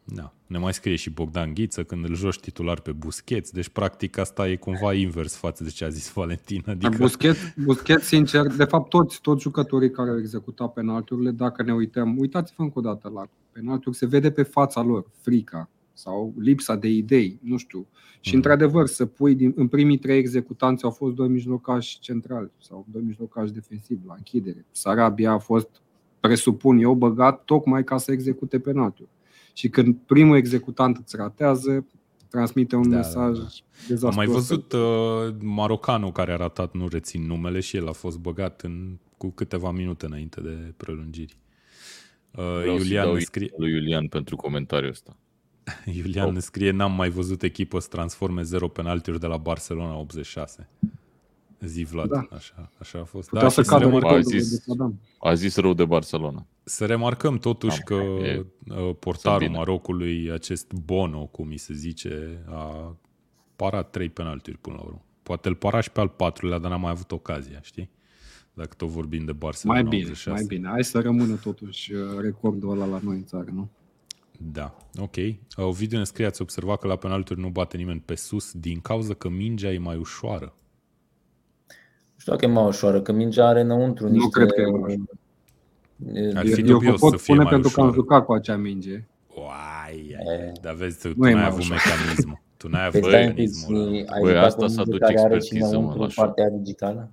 Da. 0.05 0.33
Ne 0.47 0.59
mai 0.59 0.75
scrie 0.75 0.97
și 0.97 1.11
Bogdan 1.11 1.55
Ghiță 1.55 1.85
când 1.85 2.05
îl 2.05 2.15
joci 2.15 2.41
titular 2.41 2.81
pe 2.81 2.93
Busquets, 2.93 3.51
deci 3.51 3.69
practic 3.69 4.19
asta 4.19 4.49
e 4.49 4.57
cumva 4.57 4.93
invers 4.93 5.37
față 5.37 5.65
de 5.65 5.71
ce 5.71 5.85
a 5.85 5.89
zis 5.89 6.13
Valentin. 6.13 6.63
Adică... 6.67 6.97
Busquets, 6.99 7.39
Busquets, 7.65 8.07
sincer, 8.07 8.47
de 8.47 8.65
fapt 8.65 8.89
toți, 8.89 9.21
toți 9.21 9.43
jucătorii 9.43 9.91
care 9.91 10.11
au 10.11 10.19
executat 10.19 10.73
penalturile, 10.73 11.31
dacă 11.31 11.63
ne 11.63 11.73
uităm, 11.73 12.19
uitați-vă 12.19 12.63
încă 12.63 12.79
o 12.79 12.83
dată 12.83 13.11
la 13.15 13.27
penalturi, 13.53 13.97
se 13.97 14.07
vede 14.07 14.31
pe 14.31 14.43
fața 14.43 14.83
lor 14.83 15.11
frica, 15.21 15.69
sau 15.99 16.35
lipsa 16.39 16.77
de 16.77 16.89
idei, 16.89 17.39
nu 17.43 17.57
știu. 17.57 17.87
Și, 18.21 18.29
Mhm. 18.29 18.37
într-adevăr, 18.37 18.87
să 18.87 19.07
pui 19.07 19.35
din, 19.35 19.53
în 19.57 19.69
primii 19.69 19.99
trei 19.99 20.19
executanți 20.19 20.85
au 20.85 20.91
fost 20.91 21.15
doi 21.15 21.29
mijlocași 21.29 21.99
centrali 21.99 22.51
sau 22.59 22.87
doi 22.91 23.03
mijlocași 23.03 23.53
defensivi 23.53 24.07
la 24.07 24.15
închidere. 24.17 24.65
Sarabia 24.71 25.31
a 25.33 25.39
fost, 25.39 25.69
presupun 26.21 26.79
eu, 26.79 26.95
băgat 26.95 27.45
tocmai 27.45 27.85
ca 27.85 27.97
să 27.97 28.13
execute 28.13 28.59
penaltiul. 28.59 29.09
Și 29.53 29.69
când 29.69 29.97
primul 30.07 30.37
executant 30.37 30.97
îți 30.97 31.17
ratează, 31.17 31.87
transmite 32.29 32.77
un 32.77 32.91
Da, 32.91 32.97
mesaj 32.97 33.37
da, 33.39 33.43
da. 33.43 33.49
dezastruos. 33.89 34.03
Am 34.03 34.15
mai 34.15 34.27
văzut 34.27 34.73
uh, 34.73 35.35
marocanul 35.41 36.13
care 36.13 36.33
a 36.33 36.37
ratat, 36.37 36.75
nu 36.75 36.89
rețin 36.89 37.27
numele, 37.27 37.61
și 37.61 37.77
el 37.77 37.89
a 37.89 37.93
fost 37.93 38.19
băgat 38.19 38.61
în, 38.61 38.99
cu 39.17 39.31
câteva 39.31 39.71
minute 39.71 40.07
înainte 40.07 40.41
de 40.41 40.73
prelungiri. 40.77 41.37
Uh, 42.31 42.45
Vreau 42.61 42.79
să 42.79 42.85
Iulian, 42.85 43.05
dau 43.05 43.15
ne 43.15 43.21
scrie, 43.21 43.51
lui 43.57 43.71
Iulian 43.71 44.07
pentru 44.07 44.37
comentariul 44.37 44.91
ăsta. 44.91 45.17
Iulian 45.99 46.27
Oh. 46.27 46.33
ne 46.33 46.39
scrie, 46.41 46.71
n-am 46.71 46.93
mai 46.93 47.09
văzut 47.09 47.43
echipă 47.43 47.79
să 47.79 47.89
transforme 47.89 48.43
0 48.43 48.69
penaltiuri 48.69 49.21
de 49.21 49.27
la 49.27 49.37
Barcelona 49.37 49.97
86. 49.97 50.69
Zi 51.61 51.83
Vlad, 51.85 52.09
Da. 52.09 52.27
așa, 52.35 52.71
așa 52.79 52.99
a 52.99 53.05
fost. 53.05 53.29
Putea 53.29 53.43
Da, 53.43 53.49
să 53.49 53.61
și 53.63 53.67
să, 53.69 53.73
cadă 53.75 53.85
remar- 53.85 54.01
recordul 54.03 54.19
A 54.35 54.39
zis- 54.39 54.51
de 54.51 54.57
Saddam. 54.57 54.99
A 55.21 55.35
zis 55.35 55.57
rău 55.57 55.75
de 55.75 55.85
Barcelona. 55.85 56.47
să 56.65 56.87
remarcăm 56.87 57.39
totuși 57.39 57.77
Am, 57.77 57.83
că 57.85 57.95
e- 57.95 58.47
uh, 58.69 58.95
portarul 58.99 59.39
bine. 59.39 59.57
Marocului, 59.57 60.31
acest 60.33 60.73
Bono, 60.73 61.25
cum 61.27 61.47
mi 61.49 61.57
se 61.57 61.75
zice, 61.75 62.43
a 62.49 62.97
parat 63.57 63.91
trei 63.91 64.09
penaltiuri 64.09 64.59
până 64.59 64.77
la 64.79 64.83
urmă. 64.83 65.03
Poate 65.23 65.49
îl 65.49 65.55
para 65.55 65.81
și 65.81 65.91
pe 65.91 66.01
al 66.01 66.09
patrulea, 66.09 66.59
dar 66.59 66.71
n-a 66.71 66.77
mai 66.77 66.91
avut 66.91 67.13
ocazia, 67.13 67.61
știi? 67.63 67.91
Dacă 68.55 68.75
tot 68.77 68.89
vorbim 68.89 69.25
de 69.25 69.33
Barcelona 69.33 69.81
Mai 69.81 69.89
bine, 69.89 70.03
86. 70.03 70.31
mai 70.31 70.45
bine. 70.59 70.69
Hai 70.69 70.85
să 70.85 71.01
rămână 71.01 71.35
totuși 71.35 71.93
uh, 71.93 72.01
recordul 72.21 72.71
ăla 72.71 72.85
la 72.87 73.01
noi 73.03 73.17
în 73.17 73.25
țară, 73.25 73.51
nu? 73.53 73.69
Da, 74.41 74.77
ok. 75.01 75.15
Ovidiu 75.57 75.99
ne 75.99 76.05
scrie, 76.05 76.27
ați 76.27 76.43
observat 76.43 76.79
că 76.79 76.87
la 76.87 76.97
penalturi 76.97 77.41
nu 77.41 77.49
bate 77.49 77.77
nimeni 77.77 78.01
pe 78.05 78.15
sus 78.15 78.53
din 78.53 78.81
cauza 78.81 79.15
că 79.15 79.29
mingea 79.29 79.73
e 79.73 79.79
mai 79.79 79.97
ușoară. 79.97 80.53
Nu 82.15 82.19
știu 82.19 82.33
dacă 82.33 82.45
e 82.45 82.49
mai 82.49 82.65
ușoară, 82.67 83.01
că 83.03 83.13
mingea 83.13 83.47
are 83.47 83.61
înăuntru 83.61 84.05
Nu 84.07 84.13
niște... 84.13 84.29
cred 84.31 84.49
că 84.53 84.61
e 84.61 84.65
mai 84.65 84.81
ușoară. 84.81 85.01
e- 86.13 86.39
Ar 86.39 86.47
fi 86.47 86.61
eu 86.61 86.67
dubios 86.67 87.01
pot 87.01 87.11
să 87.11 87.17
fie 87.17 87.25
spune 87.25 87.43
mai 87.43 87.53
pentru 87.53 87.71
că 87.71 87.81
am 87.81 87.87
ușoară. 87.87 88.03
jucat 88.03 88.25
cu 88.25 88.33
acea 88.33 88.57
minge. 88.57 89.05
Uai, 89.37 90.17
E. 90.29 90.53
dar 90.63 90.75
vezi, 90.75 91.01
tu, 91.01 91.09
tu 91.09 91.15
Nu 91.19 91.29
e 91.29 91.33
n-ai 91.33 91.41
mai 91.41 91.51
avut 91.51 91.61
ușor. 91.61 91.77
mecanismul. 91.77 92.41
Tu 92.57 92.69
n-ai 92.69 92.91
Păi 92.91 92.99
avut 93.01 93.11
stai 93.11 93.27
un 93.27 93.35
pic, 93.35 93.37
mecanismul 93.39 93.81
ăla. 93.87 94.13
ai 94.13 94.21
Băi, 94.21 94.31
jucat 94.31 94.45
asta 94.45 94.59
cu 94.59 94.65
o 94.65 94.67
să 94.69 94.75
minge 94.77 94.91
aduc 94.91 95.01
care 95.01 95.19
are 95.21 95.29
și 95.35 95.37
expertiză, 95.37 95.71
mă, 95.73 95.77
înăuntru 95.79 96.01
la 96.03 96.09
șoc. 96.09 96.25
partea 96.25 96.49
digitală? 96.51 97.11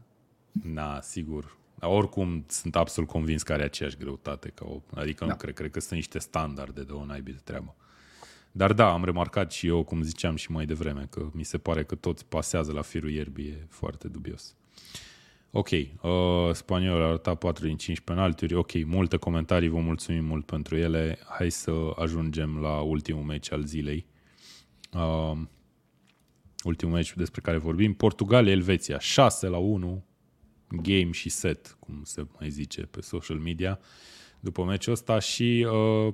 Da, 0.74 1.00
sigur. 1.02 1.58
Dar 1.86 1.94
oricum 1.94 2.46
sunt 2.48 2.76
absolut 2.76 3.10
convins 3.10 3.44
că 3.44 3.54
are 3.54 3.64
aceeași 3.64 3.98
greutate. 3.98 4.50
Ca 4.50 4.66
o, 4.66 4.82
adică 4.94 5.24
nu 5.24 5.30
Da. 5.30 5.36
cred, 5.36 5.54
cred 5.54 5.72
că 5.72 5.80
sunt 5.80 5.92
niște 5.92 6.20
standarde 6.20 6.84
de 6.84 6.92
o 6.92 7.06
naibii 7.06 7.34
de 7.34 7.40
treabă. 7.44 7.76
Dar 8.52 8.74
da, 8.74 8.92
am 8.92 9.04
remarcat 9.04 9.52
și 9.52 9.68
eu, 9.68 9.84
cum 9.84 10.02
ziceam 10.02 10.36
și 10.36 10.52
mai 10.52 10.66
devreme, 10.66 11.08
că 11.10 11.30
mi 11.34 11.44
se 11.44 11.58
pare 11.58 11.84
că 11.84 11.96
toți 11.96 12.26
pasează 12.26 12.72
la 12.72 12.82
firul 12.82 13.10
ierbii, 13.10 13.48
e 13.48 13.66
foarte 13.70 14.08
dubios. 14.08 14.56
Ok, 15.52 15.70
uh, 15.70 16.52
Spaniolul 16.52 17.04
a 17.04 17.08
arătat 17.08 17.38
4 17.38 17.66
din 17.66 17.78
5 17.78 18.00
penalturi, 18.00 18.54
ok, 18.54 18.86
multe 18.86 19.18
comentarii, 19.18 19.70
vă 19.70 19.80
mulțumim 19.80 20.26
mult 20.26 20.46
pentru 20.46 20.76
ele. 20.76 21.20
Hai 21.28 21.50
să 21.50 21.72
ajungem 21.96 22.58
la 22.58 22.80
ultimul 22.82 23.24
meci 23.24 23.52
al 23.52 23.64
zilei. 23.64 24.06
Uh, 24.94 25.38
ultimul 26.64 26.94
meci 26.94 27.14
despre 27.16 27.42
care 27.42 27.58
vorbim, 27.58 27.94
Portugalia-Elveția, 27.94 29.00
6 29.00 29.48
la 29.48 29.58
1, 29.58 30.04
game 30.82 31.12
și 31.12 31.30
set, 31.30 31.78
cum 31.80 32.02
se 32.04 32.26
mai 32.40 32.50
zice 32.50 32.82
pe 32.82 33.02
social 33.02 33.38
media, 33.38 33.80
după 34.40 34.64
meciul 34.64 34.94
ăsta 34.94 35.20
și, 35.20 35.68
uh, 35.72 36.14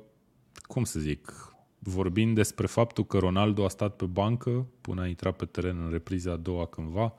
cum 0.61 0.83
să 0.83 0.99
zic, 0.99 1.51
vorbind 1.79 2.35
despre 2.35 2.67
faptul 2.67 3.05
că 3.05 3.17
Ronaldo 3.17 3.65
a 3.65 3.69
stat 3.69 3.95
pe 3.95 4.05
bancă 4.05 4.67
până 4.81 5.01
a 5.01 5.07
intrat 5.07 5.35
pe 5.35 5.45
teren 5.45 5.81
în 5.83 5.91
repriza 5.91 6.31
a 6.31 6.35
doua 6.35 6.65
cândva 6.65 7.15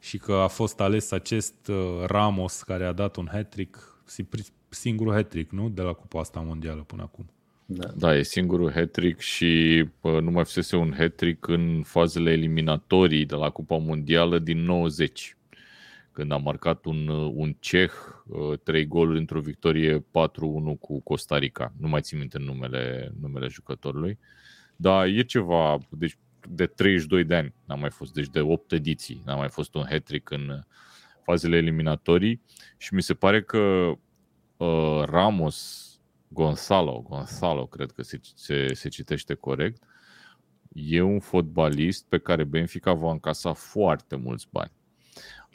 și 0.00 0.18
că 0.18 0.32
a 0.32 0.46
fost 0.46 0.80
ales 0.80 1.10
acest 1.10 1.68
uh, 1.68 2.04
Ramos 2.06 2.62
care 2.62 2.84
a 2.84 2.92
dat 2.92 3.16
un 3.16 3.28
hat-trick, 3.32 4.02
si- 4.04 4.52
singurul 4.68 5.12
hat-trick, 5.12 5.50
nu? 5.50 5.68
De 5.68 5.82
la 5.82 5.92
Cupa 5.92 6.20
asta 6.20 6.40
mondială 6.40 6.82
până 6.82 7.02
acum. 7.02 7.30
Da. 7.66 7.86
Da, 7.96 8.16
e 8.16 8.22
singurul 8.22 8.72
hat-trick 8.72 9.20
și 9.20 9.84
pă, 10.00 10.20
nu 10.20 10.30
mai 10.30 10.44
fusese 10.44 10.76
un 10.76 10.94
hat-trick 10.96 11.48
în 11.48 11.82
fazele 11.84 12.30
eliminatorii 12.30 13.24
de 13.24 13.34
la 13.34 13.50
Cupa 13.50 13.76
Mondială 13.76 14.38
din 14.38 14.58
90, 14.58 15.36
când 16.16 16.32
a 16.32 16.36
marcat 16.36 16.84
un, 16.84 17.08
un 17.08 17.52
ceh, 17.58 17.92
uh, 18.26 18.58
trei 18.62 18.86
goluri 18.86 19.18
într-o 19.18 19.40
victorie 19.40 19.98
4-1 19.98 20.02
cu 20.80 21.00
Costa 21.00 21.38
Rica. 21.38 21.72
Nu 21.78 21.88
mai 21.88 22.00
țin 22.00 22.18
minte 22.18 22.38
numele, 22.38 23.12
numele 23.20 23.46
jucătorului. 23.48 24.18
Dar 24.76 25.06
e 25.06 25.22
ceva, 25.22 25.78
deci 25.90 26.18
de 26.48 26.66
32 26.66 27.24
de 27.24 27.34
ani 27.34 27.54
n-a 27.64 27.74
mai 27.74 27.90
fost, 27.90 28.12
deci 28.12 28.28
de 28.28 28.40
8 28.40 28.72
ediții 28.72 29.22
n-a 29.24 29.34
mai 29.34 29.48
fost 29.48 29.74
un 29.74 29.84
hat-trick 29.88 30.30
în 30.30 30.60
fazele 31.22 31.56
eliminatorii 31.56 32.42
și 32.76 32.94
mi 32.94 33.02
se 33.02 33.14
pare 33.14 33.42
că 33.42 33.92
uh, 34.56 35.02
Ramos 35.04 35.84
Gonzalo, 36.28 37.04
Gonzalo, 37.08 37.66
cred 37.66 37.90
că 37.90 38.02
se, 38.02 38.20
se, 38.34 38.74
se 38.74 38.88
citește 38.88 39.34
corect, 39.34 39.82
e 40.72 41.00
un 41.00 41.20
fotbalist 41.20 42.06
pe 42.08 42.18
care 42.18 42.44
Benfica 42.44 42.92
va 42.92 43.10
încasa 43.10 43.52
foarte 43.52 44.16
mulți 44.16 44.46
bani. 44.50 44.72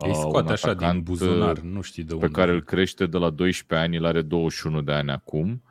Îi 0.03 0.09
Uh, 0.09 0.15
scoate 0.15 0.45
un 0.47 0.51
așa 0.53 0.73
din 0.73 0.77
atacant, 0.83 1.03
buzunar, 1.03 1.57
uh, 1.57 1.63
nu 1.63 1.81
știi 1.81 2.03
de 2.03 2.09
Pe 2.13 2.25
unde. 2.25 2.27
care 2.39 2.51
îl 2.51 2.63
crește 2.63 3.05
de 3.05 3.17
la 3.17 3.29
12 3.29 3.87
ani, 3.87 3.95
el 3.95 4.05
are 4.05 4.21
21 4.21 4.81
de 4.81 4.91
ani 4.91 5.11
acum, 5.11 5.61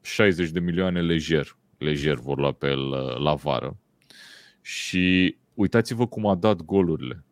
60 0.00 0.50
de 0.50 0.60
milioane 0.60 1.00
lejer, 1.00 1.56
lejer 1.78 2.14
vor 2.14 2.38
lua 2.38 2.52
pe 2.52 2.66
el 2.66 2.88
uh, 2.88 3.16
la 3.18 3.34
vară. 3.34 3.76
Și 4.60 5.36
uitați-vă 5.54 6.06
cum 6.06 6.26
a 6.26 6.34
dat 6.34 6.62
golurile. 6.62 7.24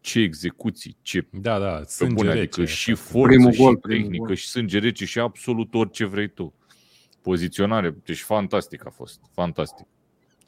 Ce 0.00 0.20
execuții, 0.20 0.96
ce 1.02 1.26
Da, 1.32 1.58
da, 1.58 1.70
pe 1.70 1.84
sânge 1.84 2.14
bune, 2.14 2.28
rece. 2.28 2.38
adică 2.40 2.64
și 2.64 2.90
așa. 2.90 3.00
forță, 3.02 3.34
Primul 3.34 3.52
și 3.52 3.58
gol, 3.62 3.76
primul 3.76 4.00
tehnică, 4.02 4.24
gol. 4.26 4.34
și 4.34 4.46
sânge 4.48 4.78
rece, 4.78 5.04
și 5.04 5.18
absolut 5.18 5.74
orice 5.74 6.04
vrei 6.04 6.28
tu. 6.28 6.54
Poziționare, 7.22 7.96
deci 8.04 8.20
fantastic 8.22 8.86
a 8.86 8.90
fost, 8.90 9.20
fantastic. 9.32 9.86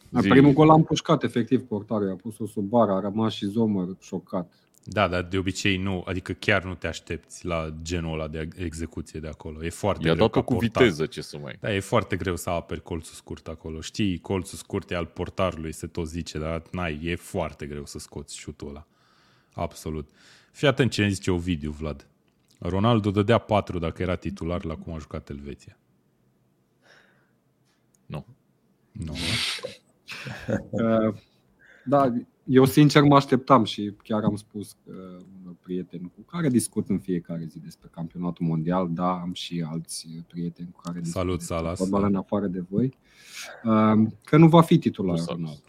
La 0.09 0.21
Zi- 0.21 0.29
primul 0.29 0.53
gol 0.53 0.71
am 0.71 0.83
pușcat 0.85 1.23
efectiv 1.23 1.63
portarul, 1.63 2.11
a 2.11 2.15
pus-o 2.15 2.47
sub 2.47 2.65
bară, 2.65 2.93
a 2.93 3.01
rămas 3.01 3.33
și 3.35 3.47
Zomăr 3.47 3.97
șocat. 4.01 4.53
Da, 4.85 5.09
dar 5.09 5.23
de 5.23 5.39
obicei 5.39 5.77
nu, 5.77 6.03
adică 6.07 6.33
chiar 6.33 6.65
nu 6.65 6.75
te 6.75 6.87
aștepți 6.87 7.47
la 7.47 7.75
genul 7.83 8.13
ăla 8.13 8.29
de 8.29 8.49
execuție 8.57 9.21
de 9.21 9.29
acolo. 9.29 9.65
E 9.65 9.69
foarte 9.69 10.07
I-a 10.07 10.15
greu 10.15 10.27
dat-o 10.27 10.41
ca 10.41 10.47
cu 10.47 10.55
portar. 10.55 10.83
viteză, 10.83 11.07
ce 11.07 11.21
să 11.21 11.39
mai... 11.39 11.57
Da, 11.61 11.75
e 11.75 11.81
foarte 11.81 12.17
greu 12.17 12.37
să 12.37 12.51
aperi 12.51 12.83
colțul 12.83 13.15
scurt 13.15 13.49
acolo. 13.49 13.81
Știi, 13.81 14.19
colțul 14.19 14.59
scurt 14.59 14.91
e 14.91 14.95
al 14.95 15.07
portarului, 15.07 15.73
se 15.73 15.87
tot 15.87 16.09
zice, 16.09 16.39
dar 16.39 16.63
n-ai, 16.71 17.01
e 17.03 17.15
foarte 17.15 17.67
greu 17.67 17.87
să 17.87 17.99
scoți 17.99 18.37
șutul 18.37 18.69
ăla. 18.69 18.87
Absolut. 19.53 20.11
Fii 20.53 20.69
atent 20.69 20.91
ce 20.91 21.03
ne 21.03 21.09
zice 21.09 21.31
Ovidiu, 21.31 21.71
Vlad. 21.71 22.07
Ronaldo 22.59 23.11
dădea 23.11 23.39
4 23.39 23.79
dacă 23.79 24.03
era 24.03 24.17
titular 24.17 24.65
la 24.65 24.77
cum 24.77 24.93
a 24.93 24.99
jucat 24.99 25.29
Elveția. 25.29 25.77
Nu. 28.07 28.27
Nu, 28.93 29.15
Uh, 30.71 31.15
Da, 31.85 32.13
eu 32.45 32.65
sincer 32.65 33.03
mă 33.03 33.15
așteptam 33.15 33.65
și 33.65 33.95
chiar 34.03 34.23
am 34.25 34.37
spus 34.37 34.77
că 34.85 34.93
un 35.47 35.55
prieten 35.61 36.01
cu 36.01 36.21
care 36.21 36.49
discut 36.49 36.89
în 36.89 36.99
fiecare 36.99 37.45
zi 37.45 37.59
despre 37.59 37.89
campionatul 37.93 38.47
mondial, 38.47 38.89
da, 38.91 39.13
am 39.13 39.33
și 39.33 39.65
alți 39.71 40.09
prieteni 40.29 40.69
cu 40.73 40.81
care 40.81 40.99
discut 40.99 41.21
Salut, 41.21 41.39
despre 41.39 41.57
Salas. 41.57 41.79
fotbal 41.79 42.05
în 42.05 42.15
afară 42.15 42.47
de 42.47 42.65
voi, 42.71 42.97
uh, 43.65 44.09
că 44.25 44.37
nu 44.37 44.49
va 44.49 44.63
fi 44.63 44.79
titular 44.79 45.17
Salut. 45.19 45.41
Ronaldo. 45.41 45.61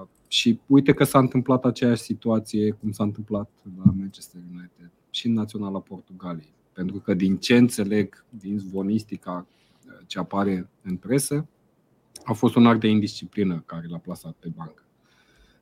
Uh, 0.00 0.06
Și 0.28 0.60
uite 0.66 0.92
că 0.92 1.04
s-a 1.04 1.18
întâmplat 1.18 1.64
aceeași 1.64 2.02
situație 2.02 2.70
cum 2.70 2.92
s-a 2.92 3.04
întâmplat 3.04 3.50
la 3.84 3.92
Manchester 3.96 4.40
United 4.52 4.90
și 5.10 5.26
în 5.26 5.32
Naționala 5.32 5.78
Portugaliei. 5.78 6.52
Pentru 6.72 6.98
că 6.98 7.14
din 7.14 7.36
ce 7.36 7.56
înțeleg 7.56 8.24
din 8.28 8.58
zvonistica 8.58 9.46
uh, 9.86 9.92
ce 10.06 10.18
apare 10.18 10.68
în 10.82 10.96
presă, 10.96 11.46
a 12.24 12.32
fost 12.32 12.54
un 12.54 12.66
act 12.66 12.80
de 12.80 12.88
indisciplină 12.88 13.62
care 13.66 13.86
l-a 13.88 13.98
plasat 13.98 14.32
pe 14.38 14.48
bancă. 14.56 14.83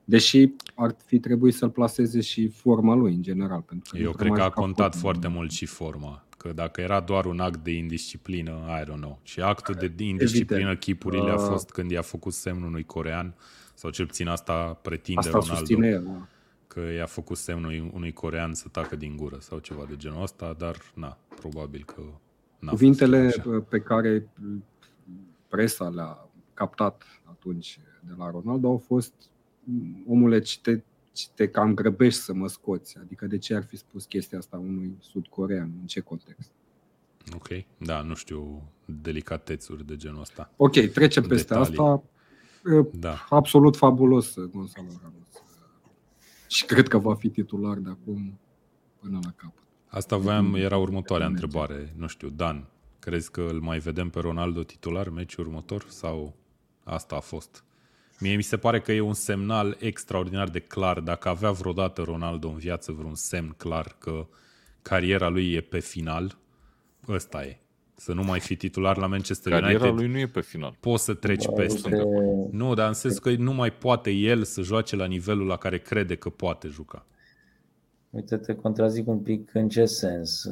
Deși 0.05 0.49
ar 0.75 0.95
fi 1.05 1.19
trebuit 1.19 1.53
să-l 1.53 1.69
plaseze 1.69 2.21
și 2.21 2.47
forma 2.47 2.95
lui 2.95 3.13
în 3.13 3.21
general. 3.21 3.61
Pentru 3.61 3.91
că 3.93 3.97
Eu 3.99 4.05
încă 4.05 4.17
cred 4.17 4.29
mai 4.29 4.37
că 4.39 4.43
a 4.43 4.47
jucat 4.47 4.63
contat 4.63 4.91
fotbal. 4.93 5.01
foarte 5.01 5.27
mult 5.27 5.51
și 5.51 5.65
forma. 5.65 6.25
Că 6.37 6.53
dacă 6.53 6.81
era 6.81 6.99
doar 6.99 7.25
un 7.25 7.39
act 7.39 7.63
de 7.63 7.71
indisciplină, 7.71 8.51
I 8.51 8.83
don't 8.83 8.99
know. 8.99 9.19
Și 9.23 9.41
actul 9.41 9.75
de 9.75 10.03
indisciplină, 10.03 10.59
Evident. 10.59 10.79
chipurile 10.79 11.29
a 11.31 11.33
Uh, 11.33 11.47
fost 11.49 11.69
când 11.69 11.91
i-a 11.91 12.01
făcut 12.01 12.33
semnul 12.33 12.67
unui 12.67 12.83
corean, 12.83 13.35
sau 13.73 13.89
cel 13.89 14.05
puțin 14.05 14.27
asta 14.27 14.79
pretinde 14.81 15.19
Asta 15.19 15.31
Ronaldo, 15.31 15.55
susține 15.55 15.87
el. 15.87 16.03
da. 16.03 16.27
că 16.67 16.79
i-a 16.97 17.05
făcut 17.05 17.37
semnul 17.37 17.89
unui 17.93 18.13
corean 18.13 18.53
să 18.53 18.67
tacă 18.71 18.95
din 18.95 19.15
gură 19.17 19.37
sau 19.39 19.59
ceva 19.59 19.85
de 19.89 19.95
genul 19.95 20.21
ăsta, 20.21 20.55
dar 20.57 20.75
na, 20.93 21.17
probabil 21.35 21.83
că 21.85 22.01
n-a 22.59 22.69
Cuvintele 22.71 23.23
fost 23.23 23.35
chiar 23.37 23.53
așa. 23.53 23.65
pe 23.69 23.79
care 23.79 24.27
presa 25.47 25.89
le-a 25.89 26.27
captat 26.53 27.03
atunci 27.23 27.79
de 28.07 28.13
la 28.17 28.29
Ronaldo 28.31 28.67
au 28.67 28.77
fost 28.77 29.13
omule, 30.07 30.39
ce 30.39 30.59
te, 30.61 30.81
ce 31.11 31.27
te 31.35 31.47
cam 31.47 31.73
grăbești 31.73 32.19
să 32.19 32.33
mă 32.33 32.47
scoți. 32.47 32.97
Adică 32.97 33.25
de 33.25 33.37
ce 33.37 33.55
ar 33.55 33.63
fi 33.63 33.77
spus 33.77 34.05
chestia 34.05 34.37
asta 34.37 34.57
unui 34.57 34.97
sud-corean? 34.99 35.71
În 35.81 35.87
ce 35.87 35.99
context? 35.99 36.51
Ok, 37.35 37.47
da, 37.77 38.01
nu 38.01 38.15
știu 38.15 38.71
delicatețuri 38.85 39.85
de 39.85 39.95
genul 39.95 40.21
ăsta. 40.21 40.51
Ok, 40.55 40.71
trecem 40.71 41.23
peste 41.23 41.53
Detalii. 41.53 41.77
asta. 41.79 42.03
da. 42.93 43.25
absolut 43.29 43.75
fabulos 43.75 44.35
Gonzalo 44.35 44.87
Ramos. 45.01 45.43
Și 46.47 46.65
cred 46.65 46.87
că 46.87 46.97
va 46.97 47.15
fi 47.15 47.29
titular 47.29 47.77
de 47.77 47.89
acum 47.89 48.39
până 48.99 49.19
la 49.23 49.31
capăt. 49.35 49.63
Asta 49.87 50.17
voiam, 50.17 50.55
era 50.55 50.77
următoarea 50.77 51.27
întrebare. 51.27 51.93
Nu 51.97 52.07
știu, 52.07 52.29
Dan, 52.29 52.67
crezi 52.99 53.31
că 53.31 53.41
îl 53.41 53.59
mai 53.59 53.79
vedem 53.79 54.09
pe 54.09 54.19
Ronaldo 54.19 54.63
titular 54.63 55.09
meciul 55.09 55.45
următor 55.45 55.85
sau 55.87 56.35
asta 56.83 57.15
a 57.15 57.19
fost? 57.19 57.63
Mie 58.23 58.35
mi 58.35 58.41
se 58.41 58.57
pare 58.57 58.79
că 58.79 58.91
e 58.91 58.99
un 58.99 59.13
semnal 59.13 59.77
extraordinar 59.79 60.49
de 60.49 60.59
clar. 60.59 60.99
Dacă 60.99 61.29
avea 61.29 61.51
vreodată 61.51 62.01
Ronaldo 62.01 62.47
în 62.47 62.57
viață 62.57 62.91
vreun 62.91 63.15
semn 63.15 63.53
clar 63.57 63.95
că 63.99 64.27
cariera 64.81 65.29
lui 65.29 65.53
e 65.53 65.61
pe 65.61 65.79
final, 65.79 66.37
ăsta 67.07 67.43
e. 67.43 67.57
Să 67.95 68.13
nu 68.13 68.23
mai 68.23 68.39
fi 68.39 68.55
titular 68.55 68.97
la 68.97 69.07
Manchester 69.07 69.51
Cariera 69.51 69.69
United. 69.69 69.89
Cariera 69.89 70.07
lui 70.07 70.13
nu 70.13 70.27
e 70.27 70.31
pe 70.31 70.41
final. 70.41 70.77
Poți 70.79 71.03
să 71.03 71.13
treci 71.13 71.45
da, 71.45 71.51
peste. 71.51 71.89
De... 71.89 72.03
Nu, 72.51 72.73
dar 72.73 72.87
în 72.87 72.93
sens 72.93 73.17
că 73.17 73.35
nu 73.35 73.53
mai 73.53 73.71
poate 73.71 74.11
el 74.11 74.43
să 74.43 74.61
joace 74.61 74.95
la 74.95 75.05
nivelul 75.05 75.47
la 75.47 75.57
care 75.57 75.77
crede 75.77 76.15
că 76.15 76.29
poate 76.29 76.67
juca. 76.67 77.05
Uite, 78.09 78.37
te 78.37 78.55
contrazic 78.55 79.07
un 79.07 79.19
pic 79.19 79.53
în 79.53 79.69
ce 79.69 79.85
sens. 79.85 80.49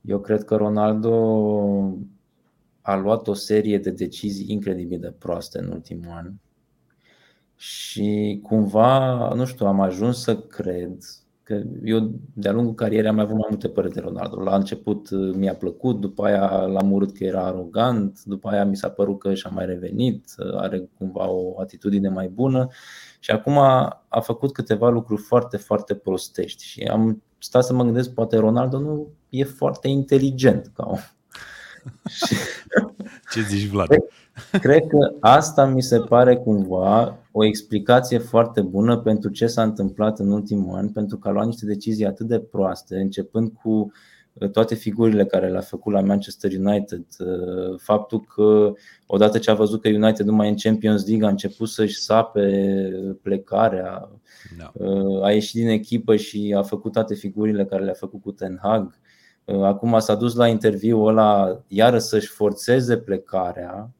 Eu 0.00 0.20
cred 0.20 0.44
că 0.44 0.56
Ronaldo 0.56 1.14
a 2.80 2.96
luat 2.96 3.28
o 3.28 3.34
serie 3.34 3.78
de 3.78 3.90
decizii 3.90 4.52
incredibil 4.52 5.00
de 5.00 5.14
proaste 5.18 5.58
în 5.58 5.70
ultimul 5.70 6.10
an 6.10 6.32
și 7.60 8.40
cumva, 8.42 9.28
nu 9.34 9.44
știu, 9.44 9.66
am 9.66 9.80
ajuns 9.80 10.22
să 10.22 10.36
cred 10.36 10.96
că 11.42 11.62
eu 11.84 12.10
de-a 12.32 12.52
lungul 12.52 12.74
carierei 12.74 13.08
am 13.08 13.18
avut 13.18 13.36
mai 13.36 13.46
multe 13.48 13.68
păreri 13.68 13.92
de 13.94 14.00
Ronaldo. 14.00 14.42
La 14.42 14.56
început 14.56 15.10
uh, 15.10 15.34
mi-a 15.34 15.54
plăcut, 15.54 16.00
după 16.00 16.24
aia 16.24 16.48
l-am 16.48 16.92
urât 16.92 17.16
că 17.16 17.24
era 17.24 17.44
arogant, 17.44 18.20
după 18.24 18.48
aia 18.48 18.64
mi 18.64 18.76
s-a 18.76 18.90
părut 18.90 19.18
că 19.18 19.34
și-a 19.34 19.50
mai 19.50 19.66
revenit, 19.66 20.24
uh, 20.38 20.56
are 20.56 20.90
cumva 20.98 21.28
o 21.28 21.60
atitudine 21.60 22.08
mai 22.08 22.28
bună 22.28 22.68
și 23.18 23.30
acum 23.30 23.58
a, 23.58 24.04
a 24.08 24.20
făcut 24.20 24.52
câteva 24.52 24.88
lucruri 24.88 25.22
foarte, 25.22 25.56
foarte 25.56 25.94
prostești 25.94 26.64
și 26.64 26.82
am 26.82 27.22
stat 27.38 27.64
să 27.64 27.72
mă 27.72 27.84
gândesc, 27.84 28.10
poate 28.10 28.36
Ronaldo 28.36 28.78
nu 28.78 29.08
e 29.28 29.44
foarte 29.44 29.88
inteligent 29.88 30.70
ca 30.74 30.86
om. 30.88 30.98
Ce 33.32 33.40
zici, 33.40 33.66
Vlad? 33.66 33.88
Cred 34.60 34.86
că 34.86 35.16
asta 35.20 35.66
mi 35.66 35.82
se 35.82 35.98
pare 35.98 36.36
cumva 36.36 37.18
o 37.32 37.44
explicație 37.44 38.18
foarte 38.18 38.60
bună 38.60 38.98
pentru 38.98 39.30
ce 39.30 39.46
s-a 39.46 39.62
întâmplat 39.62 40.18
în 40.18 40.30
ultimul 40.30 40.76
an, 40.76 40.88
pentru 40.88 41.18
că 41.18 41.28
a 41.28 41.30
luat 41.30 41.46
niște 41.46 41.66
decizii 41.66 42.06
atât 42.06 42.26
de 42.26 42.40
proaste, 42.40 42.96
începând 42.96 43.52
cu 43.62 43.92
uh, 44.32 44.50
toate 44.50 44.74
figurile 44.74 45.24
care 45.24 45.48
le-a 45.48 45.60
făcut 45.60 45.92
la 45.92 46.00
Manchester 46.00 46.50
United, 46.58 47.04
uh, 47.18 47.78
faptul 47.78 48.20
că 48.34 48.72
odată 49.06 49.38
ce 49.38 49.50
a 49.50 49.54
văzut 49.54 49.82
că 49.82 49.88
United 49.88 50.26
nu 50.26 50.32
mai 50.32 50.46
e 50.46 50.50
în 50.50 50.56
Champions 50.56 51.06
League 51.06 51.26
a 51.26 51.30
început 51.30 51.68
să-și 51.68 51.98
sape 51.98 52.90
plecarea, 53.22 54.08
da. 54.58 54.72
Uh, 54.72 55.22
a 55.22 55.32
ieșit 55.32 55.60
din 55.60 55.68
echipă 55.68 56.16
și 56.16 56.54
a 56.56 56.62
făcut 56.62 56.92
toate 56.92 57.14
figurile 57.14 57.64
care 57.64 57.84
le-a 57.84 57.92
făcut 57.92 58.22
cu 58.22 58.32
Ten 58.32 58.58
Hag. 58.62 58.98
Acum 59.62 59.98
s-a 59.98 60.14
dus 60.14 60.34
la 60.34 60.46
interviul 60.46 61.08
ăla 61.08 61.60
iară 61.66 61.98
să-și 61.98 62.26
forțeze 62.26 62.96
plecarea, 62.96 63.90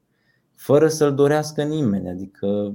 fără 0.61 0.89
să-l 0.89 1.15
dorească 1.15 1.62
nimeni. 1.62 2.09
Adică 2.09 2.74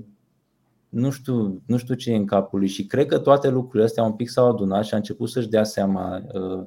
nu 0.90 1.10
știu, 1.10 1.62
nu 1.66 1.78
știu 1.78 1.96
ce 1.96 2.12
e 2.12 2.16
în 2.16 2.26
capul 2.26 2.60
lui 2.60 2.68
și 2.68 2.86
cred 2.86 3.06
că 3.06 3.18
toate 3.18 3.50
lucrurile 3.50 3.84
astea 3.84 4.04
un 4.04 4.12
pic 4.12 4.30
s-au 4.30 4.50
adunat 4.50 4.86
și 4.86 4.94
a 4.94 4.98
început 4.98 5.30
să-și 5.30 5.50
dea 5.50 5.64
seama 5.64 6.24
uh, 6.34 6.64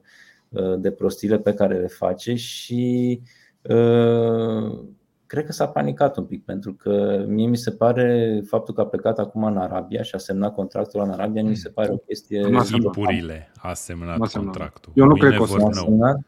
uh, 0.48 0.78
de 0.78 0.90
prostile 0.90 1.38
pe 1.38 1.54
care 1.54 1.78
le 1.78 1.86
face 1.86 2.34
și 2.34 3.20
uh, 3.62 4.78
cred 5.26 5.44
că 5.44 5.52
s-a 5.52 5.68
panicat 5.68 6.16
un 6.16 6.24
pic 6.24 6.44
pentru 6.44 6.74
că 6.74 7.24
mie 7.28 7.46
mi 7.46 7.56
se 7.56 7.70
pare 7.70 8.40
faptul 8.46 8.74
că 8.74 8.80
a 8.80 8.86
plecat 8.86 9.18
acum 9.18 9.44
în 9.44 9.56
Arabia 9.56 10.02
și 10.02 10.14
a 10.14 10.18
semnat 10.18 10.54
contractul 10.54 11.00
în 11.00 11.10
Arabia, 11.10 11.42
mi 11.42 11.56
se 11.56 11.68
pare 11.68 11.92
o 11.92 11.96
chestie... 11.96 12.62
Timpurile 12.62 13.50
a 13.56 13.74
semnat 13.74 14.32
contractul. 14.32 14.92
Eu 14.96 15.06
nu 15.06 15.14
cred 15.14 15.36
că 15.36 15.42
o 15.42 15.46
să 15.46 15.56
a 15.66 15.72
semnat. 15.72 16.20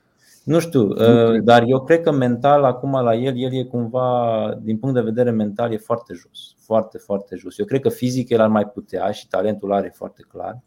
Nu 0.51 0.59
știu, 0.59 0.89
uh, 0.89 1.43
dar 1.43 1.62
eu 1.66 1.85
cred 1.85 2.01
că 2.01 2.12
mental 2.12 2.64
acum 2.64 2.93
la 2.93 3.14
el, 3.14 3.39
el 3.39 3.52
e 3.52 3.64
cumva, 3.64 4.59
din 4.62 4.78
punct 4.78 4.94
de 4.94 5.01
vedere 5.01 5.31
mental, 5.31 5.72
e 5.72 5.77
foarte 5.77 6.14
jos. 6.14 6.55
Foarte, 6.59 6.98
foarte 6.98 7.36
jos. 7.36 7.59
Eu 7.59 7.64
cred 7.64 7.81
că 7.81 7.89
fizic 7.89 8.28
el 8.28 8.40
ar 8.40 8.48
mai 8.48 8.66
putea 8.66 9.10
și 9.10 9.28
talentul 9.28 9.72
are 9.72 9.93
foarte 9.94 10.24
clar. 10.28 10.62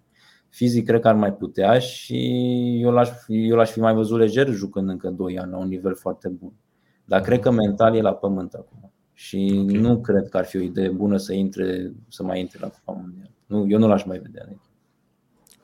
Fizic 0.49 0.85
cred 0.85 1.01
că 1.01 1.07
ar 1.07 1.15
mai 1.15 1.34
putea 1.34 1.80
și 1.80 2.18
eu 2.81 2.91
l-aș, 2.91 3.10
eu 3.27 3.55
l-aș 3.55 3.72
fi 3.72 3.80
mai 3.80 3.93
văzut 3.93 4.19
lejer 4.19 4.49
jucând 4.49 4.89
încă 4.89 5.10
2 5.10 5.39
ani 5.39 5.51
la 5.51 5.57
un 5.57 5.68
nivel 5.68 5.95
foarte 5.95 6.30
bun. 6.30 6.53
Dar 7.05 7.22
cred 7.22 7.39
că 7.39 7.51
mental 7.51 7.95
e 7.95 8.01
la 8.01 8.14
pământ 8.14 8.53
acum. 8.53 8.91
Și 9.14 9.64
okay. 9.64 9.80
nu 9.80 9.99
cred 10.01 10.30
că 10.30 10.38
ar 10.38 10.45
fi 10.45 10.57
o 10.57 10.61
idee 10.61 10.89
bună 10.89 11.18
să 11.18 11.34
intre, 11.34 11.93
să 12.07 12.23
mai 12.23 12.39
intre 12.39 12.60
la 12.61 12.68
Cupa 12.68 12.99
Mondială. 13.01 13.31
Nu, 13.45 13.65
eu 13.69 13.80
nu 13.80 13.88
l-aș 13.88 14.03
mai 14.03 14.19
vedea. 14.19 14.45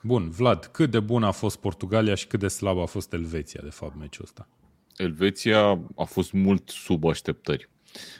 Nici. 0.01 0.11
Bun, 0.11 0.29
Vlad, 0.29 0.65
cât 0.65 0.91
de 0.91 0.99
bun 0.99 1.23
a 1.23 1.31
fost 1.31 1.57
Portugalia 1.57 2.15
și 2.15 2.27
cât 2.27 2.39
de 2.39 2.47
slabă 2.47 2.81
a 2.81 2.85
fost 2.85 3.13
Elveția, 3.13 3.61
de 3.63 3.69
fapt, 3.69 3.95
meciul 3.95 4.23
ăsta? 4.23 4.47
Elveția 4.97 5.81
a 5.95 6.03
fost 6.03 6.31
mult 6.31 6.69
sub 6.69 7.05
așteptări. 7.05 7.69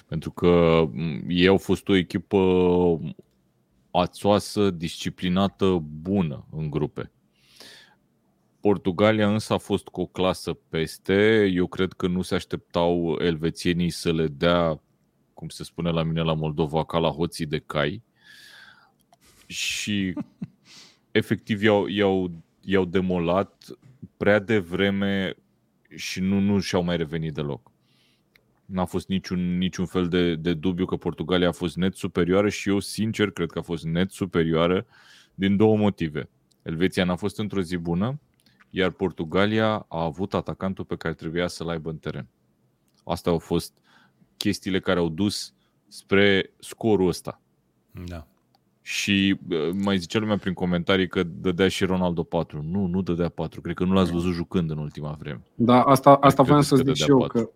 Pentru 0.08 0.32
că 0.32 0.84
ei 1.28 1.48
au 1.48 1.58
fost 1.58 1.88
o 1.88 1.96
echipă 1.96 3.00
ațoasă, 3.92 4.70
disciplinată, 4.70 5.84
bună 6.02 6.46
în 6.52 6.70
grupe. 6.70 7.12
Portugalia 8.60 9.32
însă 9.32 9.54
a 9.54 9.58
fost 9.58 9.88
cu 9.88 10.02
o 10.02 10.06
clasă 10.06 10.54
peste. 10.54 11.50
Eu 11.54 11.68
cred 11.68 11.94
că 11.94 12.08
nu 12.08 12.22
se 12.22 12.36
așteptau 12.36 13.18
elvețienii 13.20 13.90
să 13.90 14.14
le 14.14 14.28
dea, 14.28 14.82
cum 15.34 15.50
se 15.50 15.64
spune 15.64 15.90
la 15.90 16.04
mine 16.04 16.22
la 16.22 16.34
Moldova, 16.34 16.86
ca 16.86 16.98
la 16.98 17.10
hoții 17.10 17.46
de 17.46 17.60
cai. 17.60 18.04
Și 19.46 20.14
efectiv 21.20 21.62
i-au, 21.62 21.88
i-au, 21.88 22.32
i-au 22.62 22.86
demolat 22.86 23.66
prea 24.18 24.40
devreme 24.40 25.36
și 25.96 26.20
nu, 26.20 26.40
nu 26.40 26.60
și-au 26.60 26.84
mai 26.84 26.98
revenit 26.98 27.34
deloc. 27.34 27.72
N-a 28.66 28.86
fost 28.86 29.08
niciun, 29.08 29.58
niciun 29.58 29.86
fel 29.86 30.08
de, 30.08 30.36
de 30.36 30.54
dubiu 30.54 30.86
că 30.86 30.96
Portugalia 30.96 31.48
a 31.48 31.52
fost 31.52 31.76
net 31.76 31.96
superioară 31.96 32.50
și 32.50 32.70
eu 32.70 32.80
sincer 32.80 33.32
cred 33.32 33.52
că 33.52 33.60
a 33.60 33.62
fost 33.62 33.84
net 33.84 34.12
superioară 34.12 34.86
din 35.36 35.58
două 35.58 35.78
motive. 35.78 36.30
Elveția 36.62 37.04
n-a 37.04 37.16
fost 37.16 37.40
într-o 37.40 37.62
zi 37.62 37.78
bună, 37.78 38.20
iar 38.70 38.90
Portugalia 38.90 39.86
a 39.90 40.04
avut 40.04 40.34
atacantul 40.34 40.86
pe 40.86 40.96
care 40.96 41.14
trebuia 41.14 41.48
să-l 41.48 41.70
aibă 41.70 41.90
în 41.90 41.98
teren. 41.98 42.28
Asta 43.04 43.30
au 43.30 43.40
fost 43.40 43.74
chestiile 44.38 44.80
care 44.80 45.00
au 45.00 45.10
dus 45.10 45.54
spre 45.88 46.52
scorul 46.60 47.08
ăsta. 47.08 47.42
Da. 48.06 48.28
Și 48.90 49.40
mai 49.74 49.98
zicea 49.98 50.20
lumea 50.20 50.38
prin 50.38 50.54
comentarii 50.54 51.08
că 51.08 51.24
dădea 51.24 51.68
și 51.68 51.86
Ronaldo 51.86 52.24
4. 52.24 52.66
Nu, 52.70 52.86
nu 52.86 53.02
dădea 53.02 53.30
4. 53.30 53.62
Cred 53.62 53.76
că 53.76 53.84
nu 53.84 53.94
l-ați 53.94 54.12
văzut 54.12 54.34
jucând 54.34 54.72
în 54.72 54.78
ultima 54.78 55.18
vreme. 55.20 55.42
Da, 55.56 55.82
asta, 55.82 56.14
asta 56.14 56.44
vreau 56.44 56.62
să 56.62 56.76
zic 56.76 56.94
și 56.94 57.10
eu. 57.10 57.18
4. 57.18 57.38
Că 57.38 57.50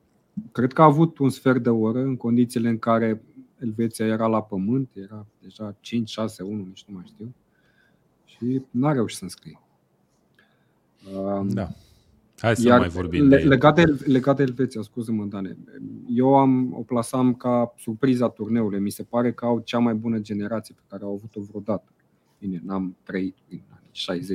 cred 0.52 0.74
că 0.74 0.82
a 0.82 0.86
avut 0.86 1.18
un 1.18 1.30
sfert 1.30 1.64
de 1.64 1.70
oră 1.70 2.00
în 2.00 2.18
condițiile 2.18 2.70
în 2.70 2.80
care 2.80 3.22
Elveția 3.60 4.06
era 4.06 4.28
la 4.28 4.42
pământ, 4.42 4.90
era 4.94 5.26
deja 5.42 5.76
5, 5.80 6.10
6, 6.10 6.44
1, 6.44 6.64
nici 6.64 6.86
nu 6.88 6.94
mai 6.94 7.04
știu. 7.14 7.34
Și 8.26 8.62
n-a 8.72 8.92
reușit 8.92 9.18
să 9.18 9.24
înscrie. 9.24 9.60
Da. 11.46 11.70
Hai 12.44 12.56
să 12.56 12.68
Iar 12.68 12.80
mai 12.80 12.88
vorbim 12.88 13.28
le, 13.28 13.38
de 13.38 13.44
legat, 13.44 13.76
de, 13.76 13.98
legat 14.06 14.36
de 14.36 14.44
Elveția, 14.44 14.82
scuze-mă, 14.82 15.26
Dane, 15.26 15.58
eu 16.10 16.36
am, 16.36 16.74
o 16.74 16.82
plasam 16.82 17.34
ca 17.34 17.74
surpriza 17.78 18.30
turneului. 18.30 18.80
Mi 18.80 18.90
se 18.90 19.04
pare 19.04 19.34
că 19.34 19.46
au 19.46 19.60
cea 19.60 19.78
mai 19.78 19.94
bună 19.94 20.18
generație 20.18 20.76
pe 20.78 20.82
care 20.88 21.04
au 21.04 21.14
avut-o 21.14 21.42
vreodată. 21.42 21.94
Bine, 22.40 22.62
n-am 22.66 22.98
trăit 23.04 23.38
în 23.50 23.60
anii 23.70 24.26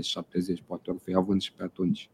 60-70, 0.60 0.64
poate 0.66 0.90
ori 0.90 0.98
fi 1.02 1.14
având 1.14 1.40
și 1.40 1.52
pe 1.52 1.62
atunci. 1.62 2.10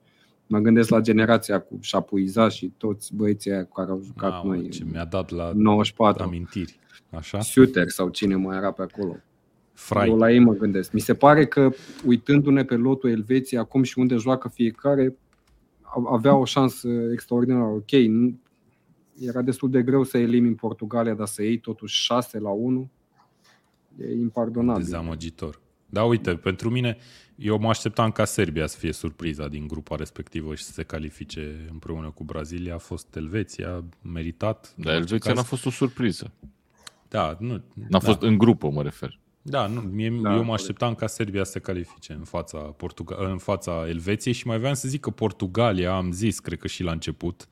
Mă 0.46 0.58
gândesc 0.58 0.88
la 0.88 1.00
generația 1.00 1.60
cu 1.60 1.78
Șapuiza 1.80 2.48
și 2.48 2.72
toți 2.76 3.14
băieții 3.14 3.50
aia 3.50 3.64
cu 3.64 3.72
care 3.72 3.90
au 3.90 4.00
jucat 4.02 4.30
Mamă, 4.30 4.54
noi. 4.54 4.68
Ce 4.68 4.84
mi-a 4.84 5.04
dat 5.04 5.30
la 5.30 5.52
94. 5.54 6.22
amintiri. 6.22 6.78
Așa? 7.10 7.40
Suter 7.40 7.88
sau 7.88 8.08
cine 8.08 8.36
mai 8.36 8.56
era 8.56 8.70
pe 8.70 8.82
acolo. 8.82 9.16
Frai. 9.72 10.08
Eu 10.08 10.16
la 10.16 10.32
ei 10.32 10.38
mă 10.38 10.52
gândesc. 10.52 10.92
Mi 10.92 11.00
se 11.00 11.14
pare 11.14 11.46
că, 11.46 11.70
uitându-ne 12.06 12.64
pe 12.64 12.74
lotul 12.74 13.10
Elveției 13.10 13.60
acum 13.60 13.82
și 13.82 13.98
unde 13.98 14.16
joacă 14.16 14.48
fiecare, 14.48 15.16
avea 16.06 16.36
o 16.36 16.44
șansă 16.44 16.88
extraordinară. 17.12 17.64
Ok, 17.64 17.90
era 19.18 19.42
destul 19.42 19.70
de 19.70 19.82
greu 19.82 20.02
să 20.02 20.18
elimini 20.18 20.54
Portugalia, 20.54 21.14
dar 21.14 21.26
să 21.26 21.42
iei 21.42 21.58
totuși 21.58 22.02
6 22.02 22.38
la 22.38 22.50
1 22.50 22.90
e 23.98 24.12
impardonabil. 24.12 24.82
Dezamăgitor. 24.82 25.60
Da, 25.86 26.04
uite, 26.04 26.34
pentru 26.34 26.70
mine, 26.70 26.96
eu 27.36 27.58
mă 27.58 27.68
așteptam 27.68 28.10
ca 28.10 28.24
Serbia 28.24 28.66
să 28.66 28.78
fie 28.78 28.92
surpriza 28.92 29.48
din 29.48 29.66
grupa 29.66 29.96
respectivă 29.96 30.54
și 30.54 30.62
să 30.62 30.72
se 30.72 30.82
califice 30.82 31.66
împreună 31.70 32.10
cu 32.10 32.24
Brazilia. 32.24 32.74
A 32.74 32.78
fost 32.78 33.16
Elveția, 33.16 33.84
meritat. 34.02 34.74
Dar 34.76 34.94
Elveția 34.94 35.32
n-a 35.32 35.42
fost 35.42 35.66
o 35.66 35.70
surpriză. 35.70 36.32
Da, 37.08 37.36
nu. 37.40 37.62
N-a 37.74 37.86
da. 37.88 37.98
fost 37.98 38.22
în 38.22 38.38
grupă, 38.38 38.70
mă 38.70 38.82
refer. 38.82 39.18
Da, 39.46 39.66
nu, 39.66 39.80
mie, 39.80 40.10
da, 40.22 40.34
eu 40.34 40.44
mă 40.44 40.52
așteptam 40.52 40.94
ca 40.94 41.06
Serbia 41.06 41.44
să 41.44 41.50
se 41.50 41.58
califice 41.58 42.12
în 42.12 42.24
fața, 42.24 42.58
Portuga- 42.58 43.16
în 43.30 43.38
fața 43.38 43.88
Elveției 43.88 44.34
și 44.34 44.46
mai 44.46 44.58
vreau 44.58 44.74
să 44.74 44.88
zic 44.88 45.00
că 45.00 45.10
Portugalia, 45.10 45.96
am 45.96 46.12
zis, 46.12 46.38
cred 46.38 46.58
că 46.58 46.66
și 46.66 46.82
la 46.82 46.92
început, 46.92 47.48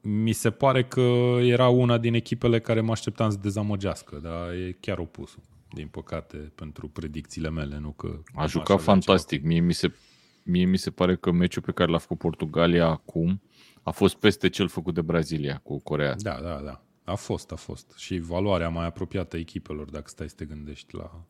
mi 0.00 0.32
se 0.32 0.50
pare 0.50 0.84
că 0.84 1.00
era 1.40 1.68
una 1.68 1.98
din 1.98 2.14
echipele 2.14 2.60
care 2.60 2.80
mă 2.80 2.90
așteptam 2.90 3.30
să 3.30 3.38
dezamăgească, 3.42 4.18
dar 4.22 4.50
e 4.52 4.76
chiar 4.80 4.98
opusul, 4.98 5.42
din 5.72 5.86
păcate, 5.86 6.36
pentru 6.36 6.88
predicțiile 6.88 7.50
mele. 7.50 7.78
Nu 7.78 7.90
că 7.90 8.18
a 8.34 8.46
jucat 8.46 8.80
fantastic. 8.80 9.44
Mie 9.44 9.60
mi, 9.60 9.72
se, 9.72 9.92
mie 10.42 10.64
mi 10.64 10.76
se 10.76 10.90
pare 10.90 11.16
că 11.16 11.30
meciul 11.30 11.62
pe 11.62 11.72
care 11.72 11.90
l-a 11.90 11.98
făcut 11.98 12.18
Portugalia 12.18 12.86
acum 12.86 13.42
a 13.82 13.90
fost 13.90 14.16
peste 14.16 14.48
cel 14.48 14.68
făcut 14.68 14.94
de 14.94 15.00
Brazilia 15.00 15.60
cu 15.62 15.78
Corea. 15.82 16.14
Da, 16.18 16.38
da, 16.42 16.60
da. 16.64 16.84
A 17.10 17.14
fost, 17.14 17.52
a 17.52 17.56
fost. 17.56 17.92
Și 17.96 18.18
valoarea 18.18 18.68
mai 18.68 18.86
apropiată 18.86 19.36
echipelor, 19.36 19.90
dacă 19.90 20.08
stai 20.08 20.28
să 20.28 20.34
te 20.34 20.44
gândești 20.44 20.96
la... 20.96 21.24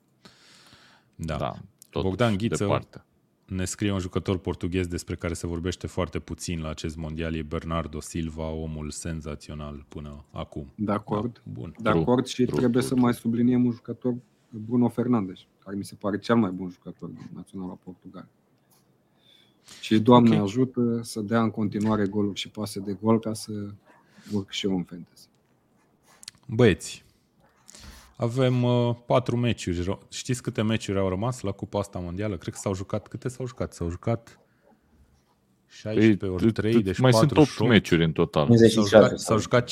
Da. 1.14 1.36
da 1.36 1.54
Bogdan 1.92 2.36
Ghiță, 2.36 2.64
departe 2.64 3.04
ne 3.50 3.64
scrie 3.64 3.92
un 3.92 3.98
jucător 3.98 4.38
portughez 4.38 4.86
despre 4.86 5.14
care 5.14 5.34
se 5.34 5.46
vorbește 5.46 5.86
foarte 5.86 6.18
puțin 6.18 6.60
la 6.60 6.68
acest 6.68 6.96
mondial, 6.96 7.34
e 7.34 7.42
Bernardo 7.42 8.00
Silva, 8.00 8.48
omul 8.48 8.90
senzațional 8.90 9.84
până 9.88 10.24
acum. 10.30 10.72
De 10.74 10.92
acord. 10.92 11.32
Da, 11.32 11.50
bun. 11.52 11.74
De 11.78 11.88
acord 11.88 12.26
și 12.26 12.44
true, 12.44 12.58
trebuie 12.58 12.82
true, 12.82 12.94
să 12.94 13.02
mai 13.02 13.14
subliniem 13.14 13.64
un 13.64 13.72
jucător, 13.72 14.14
Bruno 14.50 14.88
Fernandes, 14.88 15.38
care 15.64 15.76
mi 15.76 15.84
se 15.84 15.94
pare 15.94 16.18
cel 16.18 16.36
mai 16.36 16.50
bun 16.50 16.70
jucător 16.70 17.08
din 17.08 17.30
Naționala 17.34 17.78
Portugal. 17.84 18.28
Și 19.80 19.98
Doamne 19.98 20.30
okay. 20.30 20.42
ajută 20.42 21.00
să 21.02 21.20
dea 21.20 21.42
în 21.42 21.50
continuare 21.50 22.06
goluri 22.06 22.38
și 22.38 22.48
pase 22.48 22.80
de 22.80 22.96
gol 23.02 23.18
ca 23.18 23.32
să 23.32 23.52
urc 24.32 24.50
și 24.50 24.66
eu 24.66 24.76
în 24.76 24.82
fantasy. 24.82 25.28
Băieți, 26.52 27.04
avem 28.16 28.62
uh, 28.62 28.96
patru 29.06 29.36
meciuri. 29.36 29.98
Știți 30.10 30.42
câte 30.42 30.62
meciuri 30.62 30.98
au 30.98 31.08
rămas 31.08 31.40
la 31.40 31.50
Cupa 31.50 31.78
asta 31.78 31.98
mondială? 31.98 32.36
Cred 32.36 32.54
că 32.54 32.60
s-au 32.60 32.74
jucat. 32.74 33.08
Câte 33.08 33.28
s-au 33.28 33.46
jucat? 33.46 33.72
S-au 33.72 33.90
jucat 33.90 34.40
16 35.66 36.16
păi, 36.16 36.28
ori 36.28 36.52
3, 36.52 36.82
deci 36.82 36.98
mai 36.98 37.10
48. 37.10 37.50
sunt 37.50 37.60
8 37.60 37.70
meciuri 37.70 38.04
în 38.04 38.12
total. 38.12 38.56
S-au 38.56 38.84
jucat, 38.84 39.18
s-au 39.18 39.38
jucat 39.38 39.70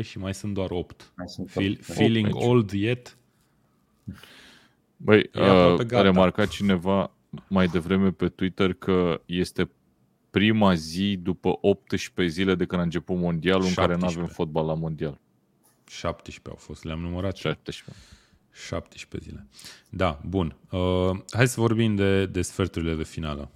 5-6 0.00 0.02
și 0.02 0.18
mai 0.18 0.34
sunt 0.34 0.54
doar 0.54 0.70
8. 0.70 1.12
Sunt 1.26 1.50
Feel, 1.50 1.72
8 1.72 1.84
feeling 1.84 2.34
8 2.34 2.44
old 2.44 2.70
yet? 2.70 3.18
Băi, 4.96 5.30
uh, 5.34 5.92
a 5.92 6.00
remarcat 6.00 6.48
cineva 6.48 7.10
mai 7.48 7.66
devreme 7.66 8.10
pe 8.10 8.28
Twitter 8.28 8.72
că 8.72 9.20
este 9.24 9.70
prima 10.30 10.74
zi 10.74 11.16
după 11.16 11.58
18 11.60 12.34
zile 12.34 12.54
de 12.54 12.64
când 12.64 12.80
a 12.80 12.84
început 12.84 13.16
mondialul 13.16 13.66
17. 13.66 13.80
în 13.80 13.86
care 13.86 13.98
nu 14.00 14.20
avem 14.20 14.34
fotbal 14.34 14.66
la 14.66 14.74
mondial. 14.74 15.20
17 15.88 16.48
au 16.48 16.56
fost, 16.56 16.84
le-am 16.84 17.00
numărat. 17.00 17.36
17. 17.36 17.84
17 18.52 19.30
zile. 19.30 19.46
Da, 19.88 20.20
bun. 20.28 20.56
Uh, 20.70 21.10
hai 21.30 21.48
să 21.48 21.60
vorbim 21.60 21.94
de, 21.94 22.26
de 22.26 22.42
sferturile 22.42 22.94
de 22.94 23.04
finală. 23.04 23.50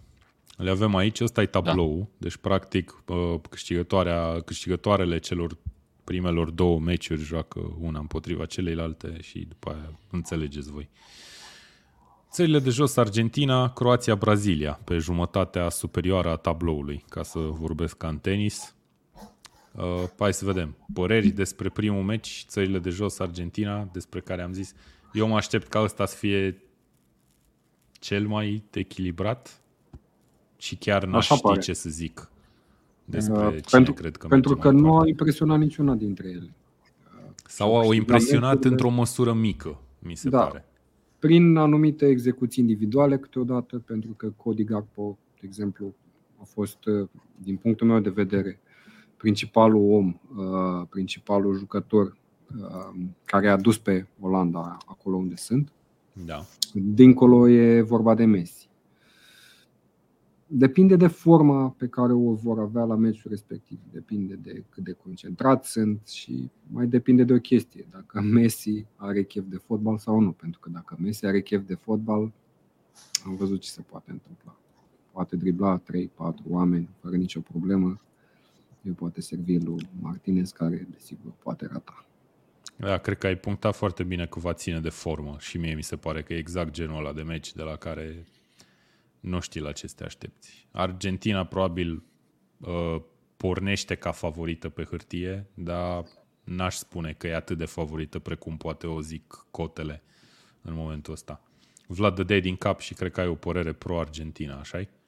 Le 0.56 0.70
avem 0.70 0.94
aici, 0.94 1.20
ăsta 1.20 1.42
e 1.42 1.46
tablou, 1.46 1.98
da. 1.98 2.06
deci 2.18 2.36
practic 2.36 3.02
uh, 3.06 3.40
câștigătoarea, 3.50 4.40
câștigătoarele 4.40 5.18
celor 5.18 5.56
primelor 6.04 6.50
două 6.50 6.78
meciuri 6.78 7.20
joacă 7.20 7.76
una 7.80 7.98
împotriva 7.98 8.46
celeilalte 8.46 9.18
și 9.20 9.38
după 9.38 9.70
aia 9.70 9.98
înțelegeți 10.10 10.70
voi. 10.70 10.88
Țările 12.30 12.58
de 12.58 12.70
jos, 12.70 12.96
Argentina, 12.96 13.72
Croația, 13.72 14.14
Brazilia, 14.14 14.80
pe 14.84 14.98
jumătatea 14.98 15.68
superioară 15.68 16.30
a 16.30 16.36
tabloului, 16.36 17.04
ca 17.08 17.22
să 17.22 17.38
vorbesc 17.38 17.96
ca 17.96 18.08
în 18.08 18.18
tenis. 18.18 18.74
Uh, 19.76 20.04
hai 20.18 20.32
să 20.32 20.44
vedem. 20.44 20.76
Păreri 20.92 21.28
despre 21.28 21.68
primul 21.68 22.02
meci, 22.02 22.44
țările 22.48 22.78
de 22.78 22.90
jos, 22.90 23.18
Argentina, 23.18 23.88
despre 23.92 24.20
care 24.20 24.42
am 24.42 24.52
zis. 24.52 24.74
Eu 25.12 25.28
mă 25.28 25.36
aștept 25.36 25.66
ca 25.66 25.82
ăsta 25.82 26.06
să 26.06 26.16
fie 26.16 26.62
cel 27.92 28.26
mai 28.26 28.64
echilibrat 28.70 29.60
și 30.56 30.76
chiar 30.76 31.04
n-aș 31.04 31.16
Așa 31.16 31.34
ști 31.34 31.44
pare. 31.44 31.60
ce 31.60 31.72
să 31.72 31.90
zic 31.90 32.30
despre 33.04 33.46
uh, 33.46 33.50
cine 33.50 33.60
pentru, 33.70 33.92
cred 33.92 34.16
că 34.16 34.26
Pentru 34.26 34.56
că 34.56 34.70
nu 34.70 34.98
a 34.98 35.06
impresionat 35.06 35.58
niciuna 35.58 35.94
dintre 35.94 36.28
ele. 36.28 36.50
Sau 37.46 37.76
au 37.76 37.92
impresionat 37.92 38.64
într-o 38.64 38.90
măsură 38.90 39.32
mică, 39.32 39.80
mi 39.98 40.14
se 40.14 40.28
da, 40.28 40.40
pare. 40.40 40.64
Prin 41.18 41.56
anumite 41.56 42.06
execuții 42.06 42.62
individuale 42.62 43.18
câteodată, 43.18 43.78
pentru 43.78 44.10
că 44.16 44.32
Cody 44.36 44.64
Gakpo, 44.64 45.18
de 45.40 45.46
exemplu, 45.46 45.94
a 46.40 46.44
fost, 46.44 46.84
uh, 46.84 47.08
din 47.36 47.56
punctul 47.56 47.86
meu 47.86 48.00
de 48.00 48.10
vedere, 48.10 48.60
principalul 49.20 49.92
om, 49.92 50.20
uh, 50.36 50.86
principalul 50.88 51.58
jucător 51.58 52.16
uh, 52.60 53.00
care 53.24 53.48
a 53.48 53.56
dus 53.56 53.78
pe 53.78 54.06
Olanda 54.20 54.76
acolo 54.86 55.16
unde 55.16 55.36
sunt. 55.36 55.72
Da. 56.26 56.44
Dincolo 56.72 57.48
e 57.48 57.80
vorba 57.80 58.14
de 58.14 58.24
Messi. 58.24 58.68
Depinde 60.46 60.96
de 60.96 61.06
forma 61.06 61.74
pe 61.76 61.86
care 61.86 62.12
o 62.12 62.32
vor 62.32 62.58
avea 62.58 62.84
la 62.84 62.94
meciul 62.94 63.30
respectiv. 63.30 63.78
Depinde 63.92 64.34
de 64.34 64.64
cât 64.68 64.84
de 64.84 64.92
concentrat 64.92 65.64
sunt 65.64 66.08
și 66.08 66.50
mai 66.66 66.86
depinde 66.86 67.24
de 67.24 67.32
o 67.32 67.38
chestie. 67.38 67.86
Dacă 67.90 68.20
Messi 68.36 68.86
are 68.96 69.22
chef 69.22 69.44
de 69.48 69.56
fotbal 69.56 69.98
sau 69.98 70.20
nu. 70.20 70.30
Pentru 70.32 70.60
că 70.60 70.70
dacă 70.70 70.96
Messi 71.00 71.26
are 71.26 71.40
chef 71.40 71.66
de 71.66 71.74
fotbal, 71.74 72.32
am 73.26 73.36
văzut 73.36 73.60
ce 73.60 73.70
se 73.70 73.82
poate 73.82 74.10
întâmpla. 74.10 74.56
Poate 75.12 75.36
dribla 75.36 75.80
3-4 75.80 75.82
oameni 76.48 76.88
fără 77.00 77.16
nicio 77.16 77.40
problemă 77.40 78.00
îi 78.82 78.92
poate 78.92 79.20
servi 79.20 79.58
lui 79.58 79.88
Martinez, 80.00 80.50
care 80.50 80.86
desigur 80.90 81.32
poate 81.42 81.66
rata. 81.66 82.04
Da, 82.76 82.98
cred 82.98 83.18
că 83.18 83.26
ai 83.26 83.36
punctat 83.36 83.74
foarte 83.74 84.02
bine 84.02 84.26
că 84.26 84.38
va 84.38 84.52
ține 84.52 84.80
de 84.80 84.88
formă 84.88 85.36
și 85.38 85.58
mie 85.58 85.74
mi 85.74 85.82
se 85.82 85.96
pare 85.96 86.22
că 86.22 86.32
e 86.32 86.36
exact 86.36 86.70
genul 86.70 86.98
ăla 86.98 87.12
de 87.12 87.22
meci 87.22 87.52
de 87.52 87.62
la 87.62 87.76
care 87.76 88.26
nu 89.20 89.40
știi 89.40 89.60
la 89.60 89.72
ce 89.72 89.86
te 89.86 90.04
aștepți. 90.04 90.68
Argentina 90.70 91.44
probabil 91.44 92.02
uh, 92.58 93.02
pornește 93.36 93.94
ca 93.94 94.12
favorită 94.12 94.68
pe 94.68 94.84
hârtie, 94.84 95.46
dar 95.54 96.04
n-aș 96.44 96.74
spune 96.74 97.12
că 97.12 97.26
e 97.26 97.34
atât 97.34 97.58
de 97.58 97.64
favorită 97.64 98.18
precum 98.18 98.56
poate 98.56 98.86
o 98.86 99.00
zic 99.00 99.46
cotele 99.50 100.02
în 100.62 100.74
momentul 100.74 101.12
ăsta. 101.12 101.42
Vlad 101.86 102.14
dădeai 102.14 102.40
din 102.40 102.56
cap 102.56 102.80
și 102.80 102.94
cred 102.94 103.12
că 103.12 103.20
ai 103.20 103.28
o 103.28 103.34
părere 103.34 103.72
pro-Argentina, 103.72 104.58
așa 104.58 104.78
Uh, 104.78 104.99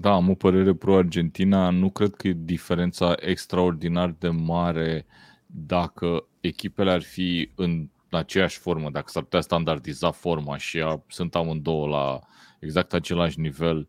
da, 0.00 0.12
am 0.12 0.28
o 0.28 0.34
părere 0.34 0.74
pro-Argentina. 0.74 1.70
Nu 1.70 1.90
cred 1.90 2.14
că 2.14 2.28
e 2.28 2.36
diferența 2.36 3.14
extraordinar 3.16 4.14
de 4.18 4.28
mare 4.28 5.06
dacă 5.46 6.26
echipele 6.40 6.90
ar 6.90 7.02
fi 7.02 7.50
în 7.54 7.88
aceeași 8.10 8.58
formă, 8.58 8.90
dacă 8.90 9.06
s-ar 9.08 9.22
putea 9.22 9.40
standardiza 9.40 10.10
forma 10.10 10.56
și 10.56 10.80
a, 10.80 11.02
sunt 11.08 11.34
amândouă 11.34 11.86
la 11.86 12.20
exact 12.60 12.92
același 12.92 13.40
nivel. 13.40 13.86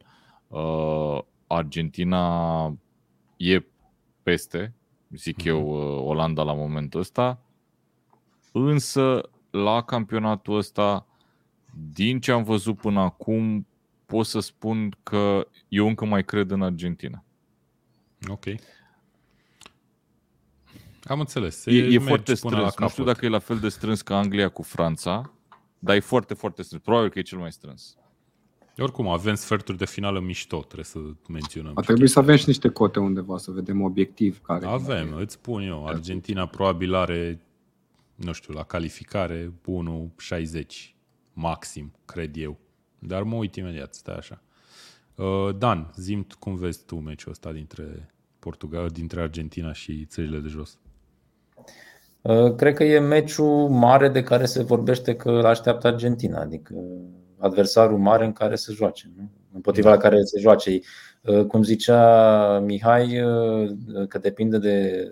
Uh, 0.47 1.19
Argentina 1.47 2.77
e 3.37 3.65
peste, 4.23 4.73
zic 5.09 5.41
mm-hmm. 5.41 5.45
eu, 5.45 5.67
uh, 5.67 6.09
Olanda 6.09 6.43
la 6.43 6.53
momentul 6.53 6.99
ăsta, 6.99 7.41
însă 8.51 9.29
la 9.49 9.81
campionatul 9.81 10.57
ăsta, 10.57 11.07
din 11.93 12.19
ce 12.19 12.31
am 12.31 12.43
văzut 12.43 12.77
până 12.77 12.99
acum, 12.99 13.67
pot 14.13 14.25
să 14.25 14.39
spun 14.39 14.97
că 15.03 15.47
eu 15.67 15.87
încă 15.87 16.05
mai 16.05 16.23
cred 16.23 16.51
în 16.51 16.61
Argentina. 16.61 17.23
Ok. 18.29 18.45
Am 21.03 21.19
înțeles. 21.19 21.65
E, 21.65 21.71
e 21.71 21.99
foarte 21.99 22.33
strâns. 22.33 22.77
Nu 22.77 22.89
știu 22.89 23.03
dacă 23.03 23.25
e 23.25 23.29
la 23.29 23.39
fel 23.39 23.59
de 23.59 23.69
strâns 23.69 24.01
ca 24.01 24.17
Anglia 24.17 24.49
cu 24.49 24.61
Franța, 24.61 25.33
dar 25.79 25.95
e 25.95 25.99
foarte, 25.99 26.33
foarte 26.33 26.61
strâns. 26.61 26.83
Probabil 26.83 27.09
că 27.09 27.19
e 27.19 27.21
cel 27.21 27.37
mai 27.37 27.51
strâns. 27.51 27.97
Oricum, 28.77 29.07
avem 29.07 29.35
sferturi 29.35 29.77
de 29.77 29.85
finală 29.85 30.19
mișto, 30.19 30.57
trebuie 30.57 30.85
să 30.85 30.99
menționăm. 31.29 31.71
A 31.75 31.81
trebuit 31.81 32.09
să 32.09 32.19
avem 32.19 32.35
și 32.35 32.47
niște 32.47 32.69
cote 32.69 32.99
undeva, 32.99 33.37
să 33.37 33.51
vedem 33.51 33.81
obiectiv 33.81 34.41
care. 34.41 34.65
Avem, 34.65 35.17
e... 35.17 35.21
îți 35.21 35.33
spun 35.33 35.61
eu. 35.61 35.87
Argentina 35.87 36.45
probabil 36.45 36.93
are, 36.93 37.41
nu 38.15 38.31
știu, 38.31 38.53
la 38.53 38.63
calificare 38.63 39.53
1,60 40.31 40.93
maxim, 41.33 41.93
cred 42.05 42.37
eu. 42.37 42.57
Dar 43.07 43.23
mă 43.23 43.35
uit 43.35 43.55
imediat, 43.55 43.93
stai 43.93 44.15
așa. 44.15 44.41
Uh, 45.15 45.55
Dan, 45.57 45.93
zim 45.95 46.27
cum 46.39 46.55
vezi 46.55 46.85
tu 46.85 46.95
meciul 46.95 47.31
ăsta 47.31 47.51
dintre, 47.51 48.13
Portugal, 48.39 48.89
dintre 48.89 49.21
Argentina 49.21 49.73
și 49.73 50.05
țările 50.05 50.39
de 50.39 50.47
jos? 50.47 50.77
Uh, 52.21 52.55
cred 52.55 52.73
că 52.73 52.83
e 52.83 52.99
meciul 52.99 53.69
mare 53.69 54.09
de 54.09 54.23
care 54.23 54.45
se 54.45 54.63
vorbește 54.63 55.15
că 55.15 55.29
îl 55.29 55.45
așteaptă 55.45 55.87
Argentina, 55.87 56.39
adică 56.39 56.75
adversarul 57.37 57.97
mare 57.97 58.25
în 58.25 58.33
care 58.33 58.55
se 58.55 58.73
joace, 58.73 59.11
nu? 59.15 59.29
împotriva 59.53 59.89
da. 59.89 59.95
la 59.95 60.01
care 60.01 60.23
se 60.23 60.39
joace. 60.39 60.79
Uh, 61.21 61.45
cum 61.45 61.63
zicea 61.63 62.59
Mihai, 62.59 63.19
că 64.07 64.17
depinde 64.17 64.57
de 64.57 65.07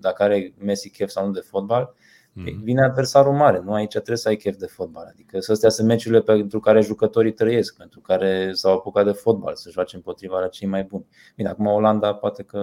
dacă 0.00 0.22
are 0.22 0.54
Messi 0.58 0.90
chef 0.90 1.10
sau 1.10 1.26
nu 1.26 1.32
de 1.32 1.40
fotbal, 1.40 1.94
Mm-hmm. 2.36 2.62
Vine 2.62 2.82
adversarul 2.82 3.32
mare, 3.32 3.60
nu 3.64 3.72
aici 3.72 3.90
trebuie 3.90 4.16
să 4.16 4.28
ai 4.28 4.36
chef 4.36 4.56
de 4.56 4.66
fotbal. 4.66 5.06
Adică 5.12 5.40
să 5.40 5.52
astea 5.52 5.68
sunt 5.68 5.86
meciurile 5.86 6.20
pentru 6.20 6.60
care 6.60 6.80
jucătorii 6.80 7.32
trăiesc, 7.32 7.76
pentru 7.76 8.00
care 8.00 8.52
s-au 8.52 8.74
apucat 8.74 9.04
de 9.04 9.12
fotbal, 9.12 9.54
să 9.54 9.70
joace 9.70 9.96
împotriva 9.96 10.40
la 10.40 10.48
cei 10.48 10.68
mai 10.68 10.84
buni. 10.84 11.06
Bine, 11.36 11.48
acum 11.48 11.66
Olanda 11.66 12.14
poate 12.14 12.42
că 12.42 12.58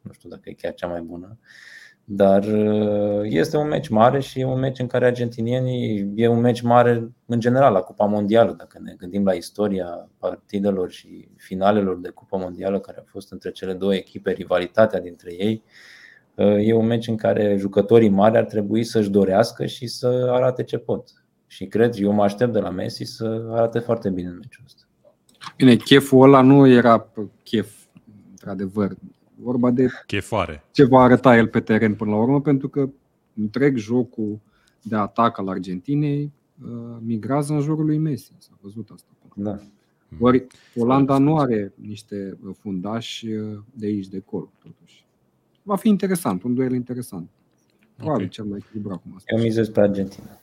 nu 0.00 0.12
știu 0.12 0.28
dacă 0.28 0.42
e 0.44 0.52
chiar 0.52 0.74
cea 0.74 0.86
mai 0.86 1.00
bună, 1.00 1.38
Dar 2.04 2.44
uh, 2.44 3.20
este 3.22 3.56
un 3.56 3.68
meci 3.68 3.88
mare 3.88 4.20
și 4.20 4.40
e 4.40 4.44
un 4.44 4.58
meci 4.58 4.78
în 4.78 4.86
care 4.86 5.06
argentinienii, 5.06 6.12
e 6.14 6.28
un 6.28 6.40
meci 6.40 6.60
mare 6.60 7.10
în 7.26 7.40
general 7.40 7.72
la 7.72 7.80
Cupa 7.80 8.04
Mondială, 8.04 8.52
dacă 8.52 8.78
ne 8.82 8.94
gândim 8.98 9.24
la 9.24 9.32
istoria 9.32 10.08
partidelor 10.18 10.90
și 10.90 11.28
finalelor 11.36 11.98
de 11.98 12.08
Cupa 12.08 12.36
Mondială 12.36 12.80
care 12.80 12.98
au 12.98 13.06
fost 13.08 13.32
între 13.32 13.50
cele 13.50 13.72
două 13.72 13.94
echipe, 13.94 14.30
rivalitatea 14.30 15.00
dintre 15.00 15.34
ei. 15.34 15.62
Uh, 15.64 15.99
e 16.44 16.74
un 16.74 16.86
meci 16.86 17.08
în 17.08 17.16
care 17.16 17.56
jucătorii 17.58 18.08
mari 18.08 18.36
ar 18.36 18.44
trebui 18.44 18.84
să-și 18.84 19.10
dorească 19.10 19.66
și 19.66 19.86
să 19.86 20.28
arate 20.30 20.62
ce 20.62 20.78
pot. 20.78 21.08
Și 21.46 21.66
cred, 21.66 21.94
eu 21.98 22.12
mă 22.12 22.22
aștept 22.22 22.52
de 22.52 22.58
la 22.58 22.70
Messi 22.70 23.04
să 23.04 23.48
arate 23.50 23.78
foarte 23.78 24.10
bine 24.10 24.28
în 24.28 24.34
meciul 24.34 24.64
ăsta. 24.64 24.82
Bine, 25.56 25.76
cheful 25.76 26.22
ăla 26.22 26.40
nu 26.40 26.66
era 26.66 27.12
chef, 27.42 27.72
într-adevăr. 28.30 28.96
Vorba 29.34 29.70
de 29.70 29.88
Chefare. 30.06 30.64
ce 30.70 30.84
va 30.84 31.00
arăta 31.00 31.36
el 31.36 31.46
pe 31.46 31.60
teren 31.60 31.94
până 31.94 32.10
la 32.10 32.16
urmă, 32.16 32.40
pentru 32.40 32.68
că 32.68 32.88
întreg 33.34 33.76
jocul 33.76 34.40
de 34.82 34.96
atac 34.96 35.38
al 35.38 35.48
Argentinei 35.48 36.32
uh, 36.64 36.96
migrează 37.04 37.52
în 37.52 37.60
jurul 37.60 37.84
lui 37.84 37.98
Messi. 37.98 38.32
S-a 38.38 38.58
văzut 38.60 38.90
asta. 38.94 39.08
Da. 39.34 39.58
Ori 40.18 40.46
Olanda 40.76 41.18
nu 41.18 41.36
are 41.36 41.72
niște 41.74 42.38
fundași 42.58 43.26
uh, 43.26 43.58
de 43.72 43.86
aici, 43.86 44.08
de 44.08 44.22
acolo, 44.26 44.52
totuși. 44.62 45.04
Va 45.62 45.76
fi 45.76 45.88
interesant, 45.88 46.42
un 46.42 46.54
duel 46.54 46.72
interesant. 46.72 47.28
Probabil 47.96 48.24
Ok. 48.24 48.30
cel 48.30 48.44
mai 48.44 48.58
echilibrat, 48.66 49.02
cum 49.02 49.10
a 49.10 49.14
Eu 49.14 49.36
spus. 49.36 49.42
mizez 49.42 49.68
pe 49.68 49.80
Argentina. 49.80 50.38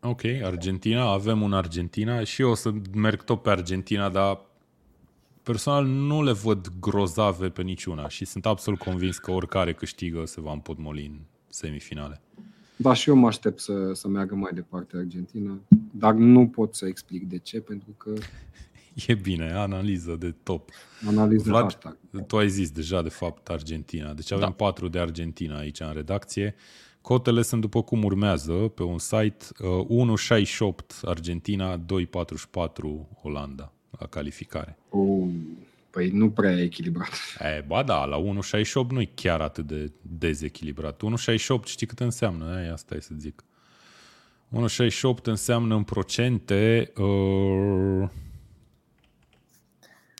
Ok, 0.00 0.20
Argentina, 0.42 1.02
avem 1.12 1.42
un 1.42 1.52
Argentina 1.52 2.24
și 2.24 2.42
eu 2.42 2.50
o 2.50 2.54
să 2.54 2.72
merg 2.94 3.22
tot 3.24 3.42
pe 3.42 3.50
Argentina, 3.50 4.08
dar 4.08 4.40
personal 5.42 5.84
nu 5.86 6.22
le 6.22 6.32
văd 6.32 6.72
grozave 6.80 7.48
pe 7.48 7.62
niciuna 7.62 8.08
și 8.08 8.24
sunt 8.24 8.46
absolut 8.46 8.78
convins 8.78 9.18
că 9.18 9.30
oricare 9.30 9.72
câștigă 9.74 10.24
se 10.24 10.40
va 10.40 10.52
împotmoli 10.52 11.06
în 11.06 11.18
semifinale. 11.48 12.20
Da, 12.76 12.92
și 12.92 13.08
eu 13.08 13.16
mă 13.16 13.26
aștept 13.26 13.60
să, 13.60 13.92
să 13.92 14.08
meargă 14.08 14.34
mai 14.34 14.50
departe 14.54 14.96
Argentina, 14.96 15.58
dar 15.90 16.14
nu 16.14 16.48
pot 16.48 16.74
să 16.74 16.86
explic 16.86 17.28
de 17.28 17.38
ce, 17.38 17.60
pentru 17.60 17.90
că 17.96 18.12
E 19.06 19.14
bine, 19.14 19.52
analiză 19.52 20.16
de 20.18 20.34
top. 20.42 20.70
analiză 21.06 21.42
Vlad, 21.48 21.62
hashtag. 21.62 21.96
tu 22.26 22.36
ai 22.36 22.48
zis 22.48 22.70
deja 22.70 23.02
de 23.02 23.08
fapt 23.08 23.48
Argentina, 23.48 24.12
deci 24.12 24.32
avem 24.32 24.48
da. 24.48 24.64
patru 24.64 24.88
de 24.88 24.98
Argentina 24.98 25.58
aici 25.58 25.80
în 25.80 25.92
redacție. 25.92 26.54
Cotele 27.00 27.42
sunt 27.42 27.60
după 27.60 27.82
cum 27.82 28.04
urmează 28.04 28.52
pe 28.52 28.82
un 28.82 28.98
site 28.98 29.44
uh, 29.88 30.16
1.68 30.18 31.00
Argentina, 31.02 31.78
2.44 31.78 31.82
Olanda 33.22 33.72
la 33.98 34.06
calificare. 34.06 34.78
Oh, 34.88 35.28
păi 35.90 36.10
nu 36.10 36.30
prea 36.30 36.52
e 36.52 36.62
echilibrat. 36.62 37.08
E, 37.38 37.64
ba 37.66 37.82
da, 37.82 38.04
la 38.04 38.22
1.68 38.22 38.86
nu 38.88 39.00
e 39.00 39.10
chiar 39.14 39.40
atât 39.40 39.66
de 39.66 39.92
dezechilibrat. 40.02 41.02
1.68 41.36 41.64
știi 41.64 41.86
cât 41.86 42.00
înseamnă? 42.00 42.62
E, 42.62 42.72
asta 42.72 42.94
e 42.94 43.00
să 43.00 43.14
zic. 43.18 43.44
1.68 45.18 45.22
înseamnă 45.22 45.74
în 45.74 45.82
procente 45.82 46.92
uh, 46.96 48.08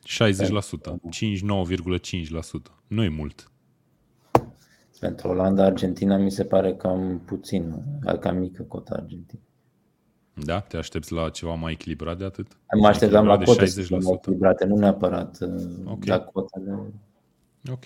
60%, 0.06 0.08
59,5%. 1.10 2.72
Nu 2.86 3.02
e 3.02 3.08
mult. 3.08 3.50
Pentru 5.00 5.28
Olanda, 5.28 5.64
Argentina 5.64 6.16
mi 6.16 6.30
se 6.30 6.44
pare 6.44 6.74
cam 6.74 7.22
puțin, 7.24 7.74
cam 8.20 8.36
mică 8.36 8.62
cota 8.62 8.94
Argentina. 8.94 9.40
Da? 10.34 10.60
Te 10.60 10.76
aștepți 10.76 11.12
la 11.12 11.28
ceva 11.30 11.54
mai 11.54 11.72
echilibrat 11.72 12.18
de 12.18 12.24
atât? 12.24 12.58
Mă 12.80 12.86
așteptam 12.86 13.26
la 13.26 13.32
Echilibrat 13.32 13.56
cote 13.56 13.64
de 13.64 13.70
să 13.70 13.82
fie 13.82 13.98
mai 13.98 14.12
echilibrate, 14.14 14.64
nu 14.64 14.76
neapărat 14.76 15.38
uh, 15.40 15.62
Ok. 15.84 16.04
la 16.04 16.20
cotele. 16.20 16.92
Ok. 17.70 17.84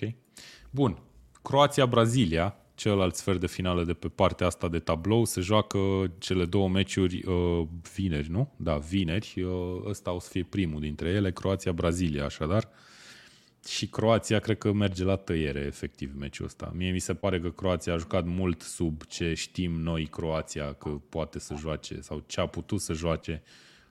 Bun. 0.71 0.97
Croația-Brazilia, 1.41 2.55
celălalt 2.81 3.15
sfert 3.15 3.39
de 3.39 3.47
finală 3.47 3.83
de 3.83 3.93
pe 3.93 4.07
partea 4.07 4.47
asta 4.47 4.67
de 4.67 4.79
tablou, 4.79 5.25
se 5.25 5.41
joacă 5.41 6.11
cele 6.17 6.45
două 6.45 6.69
meciuri 6.69 7.23
uh, 7.25 7.67
vineri, 7.95 8.29
nu? 8.29 8.53
Da, 8.55 8.77
vineri. 8.77 9.41
Uh, 9.41 9.81
ăsta 9.85 10.11
o 10.11 10.19
să 10.19 10.29
fie 10.29 10.43
primul 10.43 10.79
dintre 10.79 11.09
ele, 11.09 11.31
Croația-Brazilia, 11.31 12.25
așadar. 12.25 12.69
Și 13.67 13.87
Croația 13.87 14.39
cred 14.39 14.57
că 14.57 14.71
merge 14.71 15.03
la 15.03 15.15
tăiere, 15.15 15.59
efectiv, 15.59 16.13
meciul 16.17 16.45
ăsta. 16.45 16.71
Mie 16.75 16.91
mi 16.91 16.99
se 16.99 17.13
pare 17.13 17.39
că 17.39 17.49
Croația 17.49 17.93
a 17.93 17.97
jucat 17.97 18.25
mult 18.25 18.61
sub 18.61 19.01
ce 19.03 19.33
știm 19.33 19.71
noi 19.71 20.05
Croația 20.05 20.73
că 20.73 20.89
poate 20.89 21.39
să 21.39 21.55
joace 21.59 22.01
sau 22.01 22.23
ce 22.27 22.41
a 22.41 22.45
putut 22.45 22.81
să 22.81 22.93
joace 22.93 23.43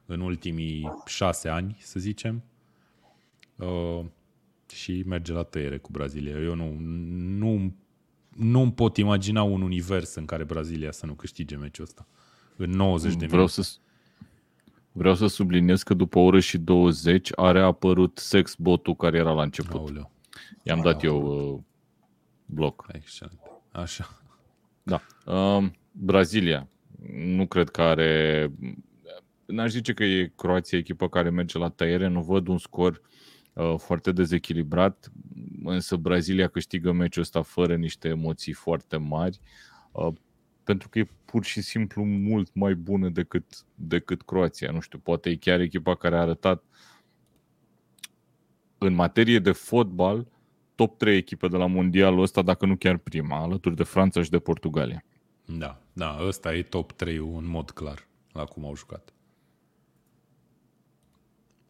în 0.06 0.20
ultimii 0.20 0.92
șase 1.06 1.48
ani, 1.48 1.76
să 1.80 2.00
zicem. 2.00 2.42
Uh, 3.56 4.04
și 4.74 5.02
merge 5.06 5.32
la 5.32 5.42
tăiere 5.42 5.78
cu 5.78 5.88
Brazilia. 5.90 6.38
Eu 6.38 6.54
nu, 6.54 6.76
nu, 7.38 7.72
nu 8.36 8.60
îmi 8.60 8.72
pot 8.72 8.96
imagina 8.96 9.42
un 9.42 9.62
univers 9.62 10.14
în 10.14 10.24
care 10.24 10.44
Brazilia 10.44 10.92
să 10.92 11.06
nu 11.06 11.14
câștige 11.14 11.56
meciul 11.56 11.84
ăsta. 11.84 12.06
În 12.56 12.70
90 12.70 13.10
de 13.10 13.26
Vreau 13.26 13.30
minute. 13.30 13.62
să, 13.62 13.76
vreau 14.92 15.14
să 15.14 15.26
subliniez 15.26 15.82
că 15.82 15.94
după 15.94 16.18
o 16.18 16.22
oră 16.22 16.40
și 16.40 16.58
20 16.58 17.30
are 17.34 17.60
apărut 17.60 18.18
sexbotul 18.18 18.96
care 18.96 19.18
era 19.18 19.32
la 19.32 19.42
început. 19.42 19.80
Aoleu. 19.80 20.10
I-am 20.62 20.80
dat 20.80 21.02
eu 21.02 21.22
uh, 21.22 21.60
bloc. 22.46 22.86
Excelent. 22.92 23.40
Așa. 23.72 24.22
Da. 24.82 25.00
Um, 25.32 25.74
Brazilia. 25.92 26.68
Nu 27.14 27.46
cred 27.46 27.68
că 27.68 27.82
are... 27.82 28.52
N-aș 29.46 29.70
zice 29.70 29.92
că 29.92 30.04
e 30.04 30.32
Croația 30.36 30.78
echipa 30.78 31.08
care 31.08 31.30
merge 31.30 31.58
la 31.58 31.68
tăiere. 31.68 32.06
Nu 32.08 32.22
văd 32.22 32.46
un 32.46 32.58
scor 32.58 32.90
uh, 32.90 32.98
foarte 33.76 34.12
dezechilibrat, 34.12 35.12
însă 35.64 35.96
Brazilia 35.96 36.48
câștigă 36.48 36.92
meciul 36.92 37.22
ăsta 37.22 37.42
fără 37.42 37.76
niște 37.76 38.08
emoții 38.08 38.52
foarte 38.52 38.96
mari, 38.96 39.40
uh, 39.92 40.12
pentru 40.64 40.88
că 40.88 40.98
e 40.98 41.08
pur 41.24 41.44
și 41.44 41.60
simplu 41.60 42.04
mult 42.04 42.54
mai 42.54 42.74
bună 42.74 43.08
decât, 43.08 43.44
decât 43.74 44.22
Croația. 44.22 44.70
Nu 44.70 44.80
știu, 44.80 44.98
poate 44.98 45.30
e 45.30 45.36
chiar 45.36 45.60
echipa 45.60 45.94
care 45.94 46.16
a 46.16 46.20
arătat 46.20 46.64
în 48.78 48.94
materie 48.94 49.38
de 49.38 49.52
fotbal 49.52 50.26
top 50.74 50.98
3 50.98 51.16
echipe 51.16 51.48
de 51.48 51.56
la 51.56 51.66
mondialul 51.66 52.22
ăsta, 52.22 52.42
dacă 52.42 52.66
nu 52.66 52.76
chiar 52.76 52.96
prima, 52.96 53.42
alături 53.42 53.76
de 53.76 53.82
Franța 53.82 54.22
și 54.22 54.30
de 54.30 54.38
Portugalia. 54.38 55.04
Da, 55.44 55.82
da, 55.92 56.18
ăsta 56.20 56.54
e 56.54 56.62
top 56.62 56.92
3 56.92 57.16
în 57.16 57.46
mod 57.46 57.70
clar 57.70 58.08
la 58.32 58.44
cum 58.44 58.64
au 58.64 58.76
jucat. 58.76 59.14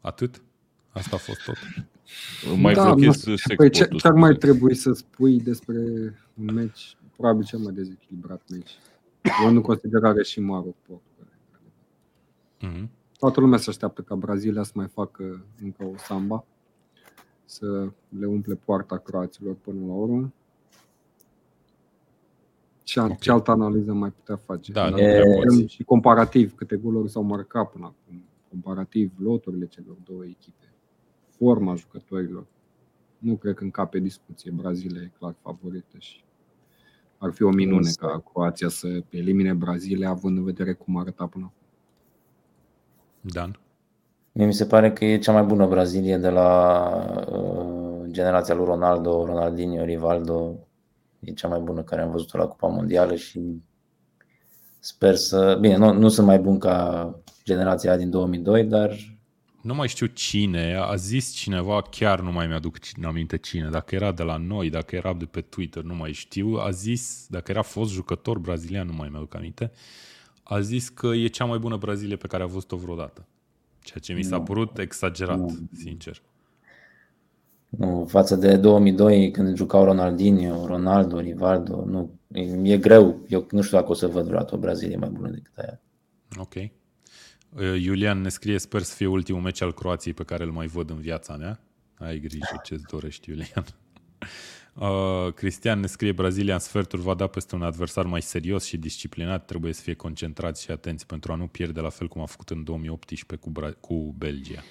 Atât? 0.01 0.43
Asta 0.93 1.17
a 1.17 1.19
fost 1.19 1.45
tot. 1.45 1.57
Mai 2.59 2.75
Da, 2.75 2.85
blochez 2.85 3.07
nu- 3.07 3.37
sexbotul. 3.37 3.57
Păi 3.57 3.71
ce, 3.71 3.85
ce 3.97 4.07
ar 4.07 4.13
mai 4.13 4.31
scuze. 4.33 4.47
trebui 4.47 4.75
să 4.75 4.93
spui 4.93 5.41
despre 5.41 5.77
un 6.41 6.55
meci, 6.55 6.97
probabil 7.17 7.45
cel 7.45 7.59
mai 7.59 7.73
dezechilibrat 7.73 8.43
meci, 8.51 8.71
luând 9.43 9.57
în 9.57 9.63
considerare 9.63 10.23
și 10.23 10.41
Maroc 10.41 10.75
Portugalia. 10.87 11.39
Mm-hmm. 12.63 12.89
Toată 13.19 13.41
lumea 13.41 13.59
se 13.59 13.71
așteaptă 13.71 14.03
ca 14.03 14.15
Brazilia 14.15 14.63
să 14.63 14.73
mai 14.75 14.87
facă 14.89 15.45
încă 15.63 15.85
o 15.85 15.97
samba, 15.97 16.45
să 17.45 17.89
le 18.19 18.27
umple 18.27 18.55
poarta 18.55 18.97
croaților 18.99 19.55
până 19.55 19.87
la 19.87 19.93
urmă. 19.93 20.33
Ce, 22.83 23.01
Ok. 23.01 23.19
ce 23.19 23.31
altă 23.31 23.51
analiză 23.51 23.93
mai 23.93 24.11
putea 24.11 24.37
face? 24.37 24.73
Da, 24.73 24.85
nu 24.89 24.91
Dacă 24.97 25.03
prea 25.03 25.23
vedem 25.23 25.59
poți. 25.59 25.73
Și 25.75 25.83
comparativ, 25.83 26.55
câte 26.55 26.77
goluri 26.77 27.11
s-au 27.11 27.23
marcat 27.23 27.71
până 27.71 27.85
acum, 27.85 28.25
comparativ 28.49 29.13
loturile 29.19 29.67
celor 29.67 29.97
două 30.05 30.25
echipe, 30.25 30.70
forma 31.41 31.75
jucătorilor. 31.75 32.47
Nu 33.19 33.35
cred 33.35 33.55
că 33.55 33.65
încape 33.65 33.99
discuție. 33.99 34.51
Brazilia 34.51 35.03
e 35.03 35.11
clar 35.19 35.35
favorită 35.43 35.97
și 35.99 36.25
ar 37.19 37.33
fi 37.33 37.43
o 37.43 37.51
minune 37.51 37.77
Însă- 37.77 38.07
ca 38.07 38.23
Croația 38.33 38.69
să 38.69 39.03
elimine 39.09 39.53
Brazilia, 39.53 40.09
având 40.09 40.37
în 40.37 40.45
vedere 40.45 40.73
cum 40.73 40.97
arăta 40.97 41.27
până 41.27 41.45
acum. 41.45 41.69
Dan? 43.33 43.61
Mie 44.33 44.47
mi 44.47 44.53
se 44.53 44.67
pare 44.67 44.93
că 44.93 45.05
e 45.05 45.19
cea 45.19 45.33
mai 45.33 45.43
bună 45.43 45.67
Brazilie 45.67 46.17
de 46.17 46.29
la 46.29 46.81
uh, 47.31 48.11
generația 48.11 48.55
lui 48.55 48.65
Ronaldo, 48.65 49.25
Ronaldinho, 49.25 49.85
Rivaldo. 49.85 50.67
E 51.21 51.33
cea 51.33 51.49
mai 51.49 51.61
bună 51.61 51.83
care 51.83 52.03
am 52.03 52.11
văzut-o 52.11 52.39
la 52.39 52.47
Cupa 52.47 52.69
Mondială 52.69 53.15
și 53.15 53.63
sper 54.79 55.15
să... 55.15 55.59
Bine, 55.61 55.77
nu, 55.77 55.93
nu 55.93 56.09
sunt 56.09 56.27
mai 56.27 56.39
bun 56.39 56.59
ca 56.59 57.15
generația 57.45 57.97
din 57.97 58.11
2002, 58.11 58.65
dar 58.65 59.20
Nu 59.63 59.75
mai 59.75 59.89
știu 59.89 60.07
cine, 60.07 60.75
a 60.75 60.95
zis 60.95 61.33
cineva, 61.33 61.83
chiar 61.83 62.21
nu 62.21 62.33
mai 62.33 62.47
mi-aduc 62.47 62.79
cine- 62.79 63.07
aminte 63.07 63.37
cine, 63.37 63.69
dacă 63.69 63.95
era 63.95 64.13
de 64.13 64.23
la 64.23 64.37
noi, 64.37 64.71
dacă 64.71 64.97
era 64.97 65.15
de 65.15 65.25
pe 65.25 65.41
Twitter, 65.41 65.83
nu 65.83 65.95
mai 65.95 66.13
știu, 66.13 66.55
a 66.55 66.71
zis, 66.71 67.27
dacă 67.29 67.51
era 67.51 67.63
fost 67.63 67.93
jucător 67.93 68.39
brazilian, 68.39 68.87
nu 68.87 68.93
mai 68.93 69.09
mi-aduc 69.09 69.35
aminte, 69.35 69.71
a 70.43 70.61
zis 70.61 70.89
că 70.89 71.07
e 71.07 71.27
cea 71.27 71.45
mai 71.45 71.59
bună 71.59 71.77
Brazilie 71.77 72.17
pe 72.17 72.27
care 72.27 72.43
a 72.43 72.47
văzut-o 72.47 72.77
vreodată. 72.77 73.27
Ceea 73.83 73.99
ce 73.99 74.13
mi 74.13 74.23
s-a 74.23 74.41
părut 74.41 74.79
exagerat, 74.79 75.51
sincer. 75.73 76.23
nu, 77.69 78.05
față 78.09 78.37
de 78.37 78.57
2002 78.57 79.31
când 79.31 79.57
jucau 79.57 79.85
Ronaldinho, 79.85 80.67
Ronaldo, 80.67 81.19
Rivaldo, 81.19 81.85
nu, 81.87 82.11
e, 82.33 82.41
e 82.73 82.79
greu. 82.79 83.21
Eu 83.29 83.47
nu 83.51 83.63
știu 83.63 83.79
dacă 83.79 83.91
o 83.91 83.95
să 83.95 84.07
văd 84.07 84.25
vreodată 84.25 84.55
o 84.55 84.59
Brazilie 84.59 84.97
mai 84.97 85.09
bună 85.09 85.29
decât 85.29 85.57
aia. 85.59 85.81
Ok. 86.39 86.55
Uh, 87.57 87.83
Iulian 87.83 88.21
ne 88.21 88.29
scrie, 88.29 88.59
sper 88.59 88.83
să 88.83 88.95
fie 88.95 89.07
ultimul 89.07 89.41
meci 89.41 89.61
al 89.61 89.75
Croației 89.75 90.15
pe 90.15 90.25
care 90.25 90.45
îl 90.45 90.51
mai 90.51 90.67
văd 90.67 90.91
în 90.91 91.01
viața 91.01 91.37
mea. 91.37 91.61
Ai 91.95 92.19
grijă 92.19 92.61
ce-ți 92.63 92.85
dorești, 92.91 93.31
Iulian. 93.31 93.65
Uh, 94.75 95.33
Cristian 95.39 95.81
ne 95.81 95.87
scrie, 95.87 96.13
Brazilia 96.13 96.55
în 96.55 96.61
sferturi 96.61 97.03
va 97.03 97.15
da 97.15 97.27
peste 97.27 97.55
un 97.55 97.63
adversar 97.63 98.07
mai 98.07 98.23
serios 98.23 98.65
și 98.65 98.79
disciplinat, 98.79 99.45
trebuie 99.45 99.73
să 99.73 99.83
fie 99.83 99.95
concentrați 99.95 100.63
și 100.63 100.71
atenți 100.71 101.07
pentru 101.07 101.33
a 101.33 101.35
nu 101.35 101.47
pierde 101.47 101.81
la 101.81 101.89
fel 101.89 102.09
cum 102.09 102.23
a 102.23 102.27
făcut 102.27 102.51
în 102.51 102.65
2018 102.65 103.49
cu, 103.49 103.61
Bra- 103.61 103.81
cu 103.81 104.15
Belgia. 104.19 104.63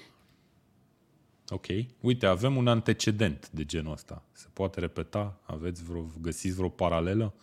Ok. 1.48 1.66
Uite, 2.00 2.26
avem 2.26 2.56
un 2.56 2.66
antecedent 2.66 3.50
de 3.50 3.64
genul 3.64 3.92
ăsta. 3.92 4.24
Se 4.32 4.46
poate 4.52 4.80
repeta? 4.80 5.40
Aveți 5.42 5.84
vreo, 5.84 6.06
găsiți 6.20 6.56
vreo 6.56 6.68
paralelă 6.68 7.34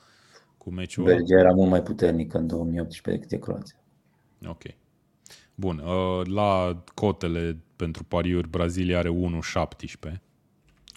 cu 0.58 0.72
meciul 0.72 1.06
ăla? 1.06 1.16
Belgia 1.16 1.40
era 1.40 1.54
mult 1.54 1.70
mai 1.70 1.84
puternică 1.84 2.38
în 2.38 2.48
2018 2.48 3.12
decât 3.12 3.32
e 3.32 3.38
Croația. 3.38 3.80
Ok. 4.48 4.64
Bun. 5.60 5.78
uh, 5.78 6.26
La 6.26 6.84
cotele 6.94 7.58
pentru 7.76 8.04
pariuri, 8.04 8.48
Brazilia 8.48 8.98
are 8.98 9.10
1,17. 9.10 10.22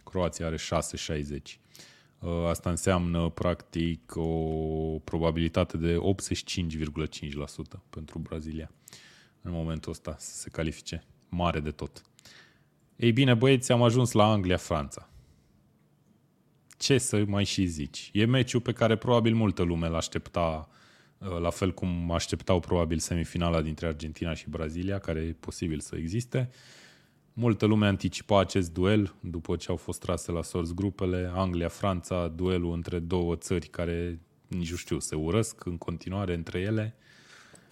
Croația 0.05 0.47
are 0.47 0.57
6,60. 0.57 1.61
Uh, 2.19 2.31
Asta 2.49 2.70
înseamnă, 2.70 3.28
practic, 3.28 4.12
o 4.16 4.99
probabilitate 5.05 5.77
de 5.77 5.97
85,5% 5.97 7.81
pentru 7.91 8.19
Brazilia 8.19 8.70
în 9.43 9.53
momentul 9.53 9.93
ăsta 9.93 10.16
să 10.19 10.35
se 10.35 10.51
califice. 10.51 11.05
Mare 11.28 11.61
de 11.61 11.70
tot. 11.70 12.03
Ei 12.97 13.12
bine, 13.12 13.35
băieți, 13.35 13.73
am 13.73 13.82
ajuns 13.82 14.12
la 14.12 14.31
Anglia-Franța. 14.31 15.09
Ce 16.78 16.99
să 16.99 17.24
mai 17.27 17.45
și 17.45 17.66
zici? 17.66 18.11
E 18.12 18.24
meciul 18.24 18.61
pe 18.61 18.73
care 18.73 18.97
probabil 18.97 19.35
multă 19.35 19.62
lume 19.62 19.89
l-aștepta 19.89 20.69
uh, 20.70 20.78
la 21.41 21.51
fel 21.51 21.73
cum 21.73 22.11
așteptau 22.13 22.61
probabil 22.61 22.99
semifinala 22.99 23.61
dintre 23.61 23.87
Argentina 23.87 24.35
și 24.35 24.51
Brazilia, 24.51 24.99
care 24.99 25.21
e 25.21 25.37
posibil 25.41 25.81
să 25.81 25.97
existe. 25.97 26.51
Multă 27.33 27.67
lume 27.67 27.87
anticipa 27.87 28.41
acest 28.41 28.73
duel 28.73 29.15
după 29.21 29.57
ce 29.57 29.71
au 29.71 29.77
fost 29.77 30.01
trase 30.01 30.33
la 30.33 30.43
sorți 30.43 30.75
grupele. 30.75 31.31
Anglia-Franța, 31.35 32.29
duelul 32.29 32.73
între 32.73 32.99
două 32.99 33.37
țări 33.37 33.67
care, 33.69 34.21
nici 34.49 34.71
nu 34.71 34.77
știu, 34.77 34.99
se 34.99 35.15
urăsc 35.15 35.65
în 35.65 35.79
continuare 35.79 36.35
între 36.35 36.59
ele. 36.61 36.95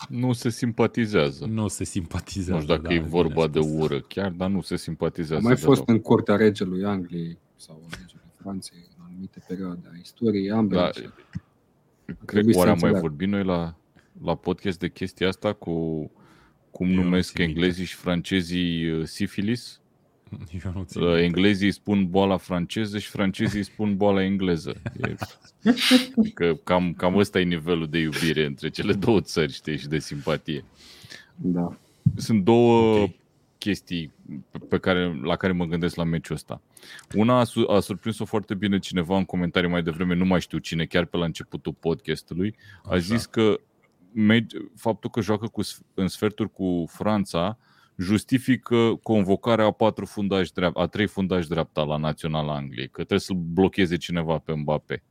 Nu 0.09 0.33
se 0.33 0.49
simpatizează. 0.49 1.45
Nu 1.47 1.69
se 1.69 1.85
simpatizează. 1.85 2.53
Nu 2.53 2.61
știu 2.61 2.75
dacă 2.75 2.89
da, 2.89 2.95
e 2.95 3.01
vorba 3.01 3.47
bine 3.47 3.61
de 3.62 3.69
spus. 3.69 3.83
ură 3.83 4.01
chiar, 4.01 4.31
dar 4.31 4.49
nu 4.51 4.61
se 4.61 4.77
simpatizează. 4.77 5.43
A 5.45 5.47
mai 5.47 5.57
fost 5.57 5.85
deloc. 5.85 5.89
în 5.89 5.99
curtea 6.01 6.37
regelui 6.37 6.85
Angliei 6.85 7.39
sau 7.57 7.83
a 7.85 7.89
regelui 7.91 8.31
Franței 8.37 8.79
în 8.99 9.05
anumite 9.09 9.43
perioade 9.49 9.89
a 9.93 9.97
istoriei, 10.01 10.51
ambele. 10.51 10.81
Da, 10.81 10.91
și- 10.93 11.09
Cred 12.14 12.26
trebui 12.26 12.52
că 12.52 12.52
să 12.52 12.59
oare 12.59 12.70
am 12.70 12.78
mai 12.80 12.90
înțeleagă. 12.90 13.09
vorbit 13.09 13.28
noi 13.28 13.44
la, 13.44 13.76
la 14.24 14.35
podcast 14.35 14.78
de 14.78 14.89
chestia 14.89 15.28
asta 15.28 15.52
cu 15.52 15.72
cum 16.70 16.89
Eu 16.89 16.94
nu 16.94 17.02
numesc 17.02 17.32
țin 17.32 17.44
minte. 17.44 17.60
englezii 17.60 17.85
și 17.85 17.94
francezii 17.94 18.90
uh, 18.90 19.05
sifilis? 19.06 19.80
Eu 20.64 20.72
nu 20.74 20.85
țin 20.85 21.01
Uh, 21.01 21.06
minte. 21.06 21.22
Englezii 21.22 21.70
spun 21.70 22.10
boala 22.10 22.36
franceză 22.36 22.98
și 22.98 23.09
francezii 23.09 23.62
spun 23.62 23.97
boala 23.97 24.22
engleză. 24.22 24.74
E, 25.01 25.14
că 26.35 26.55
cam, 26.64 26.93
cam 26.93 27.16
ăsta 27.16 27.40
e 27.40 27.43
nivelul 27.43 27.89
de 27.89 27.98
iubire 27.98 28.44
între 28.44 28.68
cele 28.68 28.93
două 28.93 29.20
țări, 29.20 29.52
știi, 29.52 29.78
și 29.78 29.89
de 29.89 29.98
simpatie. 29.98 30.64
Da. 31.36 31.76
Sunt 32.16 32.44
două 32.44 32.93
Ok. 32.93 33.02
okay. 33.02 33.16
Chestii 33.59 34.12
pe 34.68 34.78
care, 34.78 35.20
la 35.22 35.36
care 35.36 35.52
mă 35.52 35.64
gândesc 35.64 35.97
la 35.97 36.05
meciul 36.05 36.35
ăsta. 36.35 36.62
Una 37.14 37.39
a, 37.39 37.44
su- 37.44 37.66
a 37.70 37.80
surprins-o 37.80 38.24
foarte 38.24 38.55
bine 38.55 38.78
cineva 38.78 39.16
în 39.16 39.24
comentarii 39.24 39.70
mai 39.70 39.82
devreme, 39.82 40.14
nu 40.14 40.24
mai 40.24 40.40
știu 40.40 40.59
cine, 40.59 40.85
chiar 40.85 41.05
pe 41.05 41.16
la 41.16 41.24
începutul 41.24 41.72
podcastului, 41.72 42.56
a 42.85 42.90
Așa. 42.90 42.98
zis 42.98 43.26
că 43.26 43.60
meci- 44.12 44.56
faptul 44.76 45.10
că 45.10 45.20
joacă 45.20 45.47
cu, 45.47 45.62
s- 45.62 45.80
în 45.94 46.09
sferturi 46.09 46.52
cu 46.52 46.85
Franța 46.89 47.59
justifică 47.97 48.94
convocarea 49.02 49.64
a 49.64 49.70
patru 49.70 50.05
fundași 50.06 50.52
dreapta, 50.52 50.80
a 50.80 50.86
trei 50.86 51.06
fundași 51.06 51.48
dreapta 51.48 51.82
la 51.82 51.97
Naționala 51.97 52.55
Angliei, 52.55 52.86
că 52.89 52.94
trebuie 52.97 53.18
să-l 53.20 53.36
blocheze 53.36 53.97
cineva 53.97 54.39
pe 54.39 54.52
Mbappé. 54.55 55.02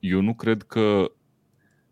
Eu 0.00 0.20
nu 0.20 0.34
cred 0.34 0.62
că 0.62 1.12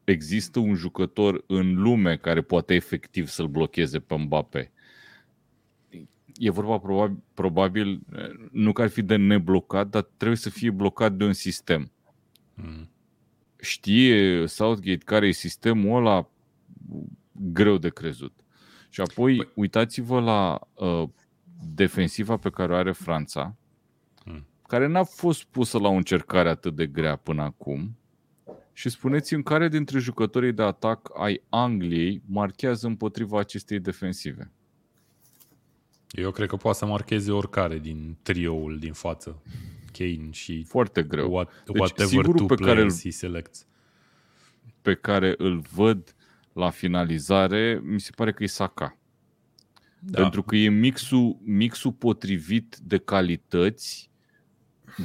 există 0.04 0.58
un 0.58 0.74
jucător 0.74 1.44
în 1.46 1.74
lume 1.74 2.16
care 2.16 2.40
poate 2.42 2.74
efectiv 2.74 3.26
să-l 3.28 3.46
blocheze 3.46 3.98
pe 3.98 4.16
Mbappé. 4.16 4.72
E 6.38 6.50
vorba 6.50 6.78
probabil, 6.78 7.22
probabil, 7.34 8.00
nu 8.50 8.72
că 8.72 8.82
ar 8.82 8.88
fi 8.88 9.02
de 9.02 9.16
neblocat, 9.16 9.88
dar 9.88 10.02
trebuie 10.16 10.38
să 10.38 10.50
fie 10.50 10.70
blocat 10.70 11.12
de 11.12 11.24
un 11.24 11.32
sistem. 11.32 11.90
Mm. 12.54 12.90
Știe 13.60 14.46
Southgate 14.46 15.04
care 15.04 15.26
e 15.26 15.30
sistemul 15.32 15.96
ăla 15.96 16.28
greu 17.32 17.78
de 17.78 17.88
crezut. 17.88 18.32
Și 18.88 19.00
apoi 19.00 19.44
Păi- 19.44 19.52
uitați-vă 19.54 20.20
la 20.20 20.60
uh, 20.74 21.08
defensiva 21.74 22.36
pe 22.36 22.50
care 22.50 22.72
o 22.72 22.76
are 22.76 22.92
Franța, 22.92 23.56
Mm. 24.24 24.46
care 24.68 24.86
n-a 24.86 25.04
fost 25.04 25.44
pusă 25.44 25.78
la 25.78 25.88
o 25.88 25.92
încercare 25.92 26.48
atât 26.48 26.74
de 26.76 26.86
grea 26.86 27.16
până 27.16 27.42
acum. 27.42 27.96
Și 28.72 28.88
spuneți-mi 28.88 29.42
care 29.42 29.68
dintre 29.68 29.98
jucătorii 29.98 30.52
de 30.52 30.62
atac 30.62 31.10
ai 31.18 31.42
Angliei 31.48 32.22
marchează 32.26 32.86
împotriva 32.86 33.38
acestei 33.38 33.80
defensive. 33.80 34.52
Eu 36.10 36.30
cred 36.30 36.48
că 36.48 36.56
poate 36.56 36.78
să 36.78 36.86
marcheze 36.86 37.30
oricare 37.32 37.78
din 37.78 38.16
trioul 38.22 38.78
din 38.78 38.92
față. 38.92 39.42
Kane 39.92 40.28
și 40.30 40.62
Foarte 40.62 41.02
greu. 41.02 41.32
what, 41.32 41.62
Deci, 41.66 41.76
whatever 41.78 42.06
singurul 42.06 42.34
two 42.34 42.46
pe 42.46 42.54
care 42.54 42.72
players 42.72 42.94
îl- 42.94 43.00
he 43.00 43.10
selects. 43.10 43.66
Pe 44.82 44.94
care 44.94 45.34
îl 45.38 45.58
văd 45.74 46.14
la 46.52 46.70
finalizare, 46.70 47.80
mi 47.84 48.00
se 48.00 48.10
pare 48.14 48.32
că 48.32 48.42
e 48.42 48.46
Saka. 48.46 48.98
Da. 49.98 50.20
Pentru 50.20 50.42
că 50.42 50.56
e 50.56 50.68
mixul, 50.68 51.36
mixul 51.44 51.92
potrivit 51.92 52.76
de 52.82 52.98
calități, 52.98 54.10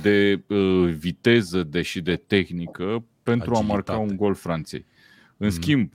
de 0.01 0.43
uh, 0.47 0.93
viteză 0.97 1.63
de 1.63 1.81
și 1.81 2.01
de 2.01 2.15
tehnică 2.15 3.05
pentru 3.23 3.55
a 3.55 3.59
marca 3.59 3.73
Agilitate. 3.93 4.11
un 4.11 4.15
gol 4.17 4.33
Franței. 4.35 4.85
În 5.37 5.47
Mhm. 5.47 5.55
schimb, 5.61 5.93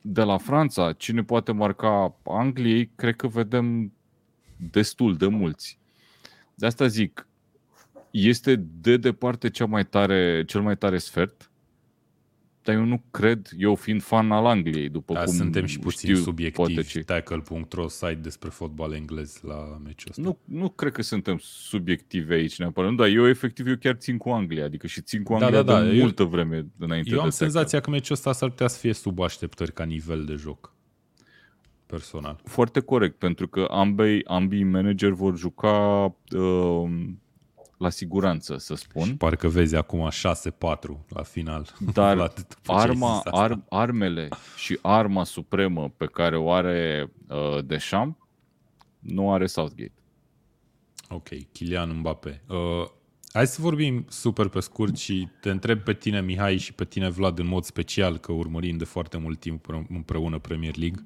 de 0.00 0.22
la 0.22 0.38
Franța, 0.38 0.92
cine 0.92 1.22
poate 1.22 1.52
marca 1.52 2.16
Angliei, 2.24 2.90
cred 2.94 3.16
că 3.16 3.26
vedem 3.26 3.92
destul 4.70 5.16
de 5.16 5.26
mulți. 5.26 5.78
De 6.54 6.66
asta 6.66 6.86
zic, 6.86 7.26
este 8.10 8.64
de 8.80 8.96
departe 8.96 9.50
cea 9.50 9.66
mai 9.66 9.86
tare, 9.86 10.44
cel 10.46 10.60
mai 10.60 10.76
tare 10.76 10.98
sfert, 10.98 11.50
dar 12.62 12.74
eu 12.76 12.84
nu 12.84 13.02
cred, 13.10 13.48
eu 13.58 13.74
fiind 13.74 14.02
fan 14.02 14.32
al 14.32 14.46
Angliei, 14.46 14.88
după 14.88 15.12
Da, 15.12 15.22
cum 15.24 15.34
suntem 15.34 15.64
și 15.64 15.78
puțin 15.78 16.10
știu, 16.10 16.22
subiectivi. 16.22 16.74
poate 16.74 16.88
ce- 16.88 17.00
Tackle.ro, 17.00 17.88
site 17.88 18.14
despre 18.14 18.48
fotbal 18.48 18.92
englez 18.92 19.40
la 19.42 19.80
meciul 19.84 20.08
ăsta. 20.10 20.22
Nu, 20.22 20.38
nu 20.44 20.68
cred 20.68 20.92
că 20.92 21.02
suntem 21.02 21.38
subiectivi 21.42 22.32
aici 22.32 22.58
neapărat, 22.58 22.94
dar 22.94 23.08
eu 23.08 23.28
efectiv 23.28 23.66
eu 23.66 23.76
chiar 23.76 23.94
țin 23.94 24.16
cu 24.16 24.28
Anglia, 24.28 24.64
adică 24.64 24.86
și 24.86 25.00
țin 25.00 25.22
cu 25.22 25.36
Da, 25.38 25.44
Anglia 25.44 25.62
da, 25.62 25.72
da, 25.72 25.82
de 25.84 25.94
eu- 25.94 26.00
multă 26.00 26.24
vreme 26.24 26.66
înainte 26.78 27.08
Eu 27.10 27.14
de 27.16 27.22
am 27.22 27.28
tackle. 27.28 27.46
senzația 27.46 27.80
că 27.80 27.90
meciul 27.90 28.14
ăsta 28.14 28.32
s-ar 28.32 28.48
putea 28.48 28.68
să 28.68 28.78
fie 28.78 28.92
sub 28.92 29.20
așteptări 29.20 29.72
ca 29.72 29.84
nivel 29.84 30.24
de 30.24 30.34
joc. 30.34 30.74
Personal. 31.88 32.40
Foarte 32.44 32.80
corect, 32.80 33.18
pentru 33.18 33.48
că 33.48 33.66
ambii, 33.70 34.24
ambii 34.26 34.64
manageri 34.64 35.14
vor 35.14 35.36
juca 35.36 36.04
uh, 36.36 36.90
la 37.78 37.90
siguranță, 37.90 38.56
să 38.58 38.74
spun. 38.74 39.04
Și 39.04 39.14
parcă 39.16 39.48
vezi 39.48 39.74
acum 39.76 40.08
6-4 40.10 40.12
la 41.08 41.22
final. 41.22 41.66
Dar 41.94 42.16
La- 42.16 42.26
după 42.26 42.54
ce 42.62 42.72
ai 42.72 42.76
arma, 42.82 43.06
zis 43.08 43.16
asta. 43.16 43.30
ar, 43.30 43.60
armele 43.68 44.28
și 44.56 44.78
arma 44.82 45.24
supremă 45.24 45.92
pe 45.96 46.06
care 46.06 46.36
o 46.36 46.50
are 46.52 47.10
uh, 47.28 47.64
Deschamps 47.64 48.18
nu 48.98 49.32
are 49.32 49.46
Southgate. 49.46 49.92
Ok, 51.10 51.28
Kylian 51.52 51.96
Mbappé. 51.98 52.42
Uh, 52.48 52.56
hai 53.32 53.46
să 53.46 53.60
vorbim 53.60 54.04
super 54.08 54.48
pe 54.48 54.60
scurt 54.60 54.96
și 54.96 55.28
te 55.40 55.50
întreb 55.50 55.78
pe 55.80 55.92
tine, 55.94 56.20
Mihai, 56.22 56.56
și 56.56 56.72
pe 56.72 56.84
tine, 56.84 57.08
Vlad, 57.08 57.38
în 57.38 57.46
mod 57.46 57.64
special, 57.64 58.18
că 58.18 58.32
urmărim 58.32 58.76
de 58.76 58.84
foarte 58.84 59.16
mult 59.18 59.40
timp 59.40 59.68
împre- 59.68 59.94
împreună 59.96 60.38
Premier 60.38 60.76
League. 60.76 61.02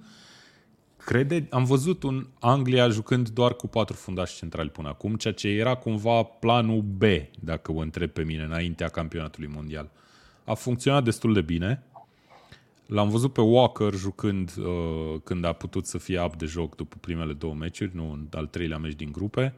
Crede, 1.04 1.46
am 1.50 1.64
văzut 1.64 2.02
un 2.02 2.26
Anglia 2.40 2.88
jucând 2.88 3.28
doar 3.28 3.54
cu 3.54 3.66
patru 3.66 3.96
fundași 3.96 4.36
centrali 4.36 4.68
până 4.68 4.88
acum, 4.88 5.14
ceea 5.14 5.34
ce 5.34 5.48
era 5.48 5.74
cumva 5.74 6.22
planul 6.22 6.80
B, 6.80 7.02
dacă 7.40 7.72
o 7.72 7.78
întreb 7.78 8.10
pe 8.10 8.22
mine, 8.22 8.42
înaintea 8.42 8.88
campionatului 8.88 9.50
mondial. 9.54 9.90
A 10.44 10.54
funcționat 10.54 11.04
destul 11.04 11.32
de 11.32 11.40
bine. 11.40 11.82
L-am 12.86 13.08
văzut 13.08 13.32
pe 13.32 13.40
Walker 13.40 13.94
jucând 13.94 14.52
uh, 14.58 15.20
când 15.24 15.44
a 15.44 15.52
putut 15.52 15.86
să 15.86 15.98
fie 15.98 16.22
up 16.22 16.36
de 16.36 16.46
joc 16.46 16.76
după 16.76 16.96
primele 17.00 17.32
două 17.32 17.54
meciuri, 17.54 17.96
nu 17.96 18.10
în 18.12 18.26
al 18.30 18.46
treilea 18.46 18.78
meci 18.78 18.94
din 18.96 19.12
grupe. 19.12 19.54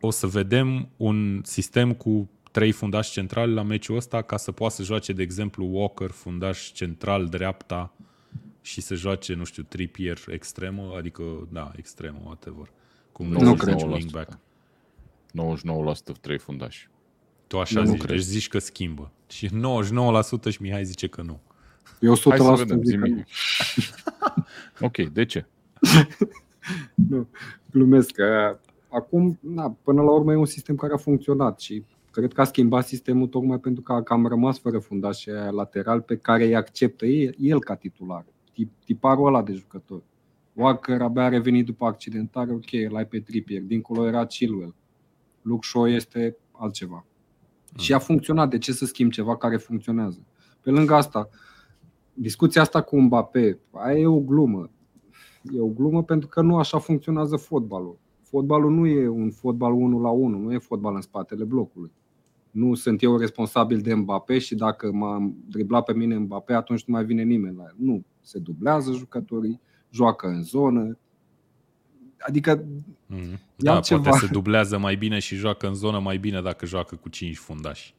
O 0.00 0.10
să 0.10 0.26
vedem 0.26 0.88
un 0.96 1.40
sistem 1.44 1.92
cu 1.92 2.30
trei 2.50 2.72
fundași 2.72 3.10
centrali 3.10 3.52
la 3.52 3.62
meciul 3.62 3.96
ăsta 3.96 4.22
ca 4.22 4.36
să 4.36 4.52
poată 4.52 4.74
să 4.74 4.82
joace, 4.82 5.12
de 5.12 5.22
exemplu, 5.22 5.68
Walker, 5.70 6.10
fundaș 6.10 6.72
central, 6.72 7.26
dreapta 7.26 7.92
și 8.66 8.80
să 8.80 8.94
joace, 8.94 9.34
nu 9.34 9.44
știu, 9.44 9.62
Trippier 9.62 10.18
extremă, 10.28 10.92
adică, 10.98 11.22
da, 11.52 11.72
extremă, 11.76 12.18
whatever. 12.24 12.70
Cum 13.12 13.26
Nu 13.28 13.40
nu 13.40 13.54
cred. 13.54 13.82
wingback. 13.82 14.38
99% 15.32 16.16
trei 16.20 16.38
fundași. 16.38 16.88
Tu 17.46 17.58
așa 17.58 17.80
Nu 17.80 17.86
zici, 17.86 17.98
cred. 17.98 18.16
deci 18.16 18.24
zici 18.24 18.48
că 18.48 18.58
schimbă. 18.58 19.10
Și 19.28 19.48
99% 19.48 20.48
și 20.50 20.62
Mihai 20.62 20.84
zice 20.84 21.06
că 21.06 21.22
nu. 21.22 21.40
Eu 22.00 22.14
100% 22.14 22.18
Hai 22.24 22.38
să 22.38 22.52
vedem, 22.56 22.82
zic 22.82 22.98
că 23.00 23.06
zi-mi. 23.06 23.14
nu. 23.16 23.24
Ok, 24.86 24.96
de 24.96 25.24
ce? 25.24 25.46
nu. 27.10 27.28
Glumesc 27.70 28.10
că 28.10 28.58
acum, 28.88 29.38
na, 29.40 29.76
până 29.82 30.02
la 30.02 30.10
urmă, 30.10 30.32
e 30.32 30.36
un 30.36 30.46
sistem 30.46 30.76
care 30.76 30.92
a 30.92 30.96
funcționat 30.96 31.60
și 31.60 31.84
cred 32.10 32.32
că 32.32 32.40
a 32.40 32.44
schimbat 32.44 32.86
sistemul 32.86 33.26
tocmai 33.26 33.58
pentru 33.58 33.82
că 33.82 34.02
am 34.06 34.26
rămas 34.26 34.58
fără 34.58 34.78
fundaș 34.78 35.24
lateral 35.50 36.00
pe 36.00 36.16
care 36.16 36.44
îi 36.44 36.56
acceptă 36.56 37.06
el 37.06 37.60
ca 37.60 37.74
titular, 37.74 38.24
tiparul 38.84 39.26
ăla 39.26 39.42
de 39.42 39.52
jucător. 39.52 40.02
Walker 40.52 41.02
abia 41.02 41.24
a 41.24 41.28
revenit 41.28 41.64
după 41.64 41.86
accidentare, 41.86 42.52
ok, 42.52 42.72
îl 42.88 42.96
ai 42.96 43.06
pe 43.06 43.20
Trippier, 43.20 43.62
dincolo 43.62 44.06
era 44.06 44.26
Chilwell. 44.26 44.74
Luke 45.42 45.66
Shaw 45.66 45.88
este 45.88 46.36
altceva. 46.52 47.04
Mm. 47.72 47.78
Și 47.78 47.92
a 47.92 47.98
funcționat, 47.98 48.50
de 48.50 48.58
ce 48.58 48.72
să 48.72 48.84
schimb 48.84 49.10
ceva 49.10 49.36
care 49.36 49.56
funcționează? 49.56 50.26
Pe 50.60 50.70
lângă 50.70 50.94
asta, 50.94 51.28
discuția 52.14 52.60
asta 52.62 52.82
cu 52.82 53.00
Mbappé, 53.00 53.58
aia 53.70 53.98
e 53.98 54.06
o 54.06 54.20
glumă. 54.20 54.70
E 55.52 55.60
o 55.60 55.68
glumă 55.68 56.02
pentru 56.02 56.28
că 56.28 56.42
nu 56.42 56.56
așa 56.56 56.78
funcționează 56.78 57.36
fotbalul. 57.36 57.98
Fotbalul 58.22 58.70
nu 58.70 58.86
e 58.86 59.08
un 59.08 59.30
fotbal 59.30 59.72
1 59.72 60.00
la 60.00 60.10
1, 60.10 60.38
nu 60.38 60.52
e 60.52 60.58
fotbal 60.58 60.94
în 60.94 61.00
spatele 61.00 61.44
blocului. 61.44 61.92
Nu 62.50 62.74
sunt 62.74 63.02
eu 63.02 63.16
responsabil 63.16 63.80
de 63.80 63.94
Mbappé 63.94 64.38
și 64.38 64.54
dacă 64.54 64.92
m-a 64.92 65.32
driblat 65.48 65.84
pe 65.84 65.92
mine 65.92 66.18
Mbappé, 66.18 66.52
atunci 66.52 66.84
nu 66.84 66.94
mai 66.94 67.04
vine 67.04 67.22
nimeni 67.22 67.56
la 67.56 67.62
el. 67.62 67.74
Nu, 67.76 68.04
se 68.26 68.38
dublează 68.38 68.92
jucătorii, 68.92 69.60
joacă 69.90 70.26
în 70.26 70.42
zonă. 70.42 70.98
Adică 72.18 72.64
mm. 73.06 73.38
Da, 73.56 73.80
ceva. 73.80 74.00
poate 74.00 74.26
se 74.26 74.32
dublează 74.32 74.78
mai 74.78 74.96
bine 74.96 75.18
și 75.18 75.36
joacă 75.36 75.66
în 75.66 75.74
zonă 75.74 75.98
mai 75.98 76.18
bine 76.18 76.40
dacă 76.40 76.66
joacă 76.66 76.96
cu 76.96 77.08
5 77.08 77.36
fundași. 77.36 77.94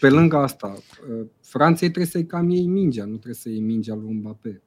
Pe 0.00 0.08
lângă 0.08 0.36
asta, 0.36 0.76
Franței 1.40 1.88
trebuie 1.90 2.06
să-i 2.06 2.26
cam 2.26 2.48
iei 2.48 2.66
mingea, 2.66 3.04
nu 3.04 3.12
trebuie 3.12 3.34
să 3.34 3.48
iei 3.48 3.60
mingea 3.60 3.94
lui 3.94 4.12
Mbappé. 4.12 4.62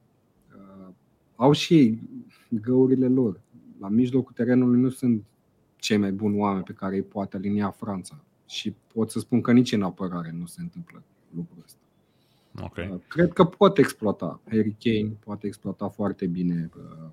Uh, 0.56 0.92
au 1.36 1.52
și 1.52 1.74
ei 1.74 2.00
găurile 2.48 3.08
lor. 3.08 3.40
La 3.80 3.88
mijlocul 3.88 4.32
terenului 4.32 4.80
nu 4.80 4.88
sunt 4.88 5.24
cei 5.76 5.96
mai 5.96 6.12
buni 6.12 6.38
oameni 6.38 6.64
pe 6.64 6.72
care 6.72 6.94
îi 6.94 7.02
poate 7.02 7.36
alinia 7.36 7.70
Franța. 7.70 8.24
Și 8.46 8.74
pot 8.94 9.10
să 9.10 9.18
spun 9.18 9.40
că 9.40 9.52
nici 9.52 9.72
în 9.72 9.82
apărare 9.82 10.34
nu 10.38 10.46
se 10.46 10.60
întâmplă 10.60 11.02
lucrul 11.34 11.62
ăsta. 11.64 11.77
Okay. 12.62 12.88
Uh, 12.92 12.98
cred 13.08 13.32
că 13.32 13.44
pot 13.44 13.78
exploata. 13.78 14.40
Harry 14.44 14.76
Kane 14.80 15.12
poate 15.24 15.46
exploata 15.46 15.88
foarte 15.88 16.26
bine 16.26 16.70
uh, 16.76 17.08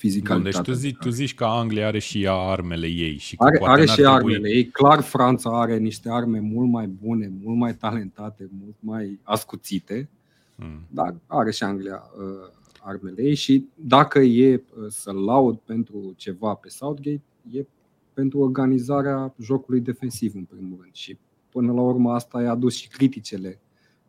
fizicalitatea. 0.00 0.60
Bun, 0.62 0.72
deci 0.72 0.74
tu, 0.74 0.80
zici, 0.80 0.96
tu 0.96 1.08
zici 1.08 1.34
că 1.34 1.44
Anglia 1.44 1.86
are 1.86 1.98
și 1.98 2.22
ea 2.22 2.32
armele 2.32 2.86
ei. 2.86 3.16
Și 3.16 3.36
că 3.36 3.44
are 3.44 3.58
poate 3.58 3.72
are 3.72 3.86
și 3.86 3.94
trebui... 3.94 4.12
armele 4.12 4.48
ei. 4.48 4.66
Clar, 4.66 5.00
Franța 5.00 5.60
are 5.60 5.76
niște 5.76 6.10
arme 6.10 6.40
mult 6.40 6.70
mai 6.70 6.86
bune, 6.86 7.32
mult 7.42 7.58
mai 7.58 7.74
talentate, 7.74 8.48
mult 8.62 8.76
mai 8.80 9.18
ascuțite, 9.22 10.08
hmm. 10.56 10.86
dar 10.88 11.14
are 11.26 11.50
și 11.50 11.62
Anglia 11.62 12.02
uh, 12.18 12.58
armele 12.80 13.22
ei 13.22 13.34
și 13.34 13.66
dacă 13.74 14.18
e 14.18 14.54
uh, 14.54 14.86
să 14.88 15.12
laud 15.12 15.56
pentru 15.58 16.12
ceva 16.16 16.54
pe 16.54 16.68
Southgate, 16.68 17.22
e 17.52 17.66
pentru 18.12 18.38
organizarea 18.38 19.34
jocului 19.40 19.80
defensiv 19.80 20.34
în 20.34 20.44
primul 20.44 20.78
rând 20.80 20.94
și 20.94 21.18
până 21.48 21.72
la 21.72 21.80
urmă 21.80 22.12
asta 22.12 22.42
i-a 22.42 22.50
adus 22.50 22.76
și 22.76 22.88
criticele 22.88 23.60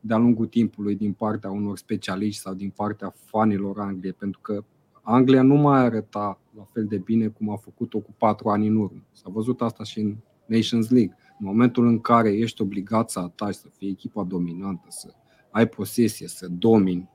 de-a 0.01 0.17
lungul 0.17 0.45
timpului 0.45 0.95
din 0.95 1.13
partea 1.13 1.51
unor 1.51 1.77
specialiști 1.77 2.41
sau 2.41 2.53
din 2.53 2.69
partea 2.69 3.13
fanilor 3.25 3.79
Angliei, 3.79 4.13
pentru 4.13 4.39
că 4.41 4.63
Anglia 5.01 5.41
nu 5.41 5.55
mai 5.55 5.79
arăta 5.79 6.39
la 6.57 6.63
fel 6.63 6.85
de 6.85 6.97
bine 6.97 7.27
cum 7.27 7.49
a 7.49 7.55
făcut-o 7.55 7.99
cu 7.99 8.13
patru 8.17 8.49
ani 8.49 8.67
în 8.67 8.75
urmă. 8.75 9.03
S-a 9.11 9.29
văzut 9.29 9.61
asta 9.61 9.83
și 9.83 9.99
în 9.99 10.15
Nations 10.45 10.89
League. 10.89 11.15
În 11.39 11.45
momentul 11.45 11.87
în 11.87 11.99
care 11.99 12.33
ești 12.33 12.61
obligat 12.61 13.09
să 13.09 13.19
ataci, 13.19 13.53
să 13.53 13.67
fii 13.77 13.89
echipa 13.89 14.23
dominantă, 14.23 14.85
să 14.89 15.13
ai 15.51 15.67
posesie, 15.67 16.27
să 16.27 16.47
domini, 16.47 17.09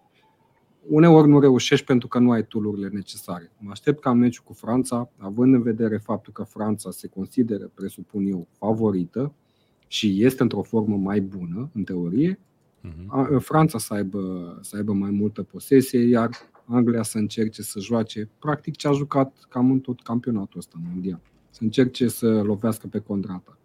uneori 0.89 1.29
nu 1.29 1.41
reușești 1.41 1.85
pentru 1.87 2.09
că 2.09 2.19
nu 2.19 2.31
ai 2.31 2.45
tulurile 2.47 2.89
necesare. 2.89 3.53
Mă 3.59 3.71
aștept 3.71 4.01
ca 4.01 4.11
în 4.11 4.19
meciul 4.19 4.45
cu 4.45 4.53
Franța, 4.53 5.11
având 5.19 5.55
în 5.55 5.63
vedere 5.63 5.97
faptul 5.97 6.33
că 6.33 6.43
Franța 6.43 6.91
se 6.91 7.09
consideră, 7.09 7.71
presupun 7.75 8.27
eu, 8.27 8.47
favorită 8.59 9.33
și 9.87 10.25
este 10.25 10.43
într-o 10.43 10.63
formă 10.63 10.97
mai 10.97 11.21
bună, 11.21 11.71
în 11.75 11.85
teorie, 11.85 12.41
uh-huh. 12.87 13.39
Franța 13.39 13.79
să 13.79 13.95
aibă, 13.95 14.59
să 14.63 14.77
aibă 14.77 14.93
mai 14.93 15.11
multă 15.11 15.43
posesie, 15.43 16.01
iar 16.01 16.31
Anglia 16.67 17.03
să 17.03 17.19
încerce 17.19 17.63
să 17.63 17.81
joace 17.81 18.29
practic 18.39 18.77
ce 18.77 18.89
a 18.89 18.93
jucat 18.93 19.47
cam 19.49 19.71
în 19.71 19.81
tot 19.81 20.03
campionatul 20.03 20.59
ăsta 20.59 20.77
mondial. 20.89 21.21
Să 21.51 21.63
încerce 21.63 22.09
să 22.09 22.43
lovească 22.43 22.87
pe 22.87 22.99
contrata. 22.99 23.59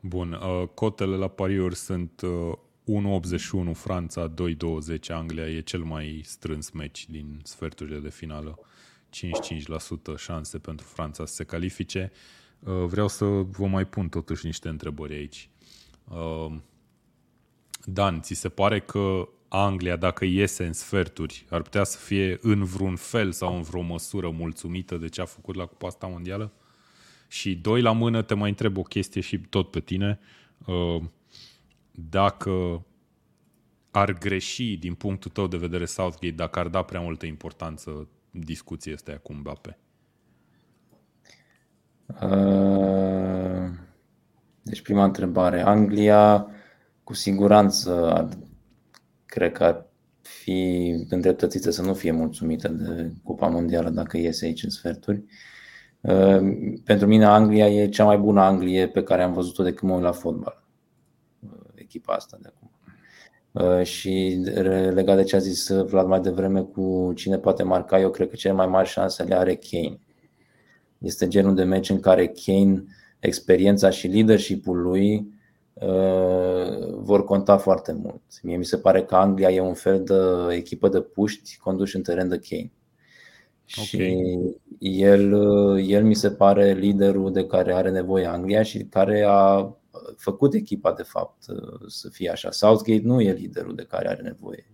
Bun, 0.00 0.32
uh, 0.32 0.68
cotele 0.74 1.16
la 1.16 1.28
pariuri 1.28 1.74
sunt 1.74 2.22
1.81 2.22 3.68
uh, 3.68 3.74
Franța, 3.74 4.34
2.20 4.34 4.98
Anglia, 5.08 5.48
e 5.48 5.60
cel 5.60 5.82
mai 5.82 6.20
strâns 6.24 6.70
meci 6.70 7.08
din 7.10 7.40
sferturile 7.42 7.98
de 7.98 8.10
finală. 8.10 8.58
55% 10.14 10.16
șanse 10.16 10.58
pentru 10.58 10.86
Franța 10.86 11.26
să 11.26 11.34
se 11.34 11.44
califice. 11.44 12.12
Uh, 12.58 12.84
vreau 12.86 13.08
să 13.08 13.24
vă 13.24 13.66
mai 13.66 13.84
pun 13.84 14.08
totuși 14.08 14.46
niște 14.46 14.68
întrebări 14.68 15.14
aici. 15.14 15.48
Dan, 17.84 18.20
ți 18.20 18.34
se 18.34 18.48
pare 18.48 18.80
că 18.80 19.28
Anglia, 19.48 19.96
dacă 19.96 20.24
iese 20.24 20.66
în 20.66 20.72
sferturi, 20.72 21.46
ar 21.50 21.62
putea 21.62 21.84
să 21.84 21.98
fie 21.98 22.38
în 22.40 22.64
vreun 22.64 22.96
fel 22.96 23.32
sau 23.32 23.56
în 23.56 23.62
vreo 23.62 23.80
măsură 23.80 24.30
mulțumită 24.30 24.96
de 24.96 25.08
ce 25.08 25.20
a 25.20 25.24
făcut 25.24 25.54
la 25.54 25.66
Cupa 25.66 25.86
asta 25.86 26.06
mondială? 26.06 26.52
Și 27.28 27.56
doi 27.56 27.82
la 27.82 27.92
mână, 27.92 28.22
te 28.22 28.34
mai 28.34 28.48
întreb 28.48 28.76
o 28.76 28.82
chestie 28.82 29.20
și 29.20 29.38
tot 29.38 29.70
pe 29.70 29.80
tine. 29.80 30.18
Uh, 30.66 31.02
dacă 31.90 32.84
ar 33.90 34.12
greși 34.12 34.76
din 34.76 34.94
punctul 34.94 35.30
tău 35.30 35.46
de 35.46 35.56
vedere 35.56 35.84
Southgate, 35.84 36.34
dacă 36.34 36.58
ar 36.58 36.68
da 36.68 36.82
prea 36.82 37.00
multă 37.00 37.26
importanță 37.26 38.08
discuției 38.30 38.94
astea 38.94 39.18
cu 39.18 39.32
Mbappe? 39.32 39.78
Uh, 42.06 43.68
deci 44.62 44.82
prima 44.82 45.04
întrebare. 45.04 45.60
Anglia 45.60 46.46
cu 47.04 47.14
siguranță 47.14 48.28
cred 49.26 49.52
că 49.52 49.64
ar 49.64 49.86
fi 50.20 50.88
îndreptățită 51.08 51.70
să 51.70 51.82
nu 51.82 51.94
fie 51.94 52.10
mulțumită 52.10 52.68
de 52.68 53.12
Cupa 53.22 53.48
Mondială 53.48 53.90
dacă 53.90 54.16
iese 54.16 54.44
aici 54.44 54.62
în 54.62 54.70
sferturi. 54.70 55.24
Uh, 56.00 56.38
pentru 56.84 57.06
mine 57.06 57.24
Anglia 57.24 57.68
e 57.68 57.88
cea 57.88 58.04
mai 58.04 58.18
bună 58.18 58.40
Anglie 58.40 58.88
pe 58.88 59.02
care 59.02 59.22
am 59.22 59.32
văzut-o 59.32 59.62
de 59.62 59.72
când 59.72 59.90
mă 59.90 59.96
uit 59.96 60.06
la 60.06 60.12
fotbal. 60.12 60.64
Uh, 61.40 61.50
echipa 61.74 62.12
asta 62.12 62.38
de 62.42 62.52
acum. 62.54 62.70
Uh, 63.52 63.84
și 63.84 64.42
legat 64.92 65.16
de 65.16 65.22
ce 65.22 65.36
a 65.36 65.38
zis 65.38 65.68
Vlad 65.68 66.06
mai 66.06 66.20
devreme 66.20 66.60
cu 66.60 67.12
cine 67.14 67.38
poate 67.38 67.62
marca, 67.62 68.00
eu 68.00 68.10
cred 68.10 68.28
că 68.28 68.36
cele 68.36 68.54
mai 68.54 68.66
mari 68.66 68.88
șanse 68.88 69.22
le 69.22 69.34
are 69.34 69.60
Kane. 69.70 69.98
Este 70.98 71.28
genul 71.28 71.54
de 71.54 71.64
meci 71.64 71.90
în 71.90 72.00
care 72.00 72.32
Kane, 72.44 72.84
experiența 73.18 73.90
și 73.90 74.06
leadership-ul 74.06 74.82
lui 74.82 75.16
Uh, 75.16 75.33
vor 76.96 77.24
conta 77.24 77.56
foarte 77.56 77.92
mult. 77.92 78.22
Mie 78.42 78.56
mi 78.56 78.64
se 78.64 78.78
pare 78.78 79.04
că 79.04 79.14
Anglia 79.14 79.50
e 79.50 79.60
un 79.60 79.74
fel 79.74 80.04
de 80.04 80.54
echipă 80.54 80.88
de 80.88 81.00
puști 81.00 81.58
conduși 81.58 81.96
în 81.96 82.02
teren 82.02 82.28
de 82.28 82.40
Kane. 82.48 82.72
Okay. 83.76 83.84
Și 83.84 84.38
el, 84.78 85.32
uh, 85.32 85.84
el 85.86 86.04
mi 86.04 86.14
se 86.14 86.30
pare 86.30 86.72
liderul 86.72 87.32
de 87.32 87.46
care 87.46 87.74
are 87.74 87.90
nevoie 87.90 88.26
Anglia 88.26 88.62
și 88.62 88.84
care 88.84 89.24
a 89.28 89.76
făcut 90.16 90.54
echipa 90.54 90.92
de 90.92 91.02
fapt 91.02 91.46
uh, 91.48 91.80
să 91.86 92.08
fie 92.08 92.30
așa. 92.30 92.50
Southgate 92.50 93.00
nu 93.04 93.20
e 93.20 93.32
liderul 93.32 93.74
de 93.74 93.82
care 93.84 94.08
are 94.08 94.22
nevoie. 94.22 94.66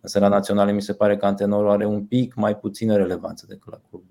Însă 0.00 0.18
la 0.18 0.28
naționale 0.28 0.72
mi 0.72 0.82
se 0.82 0.94
pare 0.94 1.16
că 1.16 1.26
antenorul 1.26 1.70
are 1.70 1.86
un 1.86 2.04
pic 2.04 2.34
mai 2.34 2.56
puțină 2.56 2.96
relevanță 2.96 3.46
decât 3.48 3.72
la 3.72 3.80
club. 3.88 4.02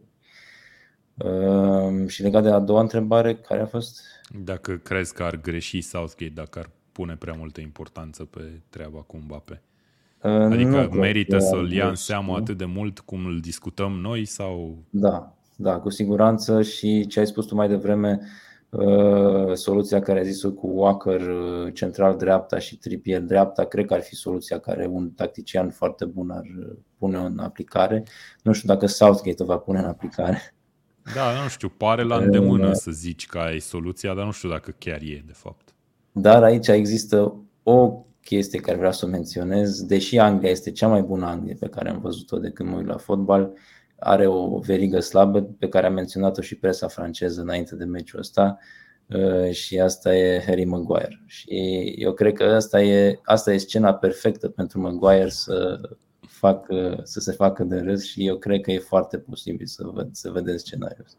Și 2.08 2.22
legat 2.22 2.44
de 2.44 2.50
a 2.50 2.60
doua 2.60 2.82
întrebare, 2.82 3.36
care 3.36 3.62
a 3.62 3.66
fost? 3.66 4.02
Dacă 4.40 4.76
crezi 4.76 5.14
că 5.14 5.24
ar 5.24 5.42
greși 5.42 5.82
Southgate, 5.82 6.32
dacă 6.36 6.60
ar 6.60 6.70
pune 6.92 7.16
prea 7.16 7.36
multă 7.38 7.62
importanță 7.62 8.26
pe 8.26 8.62
treaba 8.70 9.00
cu 9.00 9.18
Mbappe? 9.18 9.62
Uh, 10.24 10.32
adică 10.32 10.90
nu 10.92 11.00
merită 11.00 11.40
să-l 11.40 11.72
ia 11.72 11.88
în 11.88 11.96
seamă 11.96 12.36
atât 12.36 12.58
de 12.58 12.66
mult 12.66 13.00
cum 13.00 13.26
îl 13.26 13.40
discutăm 13.40 13.92
noi 13.92 14.26
sau... 14.26 14.78
Da, 14.90 15.36
da, 15.56 15.80
cu 15.80 15.90
siguranță 15.90 16.62
și 16.62 17.08
ce 17.08 17.20
ai 17.20 17.28
spus 17.28 17.46
tu 17.46 17.56
mai 17.56 17.68
devreme, 17.68 18.20
uh, 18.70 19.54
soluția 19.54 20.02
care 20.02 20.20
a 20.20 20.24
zis-o 20.24 20.52
cu 20.52 20.68
Walker 20.68 21.22
uh, 21.22 21.74
central 21.74 22.18
dreapta 22.18 22.60
și 22.60 22.78
Trippier 22.78 23.22
dreapta, 23.22 23.64
cred 23.64 23.86
că 23.86 23.94
ar 23.94 24.02
fi 24.02 24.16
soluția 24.16 24.60
care 24.60 24.88
un 24.88 25.10
tactician 25.10 25.70
foarte 25.70 26.06
bun 26.06 26.30
ar 26.30 26.44
pune 26.98 27.18
în 27.18 27.40
aplicare. 27.40 28.04
Nu 28.44 28.52
știu 28.52 28.68
dacă 28.68 28.86
Southgate 28.86 29.44
o 29.44 29.46
va 29.46 29.58
pune 29.58 29.80
în 29.80 29.86
aplicare. 29.86 30.56
Da, 31.16 31.42
nu 31.42 31.48
știu, 31.48 31.70
pare 31.70 32.04
la 32.04 32.18
îndemână 32.18 32.74
să 32.74 32.92
zici 32.92 33.26
că 33.26 33.38
ai 33.38 33.60
soluția, 33.60 34.14
dar 34.14 34.26
nu 34.26 34.32
știu 34.32 34.50
dacă 34.50 34.76
chiar 34.78 35.00
e, 35.02 35.24
de 35.26 35.34
fapt. 35.34 35.74
Dar 36.12 36.44
aici 36.44 36.68
există 36.68 37.36
o 37.64 38.06
chestie 38.22 38.60
care 38.60 38.78
vreau 38.78 38.92
să 38.92 39.06
o 39.06 39.10
menționez. 39.10 39.84
Deși 39.84 40.18
Anglia 40.18 40.50
este 40.50 40.72
cea 40.72 40.88
mai 40.88 41.02
bună 41.02 41.26
Anglie 41.26 41.56
pe 41.60 41.68
care 41.68 41.90
am 41.90 42.00
văzut-o 42.00 42.38
de 42.38 42.50
când 42.50 42.70
mă 42.70 42.78
uit 42.78 42.88
la 42.88 42.98
fotbal, 42.98 43.54
are 44.00 44.28
o 44.28 44.60
verigă 44.60 45.00
slabă 45.00 45.42
pe 45.42 45.68
care 45.68 45.86
a 45.86 45.90
menționat-o 45.90 46.42
și 46.42 46.56
presa 46.56 46.88
franceză 46.88 47.42
înainte 47.42 47.76
de 47.76 47.84
meciul 47.84 48.20
ăsta 48.20 48.58
uh, 49.08 49.52
și 49.52 49.80
asta 49.80 50.16
e 50.16 50.44
Harry 50.46 50.66
Maguire. 50.66 51.24
Și 51.26 51.56
eu 51.98 52.14
cred 52.14 52.34
că 52.34 52.44
asta 52.44 52.82
e, 52.82 53.20
asta 53.24 53.54
e 53.54 53.58
scena 53.58 53.94
perfectă 53.94 54.50
pentru 54.50 54.80
Maguire 54.80 55.30
să 55.30 55.80
facă, 56.48 57.00
să 57.04 57.20
se 57.20 57.32
facă 57.32 57.64
de 57.64 57.80
râs 57.80 58.04
și 58.04 58.28
eu 58.28 58.38
cred 58.38 58.62
că 58.62 58.72
e 58.72 58.80
foarte 58.80 59.18
posibil 59.18 59.66
să, 59.66 59.90
văd, 59.94 60.10
să 60.12 60.32
vedem 60.32 60.58
scenariul 60.58 61.06
ăsta. 61.06 61.18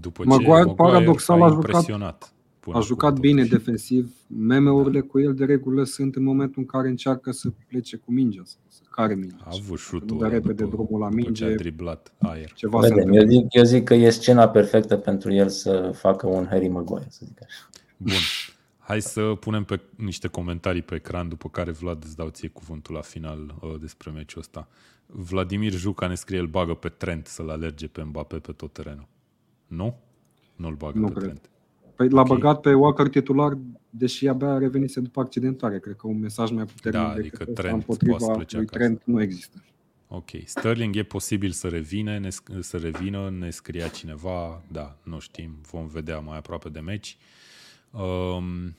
După 0.00 0.22
ce 0.22 0.28
Maguire, 0.28 0.50
Maguire 0.52 0.74
paradoxal, 0.76 1.40
a 1.42 1.44
a 1.44 1.48
jucat- 1.48 1.54
impresionat. 1.66 2.32
până 2.60 2.76
A 2.76 2.80
jucat 2.80 3.08
acum, 3.10 3.20
bine 3.20 3.42
totuși. 3.42 3.56
defensiv. 3.58 4.14
Meme-urile 4.26 5.00
cu 5.00 5.20
el 5.20 5.34
de 5.34 5.44
regulă 5.44 5.84
sunt 5.84 6.16
în 6.16 6.22
momentul 6.22 6.54
în 6.62 6.66
care 6.66 6.88
încearcă 6.88 7.30
să 7.32 7.48
plece 7.68 7.96
cu 7.96 8.12
mingea 8.12 8.42
sau 8.44 8.60
să 8.68 8.80
care 8.90 9.14
mingea. 9.14 9.36
A 9.44 9.50
avut 9.62 9.78
șutul 9.78 10.06
Nu 10.10 10.16
dă 10.16 10.24
ăla 10.24 10.32
repede 10.34 10.62
după, 10.62 10.76
drumul 10.76 11.00
la 11.00 11.08
după 11.08 11.20
ce 11.20 11.26
minge. 11.26 11.44
a 11.44 11.54
driblat 11.54 12.12
aer. 12.18 12.52
Ceva 12.54 12.82
se 12.82 12.88
Vedem, 12.88 13.12
eu 13.12 13.20
întâmplă. 13.20 13.38
zic, 13.40 13.54
eu 13.54 13.64
zic 13.64 13.84
că 13.84 13.94
e 13.94 14.10
scena 14.10 14.48
perfectă 14.48 14.96
pentru 14.96 15.32
el 15.32 15.48
să 15.48 15.90
facă 15.94 16.26
un 16.26 16.46
Harry 16.46 16.68
Maguire, 16.68 17.06
să 17.08 17.20
zic 17.26 17.38
așa. 17.42 17.68
Bun. 17.96 18.12
Hai 18.86 19.02
să 19.02 19.34
punem 19.40 19.64
pe 19.64 19.80
niște 19.96 20.28
comentarii 20.28 20.82
pe 20.82 20.94
ecran, 20.94 21.28
după 21.28 21.48
care 21.48 21.70
Vlad 21.70 22.04
îți 22.04 22.16
dau 22.16 22.28
ție 22.28 22.48
cuvântul 22.48 22.94
la 22.94 23.00
final 23.00 23.54
uh, 23.60 23.74
despre 23.80 24.10
meciul 24.10 24.40
ăsta. 24.40 24.68
Vladimir 25.06 25.72
Juca 25.72 26.06
ne 26.06 26.14
scrie, 26.14 26.38
îl 26.38 26.46
bagă 26.46 26.74
pe 26.74 26.88
Trent 26.88 27.26
să-l 27.26 27.50
alerge 27.50 27.86
pe 27.86 28.02
Mbappé 28.02 28.36
pe 28.36 28.52
tot 28.52 28.72
terenul. 28.72 29.08
Nu? 29.66 29.98
Nu-l 30.56 30.74
bagă 30.74 30.98
Nu 30.98 31.06
pe 31.06 31.12
cred. 31.12 31.24
Trent. 31.24 31.50
Păi 31.96 32.08
l-a 32.08 32.20
Ok. 32.20 32.26
băgat 32.26 32.60
pe 32.60 32.72
Walker 32.74 33.08
titular, 33.08 33.58
deși 33.90 34.28
abia 34.28 34.58
revenise 34.58 35.00
după 35.00 35.20
accidentare. 35.20 35.78
Cred 35.78 35.96
că 35.96 36.06
un 36.06 36.18
mesaj 36.18 36.50
mai 36.50 36.64
puternic 36.64 37.00
Da, 37.00 37.14
decât 37.14 37.18
adică 37.18 37.44
ăsta 37.50 37.62
Trent 37.62 37.74
împotriva 37.74 38.16
poate 38.16 38.32
să 38.32 38.36
plece 38.36 38.56
lui 38.56 38.66
acasă. 38.66 38.84
Trent 38.84 39.02
nu 39.04 39.22
există. 39.22 39.62
Ok. 40.08 40.28
Sterling 40.44 40.96
e 40.96 41.02
posibil 41.02 41.50
să 41.50 41.68
revină, 41.68 42.18
ne, 42.18 42.28
sc- 42.28 42.60
să 42.60 42.76
revină, 42.76 43.30
ne 43.30 43.50
scria 43.50 43.88
cineva, 43.88 44.62
da, 44.72 44.96
nu 45.02 45.18
știm, 45.18 45.50
vom 45.70 45.86
vedea 45.86 46.18
mai 46.18 46.36
aproape 46.36 46.68
de 46.68 46.80
meci. 46.80 47.16
Um, 48.02 48.76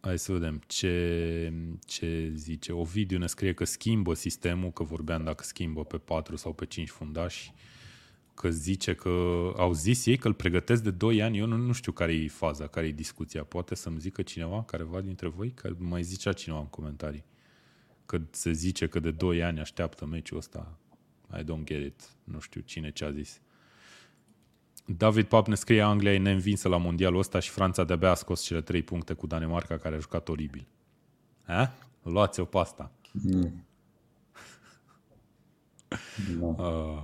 hai 0.00 0.18
să 0.18 0.32
vedem 0.32 0.62
ce, 0.66 1.52
ce 1.86 2.32
zice. 2.34 2.72
Ovidiu 2.72 3.18
ne 3.18 3.26
scrie 3.26 3.52
că 3.52 3.64
schimbă 3.64 4.14
sistemul, 4.14 4.70
că 4.70 4.82
vorbeam 4.82 5.24
dacă 5.24 5.42
schimbă 5.42 5.84
pe 5.84 5.98
4 5.98 6.36
sau 6.36 6.52
pe 6.52 6.66
5 6.66 6.88
fundași, 6.88 7.52
că 8.34 8.50
zice 8.50 8.94
că 8.94 9.10
au 9.56 9.72
zis 9.72 10.06
ei 10.06 10.16
că 10.16 10.28
îl 10.28 10.34
pregătesc 10.34 10.82
de 10.82 10.90
2 10.90 11.22
ani. 11.22 11.38
Eu 11.38 11.46
nu, 11.46 11.56
nu 11.56 11.72
știu 11.72 11.92
care 11.92 12.14
e 12.14 12.28
faza, 12.28 12.66
care 12.66 12.86
e 12.86 12.92
discuția. 12.92 13.44
Poate 13.44 13.74
să-mi 13.74 13.98
zică 13.98 14.22
cineva, 14.22 14.62
careva 14.62 15.00
dintre 15.00 15.28
voi, 15.28 15.50
că 15.50 15.74
mai 15.78 16.02
zicea 16.02 16.32
cineva 16.32 16.60
în 16.60 16.66
comentarii 16.66 17.24
că 18.06 18.20
se 18.30 18.52
zice 18.52 18.86
că 18.86 19.00
de 19.00 19.10
2 19.10 19.42
ani 19.42 19.60
așteaptă 19.60 20.06
meciul 20.06 20.36
ăsta. 20.36 20.78
I 21.38 21.42
don't 21.42 21.64
get 21.64 21.84
it. 21.84 22.08
Nu 22.24 22.40
știu 22.40 22.60
cine 22.60 22.90
ce 22.90 23.04
a 23.04 23.10
zis. 23.10 23.40
David 24.86 25.26
Pap 25.26 25.46
ne 25.46 25.54
scrie 25.54 25.80
Anglia 25.82 26.12
e 26.12 26.18
neînvinsă 26.18 26.68
la 26.68 26.76
mondialul 26.76 27.18
ăsta 27.18 27.38
și 27.38 27.50
Franța 27.50 27.84
de-abia 27.84 28.10
a 28.10 28.14
scos 28.14 28.42
cele 28.42 28.60
3 28.60 28.82
puncte 28.82 29.12
cu 29.14 29.26
Danemarca 29.26 29.76
care 29.78 29.94
a 29.94 29.98
jucat 29.98 30.28
oribil. 30.28 30.66
Ha? 31.46 31.74
Luați-o 32.02 32.44
pe 32.44 32.58
asta. 32.58 32.90
Mm. 33.12 33.66
Da. 36.38 36.46
Uh, 36.64 37.02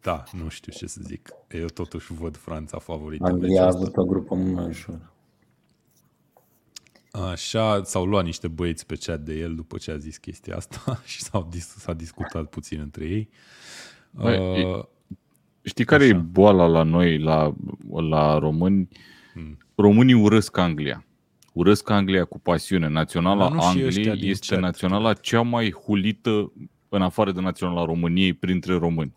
da, 0.00 0.22
nu 0.32 0.48
știu 0.48 0.72
ce 0.72 0.86
să 0.86 1.00
zic. 1.04 1.28
Eu 1.50 1.66
totuși 1.66 2.12
văd 2.12 2.36
Franța 2.36 2.78
favorită. 2.78 3.24
în 3.26 3.30
Anglia 3.32 3.48
meciul 3.48 3.64
a 3.64 3.66
ăsta. 3.66 3.80
avut 3.80 3.96
o 3.96 4.04
grupă 4.04 4.34
mult 4.34 4.52
mai 4.54 4.66
ușor. 4.66 5.12
Așa, 7.10 7.82
s-au 7.82 8.04
luat 8.04 8.24
niște 8.24 8.48
băieți 8.48 8.86
pe 8.86 8.96
chat 8.96 9.20
de 9.20 9.34
el 9.34 9.54
după 9.54 9.76
ce 9.78 9.90
a 9.90 9.96
zis 9.96 10.16
chestia 10.16 10.56
asta 10.56 11.00
și 11.04 11.22
s-au 11.22 11.46
dis- 11.50 11.74
s-a 11.78 11.92
discutat 11.92 12.46
puțin 12.46 12.80
între 12.80 13.04
ei. 13.04 13.28
Băi, 14.10 14.64
Uh, 14.64 14.84
Știi 15.62 15.84
care 15.84 16.04
Așa. 16.04 16.14
e 16.14 16.18
boala 16.30 16.66
la 16.66 16.82
noi, 16.82 17.18
la, 17.18 17.54
la 18.08 18.38
români? 18.38 18.88
Hmm. 19.32 19.56
Românii 19.74 20.14
urăsc 20.14 20.56
Anglia. 20.56 21.04
Urăsc 21.52 21.90
Anglia 21.90 22.24
cu 22.24 22.38
pasiune. 22.38 22.88
Naționala 22.88 23.48
Dar 23.48 23.52
nu 23.52 23.60
și 23.60 23.66
ăștia 23.66 23.86
Angliei 23.86 24.16
din 24.20 24.30
este 24.30 24.54
chat. 24.54 24.62
naționala 24.62 25.12
cea 25.12 25.40
mai 25.42 25.70
hulită 25.84 26.52
în 26.88 27.02
afară 27.02 27.32
de 27.32 27.40
naționala 27.40 27.84
României 27.84 28.32
printre 28.32 28.74
români. 28.74 29.12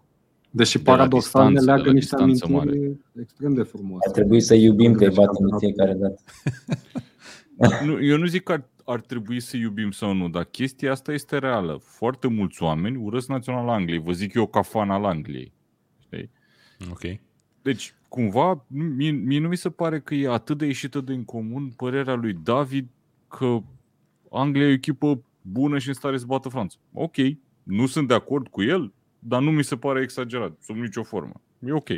Deși 0.49 0.77
De 0.77 0.83
la 0.85 0.95
paradoxal 0.95 1.43
ne 1.43 1.49
distanță, 1.53 1.65
leagă 1.71 1.81
de 1.83 1.87
la 1.87 1.93
niște 1.93 2.15
distanță 2.25 2.57
amintiri 2.57 2.97
extrem 3.21 3.53
de 3.53 3.63
frumoase. 3.63 4.07
Ar 4.07 4.13
trebui 4.13 4.41
să 4.41 4.55
iubim 4.55 4.93
că 4.93 5.03
îi 5.03 5.07
Deci, 5.09 5.15
batem 5.17 5.33
de 5.33 5.49
campionatul. 5.49 5.59
fiecare 5.59 5.93
dată. 5.93 6.21
Nu, 7.85 8.03
eu 8.05 8.17
nu 8.17 8.25
zic 8.25 8.43
că 8.43 8.51
ar, 8.51 8.69
ar 8.85 9.01
trebui 9.01 9.39
să 9.39 9.57
iubim 9.57 9.91
sau 9.91 10.13
nu, 10.13 10.29
dar 10.29 10.43
chestia 10.43 10.91
asta 10.91 11.13
este 11.13 11.37
reală. 11.37 11.79
Foarte 11.83 12.27
mulți 12.27 12.63
oameni 12.63 12.97
urăsc 12.97 13.27
naționala 13.27 13.73
Angliei. 13.73 13.99
Vă 13.99 14.11
zic 14.11 14.33
eu 14.33 14.45
ca 14.47 14.61
fan 14.61 14.89
al 14.89 15.03
Angliei. 15.05 15.53
Știi? 16.79 16.91
ok. 16.91 17.19
Deci, 17.61 17.93
cumva, 18.09 18.65
nu- 18.67 18.83
mie, 18.83 19.11
mie 19.11 19.39
nu 19.39 19.47
mi 19.47 19.57
se 19.57 19.69
pare 19.69 19.99
că 19.99 20.13
e 20.15 20.29
atât 20.29 20.57
de 20.57 20.65
ieșită 20.65 21.01
din 21.01 21.23
comun 21.23 21.69
părerea 21.69 22.13
lui 22.13 22.33
David 22.43 22.87
că 23.27 23.59
Anglia 24.31 24.63
e 24.65 24.69
o 24.69 24.71
echipă 24.71 25.23
bună 25.41 25.77
și 25.77 25.87
în 25.87 25.93
stare 25.93 26.17
să 26.17 26.25
bată 26.25 26.49
Franța. 26.49 26.77
Ok, 26.93 27.15
nu 27.63 27.85
sunt 27.85 28.07
de 28.07 28.13
acord 28.13 28.47
cu 28.47 28.61
el, 28.61 28.93
dar 29.19 29.41
nu 29.41 29.51
mi 29.51 29.63
se 29.63 29.77
pare 29.77 30.01
exagerat, 30.01 30.57
sub 30.61 30.75
nicio 30.75 31.03
formă. 31.03 31.41
E 31.65 31.71
ok. 31.71 31.89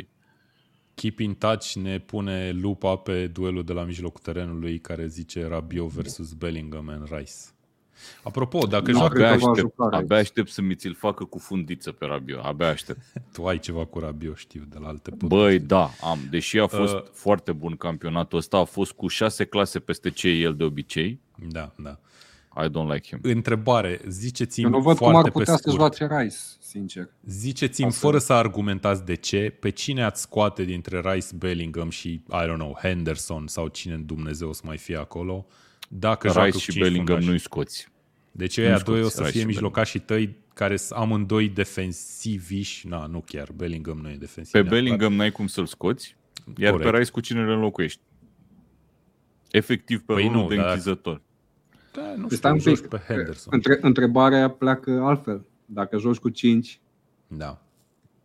Keep 0.94 1.18
in 1.18 1.34
touch 1.34 1.72
ne 1.72 1.98
pune 1.98 2.50
lupa 2.50 2.96
pe 2.96 3.26
duelul 3.26 3.64
de 3.64 3.72
la 3.72 3.84
mijlocul 3.84 4.20
terenului 4.22 4.78
care 4.78 5.06
zice 5.06 5.46
Rabiot 5.46 5.90
versus 5.90 6.32
Bellingham 6.32 6.88
and 6.88 7.08
Rice. 7.10 7.32
Apropo, 8.22 8.58
dacă 8.66 8.90
Nu, 8.90 8.98
joacă, 8.98 9.14
cred 9.14 9.26
Abia 9.26 9.36
că 9.38 9.44
va 9.44 9.50
aștept, 9.50 9.68
juca 9.76 9.84
Rice. 9.88 10.02
abia 10.02 10.16
aștept 10.16 10.50
să 10.50 10.62
mi 10.62 10.74
ți-l 10.74 10.94
facă 10.94 11.24
cu 11.24 11.38
fundiță 11.38 11.92
pe 11.92 12.04
Rabiot. 12.06 12.44
Abia 12.44 12.68
aștept. 12.68 13.00
tu 13.34 13.46
ai 13.46 13.58
ceva 13.58 13.84
cu 13.84 13.98
Rabiot, 13.98 14.36
știu, 14.36 14.62
de 14.68 14.76
la 14.80 14.88
alte 14.88 15.10
podcasturi. 15.10 15.40
Băi, 15.42 15.58
da, 15.58 15.90
am. 16.00 16.18
Deși 16.30 16.58
a 16.58 16.66
fost 16.66 16.94
Uh. 16.94 17.02
foarte 17.12 17.52
bun 17.52 17.76
campionatul 17.76 18.38
ăsta, 18.38 18.56
a 18.56 18.64
fost 18.64 18.92
cu 18.92 19.08
șase 19.08 19.44
clase 19.44 19.78
peste 19.78 20.10
ce 20.10 20.28
e 20.28 20.40
el 20.40 20.54
de 20.56 20.64
obicei. 20.64 21.20
Da, 21.48 21.72
da. 21.78 21.98
I 22.64 22.68
don't 22.68 22.92
like 22.92 23.06
him. 23.08 23.18
Întrebare, 23.22 24.00
Eu 24.04 24.10
ziceți-mi 24.10 24.70
nu 24.70 24.80
văd 24.80 24.96
cum 24.96 25.10
foarte 25.10 25.26
ar 25.26 25.32
putea 25.32 25.54
pe 25.54 25.60
să 25.62 25.70
scurt. 25.70 25.96
joace 25.96 26.22
Rice, 26.22 26.36
sincer. 26.60 27.08
Ziceți-mi, 27.26 27.86
Asta- 27.88 28.00
fără 28.06 28.18
să 28.18 28.32
argumentați 28.32 29.04
de 29.04 29.14
ce, 29.14 29.56
pe 29.60 29.70
cine 29.70 30.02
ați 30.04 30.20
scoate 30.20 30.62
dintre 30.64 31.00
Rice, 31.00 31.26
Bellingham 31.36 31.90
și, 31.90 32.08
I 32.08 32.22
don't 32.44 32.54
know, 32.54 32.78
Henderson 32.82 33.46
sau 33.46 33.68
cine 33.68 33.94
în 33.94 34.06
Dumnezeu 34.06 34.48
o 34.48 34.52
să 34.52 34.62
mai 34.64 34.78
fie 34.78 34.96
acolo, 34.96 35.46
dacă 35.88 36.28
joacă 36.28 36.44
Rice 36.44 36.56
cu 36.56 36.62
și 36.62 36.70
cinci 36.70 36.82
Bellingham 36.82 37.06
fundași? 37.06 37.28
nu-i 37.28 37.38
scoți. 37.38 37.88
Deci 38.32 38.58
nu 38.58 38.64
ăia 38.64 38.76
scoți 38.78 38.90
doi 38.90 39.02
o 39.02 39.08
să 39.08 39.18
Rice 39.20 39.30
fie 39.30 39.40
și 39.40 39.46
mijlocașii 39.46 40.00
tăi 40.00 40.36
care 40.54 40.76
sunt 40.76 40.98
amândoi 40.98 41.48
defensiviși. 41.48 42.86
Na, 42.86 43.06
nu 43.06 43.22
chiar. 43.26 43.48
Bellingham 43.54 43.98
nu 43.98 44.10
e 44.10 44.16
defensiv. 44.16 44.52
Pe 44.52 44.58
neapărat. 44.58 44.82
Bellingham 44.82 45.14
n-ai 45.14 45.30
cum 45.32 45.46
să-l 45.46 45.66
scoți, 45.66 46.16
iar 46.56 46.70
Corect. 46.72 46.90
pe 46.90 46.96
Rice 46.98 47.10
cu 47.10 47.20
cine 47.20 47.40
îl 47.40 47.48
înlocuiești? 47.48 48.00
Efectiv 49.50 49.98
pe 50.02 50.12
Păi 50.12 50.22
rolul 50.26 50.40
nu, 50.42 50.48
de 50.48 50.56
dar- 50.56 50.68
închizător. 50.68 51.20
Da, 51.92 52.00
nu 52.02 52.06
Păi 52.14 52.22
știu, 52.24 52.36
stai 52.36 52.52
un 52.52 52.58
joci 52.58 52.78
pic. 52.80 52.86
pe 52.88 53.00
Henderson. 53.06 53.52
Între, 53.54 53.78
întrebarea 53.80 54.50
pleacă 54.50 55.00
altfel. 55.02 55.44
Dacă 55.64 55.98
joci 55.98 56.16
cu 56.16 56.28
5, 56.28 56.80
Da. 57.26 57.62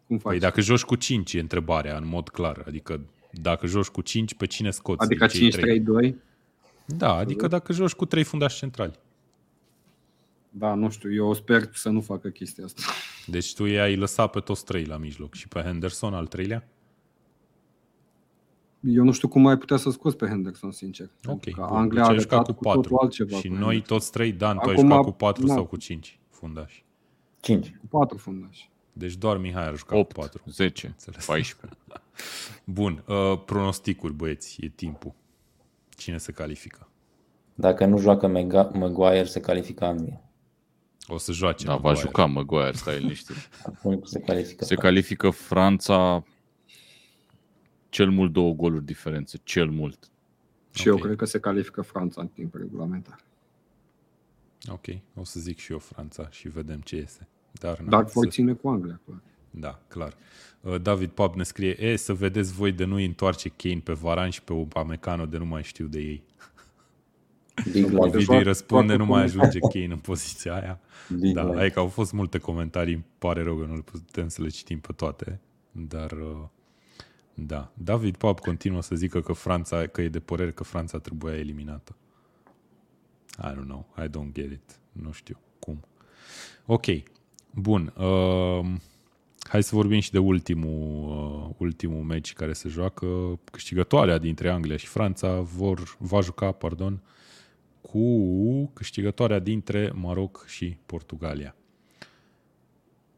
cum 0.07 0.17
faci? 0.17 0.31
Păi 0.31 0.39
dacă 0.39 0.61
joci 0.61 0.81
cu 0.83 0.95
5 0.95 1.33
e 1.33 1.39
întrebarea, 1.39 1.97
în 1.97 2.07
mod 2.07 2.29
clar. 2.29 2.63
Adică 2.67 3.01
dacă 3.31 3.65
joci 3.67 3.87
cu 3.87 4.01
5, 4.01 4.33
pe 4.33 4.45
cine 4.45 4.71
scoți? 4.71 5.03
adică 5.05 5.25
din 5.25 5.39
cei 5.39 5.49
trei? 5.61 5.79
5-3-2? 5.79 6.15
Da, 6.97 7.13
adică 7.13 7.47
dacă 7.47 7.73
joci 7.73 7.93
cu 7.93 8.05
3 8.05 8.23
fundași 8.23 8.57
centrali. 8.57 8.99
Da, 10.49 10.73
nu 10.73 10.89
știu, 10.89 11.13
eu 11.13 11.33
sper 11.33 11.69
să 11.73 11.89
nu 11.89 12.01
facă 12.01 12.29
chestia 12.29 12.65
asta. 12.65 12.81
Deci 13.25 13.53
tu 13.53 13.65
i-ai 13.65 13.95
lăsat 13.95 14.31
pe 14.31 14.39
toți 14.39 14.65
trei 14.65 14.85
la 14.85 14.97
mijloc 14.97 15.33
și 15.33 15.47
pe 15.47 15.59
Henderson 15.61 16.13
al 16.13 16.27
treilea? 16.27 16.67
Eu 18.79 19.03
nu 19.03 19.11
știu 19.11 19.27
cum 19.27 19.47
ai 19.47 19.57
putea 19.57 19.77
să 19.77 19.89
scoți 19.89 20.17
pe 20.17 20.25
Henderson, 20.27 20.71
sincer. 20.71 21.05
Ok. 21.25 21.39
Pentru 21.39 21.61
că 21.61 21.65
bun. 21.69 21.77
Anglia 21.77 22.01
deci 22.01 22.09
a 22.09 22.13
ai 22.13 22.19
jucat 22.19 22.37
arătat 22.37 22.55
cu 22.55 22.63
cu 22.63 22.73
totul 22.73 22.81
4. 22.81 22.97
altceva. 23.01 23.37
Și 23.37 23.47
cu 23.47 23.53
noi 23.53 23.61
Henderson. 23.63 23.97
toți 23.97 24.11
trei, 24.11 24.31
Dan, 24.31 24.57
tu 24.57 24.69
ai 24.69 24.75
Acum, 24.75 24.89
jucat 24.89 25.03
cu 25.03 25.11
4 25.11 25.45
na. 25.45 25.53
sau 25.53 25.65
cu 25.65 25.75
5 25.77 26.19
fundași. 26.29 26.85
5. 27.39 27.73
Cu 27.79 27.85
patru 27.87 28.17
fundași. 28.17 28.69
Deci 28.93 29.15
doar 29.15 29.37
Mihai 29.37 29.67
a 29.67 29.73
jucat 29.73 29.97
8, 29.97 30.13
cu 30.13 30.19
4. 30.19 30.43
10, 30.47 30.87
Înțeles. 30.87 31.25
14. 31.25 31.79
Bun, 32.77 33.03
uh, 33.07 33.41
pronosticuri, 33.45 34.13
băieți, 34.13 34.57
e 34.61 34.67
timpul. 34.69 35.13
Cine 36.01 36.17
se 36.17 36.31
califică? 36.31 36.89
Dacă 37.55 37.85
nu 37.85 37.97
joacă 37.97 38.27
Mega- 38.27 38.71
Maguire, 38.73 39.23
se 39.23 39.39
califică 39.39 39.85
Anglia. 39.85 40.21
O 41.07 41.17
să 41.17 41.31
joace. 41.31 41.65
Da, 41.65 41.71
va 41.75 41.79
Maguire. 41.81 41.99
juca 42.07 42.25
Maguire, 42.25 42.71
stai 42.71 42.99
liniștit. 42.99 43.35
Acum 43.65 44.01
se 44.03 44.19
califică. 44.19 44.65
Se 44.65 44.75
califică 44.75 45.29
Franța 45.29 46.23
cel 47.89 48.09
mult 48.09 48.31
două 48.33 48.53
goluri 48.53 48.85
diferență, 48.85 49.39
cel 49.43 49.69
mult. 49.69 50.09
Și 50.73 50.87
Ok. 50.87 50.97
eu 50.97 51.03
cred 51.05 51.15
că 51.17 51.25
se 51.25 51.39
califică 51.39 51.81
Franța 51.81 52.21
în 52.21 52.27
timp 52.27 52.55
regulamentar. 52.55 53.19
Ok, 54.71 54.85
o 55.15 55.23
să 55.23 55.39
zic 55.39 55.57
și 55.59 55.71
eu 55.71 55.79
Franța 55.79 56.29
și 56.29 56.47
vedem 56.47 56.79
ce 56.79 56.95
iese. 56.95 57.27
Dar, 57.51 57.79
na, 57.79 57.89
Dar 57.89 58.05
să- 58.05 58.11
voi 58.15 58.29
ține 58.29 58.53
cu 58.53 58.69
Anglia. 58.69 58.99
clar. 59.05 59.21
Da, 59.51 59.79
clar. 59.87 60.13
Uh, 60.61 60.81
David 60.81 61.09
Pap 61.09 61.35
ne 61.35 61.43
scrie, 61.43 61.83
e, 61.83 61.95
să 61.95 62.13
vedeți 62.13 62.53
voi 62.53 62.71
de 62.71 62.83
nu 62.83 62.95
întoarce 62.95 63.49
Kane 63.49 63.79
pe 63.83 63.93
Varan 63.93 64.29
și 64.29 64.41
pe 64.43 64.53
Upamecano 64.53 65.25
de 65.25 65.37
nu 65.37 65.45
mai 65.45 65.63
știu 65.63 65.85
de 65.87 65.99
ei. 65.99 66.23
Big 67.71 67.83
life. 67.85 67.95
Ovidiu 67.97 68.17
îi 68.17 68.23
joacă- 68.23 68.43
răspunde, 68.43 68.85
joacă 68.93 69.03
nu 69.03 69.09
mai 69.09 69.19
cu- 69.21 69.27
ajunge 69.27 69.59
Kane 69.59 69.93
în 69.93 69.97
poziția 69.99 70.53
aia. 70.53 70.79
Big 71.19 71.33
Da, 71.33 71.43
life. 71.43 71.59
adică 71.59 71.79
au 71.79 71.87
fost 71.87 72.11
multe 72.11 72.37
comentarii, 72.37 72.93
îmi 72.93 73.05
pare 73.17 73.43
rău 73.43 73.55
că 73.57 73.65
nu 73.65 73.73
le 73.75 73.81
putem 73.81 74.27
să 74.27 74.41
le 74.41 74.47
citim 74.47 74.79
pe 74.79 74.91
toate, 74.95 75.39
dar 75.71 76.11
uh, 76.11 76.43
da. 77.33 77.71
David 77.73 78.15
Pap 78.15 78.39
continuă 78.39 78.81
să 78.81 78.95
zică 78.95 79.21
că 79.21 79.33
Franța, 79.33 79.87
că 79.87 80.01
e 80.01 80.09
de 80.09 80.19
părere 80.19 80.51
că 80.51 80.63
Franța 80.63 80.97
trebuia 80.99 81.37
eliminată. 81.37 81.95
I 83.37 83.51
don't 83.51 83.65
know, 83.65 83.87
I 83.97 84.07
don't 84.07 84.31
get 84.31 84.51
it. 84.51 84.79
Nu 84.91 85.11
știu 85.11 85.39
cum. 85.59 85.79
Ok, 86.65 86.85
bun. 87.51 87.93
Uh, 87.97 88.65
Hai 89.51 89.63
să 89.63 89.75
vorbim 89.75 89.99
și 89.99 90.11
de 90.11 90.17
ultimul, 90.17 91.09
uh, 91.49 91.55
ultimul 91.57 92.03
meci 92.03 92.33
care 92.33 92.53
se 92.53 92.69
joacă. 92.69 93.39
Câștigătoarea 93.51 94.17
dintre 94.17 94.49
Anglia 94.49 94.77
și 94.77 94.87
Franța 94.87 95.39
vor, 95.39 95.95
va 95.99 96.21
juca 96.21 96.51
pardon, 96.51 97.03
cu 97.81 98.65
câștigătoarea 98.65 99.39
dintre 99.39 99.91
Maroc 99.95 100.45
și 100.47 100.77
Portugalia. 100.85 101.55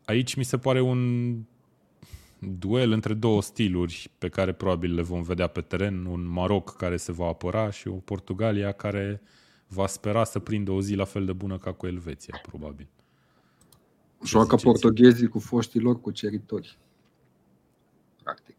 Aici 0.05 0.35
mi 0.35 0.43
se 0.43 0.57
pare 0.57 0.81
un 0.81 1.33
duel 2.39 2.91
între 2.91 3.13
două 3.13 3.41
stiluri 3.41 4.11
pe 4.17 4.29
care 4.29 4.53
probabil 4.53 4.93
le 4.93 5.01
vom 5.01 5.21
vedea 5.21 5.47
pe 5.47 5.61
teren. 5.61 6.05
Un 6.05 6.27
Maroc 6.27 6.75
care 6.75 6.97
se 6.97 7.11
va 7.11 7.25
apăra 7.25 7.69
și 7.69 7.87
o 7.87 7.95
Portugalia 7.95 8.71
care 8.71 9.21
va 9.67 9.87
spera 9.87 10.23
să 10.23 10.39
prindă 10.39 10.71
o 10.71 10.81
zi 10.81 10.95
la 10.95 11.05
fel 11.05 11.25
de 11.25 11.33
bună 11.33 11.57
ca 11.57 11.73
cu 11.73 11.87
Elveția, 11.87 12.41
probabil. 12.47 12.87
Joacă 14.25 14.55
portughezii 14.55 15.27
cu 15.27 15.39
foștii 15.39 15.79
lor 15.79 16.01
cuceritori. 16.01 16.77
Practic. 18.23 18.55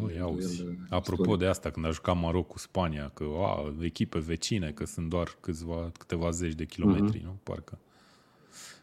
Măi, 0.00 0.20
auzi, 0.20 0.64
apropo 0.88 1.36
de 1.36 1.46
asta, 1.46 1.70
când 1.70 1.86
a 1.86 1.90
jucat 1.90 2.20
Maroc 2.20 2.46
cu 2.46 2.58
Spania, 2.58 3.10
că 3.14 3.24
a, 3.38 3.74
echipe 3.80 4.18
vecine, 4.18 4.70
că 4.70 4.84
sunt 4.84 5.08
doar 5.08 5.36
câțiva, 5.40 5.90
câteva 5.98 6.30
zeci 6.30 6.54
de 6.54 6.64
kilometri, 6.64 7.18
uh-huh. 7.18 7.24
nu? 7.24 7.38
Parcă. 7.42 7.78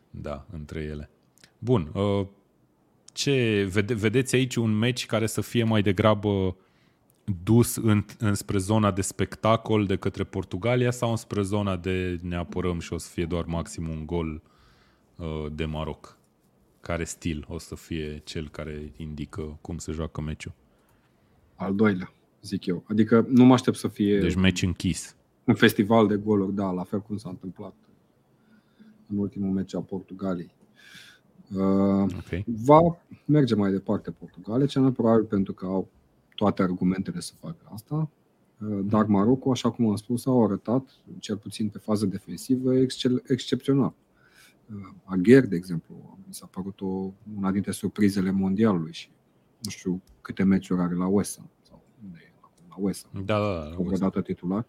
Da, 0.10 0.45
între 0.52 0.80
ele. 0.80 1.10
Bun, 1.60 1.91
uh, 1.93 2.26
ce 3.14 3.68
vede, 3.72 3.93
vedeți 3.93 4.35
aici 4.35 4.56
un 4.56 4.77
meci 4.77 5.06
care 5.06 5.27
să 5.27 5.41
fie 5.41 5.64
mai 5.64 5.81
degrabă 5.81 6.56
dus 7.43 7.76
în, 7.76 8.06
înspre 8.18 8.57
zona 8.57 8.91
de 8.91 9.02
spectacol 9.02 9.85
de 9.85 9.95
către 9.95 10.23
Portugalia 10.23 10.91
sau 10.91 11.10
înspre 11.10 11.41
zona 11.41 11.76
de 11.76 12.19
ne 12.22 12.35
apărăm 12.35 12.80
și 12.80 12.93
o 12.93 12.98
să 12.98 13.10
fie 13.10 13.26
doar 13.26 13.45
maxim 13.45 13.89
un 13.89 14.06
gol 14.06 14.34
uh, 14.34 14.51
de 15.52 15.65
Maroc? 15.65 16.18
Care 16.81 17.03
stil 17.03 17.45
o 17.49 17.57
să 17.57 17.76
fie 17.76 18.22
cel 18.23 18.49
care 18.49 18.91
indică 18.98 19.57
cum 19.61 19.77
se 19.77 19.91
joacă 19.91 20.22
meciul? 20.22 20.53
Al 21.56 21.76
doilea, 21.76 22.14
zic 22.41 22.65
eu. 22.65 22.84
Adică 22.88 23.26
nu 23.30 23.45
mă 23.45 23.53
aștept 23.53 23.77
să 23.77 23.88
fie... 23.88 24.19
Deci 24.19 24.35
meci 24.35 24.61
închis. 24.61 25.15
Un 25.43 25.53
festival 25.53 26.07
de 26.07 26.15
goluri, 26.15 26.53
da, 26.53 26.72
la 26.72 26.84
fel 26.84 27.02
cum 27.02 27.18
s-a 27.18 27.30
întâmplat 27.30 27.73
în 29.07 29.18
ultimul 29.18 29.52
meci 29.52 29.76
a 29.76 29.80
Portugaliei. 29.80 30.53
Uh, 31.56 32.14
okay. 32.18 32.43
Va 32.45 32.80
merge 33.26 33.56
mai 33.56 33.72
departe 33.72 34.11
Portugalia, 34.11 34.65
cel 34.65 34.81
mai 34.81 34.91
probabil 34.91 35.23
pentru 35.23 35.53
că 35.53 35.65
au 35.65 35.88
toate 36.35 36.61
argumentele 36.61 37.19
să 37.19 37.34
facă 37.39 37.69
asta. 37.73 38.10
Uh, 38.60 38.80
dar 38.84 39.06
Maroco, 39.06 39.52
așa 39.52 39.72
cum 39.72 39.89
am 39.89 39.95
spus, 39.95 40.26
au 40.26 40.43
arătat, 40.43 40.89
cel 41.19 41.38
puțin 41.38 41.68
pe 41.68 41.77
fază 41.77 42.06
defensivă, 42.06 42.76
excel, 42.76 43.23
excepțional. 43.27 43.93
Uh, 44.76 44.93
Agher, 45.03 45.48
de 45.48 45.56
exemplu, 45.56 46.18
mi 46.27 46.34
s-a 46.34 46.45
părut 46.45 46.81
o, 46.81 47.11
una 47.38 47.52
dintre 47.52 47.72
surprizele 47.72 48.31
mondialului 48.31 48.93
și 48.93 49.10
nu 49.64 49.69
știu 49.69 50.02
câte 50.22 50.43
meciuri 50.43 50.81
are 50.81 50.95
la 50.95 51.07
West 51.07 51.38
Ham. 51.38 51.49
Sau 51.61 51.84
unde 52.03 52.18
e? 52.22 52.31
La 52.69 52.76
West 52.77 53.07
Ham. 53.14 53.26
Da, 53.26 53.38
da, 53.38 53.69
da. 53.69 53.76
O 53.77 53.98
dată 53.98 54.22
titular. 54.22 54.65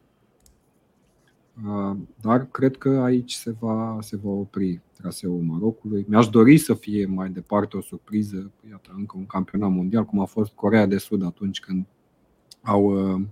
Dar 2.20 2.46
cred 2.46 2.76
că 2.76 2.88
aici 2.88 3.32
se 3.32 3.50
va, 3.50 3.98
se 4.00 4.16
va 4.16 4.30
opri 4.30 4.80
traseul 4.92 5.40
Marocului. 5.40 6.04
Mi-aș 6.08 6.28
dori 6.28 6.58
să 6.58 6.74
fie 6.74 7.06
mai 7.06 7.30
departe 7.30 7.76
o 7.76 7.80
surpriză, 7.80 8.50
iată, 8.70 8.90
încă 8.96 9.16
un 9.16 9.26
campionat 9.26 9.70
mondial, 9.70 10.04
cum 10.04 10.20
a 10.20 10.24
fost 10.24 10.52
Corea 10.52 10.86
de 10.86 10.98
Sud 10.98 11.24
atunci 11.24 11.60
când 11.60 11.86
au, 12.62 13.14
uh, 13.14 13.22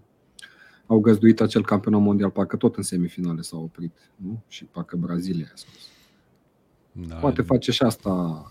au 0.86 1.00
găzduit 1.00 1.40
acel 1.40 1.64
campionat 1.64 2.00
mondial, 2.00 2.30
parcă 2.30 2.56
tot 2.56 2.76
în 2.76 2.82
semifinale 2.82 3.40
s-au 3.40 3.62
oprit, 3.62 4.12
nu? 4.16 4.42
Și 4.48 4.64
parcă 4.64 4.96
Brazilia 4.96 5.46
a 5.52 5.56
spus. 5.56 5.88
Da, 6.92 7.14
Poate 7.14 7.42
face 7.42 7.72
și 7.72 7.82
asta 7.82 8.44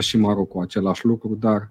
și 0.00 0.16
Marocul 0.16 0.62
același 0.62 1.04
lucru, 1.04 1.34
dar 1.34 1.70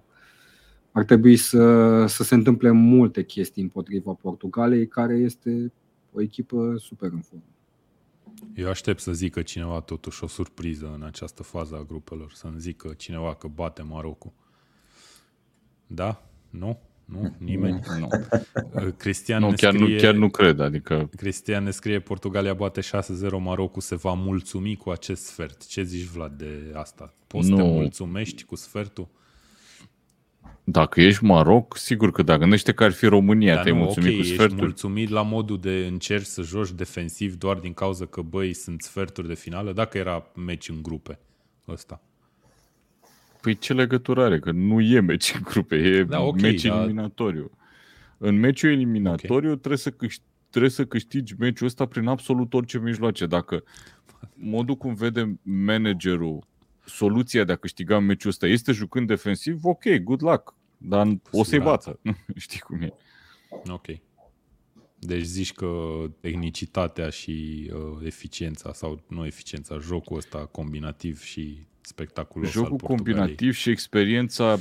ar 0.92 1.04
trebui 1.04 1.36
să, 1.36 2.06
să 2.06 2.22
se 2.22 2.34
întâmple 2.34 2.70
multe 2.70 3.24
chestii 3.24 3.62
împotriva 3.62 4.12
Portugaliei, 4.12 4.88
care 4.88 5.14
este 5.14 5.72
o 6.12 6.20
echipă 6.20 6.74
super 6.78 7.10
în 7.12 7.20
formă. 7.20 7.44
Eu 8.54 8.68
aștept 8.68 9.00
să 9.00 9.12
zică 9.12 9.42
cineva 9.42 9.80
totuși 9.80 10.24
o 10.24 10.26
surpriză 10.26 10.92
în 10.94 11.02
această 11.02 11.42
fază 11.42 11.74
a 11.74 11.84
grupelor, 11.84 12.32
să-mi 12.32 12.60
zică 12.60 12.94
cineva 12.96 13.34
că 13.34 13.48
bate 13.48 13.82
Marocul. 13.82 14.32
Da? 15.86 16.26
Nu? 16.50 16.78
Nu? 17.04 17.34
Nimeni? 17.38 17.80
Nu. 17.98 18.08
Cristian 18.96 19.40
nu, 19.40 19.48
ne 19.48 19.54
chiar, 19.54 19.72
scrie, 19.72 19.94
nu, 19.94 20.00
chiar 20.00 20.14
nu 20.14 20.28
cred. 20.28 20.60
Adică... 20.60 21.10
Cristian 21.16 21.64
ne 21.64 21.70
scrie 21.70 22.00
Portugalia 22.00 22.54
bate 22.54 22.80
6-0, 22.80 22.84
Marocul 23.38 23.82
se 23.82 23.94
va 23.94 24.12
mulțumi 24.12 24.76
cu 24.76 24.90
acest 24.90 25.24
sfert. 25.24 25.66
Ce 25.66 25.82
zici, 25.82 26.06
Vlad, 26.06 26.32
de 26.32 26.72
asta? 26.74 27.14
Poți 27.26 27.50
nu. 27.50 27.56
să 27.56 27.62
te 27.62 27.68
mulțumești 27.68 28.44
cu 28.44 28.56
sfertul? 28.56 29.08
Dacă 30.64 31.00
ești 31.00 31.24
Maroc, 31.24 31.76
sigur 31.76 32.12
că 32.12 32.22
da. 32.22 32.38
Gândește 32.38 32.72
că 32.72 32.84
ar 32.84 32.92
fi 32.92 33.06
România, 33.06 33.54
Dar 33.54 33.62
te-ai 33.62 33.74
nu, 33.74 33.82
mulțumit 33.82 34.08
okay, 34.08 34.20
cu 34.20 34.24
sfertul. 34.26 34.46
Ești 34.46 34.60
mulțumit 34.60 35.08
la 35.08 35.22
modul 35.22 35.60
de 35.60 35.86
încerci 35.86 36.26
să 36.26 36.42
joci 36.42 36.70
defensiv 36.70 37.34
doar 37.34 37.56
din 37.56 37.72
cauza 37.72 38.06
că, 38.06 38.20
băi, 38.20 38.52
sunt 38.52 38.82
sferturi 38.82 39.28
de 39.28 39.34
finală? 39.34 39.72
Dacă 39.72 39.98
era 39.98 40.30
meci 40.34 40.68
în 40.68 40.82
grupe 40.82 41.18
ăsta. 41.68 42.02
Păi 43.42 43.58
ce 43.58 43.72
legătură 43.72 44.24
are? 44.24 44.38
Că 44.38 44.50
nu 44.50 44.80
e 44.80 45.00
meci 45.00 45.34
în 45.34 45.40
grupe, 45.44 45.76
e 45.76 46.04
Da, 46.04 46.20
ok, 46.20 46.40
meci 46.40 46.64
dar- 46.64 46.82
eliminatoriu. 46.82 47.50
În 48.18 48.38
meciul 48.38 48.70
eliminatoriu 48.70 49.56
trebuie, 49.56 49.78
să 49.78 49.90
câștigi, 49.90 50.26
trebuie 50.50 50.70
să 50.70 50.84
câștigi 50.84 51.34
meciul 51.38 51.66
ăsta 51.66 51.86
prin 51.86 52.06
absolut 52.06 52.54
orice 52.54 52.78
mijloace. 52.78 53.26
Dacă 53.26 53.64
modul 54.34 54.76
cum 54.76 54.94
vede 54.94 55.38
managerul 55.42 56.46
soluția 56.84 57.44
de 57.44 57.52
a 57.52 57.56
câștiga 57.56 57.98
meciul 57.98 58.30
ăsta 58.30 58.46
este 58.46 58.72
jucând 58.72 59.06
defensiv, 59.06 59.64
ok, 59.64 59.84
good 60.02 60.22
luck. 60.22 60.54
Dar 60.76 61.06
o 61.30 61.42
să-i 61.44 61.44
siguranță. 61.44 62.00
bată. 62.02 62.18
Știi 62.36 62.60
cum 62.60 62.80
e. 62.80 62.92
Ok. 63.66 63.86
Deci 64.98 65.24
zici 65.24 65.52
că 65.52 65.76
tehnicitatea 66.20 67.08
și 67.08 67.70
uh, 67.74 68.06
eficiența, 68.06 68.72
sau 68.72 69.02
nu 69.08 69.26
eficiența, 69.26 69.78
jocul 69.78 70.16
ăsta 70.16 70.38
combinativ 70.38 71.22
și 71.22 71.66
spectaculos 71.82 72.46
al 72.46 72.52
Jocul 72.52 72.76
Portugaliei. 72.76 73.14
combinativ 73.14 73.52
și 73.54 73.70
experiența 73.70 74.58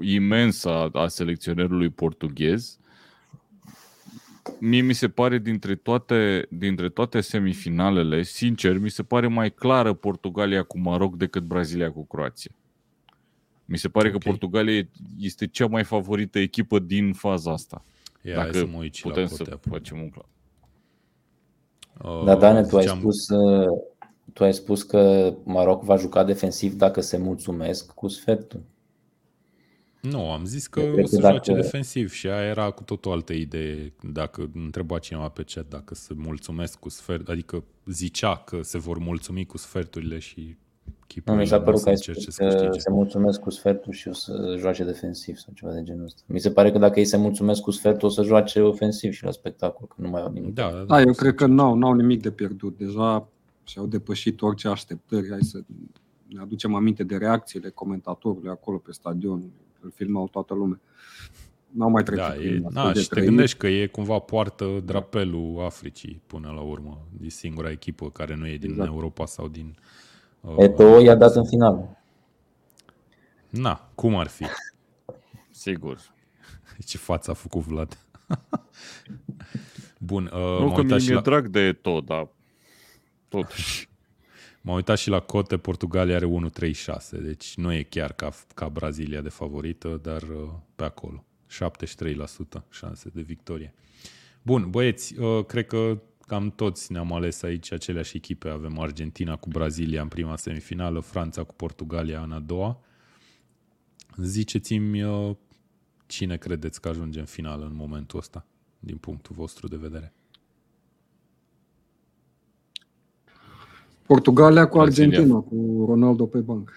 imensă 0.00 0.68
a, 0.70 0.88
a 0.92 1.08
selecționerului 1.08 1.88
portughez 1.88 2.78
mie 4.60 4.80
mi 4.80 4.92
se 4.92 5.08
pare 5.08 5.38
dintre 5.38 5.74
toate, 5.74 6.46
dintre 6.50 6.88
toate 6.88 7.20
semifinalele, 7.20 8.22
sincer, 8.22 8.78
mi 8.78 8.88
se 8.90 9.02
pare 9.02 9.26
mai 9.26 9.50
clară 9.50 9.92
Portugalia 9.92 10.62
cu 10.62 10.78
Maroc 10.78 11.16
decât 11.16 11.42
Brazilia 11.42 11.90
cu 11.92 12.06
Croația. 12.06 12.50
Mi 13.64 13.78
se 13.78 13.88
pare 13.88 14.06
Ok. 14.08 14.12
că 14.12 14.18
Portugalia 14.18 14.88
este 15.18 15.46
cea 15.46 15.66
mai 15.66 15.84
favorită 15.84 16.38
echipă 16.38 16.78
din 16.78 17.12
faza 17.12 17.52
asta. 17.52 17.84
Ia, 18.22 18.34
hai 18.34 18.44
Dacă 18.44 18.58
să 18.58 18.66
mă 18.66 18.76
uit 18.78 18.94
și 18.94 19.02
putem 19.02 19.22
la 19.22 19.28
să 19.28 19.36
cote 19.36 19.50
acum. 19.50 19.72
facem 19.72 19.98
un 20.00 20.08
clar. 20.08 20.26
Uh, 22.02 22.24
Dar 22.24 22.36
Dane, 22.36 22.62
tu 22.62 22.76
ai, 22.76 22.82
ziceam- 22.82 22.98
spus, 22.98 23.28
uh, 23.28 23.66
tu 24.32 24.44
ai 24.44 24.54
spus 24.54 24.82
că 24.82 25.34
Maroc 25.44 25.82
va 25.84 25.96
juca 25.96 26.24
defensiv 26.24 26.74
dacă 26.74 27.00
se 27.00 27.16
mulțumesc 27.16 27.92
cu 27.92 28.08
sfertul. 28.08 28.60
Nu, 30.00 30.30
am 30.30 30.44
zis 30.44 30.66
că 30.66 30.80
Eu 30.80 30.90
o 30.90 30.92
cred 30.92 31.06
să 31.06 31.14
că 31.14 31.20
joace 31.20 31.50
dacă- 31.50 31.62
defensiv 31.62 32.12
și 32.12 32.28
aia 32.28 32.48
era 32.48 32.70
cu 32.70 32.82
tot 32.82 33.06
o 33.06 33.12
altă 33.12 33.32
idee. 33.32 33.92
Dacă 34.12 34.50
întreba 34.54 34.98
cineva 34.98 35.28
pe 35.28 35.44
chat 35.54 35.68
dacă 35.68 35.94
se 35.94 36.14
mulțumesc 36.16 36.78
cu 36.78 36.88
sfert, 36.88 37.28
adică 37.28 37.64
zicea 37.86 38.36
că 38.36 38.62
se 38.62 38.78
vor 38.78 38.98
mulțumi 38.98 39.46
cu 39.46 39.56
sferturile 39.58 40.18
și 40.18 40.56
Nu, 40.84 40.92
chipurile 41.06 41.42
mi 41.42 41.48
s-a 41.48 41.60
părut 41.60 41.78
să 41.78 41.84
că 41.84 41.88
ai 41.90 41.94
încerce 41.96 42.20
spus 42.20 42.34
să 42.34 42.42
că 42.44 42.48
câștige. 42.54 42.78
se 42.78 42.90
mulțumesc 42.90 43.40
cu 43.40 43.50
sfertul 43.50 43.92
și 43.92 44.08
o 44.08 44.12
să 44.12 44.54
joace 44.58 44.84
defensiv 44.84 45.36
sau 45.36 45.52
ceva 45.54 45.72
de 45.72 45.82
genul 45.82 46.04
ăsta. 46.04 46.22
Mi 46.26 46.40
se 46.40 46.50
pare 46.50 46.72
că 46.72 46.78
dacă 46.78 46.98
ei 46.98 47.04
se 47.04 47.16
mulțumesc 47.16 47.60
cu 47.60 47.70
sfertul, 47.70 48.08
o 48.08 48.10
să 48.10 48.22
joace 48.22 48.60
ofensiv 48.60 49.12
și 49.12 49.24
la 49.24 49.30
spectacol, 49.30 49.86
că 49.86 49.94
nu 49.98 50.08
mai 50.08 50.22
au 50.22 50.32
nimic. 50.32 50.54
Da, 50.54 50.70
da, 50.70 50.84
Da, 50.84 51.00
eu 51.00 51.08
o 51.08 51.12
să 51.12 51.20
cred 51.20 51.34
că 51.34 51.42
încerce. 51.44 51.62
n-au, 51.62 51.74
n-au 51.74 51.92
nimic 51.94 52.22
de 52.22 52.30
pierdut. 52.30 52.78
Deja 52.78 53.28
și-au 53.64 53.86
depășit 53.86 54.42
orice 54.42 54.68
așteptări. 54.68 55.28
Hai 55.30 55.42
să 55.42 55.60
ne 56.28 56.40
aducem 56.40 56.74
aminte 56.74 57.02
de 57.04 57.16
reacțiile 57.16 57.70
comentatorului 57.70 58.50
acolo 58.50 58.78
pe 58.78 58.92
stadion. 58.92 59.42
Îl 59.80 59.90
filmau 59.94 60.28
toată 60.28 60.54
lumea. 60.54 60.80
N-au 61.70 61.90
mai 61.90 62.02
trecut 62.02 62.22
Da, 62.22 62.28
prin 62.30 62.62
e, 62.62 62.66
astfel 62.66 62.82
na, 62.84 62.92
de 62.92 63.00
și 63.00 63.08
te 63.08 63.10
trăiri. 63.14 63.28
gândești 63.28 63.58
că 63.58 63.66
e 63.66 63.86
cumva 63.86 64.18
poartă 64.18 64.82
drapelul 64.84 65.60
Africii 65.64 66.22
până 66.26 66.50
la 66.50 66.60
urmă. 66.60 67.06
E 67.22 67.28
singura 67.28 67.70
echipă 67.70 68.10
care 68.10 68.34
nu 68.34 68.46
e 68.48 68.56
din 68.56 68.70
Exact. 68.70 68.88
Europa 68.88 69.26
sau 69.26 69.48
din... 69.48 69.76
Uh, 70.40 70.56
Eto'o 70.68 71.02
i-a 71.04 71.14
dat 71.14 71.34
în 71.34 71.46
final. 71.46 72.02
Na, 73.48 73.90
cum 73.94 74.16
ar 74.16 74.26
fi? 74.26 74.44
Sigur. 75.50 75.98
Ce 76.86 76.98
față 76.98 77.30
a 77.30 77.34
făcut 77.34 77.62
Vlad? 77.62 77.98
Bun, 79.98 80.24
uh, 80.24 80.30
Nu 80.32 80.64
m-am 80.64 80.72
că 80.72 80.80
uitat 80.80 80.98
mi-e 80.98 81.06
și 81.06 81.12
la... 81.12 81.20
drag 81.20 81.48
de 81.48 81.72
tot, 81.72 82.04
dar 82.06 82.28
totuși. 83.28 83.88
M-am 84.60 84.74
uitat 84.74 84.98
și 84.98 85.08
la 85.08 85.20
cote, 85.20 85.58
Portugalia 85.58 86.16
are 86.16 86.26
1,36, 86.26 87.22
deci 87.22 87.54
nu 87.54 87.72
e 87.72 87.82
chiar 87.82 88.12
ca, 88.12 88.32
ca 88.54 88.68
Brazilia 88.68 89.20
de 89.20 89.28
favorită, 89.28 90.00
dar 90.02 90.22
uh, 90.22 90.48
pe 90.76 90.84
acolo. 90.84 91.24
73% 91.50 92.16
șanse 92.70 93.10
de 93.14 93.20
victorie. 93.20 93.74
Bun, 94.42 94.70
băieți, 94.70 95.18
uh, 95.18 95.44
cred 95.44 95.66
că 95.66 96.02
cam 96.26 96.50
toți 96.50 96.92
ne-am 96.92 97.12
ales 97.12 97.42
aici 97.42 97.72
aceleași 97.72 98.16
echipe. 98.16 98.48
Avem 98.48 98.78
Argentina 98.78 99.36
cu 99.36 99.48
Brazilia 99.48 100.02
în 100.02 100.08
prima 100.08 100.36
semifinală, 100.36 101.00
Franța 101.00 101.42
cu 101.42 101.54
Portugalia 101.54 102.22
în 102.22 102.32
a 102.32 102.38
doua. 102.38 102.80
Ziceți-mi 104.16 105.02
uh, 105.02 105.36
cine 106.06 106.36
credeți 106.36 106.80
că 106.80 106.88
ajunge 106.88 107.18
în 107.18 107.26
finală 107.26 107.64
în 107.64 107.74
momentul 107.74 108.18
ăsta, 108.18 108.46
din 108.78 108.96
punctul 108.96 109.34
vostru 109.34 109.68
de 109.68 109.76
vedere. 109.76 110.12
Portugalia 114.06 114.66
cu 114.66 114.78
Brazilia. 114.78 115.18
Argentina, 115.18 115.40
cu 115.40 115.84
Ronaldo 115.88 116.26
pe 116.26 116.38
bancă. 116.38 116.72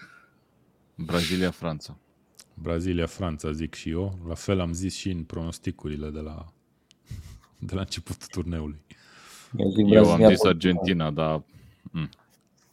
Brazilia-Franța. 0.94 1.98
Brazilia-Franța, 2.54 3.52
zic 3.52 3.74
și 3.74 3.90
eu. 3.90 4.18
La 4.28 4.34
fel 4.34 4.60
am 4.60 4.72
zis 4.72 4.94
și 4.94 5.10
în 5.10 5.22
pronosticurile 5.22 6.10
de 6.10 6.20
la, 6.20 6.44
de 7.58 7.74
la 7.74 7.80
începutul 7.80 8.26
turneului. 8.30 8.80
Eu, 9.56 9.70
zic 9.70 9.86
Eu 9.90 9.98
am 9.98 10.04
Brazilia, 10.04 10.28
zis 10.28 10.40
Portugalia. 10.40 10.50
Argentina, 10.50 11.10
dar 11.10 11.42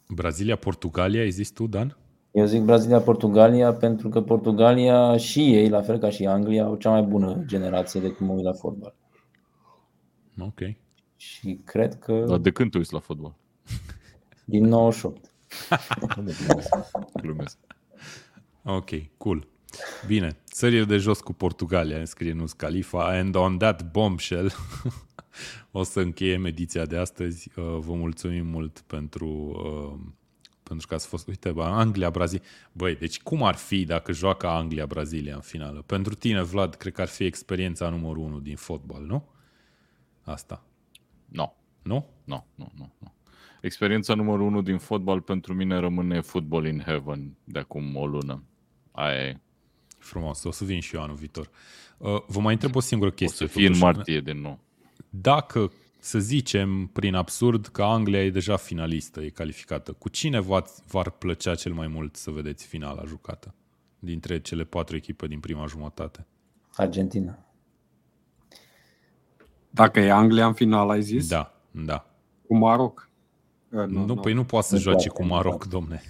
Brazilia-Portugalia, 0.08 1.20
ai 1.20 1.30
zis 1.30 1.50
tu, 1.50 1.66
Dan? 1.66 1.96
Eu 2.30 2.44
zic 2.44 2.62
Brazilia-Portugalia 2.62 3.72
pentru 3.72 4.08
că 4.08 4.20
Portugalia 4.20 5.16
și 5.16 5.54
ei, 5.54 5.68
la 5.68 5.82
fel 5.82 5.98
ca 5.98 6.10
și 6.10 6.26
Anglia, 6.26 6.64
au 6.64 6.76
cea 6.76 6.90
mai 6.90 7.02
bună 7.02 7.42
generație 7.46 8.00
de 8.00 8.12
când 8.12 8.28
mă 8.30 8.36
uit 8.36 8.44
la 8.44 8.52
fotbal. 8.52 8.94
Ok. 10.38 10.60
Și 11.16 11.60
cred 11.64 11.98
că 11.98 12.24
dar 12.28 12.38
de 12.38 12.50
când 12.50 12.70
te 12.70 12.78
uiți 12.78 12.92
la 12.92 12.98
fotbal? 12.98 13.34
din 14.48 14.64
98. 14.64 15.32
Glumesc. 17.22 17.58
Ok, 18.62 18.90
cool. 19.16 19.46
Bine, 20.06 20.36
țările 20.44 20.84
de 20.84 20.96
jos 20.96 21.20
cu 21.20 21.32
Portugalia, 21.32 22.04
scrie 22.04 22.32
Nus 22.32 22.52
Khalifa, 22.52 23.04
and 23.18 23.34
on 23.34 23.58
that 23.58 23.90
bombshell 23.90 24.52
o 25.70 25.82
să 25.82 26.00
încheiem 26.00 26.44
ediția 26.44 26.86
de 26.86 26.96
astăzi. 26.96 27.48
Uh, 27.56 27.64
Vă 27.64 27.94
mulțumim 27.94 28.46
mult 28.46 28.80
pentru, 28.80 29.28
uh, 29.28 30.12
pentru 30.62 30.86
că 30.86 30.94
ați 30.94 31.06
fost, 31.06 31.26
uite, 31.28 31.52
bă, 31.52 31.62
Anglia, 31.64 32.10
Brazilia. 32.10 32.44
Băi, 32.72 32.94
deci 32.96 33.20
cum 33.20 33.42
ar 33.42 33.54
fi 33.54 33.84
dacă 33.84 34.12
joacă 34.12 34.46
Anglia-Brazilia 34.48 35.34
în 35.34 35.40
finală? 35.40 35.82
Pentru 35.82 36.14
tine, 36.14 36.42
Vlad, 36.42 36.74
cred 36.74 36.92
că 36.92 37.00
ar 37.00 37.08
fi 37.08 37.24
experiența 37.24 37.88
numărul 37.88 38.22
unu 38.22 38.38
din 38.40 38.56
fotbal, 38.56 39.02
nu? 39.04 39.24
Asta, 40.22 40.62
No, 41.28 41.52
nu? 41.82 42.06
no, 42.24 42.44
no, 42.54 42.66
no, 42.78 42.86
no. 42.98 43.08
Experiența 43.60 44.14
numărul 44.14 44.46
unu 44.46 44.62
din 44.62 44.78
fotbal 44.78 45.20
pentru 45.20 45.54
mine 45.54 45.76
rămâne 45.78 46.20
Football 46.20 46.66
in 46.66 46.80
Heaven 46.84 47.36
de 47.44 47.58
acum 47.58 47.96
o 47.96 48.06
lună. 48.06 48.42
Aia 48.92 49.22
e. 49.26 49.40
Frumos, 49.98 50.44
o 50.44 50.50
să 50.50 50.64
vin 50.64 50.80
și 50.80 50.94
eu 50.96 51.02
anul 51.02 51.16
viitor. 51.16 51.50
Uh, 51.98 52.22
Vă 52.26 52.40
mai 52.40 52.52
întreb 52.52 52.74
o 52.76 52.80
singură 52.80 53.10
O 53.10 53.14
chestie. 53.14 53.46
să 53.46 53.52
fie 53.52 53.66
în 53.66 53.72
totuși. 53.72 53.84
martie 53.94 54.20
din 54.20 54.40
nou. 54.40 54.58
dacă, 55.10 55.72
să 55.98 56.18
zicem, 56.18 56.86
prin 56.86 57.14
absurd, 57.14 57.66
că 57.66 57.82
Anglia 57.82 58.24
e 58.24 58.30
deja 58.30 58.56
finalistă, 58.56 59.20
e 59.20 59.28
calificată, 59.28 59.92
cu 59.92 60.08
cine 60.08 60.40
v-ați- 60.40 60.82
v-ar 60.86 61.10
plăcea 61.10 61.54
cel 61.54 61.72
mai 61.72 61.86
mult 61.86 62.16
să 62.16 62.30
vedeți 62.30 62.66
finala 62.66 63.02
jucată? 63.06 63.54
Dintre 63.98 64.40
cele 64.40 64.64
patru 64.64 64.96
echipe 64.96 65.26
din 65.26 65.40
prima 65.40 65.66
jumătate. 65.66 66.26
Argentina. 66.74 67.38
Dacă 69.70 70.00
e 70.00 70.10
Anglia 70.12 70.46
în 70.46 70.52
final, 70.52 70.90
ai 70.90 71.02
zis? 71.02 71.28
Da, 71.28 71.54
da. 71.70 72.06
Cu 72.46 72.56
Maroc. 72.56 73.05
Uh, 73.76 73.86
Nu, 73.86 74.04
nu, 74.04 74.14
păi 74.14 74.32
nu 74.32 74.44
poate 74.44 74.66
să 74.66 74.74
Nu 74.74 74.80
joace 74.80 75.06
poate, 75.08 75.22
cu 75.22 75.28
nu 75.28 75.34
Maroc, 75.34 75.52
poate. 75.56 75.68
domne. 75.70 76.02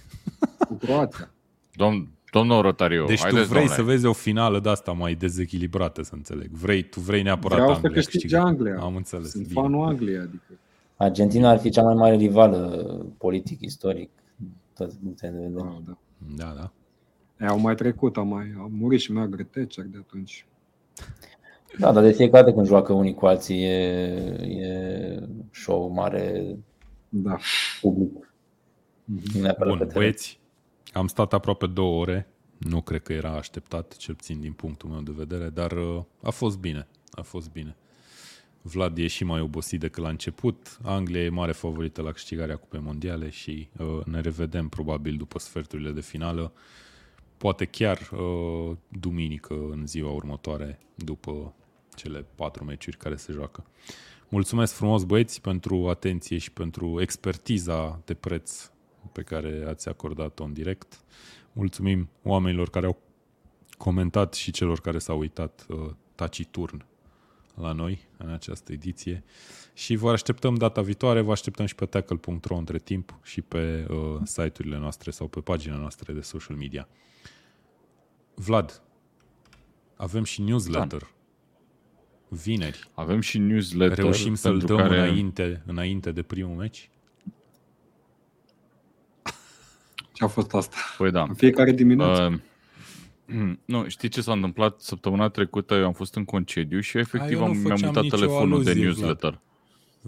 Cu 0.69 0.75
Croația. 0.75 1.31
Domn, 1.75 2.09
domnul 2.33 2.61
Rotariu, 2.63 3.07
Deci 3.07 3.17
tu 3.17 3.23
haideți, 3.23 3.49
vrei 3.49 3.61
domnule. 3.61 3.77
să 3.83 3.83
vezi 3.93 4.07
o 4.07 4.13
finală 4.13 4.61
de 4.61 4.69
asta 4.69 4.93
mai 4.93 5.15
dezechilibrată, 5.15 6.03
să 6.03 6.15
înțeleg. 6.15 6.51
Vrei, 6.51 6.83
tu 6.83 7.01
vrei 7.01 7.23
neapărat 7.23 7.59
Vreau 7.59 7.73
să 7.75 7.81
Anglia 7.85 7.93
câștige 8.03 8.19
câștigă. 8.21 8.43
Anglia. 8.47 8.79
Am 8.81 8.97
înțeles. 8.97 9.31
Sunt 9.31 9.47
bine. 9.47 9.61
fanul 9.61 9.87
Angliei, 9.87 10.19
adică. 10.19 10.43
Argentina 10.97 11.51
ar 11.51 11.59
fi 11.59 11.71
cea 11.71 11.83
mai 11.83 11.95
mare 11.95 12.15
rivală 12.17 12.87
politic, 13.19 13.61
istoric. 13.61 14.11
Tot 14.75 14.93
puncte 14.93 15.27
de 15.27 15.39
vedere. 15.39 15.55
Wow, 15.63 15.83
da. 15.87 15.97
Da, 16.37 16.55
da. 16.57 16.71
Ei, 17.41 17.47
au 17.49 17.59
mai 17.59 17.75
trecut, 17.75 18.17
au 18.17 18.25
mai 18.25 18.55
au 18.59 18.71
murit 18.73 19.01
și 19.01 19.13
Margaret 19.13 19.51
Thatcher 19.51 19.85
de 19.85 19.97
atunci. 20.01 20.47
Da, 21.79 21.93
dar 21.93 22.03
de 22.03 22.13
fiecare 22.13 22.43
dată 22.43 22.55
când 22.55 22.67
joacă 22.67 22.93
unii 22.93 23.15
cu 23.15 23.27
alții 23.27 23.63
e, 23.63 23.75
e 24.43 25.23
show 25.53 25.89
mare 25.95 26.57
Da. 27.23 27.39
public. 27.81 28.35
Nu 29.05 29.41
neapărat 29.41 29.57
pe 29.57 29.65
Bun, 29.69 29.79
teren. 29.79 29.93
băieți, 29.93 30.39
am 30.93 31.07
stat 31.07 31.33
aproape 31.33 31.67
două 31.67 32.01
ore. 32.01 32.29
Nu 32.59 32.81
cred 32.83 33.03
că 33.03 33.13
era 33.13 33.37
așteptat, 33.37 33.97
cel 33.97 34.15
puțin 34.15 34.41
din 34.41 34.53
punctul 34.53 34.89
meu 34.89 35.01
de 35.01 35.13
vedere, 35.17 35.49
dar 35.49 35.73
uh, 35.73 36.03
a 36.23 36.31
fost 36.31 36.59
bine. 36.59 36.87
A 37.11 37.23
fost 37.23 37.51
bine. 37.51 37.77
Vlad 38.63 38.99
e 38.99 39.07
și 39.07 39.25
mai 39.25 39.41
obosit 39.41 39.81
decât 39.81 40.03
la 40.03 40.09
început. 40.09 40.79
Anglia 40.83 41.23
e 41.23 41.29
mare 41.29 41.53
favorită 41.53 42.03
la 42.03 42.13
câștigarea 42.13 42.57
Cupei 42.57 42.81
Mondiale 42.81 43.31
și 43.31 43.69
uh, 43.79 44.05
ne 44.05 44.21
revedem 44.21 44.69
probabil 44.69 45.17
după 45.17 45.39
sferturile 45.39 45.91
de 45.91 46.01
finală. 46.01 46.53
Poate 47.37 47.65
chiar 47.65 48.11
uh, 48.13 48.77
duminică 48.89 49.55
în 49.71 49.87
ziua 49.87 50.13
următoare, 50.13 50.79
după 50.95 51.55
cele 51.95 52.27
patru 52.35 52.65
meciuri 52.65 52.97
care 52.97 53.17
se 53.17 53.33
joacă. 53.33 53.65
Mulțumesc 54.29 54.75
frumos 54.75 55.05
băieți 55.05 55.41
pentru 55.41 55.89
atenție 55.89 56.39
și 56.39 56.53
pentru 56.53 57.01
expertiza 57.01 58.01
de 58.05 58.15
preț 58.15 58.71
pe 59.13 59.23
care 59.23 59.65
ați 59.69 59.89
acordat-o 59.89 60.45
în 60.45 60.53
direct. 60.53 61.01
Mulțumim 61.53 62.09
oamenilor 62.23 62.71
care 62.71 62.87
au 62.87 62.99
comentat 63.79 64.35
și 64.35 64.51
celor 64.51 64.81
care 64.81 64.99
s-au 64.99 65.19
uitat 65.19 65.67
uh, 65.69 65.91
taciturn 66.15 66.85
la 67.55 67.73
noi 67.73 68.09
în 68.17 68.31
această 68.31 68.73
ediție 68.73 69.25
și 69.75 69.97
vă 69.97 70.11
așteptăm 70.11 70.55
data 70.55 70.81
viitoare, 70.81 71.21
vă 71.21 71.31
așteptăm 71.31 71.67
și 71.67 71.75
pe 71.75 71.87
tackle.ro 71.87 72.57
între 72.57 72.79
timp 72.79 73.19
și 73.23 73.43
pe 73.43 73.87
uh, 73.91 74.21
site-urile 74.25 74.79
noastre 74.79 75.11
sau 75.11 75.29
pe 75.29 75.41
pagina 75.41 75.77
noastră 75.77 76.13
de 76.13 76.21
social 76.21 76.57
media. 76.57 76.89
Vlad, 78.35 78.83
avem 79.97 80.25
și 80.25 80.43
newsletter. 80.43 81.15
Vineri. 82.29 82.91
Avem 82.95 83.21
și 83.21 83.39
newsletter 83.39 83.97
Reușim 83.97 84.35
să-l 84.35 84.51
pentru 84.51 84.67
dăm 84.67 84.77
care... 84.77 84.99
înainte, 84.99 85.63
înainte 85.67 86.13
de 86.13 86.23
primul 86.23 86.57
meci? 86.57 86.91
Ce 90.13 90.25
a 90.25 90.27
fost 90.27 90.55
asta? 90.55 90.77
Păi 90.99 91.11
da. 91.11 91.23
În 91.23 91.35
fiecare 91.35 91.73
dimineață. 91.73 92.43
Uh, 93.29 93.53
nu, 93.65 93.89
știi 93.89 94.09
ce 94.09 94.21
s-a 94.21 94.33
întâmplat 94.33 94.81
săptămâna 94.81 95.29
trecută? 95.29 95.75
Eu 95.75 95.87
am 95.87 95.93
fost 95.93 96.15
în 96.15 96.25
concediu 96.25 96.81
și 96.81 96.99
efectiv 96.99 97.33
eu 97.33 97.39
nu 97.39 97.45
am, 97.45 97.51
mi-am 97.51 97.63
făceam 97.63 97.89
uitat 97.89 98.03
nicio 98.03 98.17
telefonul 98.17 98.63
de 98.63 98.71
aluzie, 98.71 98.85
newsletter. 98.85 99.41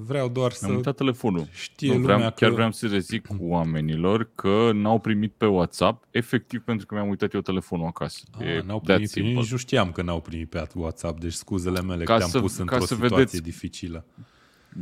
Vreau 0.04 0.28
doar 0.28 0.52
Mi-am 0.60 0.70
să 0.72 0.76
uitat 0.76 0.96
telefonul. 0.96 1.48
știe 1.52 1.92
Nu, 1.92 1.98
lumea 1.98 2.16
vreau, 2.16 2.30
că... 2.30 2.34
Chiar 2.38 2.50
vreau 2.50 2.72
să 2.72 2.86
le 2.86 2.98
zic 2.98 3.26
oamenilor 3.38 4.28
că 4.34 4.70
n-au 4.74 4.98
primit 4.98 5.32
pe 5.32 5.46
WhatsApp, 5.46 6.04
efectiv 6.10 6.60
pentru 6.62 6.86
că 6.86 6.94
mi-am 6.94 7.08
uitat 7.08 7.32
eu 7.32 7.40
telefonul 7.40 7.86
acasă. 7.86 8.20
A, 8.38 8.44
e 8.44 8.62
n-au 8.66 8.76
that 8.80 8.82
primit, 8.94 9.10
simple. 9.10 9.32
nici 9.32 9.50
nu 9.50 9.56
știam 9.56 9.92
că 9.92 10.02
n-au 10.02 10.20
primit 10.20 10.48
pe 10.48 10.66
WhatsApp, 10.74 11.20
deci 11.20 11.32
scuzele 11.32 11.80
mele 11.82 12.04
Ca 12.04 12.12
că 12.12 12.18
te-am 12.18 12.30
să- 12.30 12.40
pus 12.40 12.54
ca 12.56 12.62
într-o 12.62 12.78
să 12.80 12.86
situație 12.94 13.16
vedeți. 13.16 13.42
dificilă. 13.42 14.04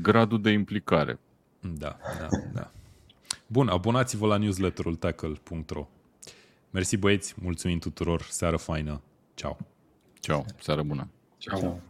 Gradul 0.03 0.41
de 0.41 0.51
implicare. 0.51 1.19
Da, 1.61 1.97
da, 2.19 2.29
da. 2.55 2.71
Bun, 3.47 3.69
abonați-vă 3.69 4.27
la 4.27 4.37
newsletterul 4.37 4.95
tackle.ro 4.95 5.89
Mersi 6.71 6.97
băieți, 6.97 7.35
mulțumim 7.43 7.79
tuturor, 7.79 8.23
seară 8.23 8.57
faină, 8.57 9.01
ceau! 9.35 9.59
Ceau, 10.21 10.45
seară 10.61 10.83
bună! 10.83 11.09
Ceau. 11.39 11.61
Ciao. 11.61 11.81